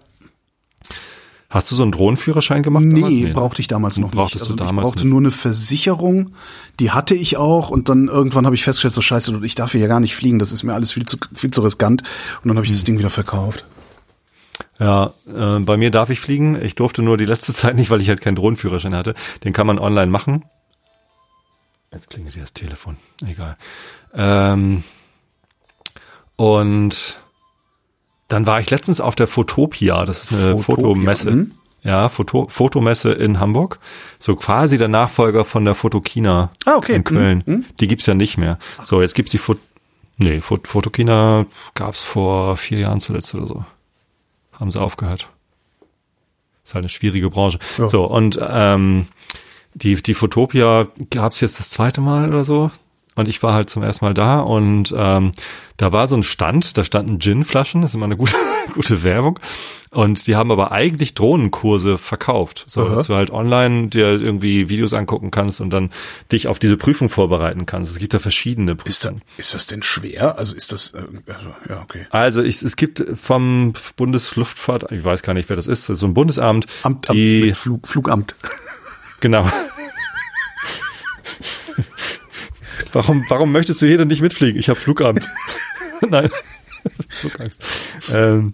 Hast 1.49 1.71
du 1.71 1.75
so 1.75 1.83
einen 1.83 1.93
Drohnenführerschein 1.93 2.61
gemacht? 2.61 2.83
Nee, 2.83 3.01
nee 3.01 3.31
brauchte 3.31 3.61
ich 3.61 3.67
damals 3.67 3.97
noch 3.97 4.11
Brauchtest 4.11 4.35
nicht. 4.35 4.41
Also 4.41 4.55
du 4.55 4.63
damals 4.65 4.75
ich 4.75 4.83
brauchte 4.83 5.03
nicht. 5.03 5.11
nur 5.11 5.21
eine 5.21 5.31
Versicherung, 5.31 6.33
die 6.81 6.91
hatte 6.91 7.15
ich 7.15 7.37
auch 7.37 7.69
und 7.69 7.87
dann 7.87 8.09
irgendwann 8.09 8.45
habe 8.45 8.55
ich 8.55 8.63
festgestellt, 8.63 8.93
so 8.93 9.01
scheiße, 9.01 9.39
ich 9.43 9.55
darf 9.55 9.71
hier 9.71 9.79
ja 9.79 9.87
gar 9.87 10.01
nicht 10.01 10.15
fliegen, 10.15 10.39
das 10.39 10.51
ist 10.51 10.63
mir 10.63 10.73
alles 10.73 10.91
viel 10.91 11.05
zu, 11.05 11.17
viel 11.33 11.51
zu 11.51 11.61
riskant 11.61 12.03
und 12.43 12.49
dann 12.49 12.57
habe 12.57 12.65
ich 12.65 12.71
das 12.71 12.81
hm. 12.81 12.85
Ding 12.85 12.99
wieder 12.99 13.09
verkauft. 13.09 13.65
Ja, 14.79 15.11
äh, 15.27 15.59
bei 15.59 15.77
mir 15.77 15.91
darf 15.91 16.09
ich 16.09 16.19
fliegen. 16.19 16.61
Ich 16.61 16.75
durfte 16.75 17.01
nur 17.01 17.17
die 17.17 17.25
letzte 17.25 17.53
Zeit 17.53 17.75
nicht, 17.75 17.89
weil 17.89 18.01
ich 18.01 18.09
halt 18.09 18.21
keinen 18.21 18.35
Drohnenführerschein 18.35 18.95
hatte. 18.95 19.15
Den 19.43 19.53
kann 19.53 19.67
man 19.67 19.79
online 19.79 20.11
machen. 20.11 20.45
Jetzt 21.91 22.09
klingelt 22.09 22.33
hier 22.33 22.43
das 22.43 22.53
Telefon. 22.53 22.97
Egal. 23.25 23.57
Ähm, 24.13 24.83
und 26.35 27.19
dann 28.27 28.45
war 28.45 28.59
ich 28.59 28.69
letztens 28.69 29.01
auf 29.01 29.15
der 29.15 29.27
Fotopia. 29.27 30.05
Das 30.05 30.23
ist 30.23 30.33
eine 30.33 30.57
Fotopia, 30.57 30.85
Fotomesse. 30.85 31.31
Mh. 31.31 31.45
Ja, 31.83 32.09
Foto, 32.09 32.47
Fotomesse 32.49 33.13
in 33.13 33.39
Hamburg. 33.39 33.79
So 34.19 34.35
quasi 34.35 34.77
der 34.77 34.89
Nachfolger 34.89 35.45
von 35.45 35.63
der 35.63 35.75
Fotokina 35.75 36.51
ah, 36.65 36.75
okay. 36.75 36.95
in 36.95 37.03
Köln. 37.03 37.43
Mhm. 37.45 37.65
Die 37.79 37.87
gibt's 37.87 38.05
ja 38.05 38.13
nicht 38.13 38.37
mehr. 38.37 38.59
So, 38.83 39.01
jetzt 39.01 39.15
gibt's 39.15 39.31
die 39.31 39.37
Fot 39.37 39.57
Nee, 40.17 40.41
Fot 40.41 40.67
Fotokina 40.67 41.45
gab's 41.75 42.03
vor 42.03 42.57
vier 42.57 42.79
Jahren 42.79 42.99
zuletzt 42.99 43.35
oder 43.35 43.45
so. 43.45 43.65
Haben 44.51 44.71
sie 44.71 44.81
aufgehört. 44.81 45.29
Ist 46.65 46.73
halt 46.73 46.85
eine 46.85 46.89
schwierige 46.89 47.29
Branche. 47.29 47.59
Ja. 47.77 47.87
So, 47.87 48.05
und 48.05 48.39
ähm, 48.41 49.07
die, 49.75 49.95
die 49.95 50.15
Fotopia 50.15 50.87
gab's 51.11 51.39
jetzt 51.39 51.59
das 51.59 51.69
zweite 51.69 52.01
Mal 52.01 52.29
oder 52.29 52.43
so. 52.43 52.71
Und 53.17 53.27
ich 53.27 53.41
war 53.41 53.53
halt 53.53 53.69
zum 53.69 53.81
ersten 53.81 54.05
Mal 54.05 54.13
da 54.13 54.39
und 54.39 54.93
ähm, 54.95 55.31
da 55.75 55.91
war 55.91 56.07
so 56.07 56.15
ein 56.15 56.21
Stand, 56.21 56.77
da 56.77 56.83
standen 56.83 57.19
Gin-Flaschen, 57.19 57.81
das 57.81 57.91
ist 57.91 57.95
immer 57.95 58.05
eine 58.05 58.15
gute, 58.15 58.35
gute 58.75 59.01
Werbung. 59.03 59.39
Und 59.89 60.27
die 60.27 60.35
haben 60.35 60.51
aber 60.51 60.71
eigentlich 60.71 61.15
Drohnenkurse 61.15 61.97
verkauft. 61.97 62.65
So, 62.67 62.81
Aha. 62.81 62.95
dass 62.95 63.07
du 63.07 63.15
halt 63.15 63.31
online 63.31 63.87
dir 63.87 64.21
irgendwie 64.21 64.69
Videos 64.69 64.93
angucken 64.93 65.31
kannst 65.31 65.59
und 65.61 65.71
dann 65.71 65.89
dich 66.31 66.47
auf 66.47 66.59
diese 66.59 66.77
Prüfung 66.77 67.09
vorbereiten 67.09 67.65
kannst. 67.65 67.91
Es 67.91 67.97
gibt 67.97 68.13
da 68.13 68.19
verschiedene 68.19 68.75
Prüfungen. 68.75 69.23
Ist, 69.37 69.47
ist 69.47 69.55
das 69.55 69.65
denn 69.65 69.81
schwer? 69.81 70.37
Also 70.37 70.55
ist 70.55 70.71
das, 70.71 70.91
äh, 70.91 70.99
also, 71.25 71.55
ja, 71.67 71.81
okay. 71.81 72.05
Also 72.11 72.43
ich, 72.43 72.61
es 72.61 72.75
gibt 72.75 73.03
vom 73.19 73.73
Bundesluftfahrt, 73.95 74.91
ich 74.91 75.03
weiß 75.03 75.23
gar 75.23 75.33
nicht, 75.33 75.49
wer 75.49 75.55
das 75.55 75.65
ist, 75.65 75.85
so 75.85 76.05
ein 76.05 76.13
Bundesamt. 76.13 76.67
Amt, 76.83 77.09
die, 77.11 77.45
Amt 77.47 77.57
Flug, 77.57 77.87
Flugamt. 77.87 78.35
Genau. 79.21 79.49
Warum, 82.93 83.25
warum 83.29 83.51
möchtest 83.51 83.81
du 83.81 83.85
hier 83.85 83.97
denn 83.97 84.07
nicht 84.07 84.21
mitfliegen? 84.21 84.59
Ich 84.59 84.69
habe 84.69 84.79
Flugamt. 84.79 85.27
Nein. 86.09 86.29
Flugangst. 87.09 87.63
Ähm, 88.13 88.53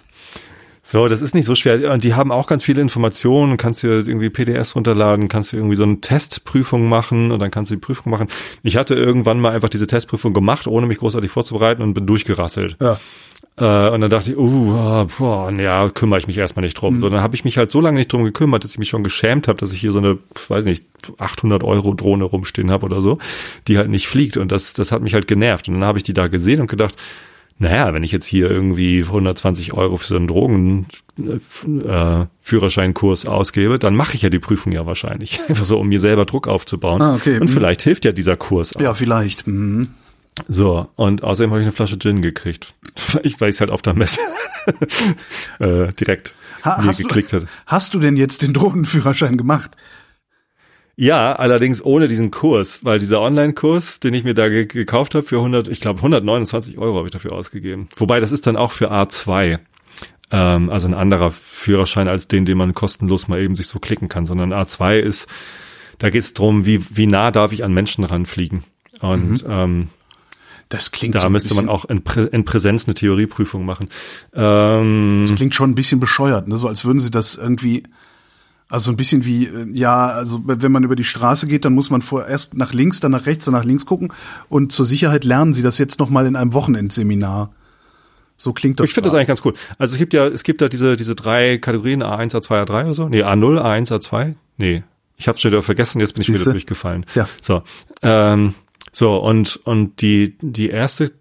so, 0.85 1.07
das 1.07 1.21
ist 1.21 1.33
nicht 1.33 1.45
so 1.45 1.55
schwer. 1.55 1.91
Und 1.93 2.03
die 2.03 2.13
haben 2.13 2.31
auch 2.31 2.45
ganz 2.45 2.63
viele 2.63 2.81
Informationen. 2.81 3.55
Kannst 3.57 3.83
du 3.83 3.87
irgendwie 3.87 4.29
PDS 4.29 4.75
runterladen, 4.75 5.29
kannst 5.29 5.53
du 5.53 5.57
irgendwie 5.57 5.75
so 5.75 5.83
eine 5.83 6.01
Testprüfung 6.01 6.89
machen 6.89 7.31
und 7.31 7.41
dann 7.41 7.51
kannst 7.51 7.71
du 7.71 7.75
die 7.75 7.81
Prüfung 7.81 8.11
machen. 8.11 8.27
Ich 8.63 8.75
hatte 8.75 8.95
irgendwann 8.95 9.39
mal 9.39 9.53
einfach 9.53 9.69
diese 9.69 9.87
Testprüfung 9.87 10.33
gemacht, 10.33 10.67
ohne 10.67 10.85
mich 10.85 10.99
großartig 10.99 11.31
vorzubereiten 11.31 11.81
und 11.81 11.93
bin 11.93 12.05
durchgerasselt. 12.05 12.77
Ja. 12.81 12.99
Äh, 13.55 13.89
und 13.89 14.01
dann 14.01 14.09
dachte 14.09 14.31
ich, 14.31 14.37
uh, 14.37 15.05
boah, 15.17 15.51
ja, 15.51 15.87
kümmere 15.89 16.19
ich 16.19 16.27
mich 16.27 16.37
erstmal 16.37 16.63
nicht 16.63 16.73
drum. 16.73 16.95
Mhm. 16.95 16.99
So, 16.99 17.09
dann 17.09 17.21
habe 17.21 17.35
ich 17.35 17.45
mich 17.45 17.57
halt 17.57 17.69
so 17.69 17.81
lange 17.81 17.99
nicht 17.99 18.11
drum 18.11 18.23
gekümmert, 18.23 18.63
dass 18.63 18.71
ich 18.71 18.79
mich 18.79 18.89
schon 18.89 19.03
geschämt 19.03 19.47
habe, 19.47 19.59
dass 19.59 19.71
ich 19.71 19.79
hier 19.79 19.91
so 19.91 19.99
eine, 19.99 20.17
weiß 20.47 20.65
nicht, 20.65 20.85
800 21.19 21.63
Euro 21.63 21.93
Drohne 21.93 22.23
rumstehen 22.23 22.71
habe 22.71 22.85
oder 22.85 23.01
so, 23.01 23.19
die 23.67 23.77
halt 23.77 23.89
nicht 23.89 24.07
fliegt. 24.07 24.37
Und 24.37 24.51
das, 24.51 24.73
das 24.73 24.91
hat 24.91 25.03
mich 25.03 25.13
halt 25.13 25.27
genervt. 25.27 25.67
Und 25.67 25.75
dann 25.75 25.85
habe 25.85 25.99
ich 25.99 26.03
die 26.03 26.13
da 26.13 26.27
gesehen 26.27 26.61
und 26.61 26.69
gedacht, 26.69 26.95
naja, 27.59 27.93
wenn 27.93 28.03
ich 28.03 28.11
jetzt 28.11 28.25
hier 28.25 28.49
irgendwie 28.49 29.03
120 29.03 29.73
Euro 29.73 29.97
für 29.97 30.07
so 30.07 30.15
einen 30.15 30.25
Drogenführerscheinkurs 30.27 33.25
äh, 33.25 33.27
ausgebe, 33.27 33.77
dann 33.77 33.95
mache 33.95 34.15
ich 34.15 34.23
ja 34.23 34.29
die 34.29 34.39
Prüfung 34.39 34.71
ja 34.71 34.87
wahrscheinlich. 34.87 35.39
Einfach 35.47 35.65
so, 35.65 35.79
um 35.79 35.87
mir 35.87 35.99
selber 35.99 36.25
Druck 36.25 36.47
aufzubauen. 36.47 37.03
Ah, 37.03 37.13
okay. 37.13 37.39
Und 37.39 37.49
mhm. 37.49 37.53
vielleicht 37.53 37.83
hilft 37.83 38.05
ja 38.05 38.11
dieser 38.11 38.35
Kurs 38.35 38.75
auch. 38.75 38.81
Ja, 38.81 38.95
vielleicht. 38.95 39.45
Mhm. 39.45 39.89
So, 40.47 40.89
und 40.95 41.23
außerdem 41.23 41.51
habe 41.51 41.61
ich 41.61 41.67
eine 41.67 41.75
Flasche 41.75 41.99
Gin 41.99 42.21
gekriegt. 42.21 42.73
Ich 43.23 43.39
weiß 43.39 43.59
halt 43.59 43.69
auf 43.69 43.81
der 43.83 43.93
Messe 43.93 44.19
äh, 45.59 45.93
direkt 45.93 46.33
ha, 46.63 46.81
mir 46.81 46.91
geklickt 46.91 47.31
hat. 47.33 47.45
Hast 47.67 47.93
du 47.93 47.99
denn 47.99 48.17
jetzt 48.17 48.41
den 48.41 48.53
Drohnenführerschein 48.53 49.37
gemacht? 49.37 49.71
Ja, 50.95 51.33
allerdings 51.33 51.83
ohne 51.83 52.07
diesen 52.07 52.31
Kurs, 52.31 52.83
weil 52.85 52.99
dieser 52.99 53.21
Online-Kurs, 53.21 53.99
den 53.99 54.13
ich 54.13 54.23
mir 54.23 54.33
da 54.33 54.49
ge 54.49 54.65
gekauft 54.65 55.15
habe 55.15 55.25
für 55.25 55.37
100, 55.37 55.67
ich 55.67 55.79
glaube 55.79 55.97
129 55.97 56.77
Euro 56.77 56.97
habe 56.97 57.07
ich 57.07 57.11
dafür 57.11 57.33
ausgegeben. 57.33 57.89
Wobei 57.95 58.19
das 58.19 58.31
ist 58.31 58.45
dann 58.45 58.57
auch 58.57 58.71
für 58.71 58.91
A2. 58.91 59.59
Ähm, 60.31 60.69
also 60.69 60.87
ein 60.87 60.93
anderer 60.93 61.31
Führerschein 61.31 62.07
als 62.07 62.27
den, 62.27 62.45
den 62.45 62.57
man 62.57 62.73
kostenlos 62.73 63.27
mal 63.27 63.41
eben 63.41 63.55
sich 63.55 63.67
so 63.67 63.79
klicken 63.79 64.07
kann, 64.07 64.25
sondern 64.25 64.53
A2 64.53 64.99
ist, 64.99 65.27
da 65.97 66.09
geht 66.09 66.21
es 66.21 66.33
darum, 66.33 66.65
wie, 66.65 66.83
wie 66.89 67.07
nah 67.07 67.31
darf 67.31 67.53
ich 67.53 67.63
an 67.63 67.73
Menschen 67.73 68.03
ranfliegen. 68.03 68.63
Und 68.99 69.45
mhm. 69.45 69.49
ähm, 69.51 69.89
das 70.73 70.91
klingt 70.91 71.15
da 71.15 71.19
so 71.19 71.29
müsste 71.29 71.53
man 71.53 71.69
auch 71.69 71.85
in, 71.85 72.03
Prä 72.03 72.25
in, 72.31 72.45
Präsenz 72.45 72.85
eine 72.85 72.95
Theorieprüfung 72.95 73.63
machen. 73.63 73.89
Ähm, 74.33 75.23
das 75.27 75.35
klingt 75.35 75.53
schon 75.53 75.71
ein 75.71 75.75
bisschen 75.75 75.99
bescheuert, 75.99 76.47
ne? 76.47 76.57
so 76.57 76.67
als 76.67 76.83
würden 76.83 76.99
sie 76.99 77.11
das 77.11 77.35
irgendwie 77.35 77.83
also 78.69 78.91
ein 78.91 78.97
bisschen 78.97 79.23
wie, 79.23 79.45
äh, 79.45 79.67
ja, 79.73 80.07
also 80.07 80.41
wenn 80.45 80.71
man 80.71 80.83
über 80.83 80.95
die 80.95 81.03
Straße 81.03 81.45
geht, 81.45 81.63
dann 81.63 81.73
muss 81.73 81.91
man 81.91 82.01
vorerst 82.01 82.55
nach 82.55 82.73
links, 82.73 82.99
dann 82.99 83.11
nach 83.11 83.27
rechts, 83.27 83.45
dann 83.45 83.53
nach 83.53 83.65
links 83.65 83.85
gucken. 83.85 84.11
Und 84.49 84.71
zur 84.71 84.87
Sicherheit 84.87 85.25
lernen 85.25 85.53
sie 85.53 85.61
das 85.61 85.77
jetzt 85.77 85.99
nochmal 85.99 86.25
in 86.25 86.35
einem 86.35 86.53
Wochenendseminar. 86.53 87.53
So 88.35 88.51
klingt 88.51 88.79
das. 88.79 88.89
Ich 88.89 88.95
finde 88.95 89.09
das 89.09 89.15
eigentlich 89.15 89.27
ganz 89.27 89.45
cool. 89.45 89.53
Also 89.77 89.93
es 89.93 89.99
gibt 89.99 90.13
ja, 90.13 90.25
es 90.25 90.41
gibt 90.41 90.59
da 90.59 90.69
diese, 90.69 90.97
diese 90.97 91.13
drei 91.13 91.59
Kategorien, 91.59 92.01
A1, 92.01 92.31
A2, 92.31 92.65
A3 92.65 92.85
oder 92.85 92.93
so. 92.95 93.09
Nee, 93.09 93.21
A0, 93.21 93.61
A1, 93.61 93.91
A2. 93.91 94.33
Nee. 94.57 94.83
Ich 95.17 95.27
habe 95.27 95.37
schon 95.37 95.51
wieder 95.51 95.61
vergessen, 95.61 95.99
jetzt 95.99 96.15
bin 96.15 96.21
ich 96.21 96.27
Siehste? 96.27 96.45
wieder 96.45 96.53
durchgefallen. 96.53 97.05
Tja. 97.13 97.29
So. 97.41 97.61
Ähm, 98.01 98.55
so, 98.93 99.17
und, 99.17 99.57
und 99.65 100.01
die, 100.01 100.37
die 100.39 100.69
erste, 100.69 101.11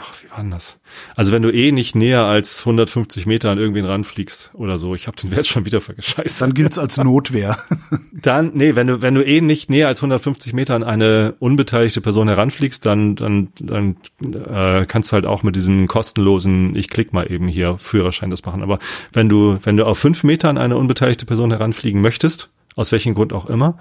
ach, 0.00 0.22
wie 0.22 0.30
war 0.30 0.38
denn 0.38 0.50
das? 0.50 0.78
Also 1.14 1.30
wenn 1.30 1.42
du 1.42 1.52
eh 1.52 1.70
nicht 1.70 1.94
näher 1.94 2.24
als 2.24 2.60
150 2.60 3.26
Meter 3.26 3.50
an 3.50 3.58
irgendwen 3.58 3.84
ranfliegst 3.84 4.50
oder 4.54 4.78
so, 4.78 4.94
ich 4.94 5.06
habe 5.06 5.16
den 5.18 5.30
Wert 5.30 5.46
schon 5.46 5.66
wieder 5.66 5.82
vergescheißt. 5.82 6.40
Dann 6.40 6.54
gilt's 6.54 6.78
als 6.78 6.96
Notwehr. 6.96 7.58
Dann, 8.12 8.52
nee, 8.54 8.76
wenn 8.76 8.86
du, 8.86 9.02
wenn 9.02 9.14
du 9.14 9.22
eh 9.22 9.42
nicht 9.42 9.68
näher 9.68 9.88
als 9.88 9.98
150 9.98 10.54
Meter 10.54 10.74
an 10.74 10.84
eine 10.84 11.34
unbeteiligte 11.38 12.00
Person 12.00 12.28
heranfliegst, 12.28 12.86
dann, 12.86 13.14
dann, 13.14 13.48
dann 13.60 13.96
äh, 14.22 14.86
kannst 14.86 15.12
du 15.12 15.14
halt 15.14 15.26
auch 15.26 15.42
mit 15.42 15.54
diesem 15.54 15.88
kostenlosen, 15.88 16.74
ich 16.76 16.88
klick 16.88 17.12
mal 17.12 17.30
eben 17.30 17.46
hier 17.46 17.76
Führerschein 17.76 18.30
das 18.30 18.42
machen. 18.42 18.62
Aber 18.62 18.78
wenn 19.12 19.28
du, 19.28 19.58
wenn 19.62 19.76
du 19.76 19.84
auf 19.84 19.98
fünf 19.98 20.24
Meter 20.24 20.48
an 20.48 20.56
eine 20.56 20.78
unbeteiligte 20.78 21.26
Person 21.26 21.50
heranfliegen 21.50 22.00
möchtest, 22.00 22.48
aus 22.74 22.90
welchem 22.90 23.12
Grund 23.12 23.34
auch 23.34 23.50
immer, 23.50 23.76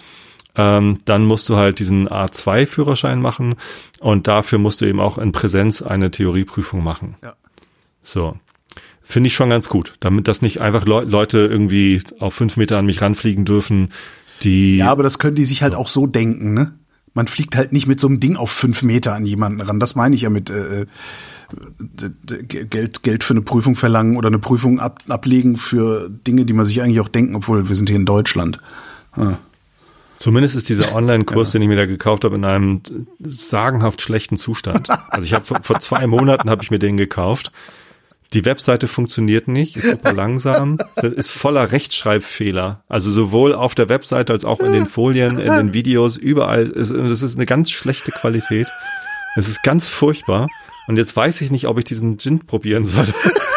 ähm, 0.56 1.00
dann 1.06 1.26
musst 1.26 1.50
du 1.50 1.56
halt 1.56 1.80
diesen 1.80 2.08
A2-Führerschein 2.10 3.22
machen 3.22 3.56
und 4.00 4.28
dafür 4.28 4.60
musst 4.60 4.82
du 4.82 4.86
eben 4.86 5.00
auch 5.00 5.18
in 5.18 5.32
Präsenz 5.32 5.82
eine 5.82 6.12
Theorieprüfung 6.12 6.84
machen. 6.84 7.16
Ja. 7.24 7.34
So. 8.04 8.38
Finde 9.02 9.28
ich 9.28 9.36
schon 9.36 9.50
ganz 9.52 9.70
gut, 9.70 9.96
damit 10.00 10.28
das 10.28 10.42
nicht 10.42 10.62
einfach 10.62 10.86
Leu 10.86 11.04
Leute 11.04 11.40
irgendwie 11.40 12.02
auf 12.20 12.34
fünf 12.34 12.58
Meter 12.58 12.78
an 12.78 12.88
mich 12.88 13.02
ranfliegen 13.02 13.46
dürfen, 13.46 13.90
die 14.42 14.78
Ja, 14.78 14.92
aber 14.92 15.04
das 15.04 15.20
können 15.20 15.36
die 15.36 15.46
sich 15.46 15.62
halt 15.62 15.76
auch 15.76 15.88
so 15.88 16.08
denken, 16.08 16.54
ne? 16.54 16.74
Man 17.14 17.28
fliegt 17.28 17.56
halt 17.56 17.72
nicht 17.72 17.88
mit 17.88 18.00
so 18.02 18.08
einem 18.08 18.20
Ding 18.20 18.36
auf 18.36 18.52
fünf 18.52 18.84
Meter 18.84 19.14
an 19.14 19.26
jemanden 19.26 19.62
ran. 19.62 19.80
Das 19.80 19.96
meine 19.96 20.16
ich 20.16 20.24
ja 20.24 20.30
mit 20.30 20.50
äh, 20.50 20.86
d- 21.80 22.44
Geld, 22.44 23.04
Geld 23.04 23.24
für 23.24 23.34
eine 23.34 23.42
Prüfung 23.42 23.76
verlangen 23.76 24.18
oder 24.18 24.28
eine 24.28 24.40
Prüfung 24.40 24.80
ab, 24.80 25.00
ablegen 25.08 25.56
für 25.56 26.10
Dinge, 26.10 26.44
die 26.46 26.52
man 26.54 26.66
sich 26.66 26.82
eigentlich 26.82 27.00
auch 27.00 27.08
denken, 27.08 27.36
obwohl 27.36 27.70
wir 27.70 27.76
sind 27.76 27.88
hier 27.90 27.96
in 27.96 28.06
Deutschland. 28.06 28.60
Ah. 29.14 29.38
Zumindest 30.18 30.56
ist 30.56 30.70
dieser 30.70 30.96
Online-Kurs, 30.96 31.52
den 31.52 31.62
ich 31.62 31.68
mir 31.68 31.76
da 31.76 31.86
gekauft 31.86 32.24
habe, 32.24 32.36
in 32.36 32.46
einem 32.46 32.82
sagenhaft 33.20 34.02
schlechten 34.02 34.38
Zustand. 34.38 34.90
Also 35.10 35.26
ich 35.26 35.34
habe 35.34 35.46
vor, 35.46 35.60
vor 35.62 35.80
zwei 35.80 36.08
Monaten 36.08 36.50
habe 36.50 36.64
ich 36.64 36.72
mir 36.72 36.80
den 36.80 36.98
gekauft. 36.98 37.52
Die 38.34 38.44
Webseite 38.44 38.88
funktioniert 38.88 39.48
nicht, 39.48 39.78
ist 39.78 39.90
super 39.90 40.14
langsam, 40.14 40.78
ist 41.02 41.32
voller 41.32 41.72
Rechtschreibfehler. 41.72 42.84
Also 42.90 43.12
sowohl 43.12 43.54
auf 43.54 43.76
der 43.76 43.88
Webseite 43.88 44.34
als 44.34 44.46
auch 44.46 44.60
in 44.60 44.74
den 44.74 44.88
Folien, 44.88 45.38
in 45.38 45.54
den 45.54 45.74
Videos, 45.74 46.18
überall. 46.18 46.64
Es 46.64 46.90
es 46.90 47.22
ist 47.22 47.36
eine 47.36 47.46
ganz 47.46 47.72
schlechte 47.72 48.12
Qualität. 48.12 48.68
Es 49.36 49.48
ist 49.48 49.64
ganz 49.64 49.88
furchtbar. 49.88 50.50
Und 50.88 50.98
jetzt 50.98 51.16
weiß 51.16 51.42
ich 51.42 51.52
nicht, 51.52 51.68
ob 51.68 51.78
ich 51.78 51.86
diesen 51.86 52.18
Gin 52.18 52.40
probieren 52.46 52.84
soll. 52.84 53.08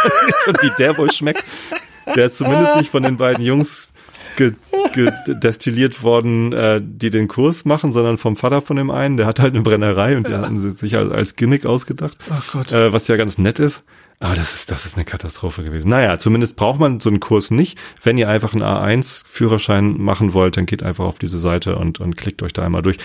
Und 0.47 0.63
wie 0.63 0.71
der 0.79 0.97
wohl 0.97 1.11
schmeckt. 1.11 1.45
Der 2.15 2.27
ist 2.27 2.37
zumindest 2.37 2.77
nicht 2.77 2.91
von 2.91 3.03
den 3.03 3.17
beiden 3.17 3.45
Jungs 3.45 3.93
ge, 4.39 4.55
ge, 4.95 5.13
destilliert 5.27 6.03
worden, 6.03 6.53
äh, 6.53 6.81
die 6.83 7.11
den 7.11 7.29
Kurs 7.29 7.67
machen, 7.67 7.93
sondern 7.93 8.17
vom 8.17 8.37
Vater 8.37 8.63
von 8.63 8.77
dem 8.77 8.91
einen. 8.91 9.19
Der 9.19 9.27
hat 9.27 9.41
halt 9.41 9.55
eine 9.55 9.63
Brennerei 9.63 10.17
und 10.17 10.27
die 10.27 10.35
hatten 10.35 10.59
sie 10.59 10.71
sich 10.71 10.97
als, 10.97 11.13
als 11.13 11.37
Gimmick 11.37 11.67
ausgedacht. 11.67 12.17
Ach 12.31 12.53
Gott. 12.53 12.73
Äh, 12.73 12.93
was 12.93 13.09
ja 13.09 13.17
ganz 13.17 13.37
nett 13.37 13.59
ist. 13.59 13.85
Aber 14.21 14.35
das 14.35 14.55
ist, 14.55 14.71
das 14.71 14.85
ist 14.85 14.97
eine 14.97 15.05
Katastrophe 15.05 15.63
gewesen. 15.63 15.91
Naja, 15.91 16.19
zumindest 16.19 16.57
braucht 16.57 16.81
man 16.81 16.99
so 16.99 17.09
einen 17.09 17.21
Kurs 17.21 17.51
nicht. 17.51 17.79
Wenn 18.03 18.19
ihr 18.19 18.29
einfach 18.29 18.53
einen 18.53 18.63
A1-Führerschein 18.63 20.01
machen 20.01 20.33
wollt, 20.33 20.57
dann 20.57 20.67
geht 20.67 20.83
einfach 20.83 21.05
auf 21.05 21.19
diese 21.19 21.39
Seite 21.39 21.77
und, 21.77 22.01
und 22.01 22.17
klickt 22.17 22.43
euch 22.43 22.53
da 22.53 22.65
einmal 22.65 22.83
durch. 22.83 22.97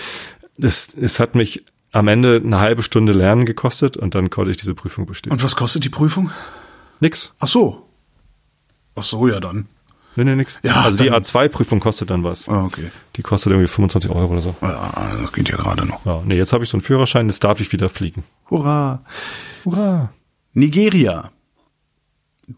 Das, 0.56 0.88
es 1.00 1.20
hat 1.20 1.34
mich 1.34 1.64
am 1.92 2.08
Ende 2.08 2.42
eine 2.44 2.58
halbe 2.58 2.82
Stunde 2.82 3.12
Lernen 3.12 3.44
gekostet 3.44 3.96
und 3.96 4.16
dann 4.16 4.30
konnte 4.30 4.50
ich 4.50 4.56
diese 4.56 4.74
Prüfung 4.74 5.06
bestehen. 5.06 5.32
Und 5.32 5.44
was 5.44 5.54
kostet 5.54 5.84
die 5.84 5.88
Prüfung? 5.88 6.30
nix. 7.00 7.34
Ach 7.38 7.48
so. 7.48 7.86
Ach 8.96 9.04
so, 9.04 9.28
ja 9.28 9.38
dann. 9.38 9.68
Nee, 10.16 10.24
nee, 10.24 10.36
nix. 10.36 10.58
Ja, 10.62 10.82
also 10.82 10.98
die 11.02 11.10
dann- 11.10 11.22
A2-Prüfung 11.22 11.80
kostet 11.80 12.10
dann 12.10 12.22
was. 12.24 12.48
Ah, 12.48 12.64
okay. 12.64 12.90
Die 13.16 13.22
kostet 13.22 13.50
irgendwie 13.52 13.68
25 13.68 14.10
Euro 14.10 14.32
oder 14.32 14.40
so. 14.42 14.54
Ja, 14.62 14.92
das 15.20 15.32
geht 15.32 15.48
ja 15.48 15.56
gerade 15.56 15.84
noch. 15.86 16.04
Ja, 16.06 16.22
nee, 16.24 16.36
jetzt 16.36 16.52
habe 16.52 16.62
ich 16.64 16.70
so 16.70 16.76
einen 16.76 16.82
Führerschein, 16.82 17.26
jetzt 17.28 17.42
darf 17.44 17.60
ich 17.60 17.72
wieder 17.72 17.88
fliegen. 17.88 18.24
Hurra. 18.50 19.02
Hurra. 19.64 20.12
Nigeria. 20.52 21.30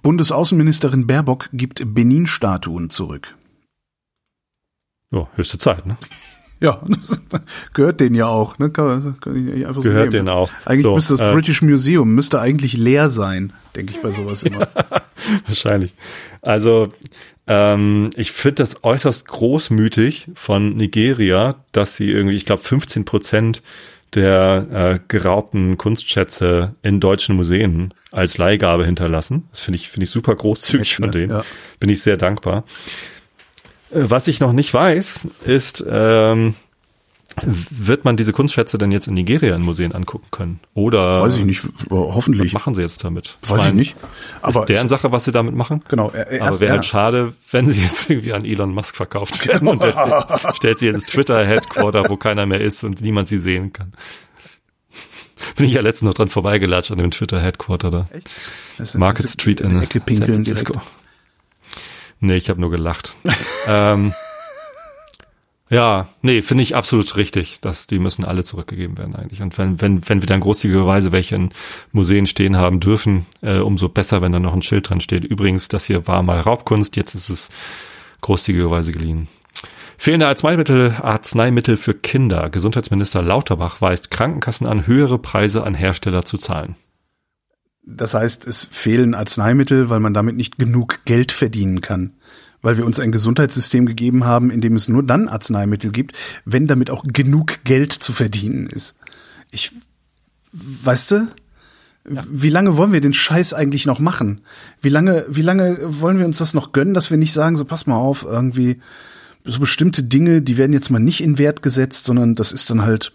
Bundesaußenministerin 0.03 1.07
Baerbock 1.07 1.49
gibt 1.53 1.83
Benin-Statuen 1.95 2.91
zurück. 2.91 3.35
Ja, 5.13 5.29
höchste 5.35 5.59
Zeit, 5.59 5.87
ne? 5.87 5.97
Ja, 6.59 6.81
das 6.89 7.21
gehört 7.75 8.01
denen 8.01 8.15
ja 8.15 8.29
auch. 8.29 8.59
Ne? 8.59 8.71
Kann, 8.71 9.21
kann 9.21 9.37
ich 9.47 9.67
einfach 9.67 9.75
so 9.83 9.89
Gehört 9.91 10.11
nehmen. 10.13 10.25
denen 10.25 10.29
auch. 10.31 10.51
Eigentlich 10.65 10.85
So, 10.85 10.95
müsste 10.95 11.17
das 11.19 11.21
äh, 11.21 11.33
British 11.35 11.61
Museum 11.61 12.15
müsste 12.15 12.41
eigentlich 12.41 12.73
leer 12.79 13.11
sein, 13.11 13.53
denke 13.77 13.93
ich 13.93 14.01
bei 14.01 14.11
sowas 14.11 14.43
immer. 14.43 14.67
Wahrscheinlich. 15.45 15.95
Also, 16.41 16.95
ähm, 17.47 18.11
ich 18.17 18.33
finde 18.33 18.57
das 18.63 18.83
äußerst 18.85 19.29
großmütig 19.29 20.29
von 20.35 20.77
Nigeria, 20.77 21.57
dass 21.73 21.97
sie 21.97 22.11
irgendwie, 22.11 22.37
ich 22.37 22.47
glaube, 22.47 22.63
15 22.63 23.05
Prozent 23.05 23.63
der 24.15 24.67
äh, 24.73 25.01
geraubten 25.09 25.77
Kunstschätze 25.77 26.75
in 26.83 27.01
deutschen 27.01 27.37
Museen 27.37 27.93
als 28.11 28.39
Leihgabe 28.39 28.87
hinterlassen. 28.87 29.47
Das 29.51 29.61
finde 29.61 29.79
ich, 29.79 29.91
finde 29.91 30.05
ich 30.05 30.11
super 30.11 30.35
großzügig 30.35 30.91
Nett, 30.91 30.97
von 30.97 31.05
ne? 31.07 31.11
denen. 31.11 31.31
Ja. 31.31 31.45
Bin 31.81 31.91
ich 31.91 32.01
sehr 32.03 32.17
dankbar. 32.17 32.65
Äh, 33.91 34.05
Was 34.09 34.27
ich 34.29 34.41
noch 34.41 34.53
nicht 34.53 34.73
weiß, 34.73 35.29
ist, 35.45 35.85
ähm, 35.89 36.55
wird 37.43 38.05
man 38.05 38.17
diese 38.17 38.33
Kunstschätze 38.33 38.79
denn 38.79 38.91
jetzt 38.93 39.09
in 39.09 39.15
Nigeria 39.15 39.55
in 39.55 39.63
Museen 39.63 39.93
angucken 39.93 40.27
können? 40.31 40.61
Oder 40.75 41.21
Weiß 41.23 41.37
ich 41.39 41.45
nicht, 41.45 41.65
aber 41.91 42.09
was 42.09 42.15
hoffentlich. 42.15 42.53
machen 42.53 42.75
sie 42.75 42.83
jetzt 42.83 43.05
damit? 43.05 43.37
Weiß 43.47 43.67
ich 43.69 43.73
nicht. 43.75 43.97
Aber 44.43 44.61
ist 44.61 44.69
deren 44.71 44.89
Sache, 44.89 45.13
was 45.13 45.25
sie 45.27 45.33
damit 45.33 45.55
machen? 45.55 45.83
genau, 45.89 46.11
äh, 46.13 46.23
Aber 46.23 46.31
erst, 46.31 46.61
wäre 46.61 46.69
ja. 46.71 46.75
halt 46.77 46.87
schade, 46.87 47.35
wenn 47.51 47.71
sie 47.71 47.83
jetzt 47.83 48.09
irgendwie 48.09 48.33
an 48.33 48.45
Elon 48.45 48.73
Musk 48.73 48.97
verkauft 48.97 49.47
werden 49.47 49.69
und 49.69 49.83
der 49.83 50.27
stellt 50.55 50.79
sie 50.79 50.89
ins 50.89 51.05
Twitter-Headquarter, 51.05 52.09
wo 52.09 52.17
keiner 52.17 52.47
mehr 52.47 52.61
ist 52.61 52.83
und 52.85 53.01
niemand 53.03 53.29
sie 53.29 53.39
sehen 53.39 53.73
kann. 53.73 53.93
Bin 55.57 55.67
ich 55.67 55.73
ja 55.75 55.83
letztens 55.83 56.09
noch 56.09 56.15
dran 56.15 56.29
vorbeigelatscht 56.29 56.91
an 56.91 56.99
dem 56.99 57.11
Twitter-Headquarter 57.11 57.91
da. 57.91 58.07
Das- 58.79 58.95
Market 58.95 59.29
Street 59.29 59.61
in, 59.61 59.69
in 59.71 59.75
der 59.75 59.83
Ecke 59.85 59.99
San 59.99 60.07
pinkeln 60.07 60.33
Francisco. 60.45 60.81
Nee, 62.21 62.37
ich 62.37 62.49
habe 62.49 62.61
nur 62.63 62.71
gelacht. 62.71 63.13
ähm, 63.69 64.15
ja, 65.69 66.09
nee, 66.23 66.43
finde 66.43 66.63
ich 66.63 66.77
absolut 66.77 67.17
richtig, 67.17 67.61
dass 67.61 67.89
die 67.89 67.99
müssen 67.99 68.25
alle 68.25 68.45
zurückgegeben 68.45 68.99
werden 68.99 69.17
eigentlich. 69.17 69.43
Und 69.43 69.59
wenn, 69.59 69.81
wenn, 69.81 70.09
wenn 70.09 70.23
wir 70.23 70.27
dann 70.27 70.41
großzügigerweise 70.41 71.11
welche 71.11 71.35
in 71.35 71.51
Museen 71.91 72.27
stehen 72.27 72.57
haben 72.57 72.79
dürfen, 72.79 73.27
äh, 73.43 73.59
umso 73.59 73.89
besser, 73.89 74.23
wenn 74.23 74.33
da 74.33 74.39
noch 74.39 74.55
ein 74.55 74.63
Schild 74.63 74.89
dran 74.89 75.01
steht. 75.01 75.25
Übrigens, 75.25 75.67
das 75.67 75.85
hier 75.87 76.07
war 76.07 76.23
mal 76.23 76.39
Raubkunst, 76.41 76.97
jetzt 76.97 77.15
ist 77.15 77.31
es 77.31 77.49
großzügigerweise 78.21 78.93
geliehen. 78.93 79.27
Fehlende 79.99 80.29
Arzneimittel, 80.29 80.95
Arzneimittel 81.01 81.77
für 81.77 81.95
Kinder. 81.95 82.49
Gesundheitsminister 82.51 83.23
Lauterbach 83.23 83.81
weist 83.81 84.11
Krankenkassen 84.11 84.67
an, 84.67 84.87
höhere 84.87 85.19
Preise 85.19 85.65
an 85.65 85.75
Hersteller 85.75 86.25
zu 86.25 86.39
zahlen. 86.39 86.77
Das 87.83 88.15
heißt, 88.15 88.47
es 88.47 88.65
fehlen 88.65 89.15
Arzneimittel, 89.15 89.91
weil 89.91 90.01
man 90.01 90.13
damit 90.13 90.37
nicht 90.37 90.59
genug 90.59 91.05
Geld 91.07 91.33
verdienen 91.33 91.81
kann. 91.81 92.15
Weil 92.63 92.77
wir 92.77 92.87
uns 92.87 92.99
ein 92.99 93.13
Gesundheitssystem 93.13 93.87
gegeben 93.87 94.25
haben, 94.25 94.51
in 94.51 94.61
dem 94.61 94.75
es 94.75 94.89
nur 94.89 95.03
dann 95.03 95.29
Arzneimittel 95.29 95.91
gibt, 95.93 96.15
wenn 96.45 96.67
damit 96.67 96.91
auch 96.91 97.05
genug 97.07 97.65
Geld 97.65 97.93
zu 97.93 98.13
verdienen 98.13 98.67
ist. 98.67 98.97
Ich, 99.51 99.73
weißt 100.53 101.11
du? 101.13 101.29
Wie 102.05 102.51
lange 102.51 102.77
wollen 102.77 102.93
wir 102.93 103.01
den 103.01 103.13
Scheiß 103.13 103.53
eigentlich 103.53 103.85
noch 103.85 103.99
machen? 103.99 104.43
Wie 104.81 104.89
lange, 104.89 105.25
wie 105.29 105.43
lange 105.43 105.79
wollen 105.83 106.19
wir 106.19 106.27
uns 106.27 106.39
das 106.39 106.55
noch 106.55 106.73
gönnen, 106.73 106.95
dass 106.95 107.11
wir 107.11 107.19
nicht 107.19 107.33
sagen, 107.33 107.57
so 107.57 107.65
pass 107.65 107.87
mal 107.87 107.97
auf, 107.97 108.23
irgendwie 108.23 108.81
so 109.45 109.61
bestimmte 109.61 110.05
Dinge, 110.05 110.41
die 110.43 110.57
werden 110.57 110.73
jetzt 110.73 110.91
mal 110.91 111.01
nicht 111.01 111.21
in 111.21 111.39
Wert 111.39 111.63
gesetzt, 111.63 112.05
sondern 112.05 112.35
das 112.35 112.53
ist 112.53 112.71
dann 112.71 112.83
halt, 112.83 113.13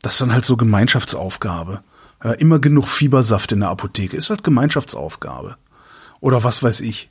das 0.00 0.14
ist 0.14 0.20
dann 0.22 0.32
halt 0.32 0.44
so 0.44 0.56
Gemeinschaftsaufgabe. 0.56 1.82
Ja, 2.24 2.32
immer 2.32 2.58
genug 2.58 2.86
Fiebersaft 2.86 3.52
in 3.52 3.60
der 3.60 3.70
Apotheke 3.70 4.16
ist 4.16 4.30
halt 4.30 4.44
Gemeinschaftsaufgabe. 4.44 5.56
Oder 6.20 6.44
was 6.44 6.62
weiß 6.62 6.80
ich. 6.82 7.10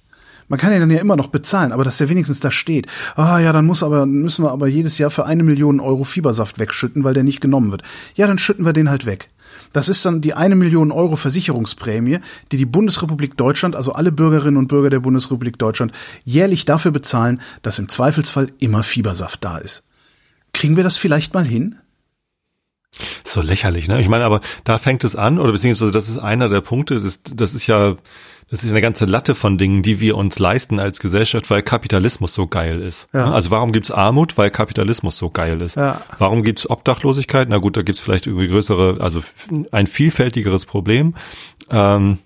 Man 0.51 0.59
kann 0.59 0.73
ja 0.73 0.79
dann 0.79 0.91
ja 0.91 0.99
immer 0.99 1.15
noch 1.15 1.27
bezahlen, 1.27 1.71
aber 1.71 1.85
dass 1.85 1.97
der 1.97 2.09
wenigstens 2.09 2.41
da 2.41 2.51
steht. 2.51 2.85
Ah 3.15 3.39
ja, 3.39 3.53
dann 3.53 3.65
muss 3.65 3.83
aber, 3.83 4.05
müssen 4.05 4.43
wir 4.43 4.51
aber 4.51 4.67
jedes 4.67 4.97
Jahr 4.97 5.09
für 5.09 5.25
eine 5.25 5.43
Million 5.43 5.79
Euro 5.79 6.03
Fiebersaft 6.03 6.59
wegschütten, 6.59 7.05
weil 7.05 7.13
der 7.13 7.23
nicht 7.23 7.39
genommen 7.39 7.71
wird. 7.71 7.83
Ja, 8.15 8.27
dann 8.27 8.37
schütten 8.37 8.65
wir 8.65 8.73
den 8.73 8.89
halt 8.89 9.05
weg. 9.05 9.29
Das 9.71 9.87
ist 9.87 10.03
dann 10.03 10.19
die 10.19 10.33
eine 10.33 10.57
Million 10.57 10.91
Euro 10.91 11.15
Versicherungsprämie, 11.15 12.19
die 12.51 12.57
die 12.57 12.65
Bundesrepublik 12.65 13.37
Deutschland, 13.37 13.77
also 13.77 13.93
alle 13.93 14.11
Bürgerinnen 14.11 14.57
und 14.57 14.67
Bürger 14.67 14.89
der 14.89 14.99
Bundesrepublik 14.99 15.57
Deutschland, 15.57 15.93
jährlich 16.25 16.65
dafür 16.65 16.91
bezahlen, 16.91 17.39
dass 17.61 17.79
im 17.79 17.87
Zweifelsfall 17.87 18.49
immer 18.59 18.83
Fiebersaft 18.83 19.45
da 19.45 19.57
ist. 19.57 19.83
Kriegen 20.51 20.75
wir 20.75 20.83
das 20.83 20.97
vielleicht 20.97 21.33
mal 21.33 21.45
hin? 21.45 21.77
So 23.23 23.39
lächerlich, 23.39 23.87
ne? 23.87 24.01
Ich 24.01 24.09
meine, 24.09 24.25
aber 24.25 24.41
da 24.65 24.79
fängt 24.79 25.05
es 25.05 25.15
an, 25.15 25.39
oder 25.39 25.53
beziehungsweise 25.53 25.93
das 25.93 26.09
ist 26.09 26.17
einer 26.17 26.49
der 26.49 26.59
Punkte, 26.59 26.99
das, 26.99 27.21
das 27.23 27.53
ist 27.53 27.67
ja, 27.67 27.95
das 28.51 28.65
ist 28.65 28.69
eine 28.69 28.81
ganze 28.81 29.05
Latte 29.05 29.33
von 29.33 29.57
Dingen, 29.57 29.81
die 29.81 30.01
wir 30.01 30.17
uns 30.17 30.37
leisten 30.37 30.77
als 30.77 30.99
Gesellschaft, 30.99 31.49
weil 31.49 31.63
Kapitalismus 31.63 32.33
so 32.33 32.47
geil 32.47 32.81
ist. 32.81 33.07
Ja. 33.13 33.31
Also 33.31 33.49
warum 33.49 33.71
gibt's 33.71 33.91
Armut? 33.91 34.37
Weil 34.37 34.51
Kapitalismus 34.51 35.17
so 35.17 35.29
geil 35.29 35.61
ist. 35.61 35.77
Ja. 35.77 36.01
Warum 36.19 36.43
gibt's 36.43 36.69
Obdachlosigkeit? 36.69 37.47
Na 37.47 37.59
gut, 37.59 37.77
da 37.77 37.81
gibt's 37.81 38.01
vielleicht 38.01 38.27
irgendwie 38.27 38.49
größere, 38.49 38.97
also 38.99 39.23
ein 39.71 39.87
vielfältigeres 39.87 40.65
Problem. 40.65 41.15
Ähm, 41.69 42.17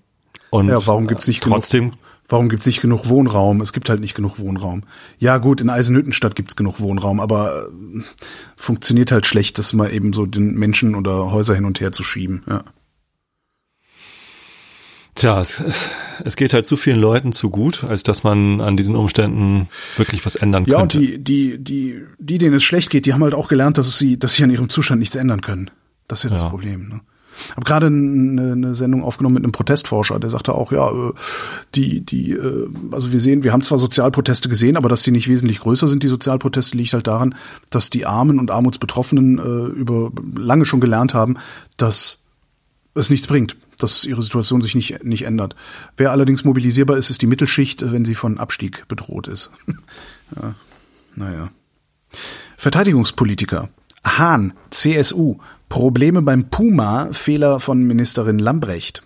Und 0.49 0.69
ja, 0.69 0.85
warum 0.87 1.05
gibt's 1.05 1.27
nicht 1.27 1.43
trotzdem 1.43 1.91
genug, 1.91 1.99
warum 2.27 2.49
gibt's 2.49 2.65
nicht 2.65 2.81
genug 2.81 3.07
Wohnraum? 3.07 3.61
Es 3.61 3.71
gibt 3.71 3.89
halt 3.89 3.99
nicht 3.99 4.15
genug 4.15 4.39
Wohnraum. 4.39 4.81
Ja, 5.19 5.37
gut, 5.37 5.61
in 5.61 5.69
Eisenhüttenstadt 5.69 6.35
gibt's 6.35 6.55
genug 6.55 6.79
Wohnraum, 6.79 7.19
aber 7.19 7.67
äh, 7.67 8.01
funktioniert 8.55 9.11
halt 9.11 9.27
schlecht, 9.27 9.59
das 9.59 9.73
mal 9.73 9.93
eben 9.93 10.11
so 10.11 10.25
den 10.25 10.55
Menschen 10.55 10.95
oder 10.95 11.31
Häuser 11.31 11.53
hin 11.53 11.65
und 11.65 11.79
her 11.81 11.91
zu 11.91 12.03
schieben, 12.03 12.41
ja. 12.49 12.63
Tja, 15.15 15.39
es, 15.39 15.61
es, 16.23 16.35
geht 16.35 16.53
halt 16.53 16.67
zu 16.67 16.75
vielen 16.75 16.99
Leuten 16.99 17.31
zu 17.31 17.49
gut, 17.49 17.85
als 17.85 18.03
dass 18.03 18.23
man 18.23 18.59
an 18.59 18.75
diesen 18.75 18.95
Umständen 18.95 19.69
wirklich 19.95 20.25
was 20.25 20.35
ändern 20.35 20.65
Ja, 20.67 20.79
und 20.81 20.91
könnte. 20.91 20.99
die, 20.99 21.23
die, 21.23 21.57
die, 21.57 22.03
die, 22.19 22.37
denen 22.37 22.55
es 22.55 22.63
schlecht 22.63 22.89
geht, 22.89 23.05
die 23.05 23.13
haben 23.13 23.23
halt 23.23 23.33
auch 23.33 23.47
gelernt, 23.47 23.77
dass 23.77 23.97
sie, 23.97 24.19
dass 24.19 24.33
sie 24.33 24.43
an 24.43 24.51
ihrem 24.51 24.69
Zustand 24.69 24.99
nichts 24.99 25.15
ändern 25.15 25.39
können. 25.41 25.71
Das 26.09 26.19
ist 26.19 26.25
ja 26.25 26.29
das 26.31 26.41
Ja. 26.41 26.49
Problem. 26.49 26.89
Ne? 26.89 26.99
Hab 27.55 27.65
gerade 27.65 27.87
eine, 27.87 28.53
eine 28.53 28.75
Sendung 28.75 29.03
aufgenommen 29.03 29.35
mit 29.35 29.43
einem 29.43 29.51
Protestforscher, 29.51 30.19
der 30.19 30.29
sagte 30.29 30.53
auch, 30.53 30.71
ja, 30.71 30.89
äh, 30.89 31.13
die, 31.75 32.01
die, 32.01 32.31
äh, 32.31 32.67
also 32.91 33.11
wir 33.11 33.19
sehen, 33.19 33.43
wir 33.43 33.53
haben 33.53 33.61
zwar 33.61 33.79
Sozialproteste 33.79 34.49
gesehen, 34.49 34.77
aber 34.77 34.89
dass 34.89 35.03
die 35.03 35.11
nicht 35.11 35.27
wesentlich 35.29 35.59
größer 35.59 35.87
sind, 35.87 36.03
die 36.03 36.07
Sozialproteste, 36.07 36.77
liegt 36.77 36.93
halt 36.93 37.07
daran, 37.07 37.35
dass 37.69 37.89
die 37.89 38.05
Armen 38.05 38.39
und 38.39 38.51
Armutsbetroffenen 38.51 39.37
äh, 39.39 39.79
über 39.79 40.11
lange 40.37 40.65
schon 40.65 40.79
gelernt 40.81 41.13
haben, 41.13 41.37
dass 41.77 42.23
es 42.93 43.09
nichts 43.09 43.27
bringt, 43.27 43.57
dass 43.77 44.05
ihre 44.05 44.21
Situation 44.21 44.61
sich 44.61 44.75
nicht, 44.75 45.03
nicht 45.03 45.23
ändert. 45.23 45.55
Wer 45.97 46.11
allerdings 46.11 46.43
mobilisierbar 46.43 46.97
ist, 46.97 47.09
ist 47.09 47.21
die 47.21 47.27
Mittelschicht, 47.27 47.91
wenn 47.91 48.05
sie 48.05 48.15
von 48.15 48.37
Abstieg 48.37 48.87
bedroht 48.87 49.27
ist. 49.27 49.51
ja, 50.41 50.55
naja. 51.15 51.51
Verteidigungspolitiker. 52.57 53.69
Hahn, 54.05 54.53
CSU. 54.69 55.37
Probleme 55.69 56.21
beim 56.21 56.49
Puma, 56.49 57.09
Fehler 57.11 57.59
von 57.59 57.83
Ministerin 57.83 58.39
Lambrecht. 58.39 59.01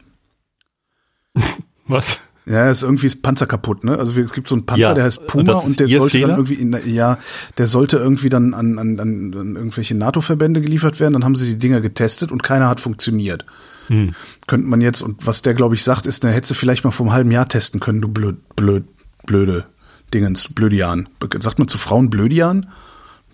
Was? 1.87 2.19
Ja, 2.45 2.69
ist 2.69 2.81
irgendwie 2.81 3.05
ist 3.05 3.21
Panzer 3.21 3.45
kaputt, 3.45 3.83
ne? 3.83 3.97
Also 3.97 4.19
es 4.19 4.33
gibt 4.33 4.47
so 4.47 4.55
einen 4.55 4.65
Panzer, 4.65 4.81
Ja, 4.81 4.93
der 4.95 5.03
heißt 5.03 5.27
Puma 5.27 5.43
das 5.53 5.65
und, 5.65 5.79
der 5.79 5.87
sollte 5.87 6.19
dann 6.19 6.29
Fehler? 6.29 6.37
irgendwie 6.37 6.53
in, 6.55 6.93
ja, 6.95 7.19
der 7.59 7.67
sollte 7.67 7.97
irgendwie 7.97 8.29
dann 8.29 8.55
an, 8.55 8.79
an, 8.79 8.99
an, 8.99 9.33
an 9.35 9.55
irgendwelche 9.55 9.93
NATO-Verbände 9.95 10.61
geliefert 10.61 10.99
werden. 10.99 11.13
Dann 11.13 11.23
haben 11.23 11.35
sie 11.35 11.53
die 11.53 11.59
Dinger 11.59 11.79
getestet 11.79 12.31
und 12.31 12.41
keiner 12.41 12.67
hat 12.67 12.79
funktioniert. 12.79 13.45
Hm. 13.89 14.15
Könnte 14.47 14.67
man 14.67 14.81
jetzt, 14.81 15.01
und 15.01 15.25
was 15.27 15.41
der, 15.41 15.53
glaube 15.53 15.75
ich, 15.75 15.83
sagt, 15.83 16.05
ist, 16.07 16.23
der 16.23 16.31
hätte 16.31 16.53
vielleicht 16.55 16.83
mal 16.85 16.91
vor 16.91 17.05
einem 17.07 17.13
halben 17.13 17.31
Jahr 17.31 17.47
testen 17.47 17.79
können, 17.79 18.01
du 18.01 18.07
blöd, 18.07 18.37
blöd, 18.55 18.85
blöde 19.25 19.65
Dingens, 20.13 20.49
Blödian. 20.53 21.07
Sagt 21.39 21.59
man 21.59 21.67
zu 21.67 21.77
Frauen 21.77 22.09
Blödian? 22.09 22.69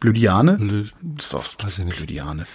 Blödiane? 0.02 0.58
Blöd- 0.58 0.94
Das 1.02 1.26
ist 1.28 1.34
doch 1.34 1.46
Weiß 1.64 1.80
ich 1.80 1.86
nicht. 1.86 1.98
Blödiane. 1.98 2.46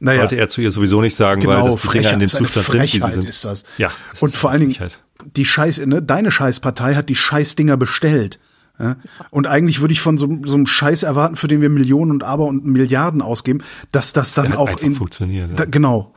Naja. 0.00 0.22
Wollte 0.22 0.36
er 0.36 0.48
zu 0.48 0.60
ihr 0.60 0.72
sowieso 0.72 1.00
nicht 1.00 1.14
sagen, 1.14 1.46
weil 1.46 1.56
Genau, 1.60 1.72
das 1.76 1.82
die 1.82 1.88
Dinger 1.98 2.12
in 2.14 2.18
den 2.20 2.28
Zustand 2.28 2.66
Frechheit 2.66 3.12
sind. 3.12 3.24
ist 3.26 3.44
das. 3.44 3.64
Ja. 3.78 3.90
das 4.10 4.22
Und 4.22 4.34
vor 4.34 4.50
allen 4.50 4.60
Dingen, 4.60 4.72
Frechheit. 4.74 4.98
die 5.36 5.44
Scheiß, 5.44 5.86
ne, 5.86 6.02
deine 6.02 6.30
Scheißpartei 6.32 6.96
hat 6.96 7.08
die 7.08 7.14
Scheißdinger 7.14 7.76
bestellt. 7.76 8.40
Ja? 8.78 8.96
Und 9.30 9.46
eigentlich 9.46 9.80
würde 9.80 9.92
ich 9.92 10.00
von 10.00 10.18
so, 10.18 10.26
so 10.44 10.56
einem 10.56 10.66
Scheiß 10.66 11.04
erwarten, 11.04 11.36
für 11.36 11.46
den 11.48 11.60
wir 11.60 11.70
Millionen 11.70 12.10
und 12.10 12.24
Aber 12.24 12.46
und 12.46 12.64
Milliarden 12.66 13.22
ausgeben, 13.22 13.62
dass 13.92 14.12
das 14.12 14.34
dann 14.34 14.52
auch 14.54 14.80
in 14.80 14.96
funktioniert, 14.96 15.50
ja. 15.50 15.56
Da, 15.56 15.64
genau. 15.66 16.12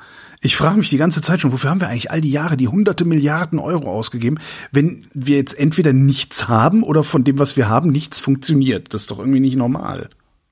Ich 0.45 0.57
frage 0.57 0.77
mich 0.77 0.89
die 0.89 0.97
ganze 0.97 1.21
Zeit 1.21 1.39
schon, 1.39 1.53
wofür 1.53 1.69
haben 1.69 1.79
wir 1.79 1.87
eigentlich 1.87 2.11
all 2.11 2.19
die 2.19 2.29
Jahre 2.31 2.57
die 2.57 2.67
hunderte 2.67 3.05
Milliarden 3.05 3.59
Euro 3.59 3.89
ausgegeben, 3.89 4.39
wenn 4.73 5.07
wir 5.13 5.37
jetzt 5.37 5.57
entweder 5.57 5.93
nichts 5.93 6.49
haben 6.49 6.83
oder 6.83 7.05
von 7.05 7.23
dem, 7.23 7.39
was 7.39 7.55
wir 7.55 7.69
haben, 7.69 7.91
nichts 7.91 8.19
funktioniert. 8.19 8.93
Das 8.93 9.03
ist 9.03 9.11
doch 9.11 9.19
irgendwie 9.19 9.39
nicht 9.39 9.55
normal. 9.55 10.09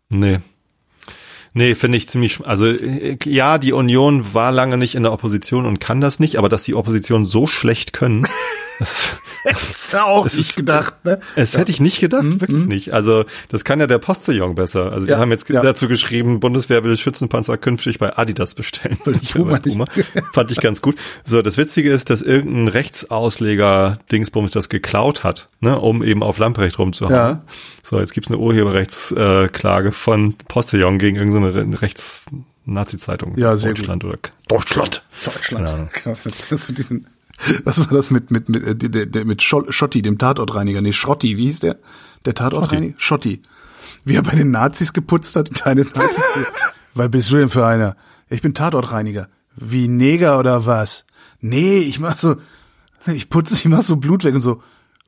Nee. 0.08 0.40
Nee, 1.54 1.76
finde 1.76 1.98
ich 1.98 2.08
ziemlich, 2.08 2.40
also 2.46 2.68
äh, 2.68 3.18
ja, 3.26 3.58
die 3.58 3.74
Union 3.74 4.34
war 4.34 4.54
lange 4.54 4.78
nicht 4.78 4.96
in 4.96 5.04
der 5.04 5.12
Opposition 5.12 5.66
und 5.66 5.82
kann 5.82 6.00
das 6.00 6.22
nicht, 6.22 6.38
aber 6.38 6.48
dass 6.48 6.64
die 6.64 6.76
Opposition 6.76 7.26
so 7.26 7.46
schlecht 7.46 7.92
können, 7.92 8.26
das, 8.80 9.18
Das 9.44 9.92
ja 9.92 10.04
auch 10.06 10.26
Es 10.26 10.36
nicht 10.38 10.50
ist- 10.52 10.56
gedacht, 10.56 11.04
ne? 11.04 11.20
das 11.36 11.58
hätte 11.58 11.72
ich 11.72 11.80
nicht 11.80 12.00
gedacht, 12.00 12.24
wirklich 12.42 12.66
nicht. 12.66 12.94
Also 12.94 13.26
das 13.50 13.64
kann 13.64 13.80
ja 13.80 13.88
der 13.88 13.98
Postillon 13.98 14.56
besser. 14.56 14.92
Also 14.92 15.06
die 15.08 15.12
Ja, 15.12 15.18
haben 15.20 15.32
jetzt 15.32 15.50
ja. 15.50 15.62
dazu 15.62 15.88
geschrieben, 15.88 16.40
Bundeswehr 16.40 16.84
will 16.84 16.96
Schützenpanzer 16.98 17.58
künftig 17.58 17.98
bei 18.00 18.16
Adidas 18.18 18.54
bestellen. 18.56 18.98
Mehr 19.06 19.20
Puma 19.34 19.60
Puma. 19.60 19.86
Fand 20.34 20.52
ich 20.52 20.60
ganz 20.60 20.82
gut. 20.82 20.96
So, 21.24 21.42
das 21.42 21.58
Witzige 21.58 21.92
ist, 21.92 22.10
dass 22.10 22.22
irgendein 22.22 22.68
Rechtsausleger 22.68 23.98
Dingsbums 24.12 24.52
das 24.52 24.70
geklaut 24.70 25.24
hat, 25.24 25.48
ne, 25.60 25.80
um 25.80 26.04
eben 26.04 26.24
auf 26.24 26.38
Lamprecht 26.38 26.78
rumzuhauen. 26.80 27.16
Ja. 27.16 27.42
So, 27.84 28.00
jetzt 28.00 28.14
gibt's 28.14 28.30
eine 28.30 28.38
Urheberrechtsklage 28.38 29.90
äh, 29.90 29.92
von 29.92 30.36
Postillon 30.48 31.00
gegen 31.00 31.18
irgendeine 31.18 31.54
Re- 31.56 31.82
Rechts-Nazi-Zeitung. 31.82 33.38
Ja, 33.38 33.58
sehr 33.58 33.74
Deutschland 33.74 34.04
oder 34.06 34.18
Deutschland. 34.48 35.04
Deutschland. 35.26 35.68
Ahnung. 35.68 35.90
Genau, 36.04 36.16
das 36.50 36.68
du 36.70 36.74
diesen, 36.74 37.08
was 37.64 37.80
war 37.80 37.88
das 37.88 38.12
mit, 38.12 38.32
mit, 38.32 38.50
mit, 38.50 38.66
äh, 39.16 39.26
mit 39.26 39.42
Schol- 39.42 39.72
Schotti, 39.72 40.02
dem 40.02 40.18
Tatortreiniger? 40.18 40.82
Nee, 40.82 40.94
Schrotti, 40.94 41.38
wie 41.38 41.46
hieß 41.46 41.62
der? 41.62 41.78
Der 42.26 42.34
Tatortreiniger? 42.36 42.94
Schotti. 42.98 43.42
Wie 44.06 44.16
er 44.16 44.24
bei 44.24 44.36
den 44.36 44.52
Nazis 44.52 44.94
geputzt 44.94 45.36
hat, 45.36 45.50
deine 45.66 45.82
Nazis. 45.84 46.24
Was 46.94 47.10
bist 47.12 47.32
du 47.32 47.38
denn 47.38 47.50
für 47.50 47.66
einer? 47.66 47.96
Ich 48.30 48.42
bin 48.42 48.54
Tatortreiniger. 48.54 49.28
Wie 49.56 49.88
Neger 49.88 50.40
oder 50.40 50.66
was? 50.66 51.06
Nee, 51.40 51.80
ich 51.80 52.00
mach 52.00 52.18
so, 52.18 52.38
ich 53.08 53.30
putze, 53.30 53.54
ich 53.56 53.66
mach 53.66 53.82
so 53.82 53.98
Blut 53.98 54.24
weg 54.24 54.36
und 54.36 54.42
so. 54.42 54.62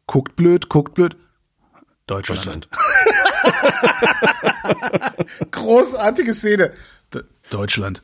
Guckt 0.07 0.35
blöd, 0.35 0.69
guckt 0.69 0.93
blöd. 0.95 1.15
Deutschland. 2.07 2.67
Großartige 5.51 6.33
Szene. 6.33 6.73
D 7.13 7.21
Deutschland. 7.49 8.01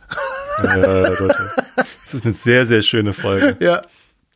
Ja, 0.64 0.76
Deutschland. 1.16 1.52
Das 1.76 2.14
ist 2.14 2.24
eine 2.26 2.34
sehr, 2.34 2.66
sehr 2.66 2.82
schöne 2.82 3.14
Folge. 3.14 3.58
Ja. 3.60 3.82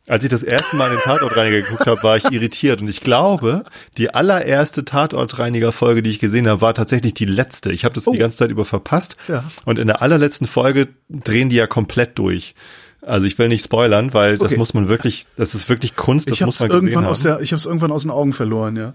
Als 0.06 0.22
ich 0.22 0.28
das 0.30 0.42
erste 0.42 0.76
Mal 0.76 0.90
den 0.90 0.98
Tatortreiniger 0.98 1.62
geguckt 1.62 1.86
habe, 1.86 2.02
war 2.02 2.16
ich 2.18 2.24
irritiert. 2.30 2.82
Und 2.82 2.88
ich 2.88 3.00
glaube, 3.00 3.64
die 3.96 4.12
allererste 4.12 4.84
Tatortreiniger-Folge, 4.84 6.02
die 6.02 6.10
ich 6.10 6.18
gesehen 6.18 6.46
habe, 6.46 6.60
war 6.60 6.74
tatsächlich 6.74 7.14
die 7.14 7.24
letzte. 7.24 7.72
Ich 7.72 7.84
habe 7.86 7.94
das 7.94 8.04
die 8.04 8.18
ganze 8.18 8.36
Zeit 8.36 8.50
über 8.50 8.66
verpasst. 8.66 9.16
Oh. 9.28 9.32
Ja. 9.32 9.44
Und 9.64 9.78
in 9.78 9.86
der 9.86 10.02
allerletzten 10.02 10.46
Folge 10.46 10.88
drehen 11.08 11.48
die 11.48 11.56
ja 11.56 11.66
komplett 11.66 12.18
durch. 12.18 12.54
Also 13.00 13.26
ich 13.26 13.38
will 13.38 13.48
nicht 13.48 13.64
spoilern, 13.64 14.12
weil 14.14 14.36
das 14.36 14.48
Okay. 14.48 14.56
muss 14.58 14.74
man 14.74 14.88
wirklich, 14.88 15.26
das 15.36 15.54
ist 15.54 15.68
wirklich 15.68 15.96
Kunst, 15.96 16.28
das 16.30 16.38
Ich 16.38 16.44
muss 16.44 16.60
man 16.60 16.68
gesehen 16.68 16.82
irgendwann 16.88 17.04
haben. 17.04 17.10
aus 17.10 17.22
der, 17.22 17.40
ich 17.40 17.52
hab's 17.52 17.64
irgendwann 17.66 17.92
aus 17.92 18.02
den 18.02 18.10
Augen 18.10 18.32
verloren, 18.34 18.76
ja. 18.76 18.92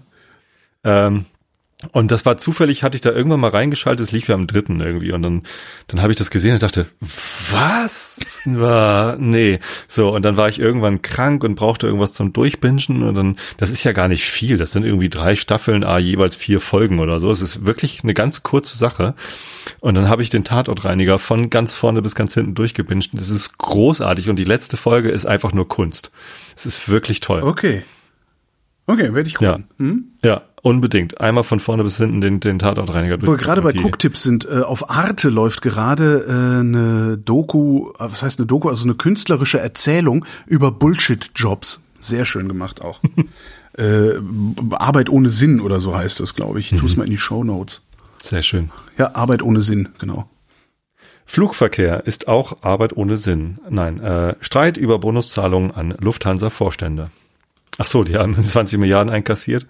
Ähm, 0.84 1.26
und 1.92 2.10
das 2.10 2.26
war 2.26 2.36
zufällig, 2.36 2.82
hatte 2.82 2.94
ich 2.94 3.00
da 3.00 3.10
irgendwann 3.10 3.40
mal 3.40 3.50
reingeschaltet, 3.50 4.06
es 4.06 4.12
lief 4.12 4.28
ja 4.28 4.34
am 4.34 4.46
dritten 4.46 4.80
irgendwie 4.80 5.12
und 5.12 5.22
dann, 5.22 5.42
dann 5.86 6.02
habe 6.02 6.12
ich 6.12 6.18
das 6.18 6.30
gesehen 6.30 6.52
und 6.54 6.62
dachte, 6.62 6.86
was? 7.50 8.40
Nee. 8.44 9.58
So, 9.88 10.14
und 10.14 10.22
dann 10.22 10.36
war 10.36 10.48
ich 10.48 10.58
irgendwann 10.58 11.02
krank 11.02 11.42
und 11.44 11.54
brauchte 11.54 11.86
irgendwas 11.86 12.12
zum 12.12 12.32
Durchbingen 12.32 13.02
und 13.02 13.14
dann, 13.14 13.36
das 13.56 13.70
ist 13.70 13.84
ja 13.84 13.92
gar 13.92 14.08
nicht 14.08 14.24
viel, 14.24 14.56
das 14.56 14.72
sind 14.72 14.84
irgendwie 14.84 15.08
drei 15.08 15.36
Staffeln, 15.36 15.84
ah, 15.84 15.98
jeweils 15.98 16.36
vier 16.36 16.60
Folgen 16.60 16.98
oder 17.00 17.18
so. 17.20 17.30
Es 17.30 17.40
ist 17.40 17.64
wirklich 17.64 18.02
eine 18.02 18.14
ganz 18.14 18.42
kurze 18.42 18.76
Sache. 18.76 19.14
Und 19.80 19.94
dann 19.94 20.08
habe 20.08 20.22
ich 20.22 20.30
den 20.30 20.44
Tatortreiniger 20.44 21.18
von 21.18 21.50
ganz 21.50 21.74
vorne 21.74 22.02
bis 22.02 22.14
ganz 22.14 22.34
hinten 22.34 22.54
durchgebinged. 22.54 23.10
Das 23.12 23.30
ist 23.30 23.58
großartig 23.58 24.28
und 24.28 24.36
die 24.36 24.44
letzte 24.44 24.76
Folge 24.76 25.10
ist 25.10 25.26
einfach 25.26 25.52
nur 25.52 25.68
Kunst. 25.68 26.10
Es 26.56 26.66
ist 26.66 26.88
wirklich 26.88 27.20
toll. 27.20 27.42
Okay. 27.42 27.82
Okay, 28.86 29.14
werde 29.14 29.28
ich 29.28 29.40
Ja. 29.40 29.52
gucken. 29.52 29.68
Hm? 29.78 30.04
Ja, 30.24 30.42
unbedingt. 30.62 31.20
Einmal 31.20 31.44
von 31.44 31.60
vorne 31.60 31.84
bis 31.84 31.96
hinten 31.96 32.20
den, 32.20 32.40
den 32.40 32.58
Tatortreiniger 32.58 33.20
Wo 33.22 33.32
wir 33.32 33.36
gerade 33.36 33.62
bei 33.62 33.72
Cooktipps 33.72 34.22
sind, 34.22 34.46
äh, 34.46 34.60
auf 34.60 34.90
Arte 34.90 35.30
läuft 35.30 35.62
gerade 35.62 36.24
äh, 36.26 36.60
eine 36.60 37.18
Doku, 37.18 37.90
äh, 37.90 37.94
was 37.98 38.22
heißt 38.22 38.38
eine 38.38 38.46
Doku, 38.46 38.68
also 38.68 38.84
eine 38.84 38.94
künstlerische 38.94 39.60
Erzählung 39.60 40.24
über 40.46 40.70
Bullshit-Jobs. 40.70 41.82
Sehr 41.98 42.24
schön 42.24 42.48
gemacht 42.48 42.80
auch. 42.80 43.00
äh, 43.78 44.12
Arbeit 44.72 45.08
ohne 45.10 45.28
Sinn 45.28 45.60
oder 45.60 45.80
so 45.80 45.94
heißt 45.94 46.20
das, 46.20 46.34
glaube 46.34 46.60
ich. 46.60 46.72
Ich 46.72 46.78
tue 46.78 46.88
es 46.88 46.96
mal 46.96 47.04
in 47.04 47.10
die 47.10 47.18
Show 47.18 47.44
Notes. 47.44 47.86
Sehr 48.22 48.42
schön. 48.42 48.70
Ja, 48.98 49.14
Arbeit 49.14 49.42
ohne 49.42 49.60
Sinn, 49.60 49.88
genau. 49.98 50.28
Flugverkehr 51.24 52.06
ist 52.06 52.26
auch 52.26 52.62
Arbeit 52.62 52.96
ohne 52.96 53.16
Sinn. 53.16 53.60
Nein, 53.68 54.00
äh, 54.00 54.34
Streit 54.40 54.76
über 54.76 54.98
Bonuszahlungen 54.98 55.70
an 55.70 55.94
Lufthansa-Vorstände. 55.98 57.10
Ach 57.78 57.86
so, 57.86 58.04
die 58.04 58.16
haben 58.16 58.34
20 58.42 58.78
Milliarden 58.78 59.12
einkassiert 59.12 59.66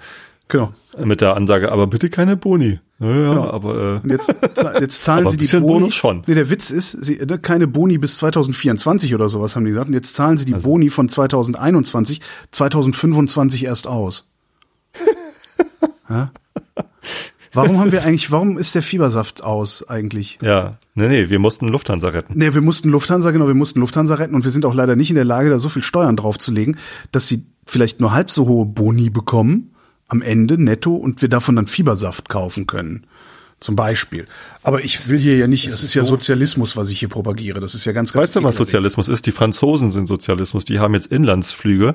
Genau. 0.51 0.73
äh, 0.97 1.05
mit 1.07 1.21
der 1.21 1.37
Ansage, 1.37 1.73
aber 1.73 1.87
bitte 1.87 2.11
keine 2.11 2.37
Boni. 2.37 2.81
Ja, 2.99 3.09
ja 3.09 3.29
Genau. 3.31 3.51
aber 3.51 4.01
Und 4.03 4.11
jetzt, 4.11 4.35
jetzt 4.81 5.03
zahlen 5.05 5.29
sie 5.29 5.37
die 5.37 5.47
Boni. 5.47 5.67
Bonus 5.67 5.95
schon. 5.95 6.23
Nee, 6.27 6.35
der 6.35 6.51
Witz 6.51 6.71
ist, 6.71 6.91
sie, 7.03 7.17
ne, 7.17 7.39
keine 7.39 7.67
Boni 7.67 7.99
bis 7.99 8.19
2024 8.19 9.15
oder 9.15 9.29
sowas 9.29 9.57
haben 9.57 9.65
die 9.65 9.71
gesagt. 9.71 9.89
Und 9.89 9.95
jetzt 9.95 10.15
zahlen 10.15 10.37
sie 10.37 10.45
die 10.45 10.55
Also 10.55 10.69
Boni 10.69 10.91
von 10.91 11.09
2021, 11.09 12.21
2025 12.51 13.65
erst 13.65 13.87
aus. 13.87 14.31
ja? 16.11 16.31
Warum 17.53 17.81
haben 17.81 17.91
wir 17.91 18.05
eigentlich, 18.05 18.31
warum 18.31 18.59
ist 18.59 18.75
der 18.75 18.83
Fiebersaft 18.83 19.43
aus 19.43 19.89
eigentlich? 19.89 20.39
äh, 20.43 20.47
ja, 20.47 20.79
nee, 20.95 21.09
nee, 21.09 21.31
wir 21.31 21.39
mussten 21.41 21.67
Lufthansa 21.67 22.09
retten. 22.09 22.35
Nee, 22.37 22.55
wir 22.55 22.61
mussten 22.61 22.91
Lufthansa, 22.91 23.33
genau, 23.33 23.49
wir 23.49 23.55
mussten 23.55 23.81
Lufthansa 23.81 24.15
retten 24.15 24.35
und 24.35 24.45
wir 24.45 24.53
sind 24.53 24.65
auch 24.65 24.75
leider 24.75 24.95
nicht 24.95 25.11
in 25.11 25.17
der 25.17 25.25
Lage, 25.25 25.51
da 25.51 25.59
so 25.59 25.69
viel 25.69 25.83
Steuern 25.83 26.17
draufzulegen, 26.17 26.77
dass 27.11 27.27
sie 27.27 27.47
vielleicht 27.67 28.01
nur 28.01 28.13
halb 28.13 28.31
so 28.31 28.47
hohe 28.47 28.67
Boni 28.67 29.11
bekommen 29.11 29.73
am 30.11 30.23
Ende 30.23 30.63
netto 30.63 30.95
und 30.95 31.23
wir 31.23 31.29
davon 31.29 31.57
dann 31.57 31.67
Fiebersaft 31.67 32.29
kaufen 32.29 32.67
können. 32.67 33.05
Zum 33.61 33.77
Beispiel. 33.77 34.27
Aber 34.63 34.83
ich 34.83 35.09
will 35.09 35.19
hier 35.19 35.37
ja 35.37 35.47
nicht, 35.47 35.69
es 35.69 35.75
ist, 35.75 35.83
ist 35.85 35.95
ja 35.95 36.03
so 36.03 36.11
Sozialismus, 36.11 36.79
was 36.79 36.91
ich 36.91 36.99
hier 36.99 37.11
propagiere. 37.11 37.61
Das 37.61 37.75
ist 37.75 37.85
ja 37.85 37.93
ganz, 37.93 38.13
ganz 38.13 38.23
Weißt 38.23 38.37
du, 38.37 38.43
was 38.43 38.57
Sozialismus 38.57 39.09
ist? 39.09 39.27
Die 39.27 39.33
Franzosen 39.33 39.93
sind 39.93 40.07
Sozialismus. 40.07 40.65
Die 40.65 40.79
haben 40.79 40.95
jetzt 40.95 41.13
Inlandsflüge 41.13 41.95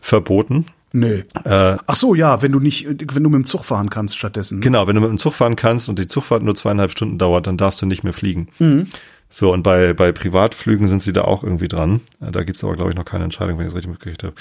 verboten. 0.00 0.66
Nö. 0.92 1.22
Äh, 1.44 1.76
Ach 1.86 1.96
so, 1.96 2.14
ja, 2.14 2.42
wenn 2.42 2.52
du 2.52 2.60
nicht, 2.60 2.86
wenn 2.88 3.22
du 3.24 3.30
mit 3.30 3.38
dem 3.38 3.46
Zug 3.46 3.64
fahren 3.64 3.90
kannst 3.90 4.18
stattdessen. 4.18 4.60
Genau, 4.60 4.86
wenn 4.86 4.94
du 4.94 5.00
mit 5.00 5.10
dem 5.10 5.18
Zug 5.18 5.34
fahren 5.34 5.56
kannst 5.56 5.88
und 5.88 5.98
die 5.98 6.06
Zugfahrt 6.06 6.42
nur 6.42 6.54
zweieinhalb 6.54 6.92
Stunden 6.92 7.18
dauert, 7.18 7.46
dann 7.46 7.56
darfst 7.56 7.82
du 7.82 7.86
nicht 7.86 8.04
mehr 8.04 8.12
fliegen. 8.12 8.48
Mhm. 8.58 8.86
So, 9.32 9.52
und 9.52 9.62
bei, 9.62 9.92
bei 9.92 10.10
Privatflügen 10.10 10.88
sind 10.88 11.04
sie 11.04 11.12
da 11.12 11.22
auch 11.22 11.44
irgendwie 11.44 11.68
dran. 11.68 12.00
Äh, 12.20 12.32
da 12.32 12.42
gibt's 12.42 12.64
aber, 12.64 12.74
glaube 12.74 12.90
ich, 12.90 12.96
noch 12.96 13.04
keine 13.04 13.22
Entscheidung, 13.22 13.58
wenn 13.58 13.66
ich 13.66 13.70
es 13.70 13.76
richtig 13.76 13.92
mitgekriegt 13.92 14.24
habe. 14.24 14.34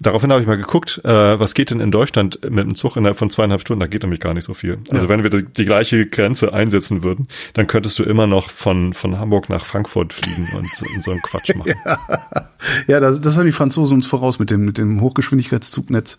Daraufhin 0.00 0.30
habe 0.30 0.42
ich 0.42 0.46
mal 0.46 0.58
geguckt, 0.58 1.00
äh, 1.02 1.40
was 1.40 1.54
geht 1.54 1.70
denn 1.70 1.80
in 1.80 1.90
Deutschland 1.90 2.38
mit 2.42 2.64
dem 2.64 2.74
Zug 2.74 2.98
innerhalb 2.98 3.18
von 3.18 3.30
zweieinhalb 3.30 3.62
Stunden? 3.62 3.80
Da 3.80 3.86
geht 3.86 4.02
nämlich 4.02 4.20
gar 4.20 4.34
nicht 4.34 4.44
so 4.44 4.52
viel. 4.52 4.78
Also 4.90 5.04
ja. 5.04 5.08
wenn 5.08 5.22
wir 5.22 5.30
die, 5.30 5.44
die, 5.44 5.64
gleiche 5.64 6.06
Grenze 6.06 6.52
einsetzen 6.52 7.02
würden, 7.02 7.26
dann 7.54 7.66
könntest 7.66 7.98
du 7.98 8.04
immer 8.04 8.26
noch 8.26 8.50
von, 8.50 8.92
von 8.92 9.18
Hamburg 9.18 9.48
nach 9.48 9.64
Frankfurt 9.64 10.12
fliegen 10.12 10.46
und 10.54 10.68
so, 10.74 10.84
und 10.94 11.02
so 11.02 11.10
einen 11.12 11.22
Quatsch 11.22 11.54
machen. 11.56 11.72
ja, 11.86 11.98
ja 12.86 13.00
das, 13.00 13.22
das 13.22 13.38
haben 13.38 13.46
die 13.46 13.52
Franzosen 13.52 13.96
uns 13.96 14.06
voraus 14.06 14.38
mit 14.38 14.50
dem, 14.50 14.66
mit 14.66 14.76
dem 14.76 15.00
Hochgeschwindigkeitszugnetz. 15.00 16.18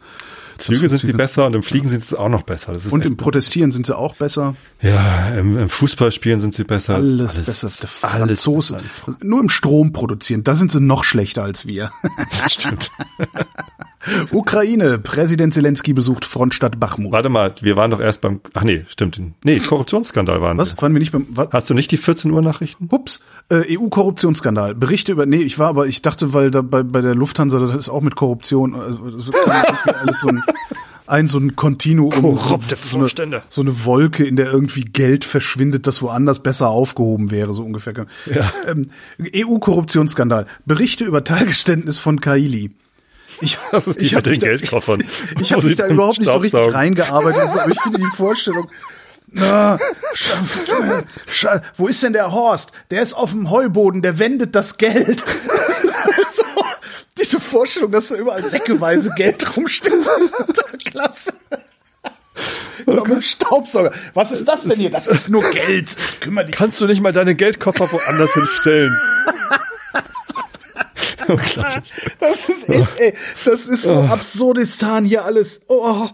Züge 0.57 0.89
sind 0.89 0.97
sie 0.97 1.13
besser 1.13 1.47
und 1.47 1.55
im 1.55 1.63
Fliegen 1.63 1.89
sind 1.89 2.03
sie 2.03 2.17
auch 2.17 2.29
noch 2.29 2.43
besser. 2.43 2.73
und 2.89 3.05
im 3.05 3.17
Protestieren 3.17 3.71
sind 3.71 3.85
sie 3.85 3.97
auch 3.97 4.15
besser. 4.15 4.55
Ja, 4.81 5.29
im, 5.29 5.57
im 5.57 5.69
Fußballspielen 5.69 6.39
sind 6.39 6.53
sie 6.53 6.63
besser. 6.63 6.95
Alles, 6.95 7.35
alles 7.35 7.45
besser. 7.45 7.71
Der 7.81 7.87
Franzose. 7.87 8.77
Nur 9.21 9.41
im 9.41 9.49
Strom 9.49 9.93
produzieren, 9.93 10.43
da 10.43 10.55
sind 10.55 10.71
sie 10.71 10.81
noch 10.81 11.03
schlechter 11.03 11.43
als 11.43 11.65
wir. 11.65 11.91
Stimmt. 12.47 12.91
Ukraine, 14.31 14.99
Präsident 14.99 15.53
Zelensky 15.53 15.93
besucht 15.93 16.25
Frontstadt 16.25 16.79
Bachmut. 16.79 17.11
Warte 17.11 17.29
mal, 17.29 17.53
wir 17.61 17.75
waren 17.75 17.91
doch 17.91 17.99
erst 17.99 18.21
beim, 18.21 18.41
ach 18.53 18.63
nee, 18.63 18.85
stimmt. 18.87 19.21
Nee, 19.43 19.59
Korruptionsskandal 19.59 20.41
waren 20.41 20.57
Was? 20.57 20.81
Waren 20.81 20.93
wir 20.93 20.99
nicht 20.99 21.11
beim, 21.11 21.27
was? 21.29 21.49
Hast 21.51 21.69
du 21.69 21.73
nicht 21.73 21.91
die 21.91 21.97
14 21.97 22.31
Uhr 22.31 22.41
Nachrichten? 22.41 22.89
Hups, 22.91 23.21
äh, 23.49 23.77
EU-Korruptionsskandal. 23.77 24.75
Berichte 24.75 25.11
über, 25.11 25.25
nee, 25.25 25.37
ich 25.37 25.59
war 25.59 25.69
aber, 25.69 25.87
ich 25.87 26.01
dachte, 26.01 26.33
weil 26.33 26.51
da 26.51 26.61
bei, 26.61 26.83
bei 26.83 27.01
der 27.01 27.15
Lufthansa, 27.15 27.59
das 27.59 27.75
ist 27.75 27.89
auch 27.89 28.01
mit 28.01 28.15
Korruption, 28.15 28.75
also, 28.75 29.09
das 29.09 29.29
ist 29.29 29.35
alles 29.85 30.19
so 30.19 30.29
ein, 30.29 30.43
ein 31.07 31.27
so 31.27 31.37
ein 31.37 31.55
Kontinuum, 31.55 32.11
Korrupte 32.11 32.75
so, 32.75 32.99
Vorstände. 32.99 33.43
So, 33.49 33.61
eine, 33.61 33.71
so 33.73 33.79
eine 33.79 33.85
Wolke, 33.85 34.23
in 34.25 34.35
der 34.35 34.51
irgendwie 34.51 34.83
Geld 34.83 35.25
verschwindet, 35.25 35.87
das 35.87 36.01
woanders 36.01 36.39
besser 36.39 36.69
aufgehoben 36.69 37.31
wäre, 37.31 37.53
so 37.53 37.63
ungefähr. 37.63 37.93
Ja. 38.33 38.51
Ähm, 38.67 38.87
EU-Korruptionsskandal. 39.35 40.47
Berichte 40.65 41.05
über 41.05 41.23
Teilgeständnis 41.23 41.99
von 41.99 42.19
Kaili. 42.19 42.71
Ich, 43.41 43.57
das 43.71 43.87
ist 43.87 44.01
die 44.01 44.07
ich 44.07 44.15
mit 44.15 44.25
den 44.25 44.39
Geldkoffern. 44.39 45.03
Ich 45.39 45.51
habe 45.51 45.65
mich 45.65 45.77
da 45.77 45.87
überhaupt 45.89 46.19
nicht 46.19 46.29
so 46.29 46.37
richtig 46.37 46.73
reingearbeitet, 46.73 47.41
aber 47.41 47.71
ich 47.71 47.81
finde 47.81 47.99
die 47.99 48.15
Vorstellung, 48.15 48.69
na, 49.37 49.77
wo 51.75 51.87
ist 51.87 52.03
denn 52.03 52.13
der 52.13 52.31
Horst? 52.31 52.71
Der 52.89 53.01
ist 53.01 53.13
auf 53.13 53.31
dem 53.31 53.49
Heuboden, 53.49 54.01
der 54.01 54.17
wendet 54.17 54.55
das 54.55 54.77
Geld. 54.77 55.23
Das 55.47 55.83
ist 55.83 56.05
halt 56.05 56.31
so, 56.31 56.43
diese 57.17 57.39
Vorstellung, 57.39 57.91
dass 57.91 58.09
da 58.09 58.15
überall 58.15 58.49
säckeweise 58.49 59.09
Geld 59.15 59.57
rumsteht. 59.57 59.93
Klasse. 60.85 61.33
Oder 62.85 63.07
mit 63.07 63.23
Staubsauger. 63.23 63.91
Was 64.13 64.31
ist 64.31 64.47
das 64.47 64.63
denn 64.63 64.77
hier? 64.77 64.89
Das 64.89 65.07
ist 65.07 65.29
nur 65.29 65.43
Geld. 65.49 65.95
Kümmer 66.19 66.43
dich. 66.43 66.55
Kannst 66.55 66.79
du 66.79 66.85
nicht 66.85 67.01
mal 67.01 67.11
deine 67.11 67.35
Geldkoffer 67.35 67.91
woanders 67.91 68.33
hinstellen? 68.33 68.95
das 72.19 72.49
ist 72.49 72.69
echt, 72.69 72.99
ey, 72.99 73.13
das 73.45 73.67
ist 73.67 73.83
so 73.83 73.95
oh. 73.95 74.03
Absurdistan 74.05 75.05
hier 75.05 75.25
alles. 75.25 75.61
Oh. 75.67 76.07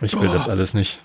Ich 0.00 0.18
will 0.20 0.28
oh. 0.28 0.32
das 0.32 0.48
alles 0.48 0.74
nicht. 0.74 1.00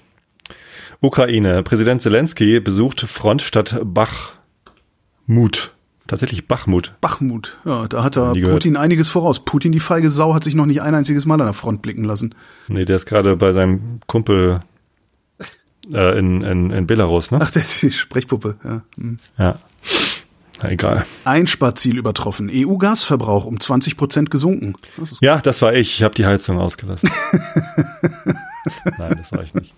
Ukraine. 1.02 1.64
Präsident 1.64 2.02
Zelensky 2.02 2.60
besucht 2.60 3.02
Frontstadt 3.02 3.80
Bachmut. 3.84 5.74
Tatsächlich 6.08 6.48
Bachmut. 6.48 6.94
Bachmut, 7.02 7.58
ja, 7.66 7.86
da 7.88 8.04
hat 8.04 8.16
er 8.16 8.32
Putin 8.32 8.42
gehört. 8.42 8.78
einiges 8.78 9.10
voraus. 9.10 9.44
Putin, 9.44 9.74
die 9.74 9.82
feige 9.82 10.10
Sau, 10.10 10.34
hat 10.34 10.44
sich 10.44 10.56
noch 10.56 10.66
nicht 10.66 10.82
ein 10.82 10.96
einziges 10.96 11.26
Mal 11.26 11.36
an 11.36 11.48
der 11.48 11.54
Front 11.54 11.82
blicken 11.82 12.06
lassen. 12.06 12.34
Nee, 12.70 12.86
der 12.86 12.96
ist 12.96 13.06
gerade 13.06 13.36
bei 13.36 13.52
seinem 13.52 14.00
Kumpel 14.08 14.62
äh, 15.94 16.18
in, 16.18 16.42
in, 16.44 16.72
in 16.72 16.88
Belarus, 16.88 17.32
ne? 17.32 17.40
Ach, 17.42 17.52
der 17.52 17.62
ist 17.62 17.82
die 17.82 17.92
Sprechpuppe, 17.92 18.56
ja. 18.64 18.82
Hm. 18.98 19.18
Ja. 19.38 19.60
Na, 20.62 20.72
egal. 20.72 21.06
Einsparziel 21.24 21.98
übertroffen. 21.98 22.50
EU-Gasverbrauch 22.52 23.46
um 23.46 23.60
20 23.60 23.98
Prozent 23.98 24.32
gesunken. 24.32 24.74
Das 24.98 25.18
ja, 25.22 25.38
das 25.38 25.62
war 25.62 25.74
ich. 25.74 25.98
Ich 25.98 26.04
habe 26.04 26.16
die 26.16 26.26
Heizung 26.26 26.58
ausgelassen. 26.58 27.10
Nein, 28.98 29.20
das 29.22 29.32
war 29.32 29.44
ich 29.44 29.54
nicht. 29.54 29.74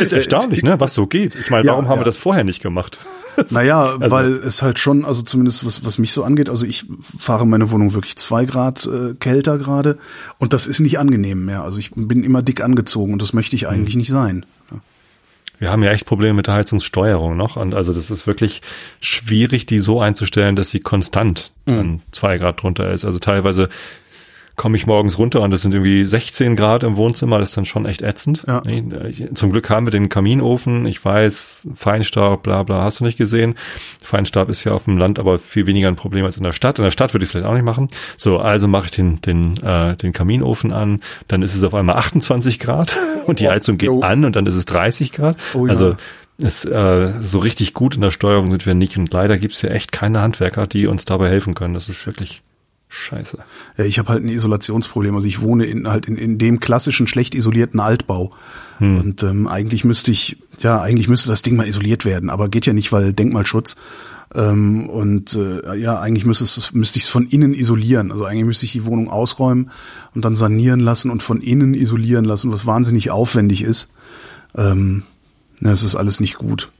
Ist 0.00 0.12
erstaunlich, 0.12 0.62
ne, 0.62 0.80
was 0.80 0.94
so 0.94 1.06
geht. 1.06 1.34
Ich 1.36 1.50
meine, 1.50 1.68
warum 1.68 1.84
ja, 1.84 1.90
haben 1.90 1.96
ja. 1.96 2.02
wir 2.02 2.06
das 2.06 2.16
vorher 2.16 2.44
nicht 2.44 2.62
gemacht? 2.62 2.98
Naja, 3.50 3.96
also, 4.00 4.10
weil 4.10 4.32
es 4.38 4.62
halt 4.62 4.80
schon, 4.80 5.04
also 5.04 5.22
zumindest 5.22 5.64
was, 5.64 5.84
was 5.84 5.98
mich 5.98 6.12
so 6.12 6.24
angeht, 6.24 6.50
also 6.50 6.66
ich 6.66 6.86
fahre 7.18 7.46
meine 7.46 7.70
Wohnung 7.70 7.94
wirklich 7.94 8.16
zwei 8.16 8.44
Grad 8.44 8.86
äh, 8.86 9.14
kälter 9.14 9.58
gerade 9.58 9.98
und 10.38 10.52
das 10.52 10.66
ist 10.66 10.80
nicht 10.80 10.98
angenehm 10.98 11.44
mehr. 11.44 11.62
Also 11.62 11.78
ich 11.78 11.92
bin 11.94 12.24
immer 12.24 12.42
dick 12.42 12.62
angezogen 12.62 13.12
und 13.12 13.22
das 13.22 13.32
möchte 13.32 13.56
ich 13.56 13.68
eigentlich 13.68 13.94
mhm. 13.94 14.00
nicht 14.00 14.10
sein. 14.10 14.44
Wir 15.58 15.70
haben 15.70 15.82
ja 15.82 15.90
echt 15.90 16.06
Probleme 16.06 16.34
mit 16.34 16.46
der 16.46 16.54
Heizungssteuerung 16.54 17.36
noch. 17.36 17.56
Und 17.56 17.74
also 17.74 17.92
das 17.92 18.10
ist 18.10 18.26
wirklich 18.26 18.62
schwierig, 19.00 19.66
die 19.66 19.78
so 19.78 20.00
einzustellen, 20.00 20.56
dass 20.56 20.70
sie 20.70 20.80
konstant 20.80 21.52
mhm. 21.66 21.78
an 21.78 22.02
zwei 22.12 22.38
Grad 22.38 22.62
drunter 22.62 22.90
ist. 22.92 23.04
Also 23.04 23.18
teilweise 23.18 23.68
komme 24.58 24.76
ich 24.76 24.86
morgens 24.86 25.18
runter 25.18 25.40
und 25.40 25.54
es 25.54 25.62
sind 25.62 25.72
irgendwie 25.72 26.04
16 26.04 26.56
Grad 26.56 26.82
im 26.82 26.96
Wohnzimmer, 26.96 27.38
das 27.38 27.50
ist 27.50 27.56
dann 27.56 27.64
schon 27.64 27.86
echt 27.86 28.02
ätzend. 28.02 28.44
Ja. 28.46 28.62
Zum 29.32 29.52
Glück 29.52 29.70
haben 29.70 29.86
wir 29.86 29.90
den 29.90 30.10
Kaminofen, 30.10 30.84
ich 30.84 31.02
weiß, 31.02 31.68
Feinstaub, 31.74 32.42
bla 32.42 32.64
bla, 32.64 32.82
hast 32.82 33.00
du 33.00 33.04
nicht 33.04 33.16
gesehen. 33.16 33.54
Feinstaub 34.02 34.50
ist 34.50 34.64
ja 34.64 34.72
auf 34.72 34.84
dem 34.84 34.98
Land 34.98 35.18
aber 35.18 35.38
viel 35.38 35.66
weniger 35.66 35.88
ein 35.88 35.96
Problem 35.96 36.26
als 36.26 36.36
in 36.36 36.42
der 36.42 36.52
Stadt. 36.52 36.78
In 36.78 36.84
der 36.84 36.90
Stadt 36.90 37.14
würde 37.14 37.24
ich 37.24 37.30
vielleicht 37.30 37.46
auch 37.46 37.54
nicht 37.54 37.64
machen. 37.64 37.88
So, 38.16 38.38
also 38.38 38.68
mache 38.68 38.86
ich 38.86 38.90
den, 38.90 39.20
den, 39.22 39.56
äh, 39.62 39.96
den 39.96 40.12
Kaminofen 40.12 40.72
an, 40.72 41.00
dann 41.28 41.40
ist 41.42 41.54
es 41.54 41.62
auf 41.62 41.74
einmal 41.74 41.96
28 41.96 42.58
Grad 42.58 42.98
und 43.26 43.40
die 43.40 43.48
Heizung 43.48 43.78
geht 43.78 43.90
oh. 43.90 44.00
an 44.00 44.24
und 44.24 44.36
dann 44.36 44.44
ist 44.44 44.56
es 44.56 44.66
30 44.66 45.12
Grad. 45.12 45.36
Oh, 45.54 45.66
ja. 45.66 45.70
Also 45.70 45.96
ist 46.38 46.64
äh, 46.64 47.12
so 47.22 47.38
richtig 47.38 47.74
gut 47.74 47.94
in 47.94 48.00
der 48.00 48.10
Steuerung 48.10 48.50
sind 48.50 48.66
wir 48.66 48.74
nicht 48.74 48.96
und 48.96 49.12
leider 49.12 49.38
gibt's 49.38 49.62
ja 49.62 49.70
echt 49.70 49.92
keine 49.92 50.20
Handwerker, 50.20 50.66
die 50.66 50.86
uns 50.86 51.04
dabei 51.04 51.28
helfen 51.28 51.54
können. 51.54 51.74
Das 51.74 51.88
ist 51.88 52.06
wirklich 52.06 52.42
Scheiße. 52.88 53.38
Ja, 53.76 53.84
ich 53.84 53.98
habe 53.98 54.08
halt 54.08 54.24
ein 54.24 54.30
Isolationsproblem. 54.30 55.14
Also 55.14 55.28
ich 55.28 55.42
wohne 55.42 55.66
in 55.66 55.88
halt 55.88 56.06
in, 56.06 56.16
in 56.16 56.38
dem 56.38 56.58
klassischen 56.58 57.06
schlecht 57.06 57.34
isolierten 57.34 57.80
Altbau. 57.80 58.32
Hm. 58.78 58.98
Und 58.98 59.22
ähm, 59.22 59.46
eigentlich 59.46 59.84
müsste 59.84 60.10
ich, 60.10 60.38
ja, 60.58 60.80
eigentlich 60.80 61.08
müsste 61.08 61.28
das 61.28 61.42
Ding 61.42 61.56
mal 61.56 61.68
isoliert 61.68 62.04
werden, 62.04 62.30
aber 62.30 62.48
geht 62.48 62.66
ja 62.66 62.72
nicht, 62.72 62.90
weil 62.90 63.12
Denkmalschutz. 63.12 63.76
Ähm, 64.34 64.88
und 64.88 65.34
äh, 65.34 65.74
ja, 65.76 65.98
eigentlich 66.00 66.24
müsste, 66.24 66.44
es, 66.44 66.72
müsste 66.72 66.98
ich 66.98 67.04
es 67.04 67.08
von 67.08 67.26
innen 67.26 67.54
isolieren. 67.54 68.10
Also 68.10 68.24
eigentlich 68.24 68.44
müsste 68.44 68.66
ich 68.66 68.72
die 68.72 68.86
Wohnung 68.86 69.10
ausräumen 69.10 69.70
und 70.14 70.24
dann 70.24 70.34
sanieren 70.34 70.80
lassen 70.80 71.10
und 71.10 71.22
von 71.22 71.40
innen 71.40 71.74
isolieren 71.74 72.24
lassen, 72.24 72.52
was 72.52 72.66
wahnsinnig 72.66 73.10
aufwendig 73.10 73.62
ist. 73.62 73.92
Ähm, 74.56 75.02
ja, 75.60 75.72
es 75.72 75.82
ist 75.82 75.96
alles 75.96 76.20
nicht 76.20 76.36
gut. 76.36 76.70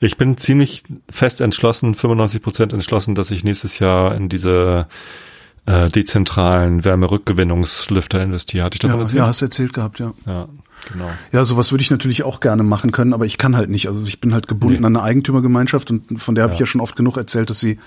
Ich 0.00 0.16
bin 0.16 0.36
ziemlich 0.36 0.84
fest 1.10 1.40
entschlossen, 1.40 1.94
95 1.94 2.42
Prozent 2.42 2.72
entschlossen, 2.72 3.14
dass 3.14 3.30
ich 3.30 3.44
nächstes 3.44 3.78
Jahr 3.78 4.14
in 4.14 4.28
diese 4.28 4.88
äh, 5.66 5.88
dezentralen 5.88 6.84
Wärmerückgewinnungslüfter 6.84 8.22
investiert. 8.22 8.64
Hatte 8.64 8.76
ich 8.76 8.80
davon 8.80 8.98
ja, 8.98 9.02
erzählt? 9.02 9.18
Ja, 9.18 9.26
hast 9.26 9.40
du 9.40 9.44
erzählt 9.46 9.72
gehabt, 9.72 9.98
ja. 9.98 10.12
Ja, 10.24 10.48
genau. 10.92 11.10
Ja, 11.32 11.44
sowas 11.44 11.72
würde 11.72 11.82
ich 11.82 11.90
natürlich 11.90 12.22
auch 12.22 12.40
gerne 12.40 12.62
machen 12.62 12.92
können, 12.92 13.12
aber 13.12 13.26
ich 13.26 13.36
kann 13.36 13.56
halt 13.56 13.68
nicht. 13.68 13.88
Also 13.88 14.04
ich 14.04 14.20
bin 14.20 14.32
halt 14.32 14.48
gebunden 14.48 14.80
nee. 14.80 14.86
an 14.86 14.96
eine 14.96 15.04
Eigentümergemeinschaft 15.04 15.90
und 15.90 16.20
von 16.20 16.34
der 16.34 16.44
habe 16.44 16.52
ja. 16.52 16.54
ich 16.54 16.60
ja 16.60 16.66
schon 16.66 16.80
oft 16.80 16.96
genug 16.96 17.16
erzählt, 17.16 17.50
dass 17.50 17.60
sie 17.60 17.78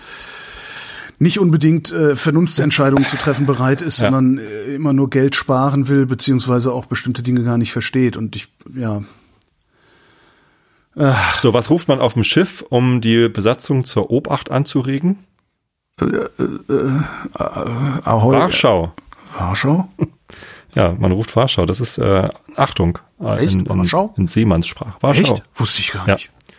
nicht 1.19 1.39
unbedingt 1.39 1.91
äh, 1.91 2.15
Vernunftsentscheidungen 2.15 3.05
zu 3.05 3.17
treffen 3.17 3.45
bereit 3.45 3.81
ist, 3.81 3.99
ja. 3.99 4.09
sondern 4.09 4.39
äh, 4.39 4.75
immer 4.75 4.93
nur 4.93 5.09
Geld 5.09 5.35
sparen 5.35 5.89
will, 5.89 6.05
beziehungsweise 6.05 6.71
auch 6.73 6.85
bestimmte 6.85 7.23
Dinge 7.23 7.43
gar 7.43 7.57
nicht 7.57 7.73
versteht. 7.73 8.15
Und 8.15 8.35
ich, 8.35 8.47
ja. 8.73 9.03
Ach. 10.95 11.39
So, 11.41 11.53
was 11.53 11.69
ruft 11.69 11.89
man 11.89 11.99
auf 11.99 12.13
dem 12.13 12.23
Schiff, 12.23 12.63
um 12.67 13.01
die 13.01 13.27
Besatzung 13.29 13.83
zur 13.83 14.09
Obacht 14.11 14.49
anzuregen? 14.49 15.19
Äh, 16.01 16.05
äh, 16.05 16.73
äh, 16.73 17.01
Ahoi. 18.03 18.37
Warschau. 18.37 18.91
Warschau? 19.37 19.87
Ja, 20.75 20.95
man 20.99 21.11
ruft 21.11 21.35
Warschau. 21.35 21.65
Das 21.65 21.79
ist 21.79 21.97
äh, 21.97 22.29
Achtung. 22.55 22.99
Äh, 23.19 23.43
Echt? 23.43 23.55
In, 23.55 23.61
in, 23.61 23.79
Warschau? 23.79 24.13
In 24.17 24.27
Seemannssprach. 24.27 25.01
Warschau. 25.01 25.33
Echt? 25.33 25.43
Wusste 25.55 25.81
ich 25.81 25.91
gar 25.91 26.05
nicht. 26.07 26.25
Ja. 26.25 26.55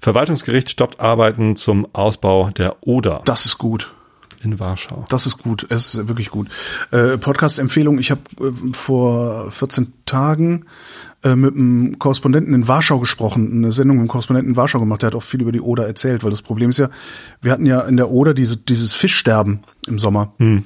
Verwaltungsgericht 0.00 0.68
stoppt 0.68 1.00
Arbeiten 1.00 1.56
zum 1.56 1.88
Ausbau 1.94 2.50
der 2.50 2.76
Oder. 2.82 3.22
Das 3.24 3.46
ist 3.46 3.56
gut. 3.56 3.90
In 4.42 4.60
Warschau. 4.60 5.06
Das 5.08 5.26
ist 5.26 5.42
gut. 5.42 5.66
Es 5.70 5.94
ist 5.94 6.08
wirklich 6.08 6.30
gut. 6.30 6.48
Äh, 6.90 7.16
Podcast-Empfehlung. 7.16 7.98
Ich 7.98 8.10
habe 8.10 8.20
äh, 8.38 8.72
vor 8.74 9.50
14 9.50 9.94
Tagen 10.04 10.66
äh, 11.24 11.36
mit 11.36 11.54
einem 11.54 11.98
Korrespondenten 11.98 12.54
in 12.54 12.68
Warschau 12.68 13.00
gesprochen, 13.00 13.50
eine 13.50 13.72
Sendung 13.72 13.96
mit 13.96 14.02
einem 14.02 14.08
Korrespondenten 14.08 14.52
in 14.52 14.56
Warschau 14.56 14.78
gemacht, 14.78 15.02
der 15.02 15.08
hat 15.08 15.14
auch 15.14 15.22
viel 15.22 15.42
über 15.42 15.52
die 15.52 15.60
Oder 15.60 15.86
erzählt, 15.86 16.22
weil 16.22 16.30
das 16.30 16.42
Problem 16.42 16.70
ist 16.70 16.78
ja, 16.78 16.90
wir 17.40 17.52
hatten 17.52 17.66
ja 17.66 17.80
in 17.80 17.96
der 17.96 18.10
Oder 18.10 18.34
diese, 18.34 18.58
dieses 18.58 18.94
Fischsterben 18.94 19.60
im 19.86 19.98
Sommer. 19.98 20.34
Hm. 20.38 20.64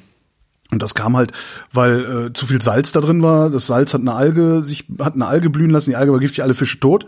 Und 0.70 0.82
das 0.82 0.94
kam 0.94 1.16
halt, 1.16 1.32
weil 1.72 2.26
äh, 2.26 2.32
zu 2.34 2.46
viel 2.46 2.60
Salz 2.60 2.92
da 2.92 3.00
drin 3.00 3.22
war. 3.22 3.48
Das 3.48 3.66
Salz 3.66 3.94
hat 3.94 4.02
eine 4.02 4.12
Alge, 4.12 4.62
sich 4.64 4.84
hat 4.98 5.14
eine 5.14 5.26
Alge 5.26 5.48
blühen 5.48 5.70
lassen. 5.70 5.90
Die 5.90 5.96
Alge 5.96 6.12
war 6.12 6.20
giftig, 6.20 6.42
alle 6.42 6.54
Fische 6.54 6.78
tot. 6.78 7.06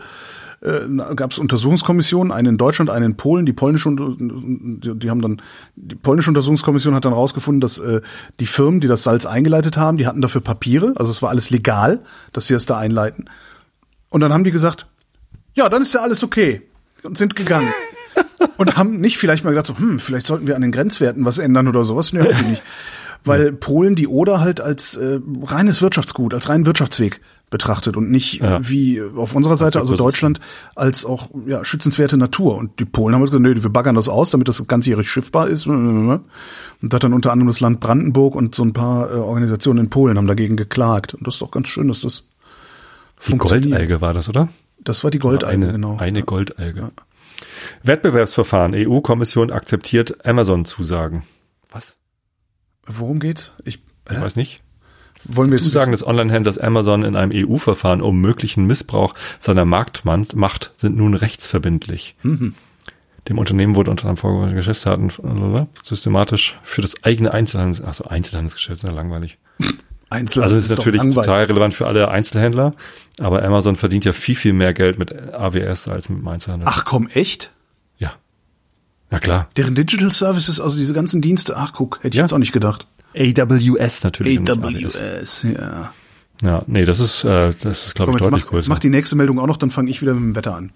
Äh, 0.61 1.15
gab 1.15 1.31
es 1.31 1.39
Untersuchungskommissionen, 1.39 2.31
eine 2.31 2.49
in 2.49 2.57
Deutschland, 2.57 2.89
eine 2.89 3.05
in 3.05 3.17
Polen. 3.17 3.45
Die 3.45 3.53
polnische, 3.53 3.89
die, 3.95 4.99
die 4.99 5.09
haben 5.09 5.21
dann, 5.21 5.41
die 5.75 5.95
polnische 5.95 6.29
Untersuchungskommission 6.29 6.93
hat 6.93 7.05
dann 7.05 7.13
rausgefunden, 7.13 7.61
dass 7.61 7.79
äh, 7.79 8.01
die 8.39 8.45
Firmen, 8.45 8.79
die 8.79 8.87
das 8.87 9.03
Salz 9.03 9.25
eingeleitet 9.25 9.77
haben, 9.77 9.97
die 9.97 10.05
hatten 10.05 10.21
dafür 10.21 10.41
Papiere, 10.41 10.93
also 10.97 11.11
es 11.11 11.21
war 11.21 11.29
alles 11.29 11.49
legal, 11.49 12.01
dass 12.31 12.47
sie 12.47 12.53
das 12.53 12.65
da 12.65 12.77
einleiten. 12.77 13.29
Und 14.09 14.21
dann 14.21 14.33
haben 14.33 14.43
die 14.43 14.51
gesagt, 14.51 14.85
ja, 15.53 15.67
dann 15.67 15.81
ist 15.81 15.93
ja 15.93 16.01
alles 16.01 16.23
okay 16.23 16.61
und 17.03 17.17
sind 17.17 17.35
gegangen. 17.35 17.73
und 18.57 18.77
haben 18.77 18.99
nicht 18.99 19.17
vielleicht 19.17 19.43
mal 19.43 19.51
gedacht, 19.51 19.67
so, 19.67 19.77
hm, 19.77 19.99
vielleicht 19.99 20.27
sollten 20.27 20.47
wir 20.47 20.55
an 20.55 20.61
den 20.61 20.71
Grenzwerten 20.71 21.25
was 21.25 21.39
ändern 21.39 21.67
oder 21.67 21.83
sowas. 21.83 22.13
Nee, 22.13 22.19
haben 22.19 22.37
die 22.37 22.49
nicht. 22.51 22.63
Weil 23.23 23.51
Polen 23.51 23.95
die 23.95 24.07
Oder 24.07 24.41
halt 24.41 24.61
als 24.61 24.97
äh, 24.97 25.19
reines 25.43 25.81
Wirtschaftsgut, 25.81 26.33
als 26.33 26.49
reinen 26.49 26.65
Wirtschaftsweg 26.65 27.21
betrachtet 27.51 27.95
und 27.97 28.09
nicht 28.09 28.41
Ja. 28.41 28.57
wie 28.67 28.99
auf 29.01 29.35
unserer 29.35 29.55
Seite, 29.55 29.79
also 29.79 29.95
Deutschland, 29.95 30.39
als 30.75 31.05
auch 31.05 31.29
ja, 31.45 31.63
schützenswerte 31.63 32.17
Natur. 32.17 32.55
Und 32.57 32.79
die 32.79 32.85
Polen 32.85 33.13
haben 33.13 33.21
gesagt, 33.23 33.39
nee, 33.43 33.61
wir 33.61 33.69
baggern 33.69 33.93
das 33.93 34.07
aus, 34.09 34.31
damit 34.31 34.47
das 34.47 34.65
ganzjährig 34.67 35.07
schiffbar 35.07 35.47
ist. 35.49 35.67
Und 35.67 36.23
da 36.81 36.95
hat 36.95 37.03
dann 37.03 37.13
unter 37.13 37.31
anderem 37.31 37.47
das 37.47 37.59
Land 37.59 37.79
Brandenburg 37.79 38.33
und 38.35 38.55
so 38.55 38.63
ein 38.63 38.73
paar 38.73 39.11
äh, 39.11 39.15
Organisationen 39.17 39.79
in 39.85 39.89
Polen 39.91 40.17
haben 40.17 40.25
dagegen 40.27 40.55
geklagt. 40.57 41.13
Und 41.13 41.27
das 41.27 41.35
ist 41.35 41.41
doch 41.43 41.51
ganz 41.51 41.67
schön, 41.67 41.87
dass 41.89 42.01
das 42.01 42.29
Die 43.27 43.37
Goldalge 43.37 44.01
war 44.01 44.13
das, 44.15 44.27
oder? 44.29 44.49
Das 44.83 45.03
war 45.03 45.11
die 45.11 45.19
Goldalge, 45.19 45.53
eine, 45.65 45.71
genau. 45.73 45.97
Eine 45.97 46.19
Ja. 46.19 46.25
Goldalge. 46.25 46.91
Wettbewerbsverfahren. 47.83 48.73
EU-Kommission 48.75 49.51
akzeptiert 49.51 50.25
Amazon-Zusagen. 50.25 51.23
Was? 51.71 51.95
Worum 52.87 53.19
geht's? 53.19 53.51
Ich, 53.65 53.83
Ich 54.09 54.19
weiß 54.19 54.35
nicht. 54.35 54.57
Wollen 55.25 55.49
wir 55.51 55.55
es 55.57 55.73
wissen? 55.73 55.91
des 55.91 56.05
Online-Händlers 56.05 56.57
Amazon 56.57 57.03
in 57.03 57.15
einem 57.15 57.31
EU-Verfahren 57.33 58.01
um 58.01 58.19
möglichen 58.19 58.65
Missbrauch 58.65 59.13
seiner 59.39 59.65
Marktmacht 59.65 60.35
Macht 60.35 60.71
sind 60.77 60.97
nun 60.97 61.13
rechtsverbindlich. 61.13 62.15
Mhm. 62.23 62.55
Dem 63.29 63.37
Unternehmen 63.37 63.75
wurde 63.75 63.91
unter 63.91 64.05
anderem 64.05 64.17
vorgeworfen, 64.17 64.55
Geschäftsdaten 64.55 65.11
systematisch 65.83 66.59
für 66.63 66.81
das 66.81 67.03
eigene 67.03 67.31
Einzelhandels, 67.33 67.81
also 67.81 68.05
Einzelhandelsgeschäft, 68.05 68.77
ist 68.77 68.83
ja 68.83 68.91
langweilig. 68.91 69.37
Einzel 70.09 70.43
Also 70.43 70.55
es 70.55 70.65
ist 70.65 70.71
doch 70.71 70.85
natürlich 70.85 71.13
total 71.13 71.45
relevant 71.45 71.73
für 71.73 71.87
alle 71.87 72.09
Einzelhändler, 72.09 72.71
aber 73.19 73.43
Amazon 73.43 73.75
verdient 73.77 74.03
ja 74.05 74.11
viel, 74.11 74.35
viel 74.35 74.53
mehr 74.53 74.73
Geld 74.73 74.99
mit 74.99 75.13
AWS 75.13 75.87
als 75.87 76.09
mit 76.09 76.19
dem 76.19 76.27
Einzelhandel. 76.27 76.67
Ach 76.69 76.83
komm, 76.83 77.07
echt? 77.07 77.51
Ja. 77.97 78.13
Ja 79.11 79.19
klar. 79.19 79.47
Deren 79.55 79.75
Digital 79.75 80.11
Services, 80.11 80.59
also 80.59 80.77
diese 80.77 80.93
ganzen 80.93 81.21
Dienste, 81.21 81.55
ach 81.55 81.73
guck, 81.73 81.97
hätte 81.99 82.09
ich 82.09 82.15
Ja. 82.15 82.23
jetzt 82.23 82.33
auch 82.33 82.39
nicht 82.39 82.51
gedacht. 82.53 82.87
AWS 83.15 84.03
natürlich. 84.03 84.39
AWS. 84.49 85.43
Ja. 85.43 85.93
Ja, 86.41 86.63
nee, 86.65 86.85
das 86.85 86.99
ist, 86.99 87.23
äh, 87.23 87.53
das 87.61 87.87
ist, 87.87 87.95
glaube 87.95 88.11
ich, 88.11 88.15
jetzt 88.15 88.25
deutlich 88.25 88.31
mach, 88.31 88.37
jetzt 88.39 88.47
größer. 88.49 88.69
mach 88.69 88.79
die 88.79 88.89
nächste 88.89 89.15
Meldung 89.15 89.39
auch 89.39 89.45
noch, 89.45 89.57
dann 89.57 89.69
fange 89.69 89.91
ich 89.91 90.01
wieder 90.01 90.13
mit 90.13 90.23
dem 90.23 90.35
Wetter 90.35 90.55
an. 90.55 90.71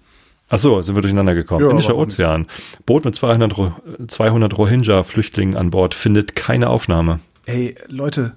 Ach 0.48 0.58
so, 0.58 0.80
sind 0.80 0.94
wir 0.94 1.02
durcheinander 1.02 1.34
gekommen. 1.34 1.64
Ja, 1.64 1.70
Indischer 1.70 1.94
nicht. 1.94 1.98
Ozean. 1.98 2.46
Boot 2.84 3.04
mit 3.04 3.16
200, 3.16 3.56
Ro 3.58 3.74
200 4.06 4.56
Rohingya-Flüchtlingen 4.56 5.56
an 5.56 5.70
Bord 5.70 5.94
findet 5.94 6.36
keine 6.36 6.68
Aufnahme. 6.70 7.18
Ey, 7.46 7.74
Leute, 7.88 8.36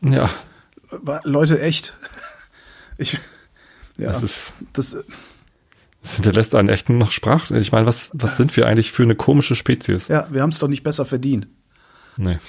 Ja, 0.00 0.30
Leute, 1.24 1.60
echt. 1.60 1.94
Ich, 3.00 3.16
ja, 3.96 4.10
das 4.10 4.24
ist, 4.24 4.52
das, 4.72 4.96
das 6.02 6.14
hinterlässt 6.16 6.56
einen 6.56 6.68
echten 6.68 6.98
noch 6.98 7.12
Sprach. 7.12 7.48
Ich 7.52 7.70
meine, 7.70 7.86
was, 7.86 8.10
was 8.12 8.36
sind 8.36 8.56
wir 8.56 8.66
eigentlich 8.66 8.90
für 8.90 9.04
eine 9.04 9.14
komische 9.14 9.54
Spezies? 9.54 10.08
ja, 10.08 10.26
wir 10.32 10.42
haben 10.42 10.50
es 10.50 10.58
doch 10.58 10.66
nicht 10.66 10.82
besser 10.82 11.04
verdient. 11.04 11.46
Nee. 12.16 12.40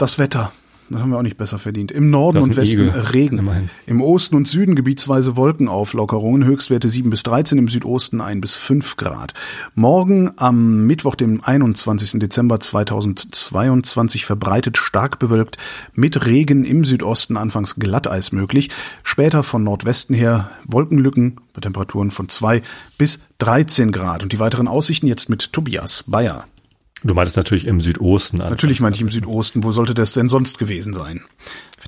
Das 0.00 0.18
Wetter. 0.18 0.50
Das 0.88 1.02
haben 1.02 1.10
wir 1.10 1.18
auch 1.18 1.22
nicht 1.22 1.36
besser 1.36 1.58
verdient. 1.58 1.92
Im 1.92 2.08
Norden 2.08 2.38
und 2.38 2.56
Westen 2.56 2.88
Igel, 2.88 2.88
Regen. 2.88 3.36
immerhin. 3.36 3.68
Im 3.86 4.00
Osten 4.00 4.34
und 4.34 4.48
Süden 4.48 4.74
gebietsweise 4.74 5.36
Wolkenauflockerungen, 5.36 6.42
Höchstwerte 6.42 6.88
7 6.88 7.10
bis 7.10 7.22
13, 7.22 7.58
im 7.58 7.68
Südosten 7.68 8.22
1 8.22 8.40
bis 8.40 8.54
5 8.56 8.96
Grad. 8.96 9.34
Morgen 9.74 10.30
am 10.38 10.86
Mittwoch, 10.86 11.16
dem 11.16 11.44
21. 11.44 12.18
Dezember 12.18 12.60
2022, 12.60 14.24
verbreitet 14.24 14.78
stark 14.78 15.18
bewölkt, 15.18 15.58
mit 15.92 16.24
Regen 16.24 16.64
im 16.64 16.86
Südosten 16.86 17.36
anfangs 17.36 17.74
Glatteis 17.76 18.32
möglich. 18.32 18.70
Später 19.02 19.42
von 19.42 19.62
Nordwesten 19.62 20.16
her 20.16 20.50
Wolkenlücken 20.64 21.36
bei 21.52 21.60
Temperaturen 21.60 22.10
von 22.10 22.30
2 22.30 22.62
bis 22.96 23.20
13 23.38 23.92
Grad. 23.92 24.22
Und 24.22 24.32
die 24.32 24.38
weiteren 24.38 24.66
Aussichten 24.66 25.06
jetzt 25.06 25.28
mit 25.28 25.52
Tobias 25.52 26.04
Bayer. 26.06 26.46
Du 27.02 27.14
meintest 27.14 27.36
natürlich 27.36 27.66
im 27.66 27.80
Südosten. 27.80 28.38
Natürlich 28.38 28.80
meine 28.80 28.94
ich 28.94 29.00
im 29.00 29.10
Südosten. 29.10 29.64
Wo 29.64 29.70
sollte 29.70 29.94
das 29.94 30.12
denn 30.12 30.28
sonst 30.28 30.58
gewesen 30.58 30.92
sein? 30.92 31.22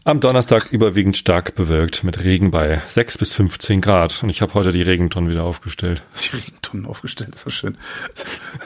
Am 0.05 0.21
Donnerstag 0.21 0.73
überwiegend 0.73 1.19
stark 1.19 1.55
bewölkt 1.55 2.03
mit 2.03 2.25
Regen 2.25 2.51
bei 2.51 2.81
6 2.89 3.19
bis 3.19 3.35
15 3.35 3.83
Grad. 3.83 4.23
Und 4.23 4.31
ich 4.31 4.41
habe 4.41 4.55
heute 4.55 4.73
die 4.73 4.81
Regentonnen 4.81 5.31
wieder 5.31 5.45
aufgestellt. 5.45 6.03
Die 6.23 6.37
Regentonnen 6.37 6.87
aufgestellt, 6.87 7.35
so 7.35 7.51
schön. 7.51 7.77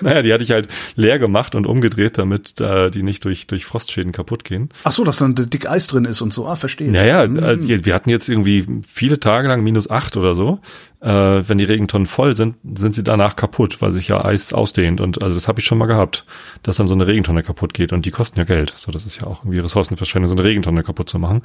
Naja, 0.00 0.22
die 0.22 0.32
hatte 0.32 0.44
ich 0.44 0.50
halt 0.50 0.68
leer 0.94 1.18
gemacht 1.18 1.54
und 1.54 1.66
umgedreht, 1.66 2.18
damit 2.18 2.60
äh, 2.60 2.90
die 2.90 3.02
nicht 3.02 3.24
durch, 3.24 3.46
durch 3.46 3.64
Frostschäden 3.64 4.12
kaputt 4.12 4.44
gehen. 4.44 4.68
Ach 4.84 4.92
so, 4.92 5.04
dass 5.04 5.18
dann 5.18 5.34
dick 5.34 5.68
Eis 5.68 5.86
drin 5.86 6.04
ist 6.04 6.20
und 6.20 6.32
so. 6.32 6.46
Ah, 6.46 6.56
verstehe. 6.56 6.90
Naja, 6.90 7.20
also 7.20 7.68
wir 7.68 7.94
hatten 7.94 8.10
jetzt 8.10 8.28
irgendwie 8.28 8.66
viele 8.86 9.20
Tage 9.20 9.48
lang 9.48 9.62
minus 9.64 9.88
acht 9.88 10.16
oder 10.16 10.34
so. 10.34 10.60
Äh, 11.00 11.08
wenn 11.48 11.58
die 11.58 11.64
Regentonnen 11.64 12.06
voll 12.06 12.36
sind, 12.36 12.56
sind 12.74 12.94
sie 12.94 13.04
danach 13.04 13.36
kaputt, 13.36 13.82
weil 13.82 13.92
sich 13.92 14.08
ja 14.08 14.24
Eis 14.24 14.52
ausdehnt. 14.52 15.00
Und 15.00 15.22
also 15.22 15.34
das 15.34 15.46
habe 15.48 15.60
ich 15.60 15.66
schon 15.66 15.78
mal 15.78 15.86
gehabt, 15.86 16.24
dass 16.62 16.76
dann 16.76 16.86
so 16.86 16.94
eine 16.94 17.06
Regentonne 17.06 17.42
kaputt 17.42 17.74
geht. 17.74 17.92
Und 17.92 18.06
die 18.06 18.10
kosten 18.10 18.38
ja 18.38 18.44
Geld. 18.44 18.74
So, 18.78 18.90
das 18.90 19.04
ist 19.04 19.20
ja 19.20 19.26
auch 19.26 19.42
irgendwie 19.42 19.58
Ressourcenverschwendung, 19.58 20.28
so 20.28 20.34
eine 20.34 20.44
Regentonne 20.44 20.82
kaputt 20.82 21.10
zu 21.10 21.18
machen. 21.18 21.42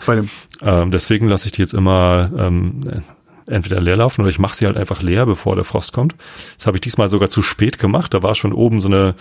Ähm, 0.61 0.91
deswegen 0.91 1.27
lasse 1.27 1.47
ich 1.47 1.51
die 1.51 1.61
jetzt 1.61 1.73
immer 1.73 2.31
ähm, 2.37 3.03
entweder 3.47 3.81
leer 3.81 3.97
laufen 3.97 4.21
oder 4.21 4.29
ich 4.29 4.39
mache 4.39 4.55
sie 4.55 4.65
halt 4.65 4.77
einfach 4.77 5.01
leer, 5.01 5.25
bevor 5.25 5.55
der 5.55 5.65
Frost 5.65 5.93
kommt. 5.93 6.15
Das 6.57 6.67
habe 6.67 6.77
ich 6.77 6.81
diesmal 6.81 7.09
sogar 7.09 7.29
zu 7.29 7.41
spät 7.41 7.79
gemacht. 7.79 8.13
Da 8.13 8.23
war 8.23 8.35
schon 8.35 8.53
oben 8.53 8.81
so 8.81 8.87
eine 8.87 9.15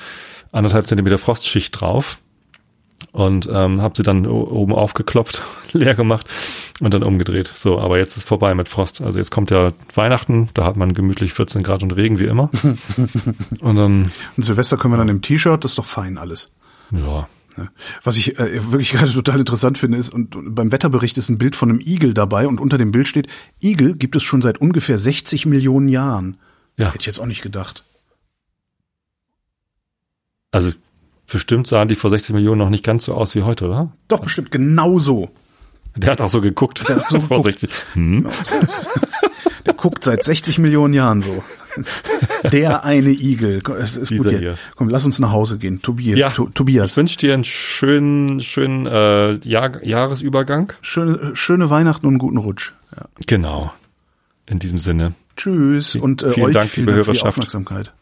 anderthalb 0.52 0.86
Zentimeter 0.86 1.18
Frostschicht 1.18 1.80
drauf 1.80 2.18
und 3.12 3.48
ähm, 3.52 3.82
habe 3.82 3.94
sie 3.96 4.02
dann 4.02 4.26
oben 4.26 4.74
aufgeklopft, 4.74 5.42
leer 5.72 5.94
gemacht 5.94 6.26
und 6.80 6.94
dann 6.94 7.02
umgedreht. 7.02 7.50
So, 7.54 7.78
aber 7.78 7.98
jetzt 7.98 8.16
ist 8.16 8.28
vorbei 8.28 8.54
mit 8.54 8.68
Frost. 8.68 9.00
Also 9.00 9.18
jetzt 9.18 9.30
kommt 9.30 9.50
ja 9.50 9.72
Weihnachten, 9.94 10.48
da 10.54 10.64
hat 10.64 10.76
man 10.76 10.94
gemütlich 10.94 11.32
14 11.32 11.62
Grad 11.62 11.82
und 11.82 11.92
Regen 11.92 12.18
wie 12.18 12.26
immer. 12.26 12.50
und 13.60 13.76
dann, 13.76 14.10
und 14.36 14.42
Silvester 14.42 14.76
können 14.76 14.94
wir 14.94 14.98
dann 14.98 15.08
im 15.08 15.22
T-Shirt, 15.22 15.64
das 15.64 15.72
ist 15.72 15.78
doch 15.78 15.84
fein 15.84 16.18
alles. 16.18 16.48
ja, 16.90 17.28
Ne? 17.60 17.70
Was 18.02 18.16
ich 18.16 18.38
äh, 18.38 18.70
wirklich 18.70 18.92
gerade 18.92 19.12
total 19.12 19.38
interessant 19.38 19.78
finde, 19.78 19.98
ist, 19.98 20.12
und 20.12 20.36
und 20.36 20.54
beim 20.54 20.72
Wetterbericht 20.72 21.18
ist 21.18 21.28
ein 21.28 21.38
Bild 21.38 21.56
von 21.56 21.68
einem 21.68 21.80
Igel 21.80 22.14
dabei 22.14 22.46
und 22.46 22.60
unter 22.60 22.78
dem 22.78 22.92
Bild 22.92 23.08
steht, 23.08 23.28
Igel 23.62 23.96
gibt 23.96 24.16
es 24.16 24.22
schon 24.22 24.42
seit 24.42 24.58
ungefähr 24.58 24.98
60 24.98 25.46
Millionen 25.46 25.88
Jahren. 25.88 26.38
ja. 26.76 26.88
Hätte 26.88 27.00
ich 27.00 27.06
jetzt 27.06 27.20
auch 27.20 27.26
nicht 27.26 27.42
gedacht. 27.42 27.84
Also 30.52 30.72
bestimmt 31.30 31.66
sahen 31.66 31.88
die 31.88 31.94
vor 31.94 32.10
60 32.10 32.34
Millionen 32.34 32.58
noch 32.58 32.70
nicht 32.70 32.84
ganz 32.84 33.04
so 33.04 33.14
aus 33.14 33.34
wie 33.34 33.42
heute, 33.42 33.66
oder? 33.66 33.92
Doch, 34.08 34.20
bestimmt, 34.20 34.50
genau 34.50 34.98
so. 34.98 35.30
Der 35.96 36.12
hat 36.12 36.20
auch 36.20 36.30
so 36.30 36.40
geguckt. 36.40 36.88
Der 36.88 36.96
hat 36.96 37.10
so 37.10 37.18
vor 37.20 37.38
geguckt. 37.38 37.58
60. 37.60 37.70
Hm. 37.94 38.28
Der 39.66 39.74
guckt 39.74 40.04
seit 40.04 40.22
60 40.24 40.58
Millionen 40.58 40.94
Jahren 40.94 41.20
so. 41.20 41.42
Der 42.52 42.84
eine 42.84 43.10
Igel. 43.10 43.60
Komm, 43.60 43.76
Es 43.76 43.96
ist 43.96 44.10
gut 44.10 44.20
Dieser 44.20 44.30
hier. 44.30 44.38
hier. 44.40 44.58
Komm, 44.76 44.88
lass 44.88 45.04
uns 45.04 45.18
nach 45.18 45.32
Hause 45.32 45.58
gehen. 45.58 45.82
Tobias. 45.82 46.18
Ja. 46.18 46.30
To 46.30 46.46
Ich 46.48 46.54
Tobias. 46.54 46.96
wünsche 46.96 47.18
dir 47.18 47.34
einen 47.34 47.44
schönen, 47.44 48.40
schönen 48.40 48.86
äh, 48.86 49.34
Jahr, 49.46 49.84
Jahresübergang. 49.84 50.72
Schöne, 50.80 51.32
schöne 51.34 51.70
Weihnachten 51.70 52.06
und 52.06 52.12
einen 52.12 52.18
guten 52.18 52.38
Rutsch. 52.38 52.72
Ja. 52.96 53.04
Genau. 53.26 53.72
In 54.46 54.58
diesem 54.58 54.78
Sinne. 54.78 55.14
Tschüss 55.36 55.96
und 55.96 56.22
äh, 56.22 56.32
Vielen 56.32 56.46
euch 56.46 56.54
Dank, 56.54 56.68
vielen 56.70 56.86
Dank 56.86 57.04
für 57.04 57.12
die. 57.12 57.22
Aufmerksamkeit. 57.22 57.92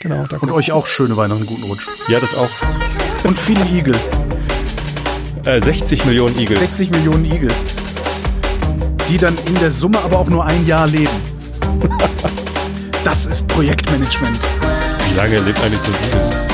Genau, 0.00 0.26
danke. 0.28 0.46
Und 0.46 0.52
euch 0.52 0.72
auch 0.72 0.86
schöne 0.86 1.16
Weihnachten, 1.16 1.44
guten 1.46 1.64
Rutsch. 1.64 1.86
Ja, 2.08 2.20
das 2.20 2.36
auch. 2.36 2.48
Und 3.24 3.38
viele 3.38 3.64
Igel. 3.66 3.94
Äh, 5.44 5.60
60 5.60 6.04
Millionen 6.04 6.38
Igel. 6.38 6.56
60 6.56 6.90
Millionen 6.90 7.24
Igel. 7.24 7.50
Die 9.08 9.16
dann 9.16 9.36
in 9.46 9.54
der 9.56 9.72
Summe 9.72 9.98
aber 10.00 10.18
auch 10.18 10.28
nur 10.28 10.44
ein 10.44 10.66
Jahr 10.66 10.86
leben. 10.86 11.10
Das 13.04 13.26
ist 13.26 13.48
Projektmanagement. 13.48 14.38
Wie 15.10 15.16
lange 15.16 15.38
lebt 15.40 15.58
eigentlich 15.62 15.80
so 15.80 15.90
ein 15.90 16.08
Igel? 16.08 16.47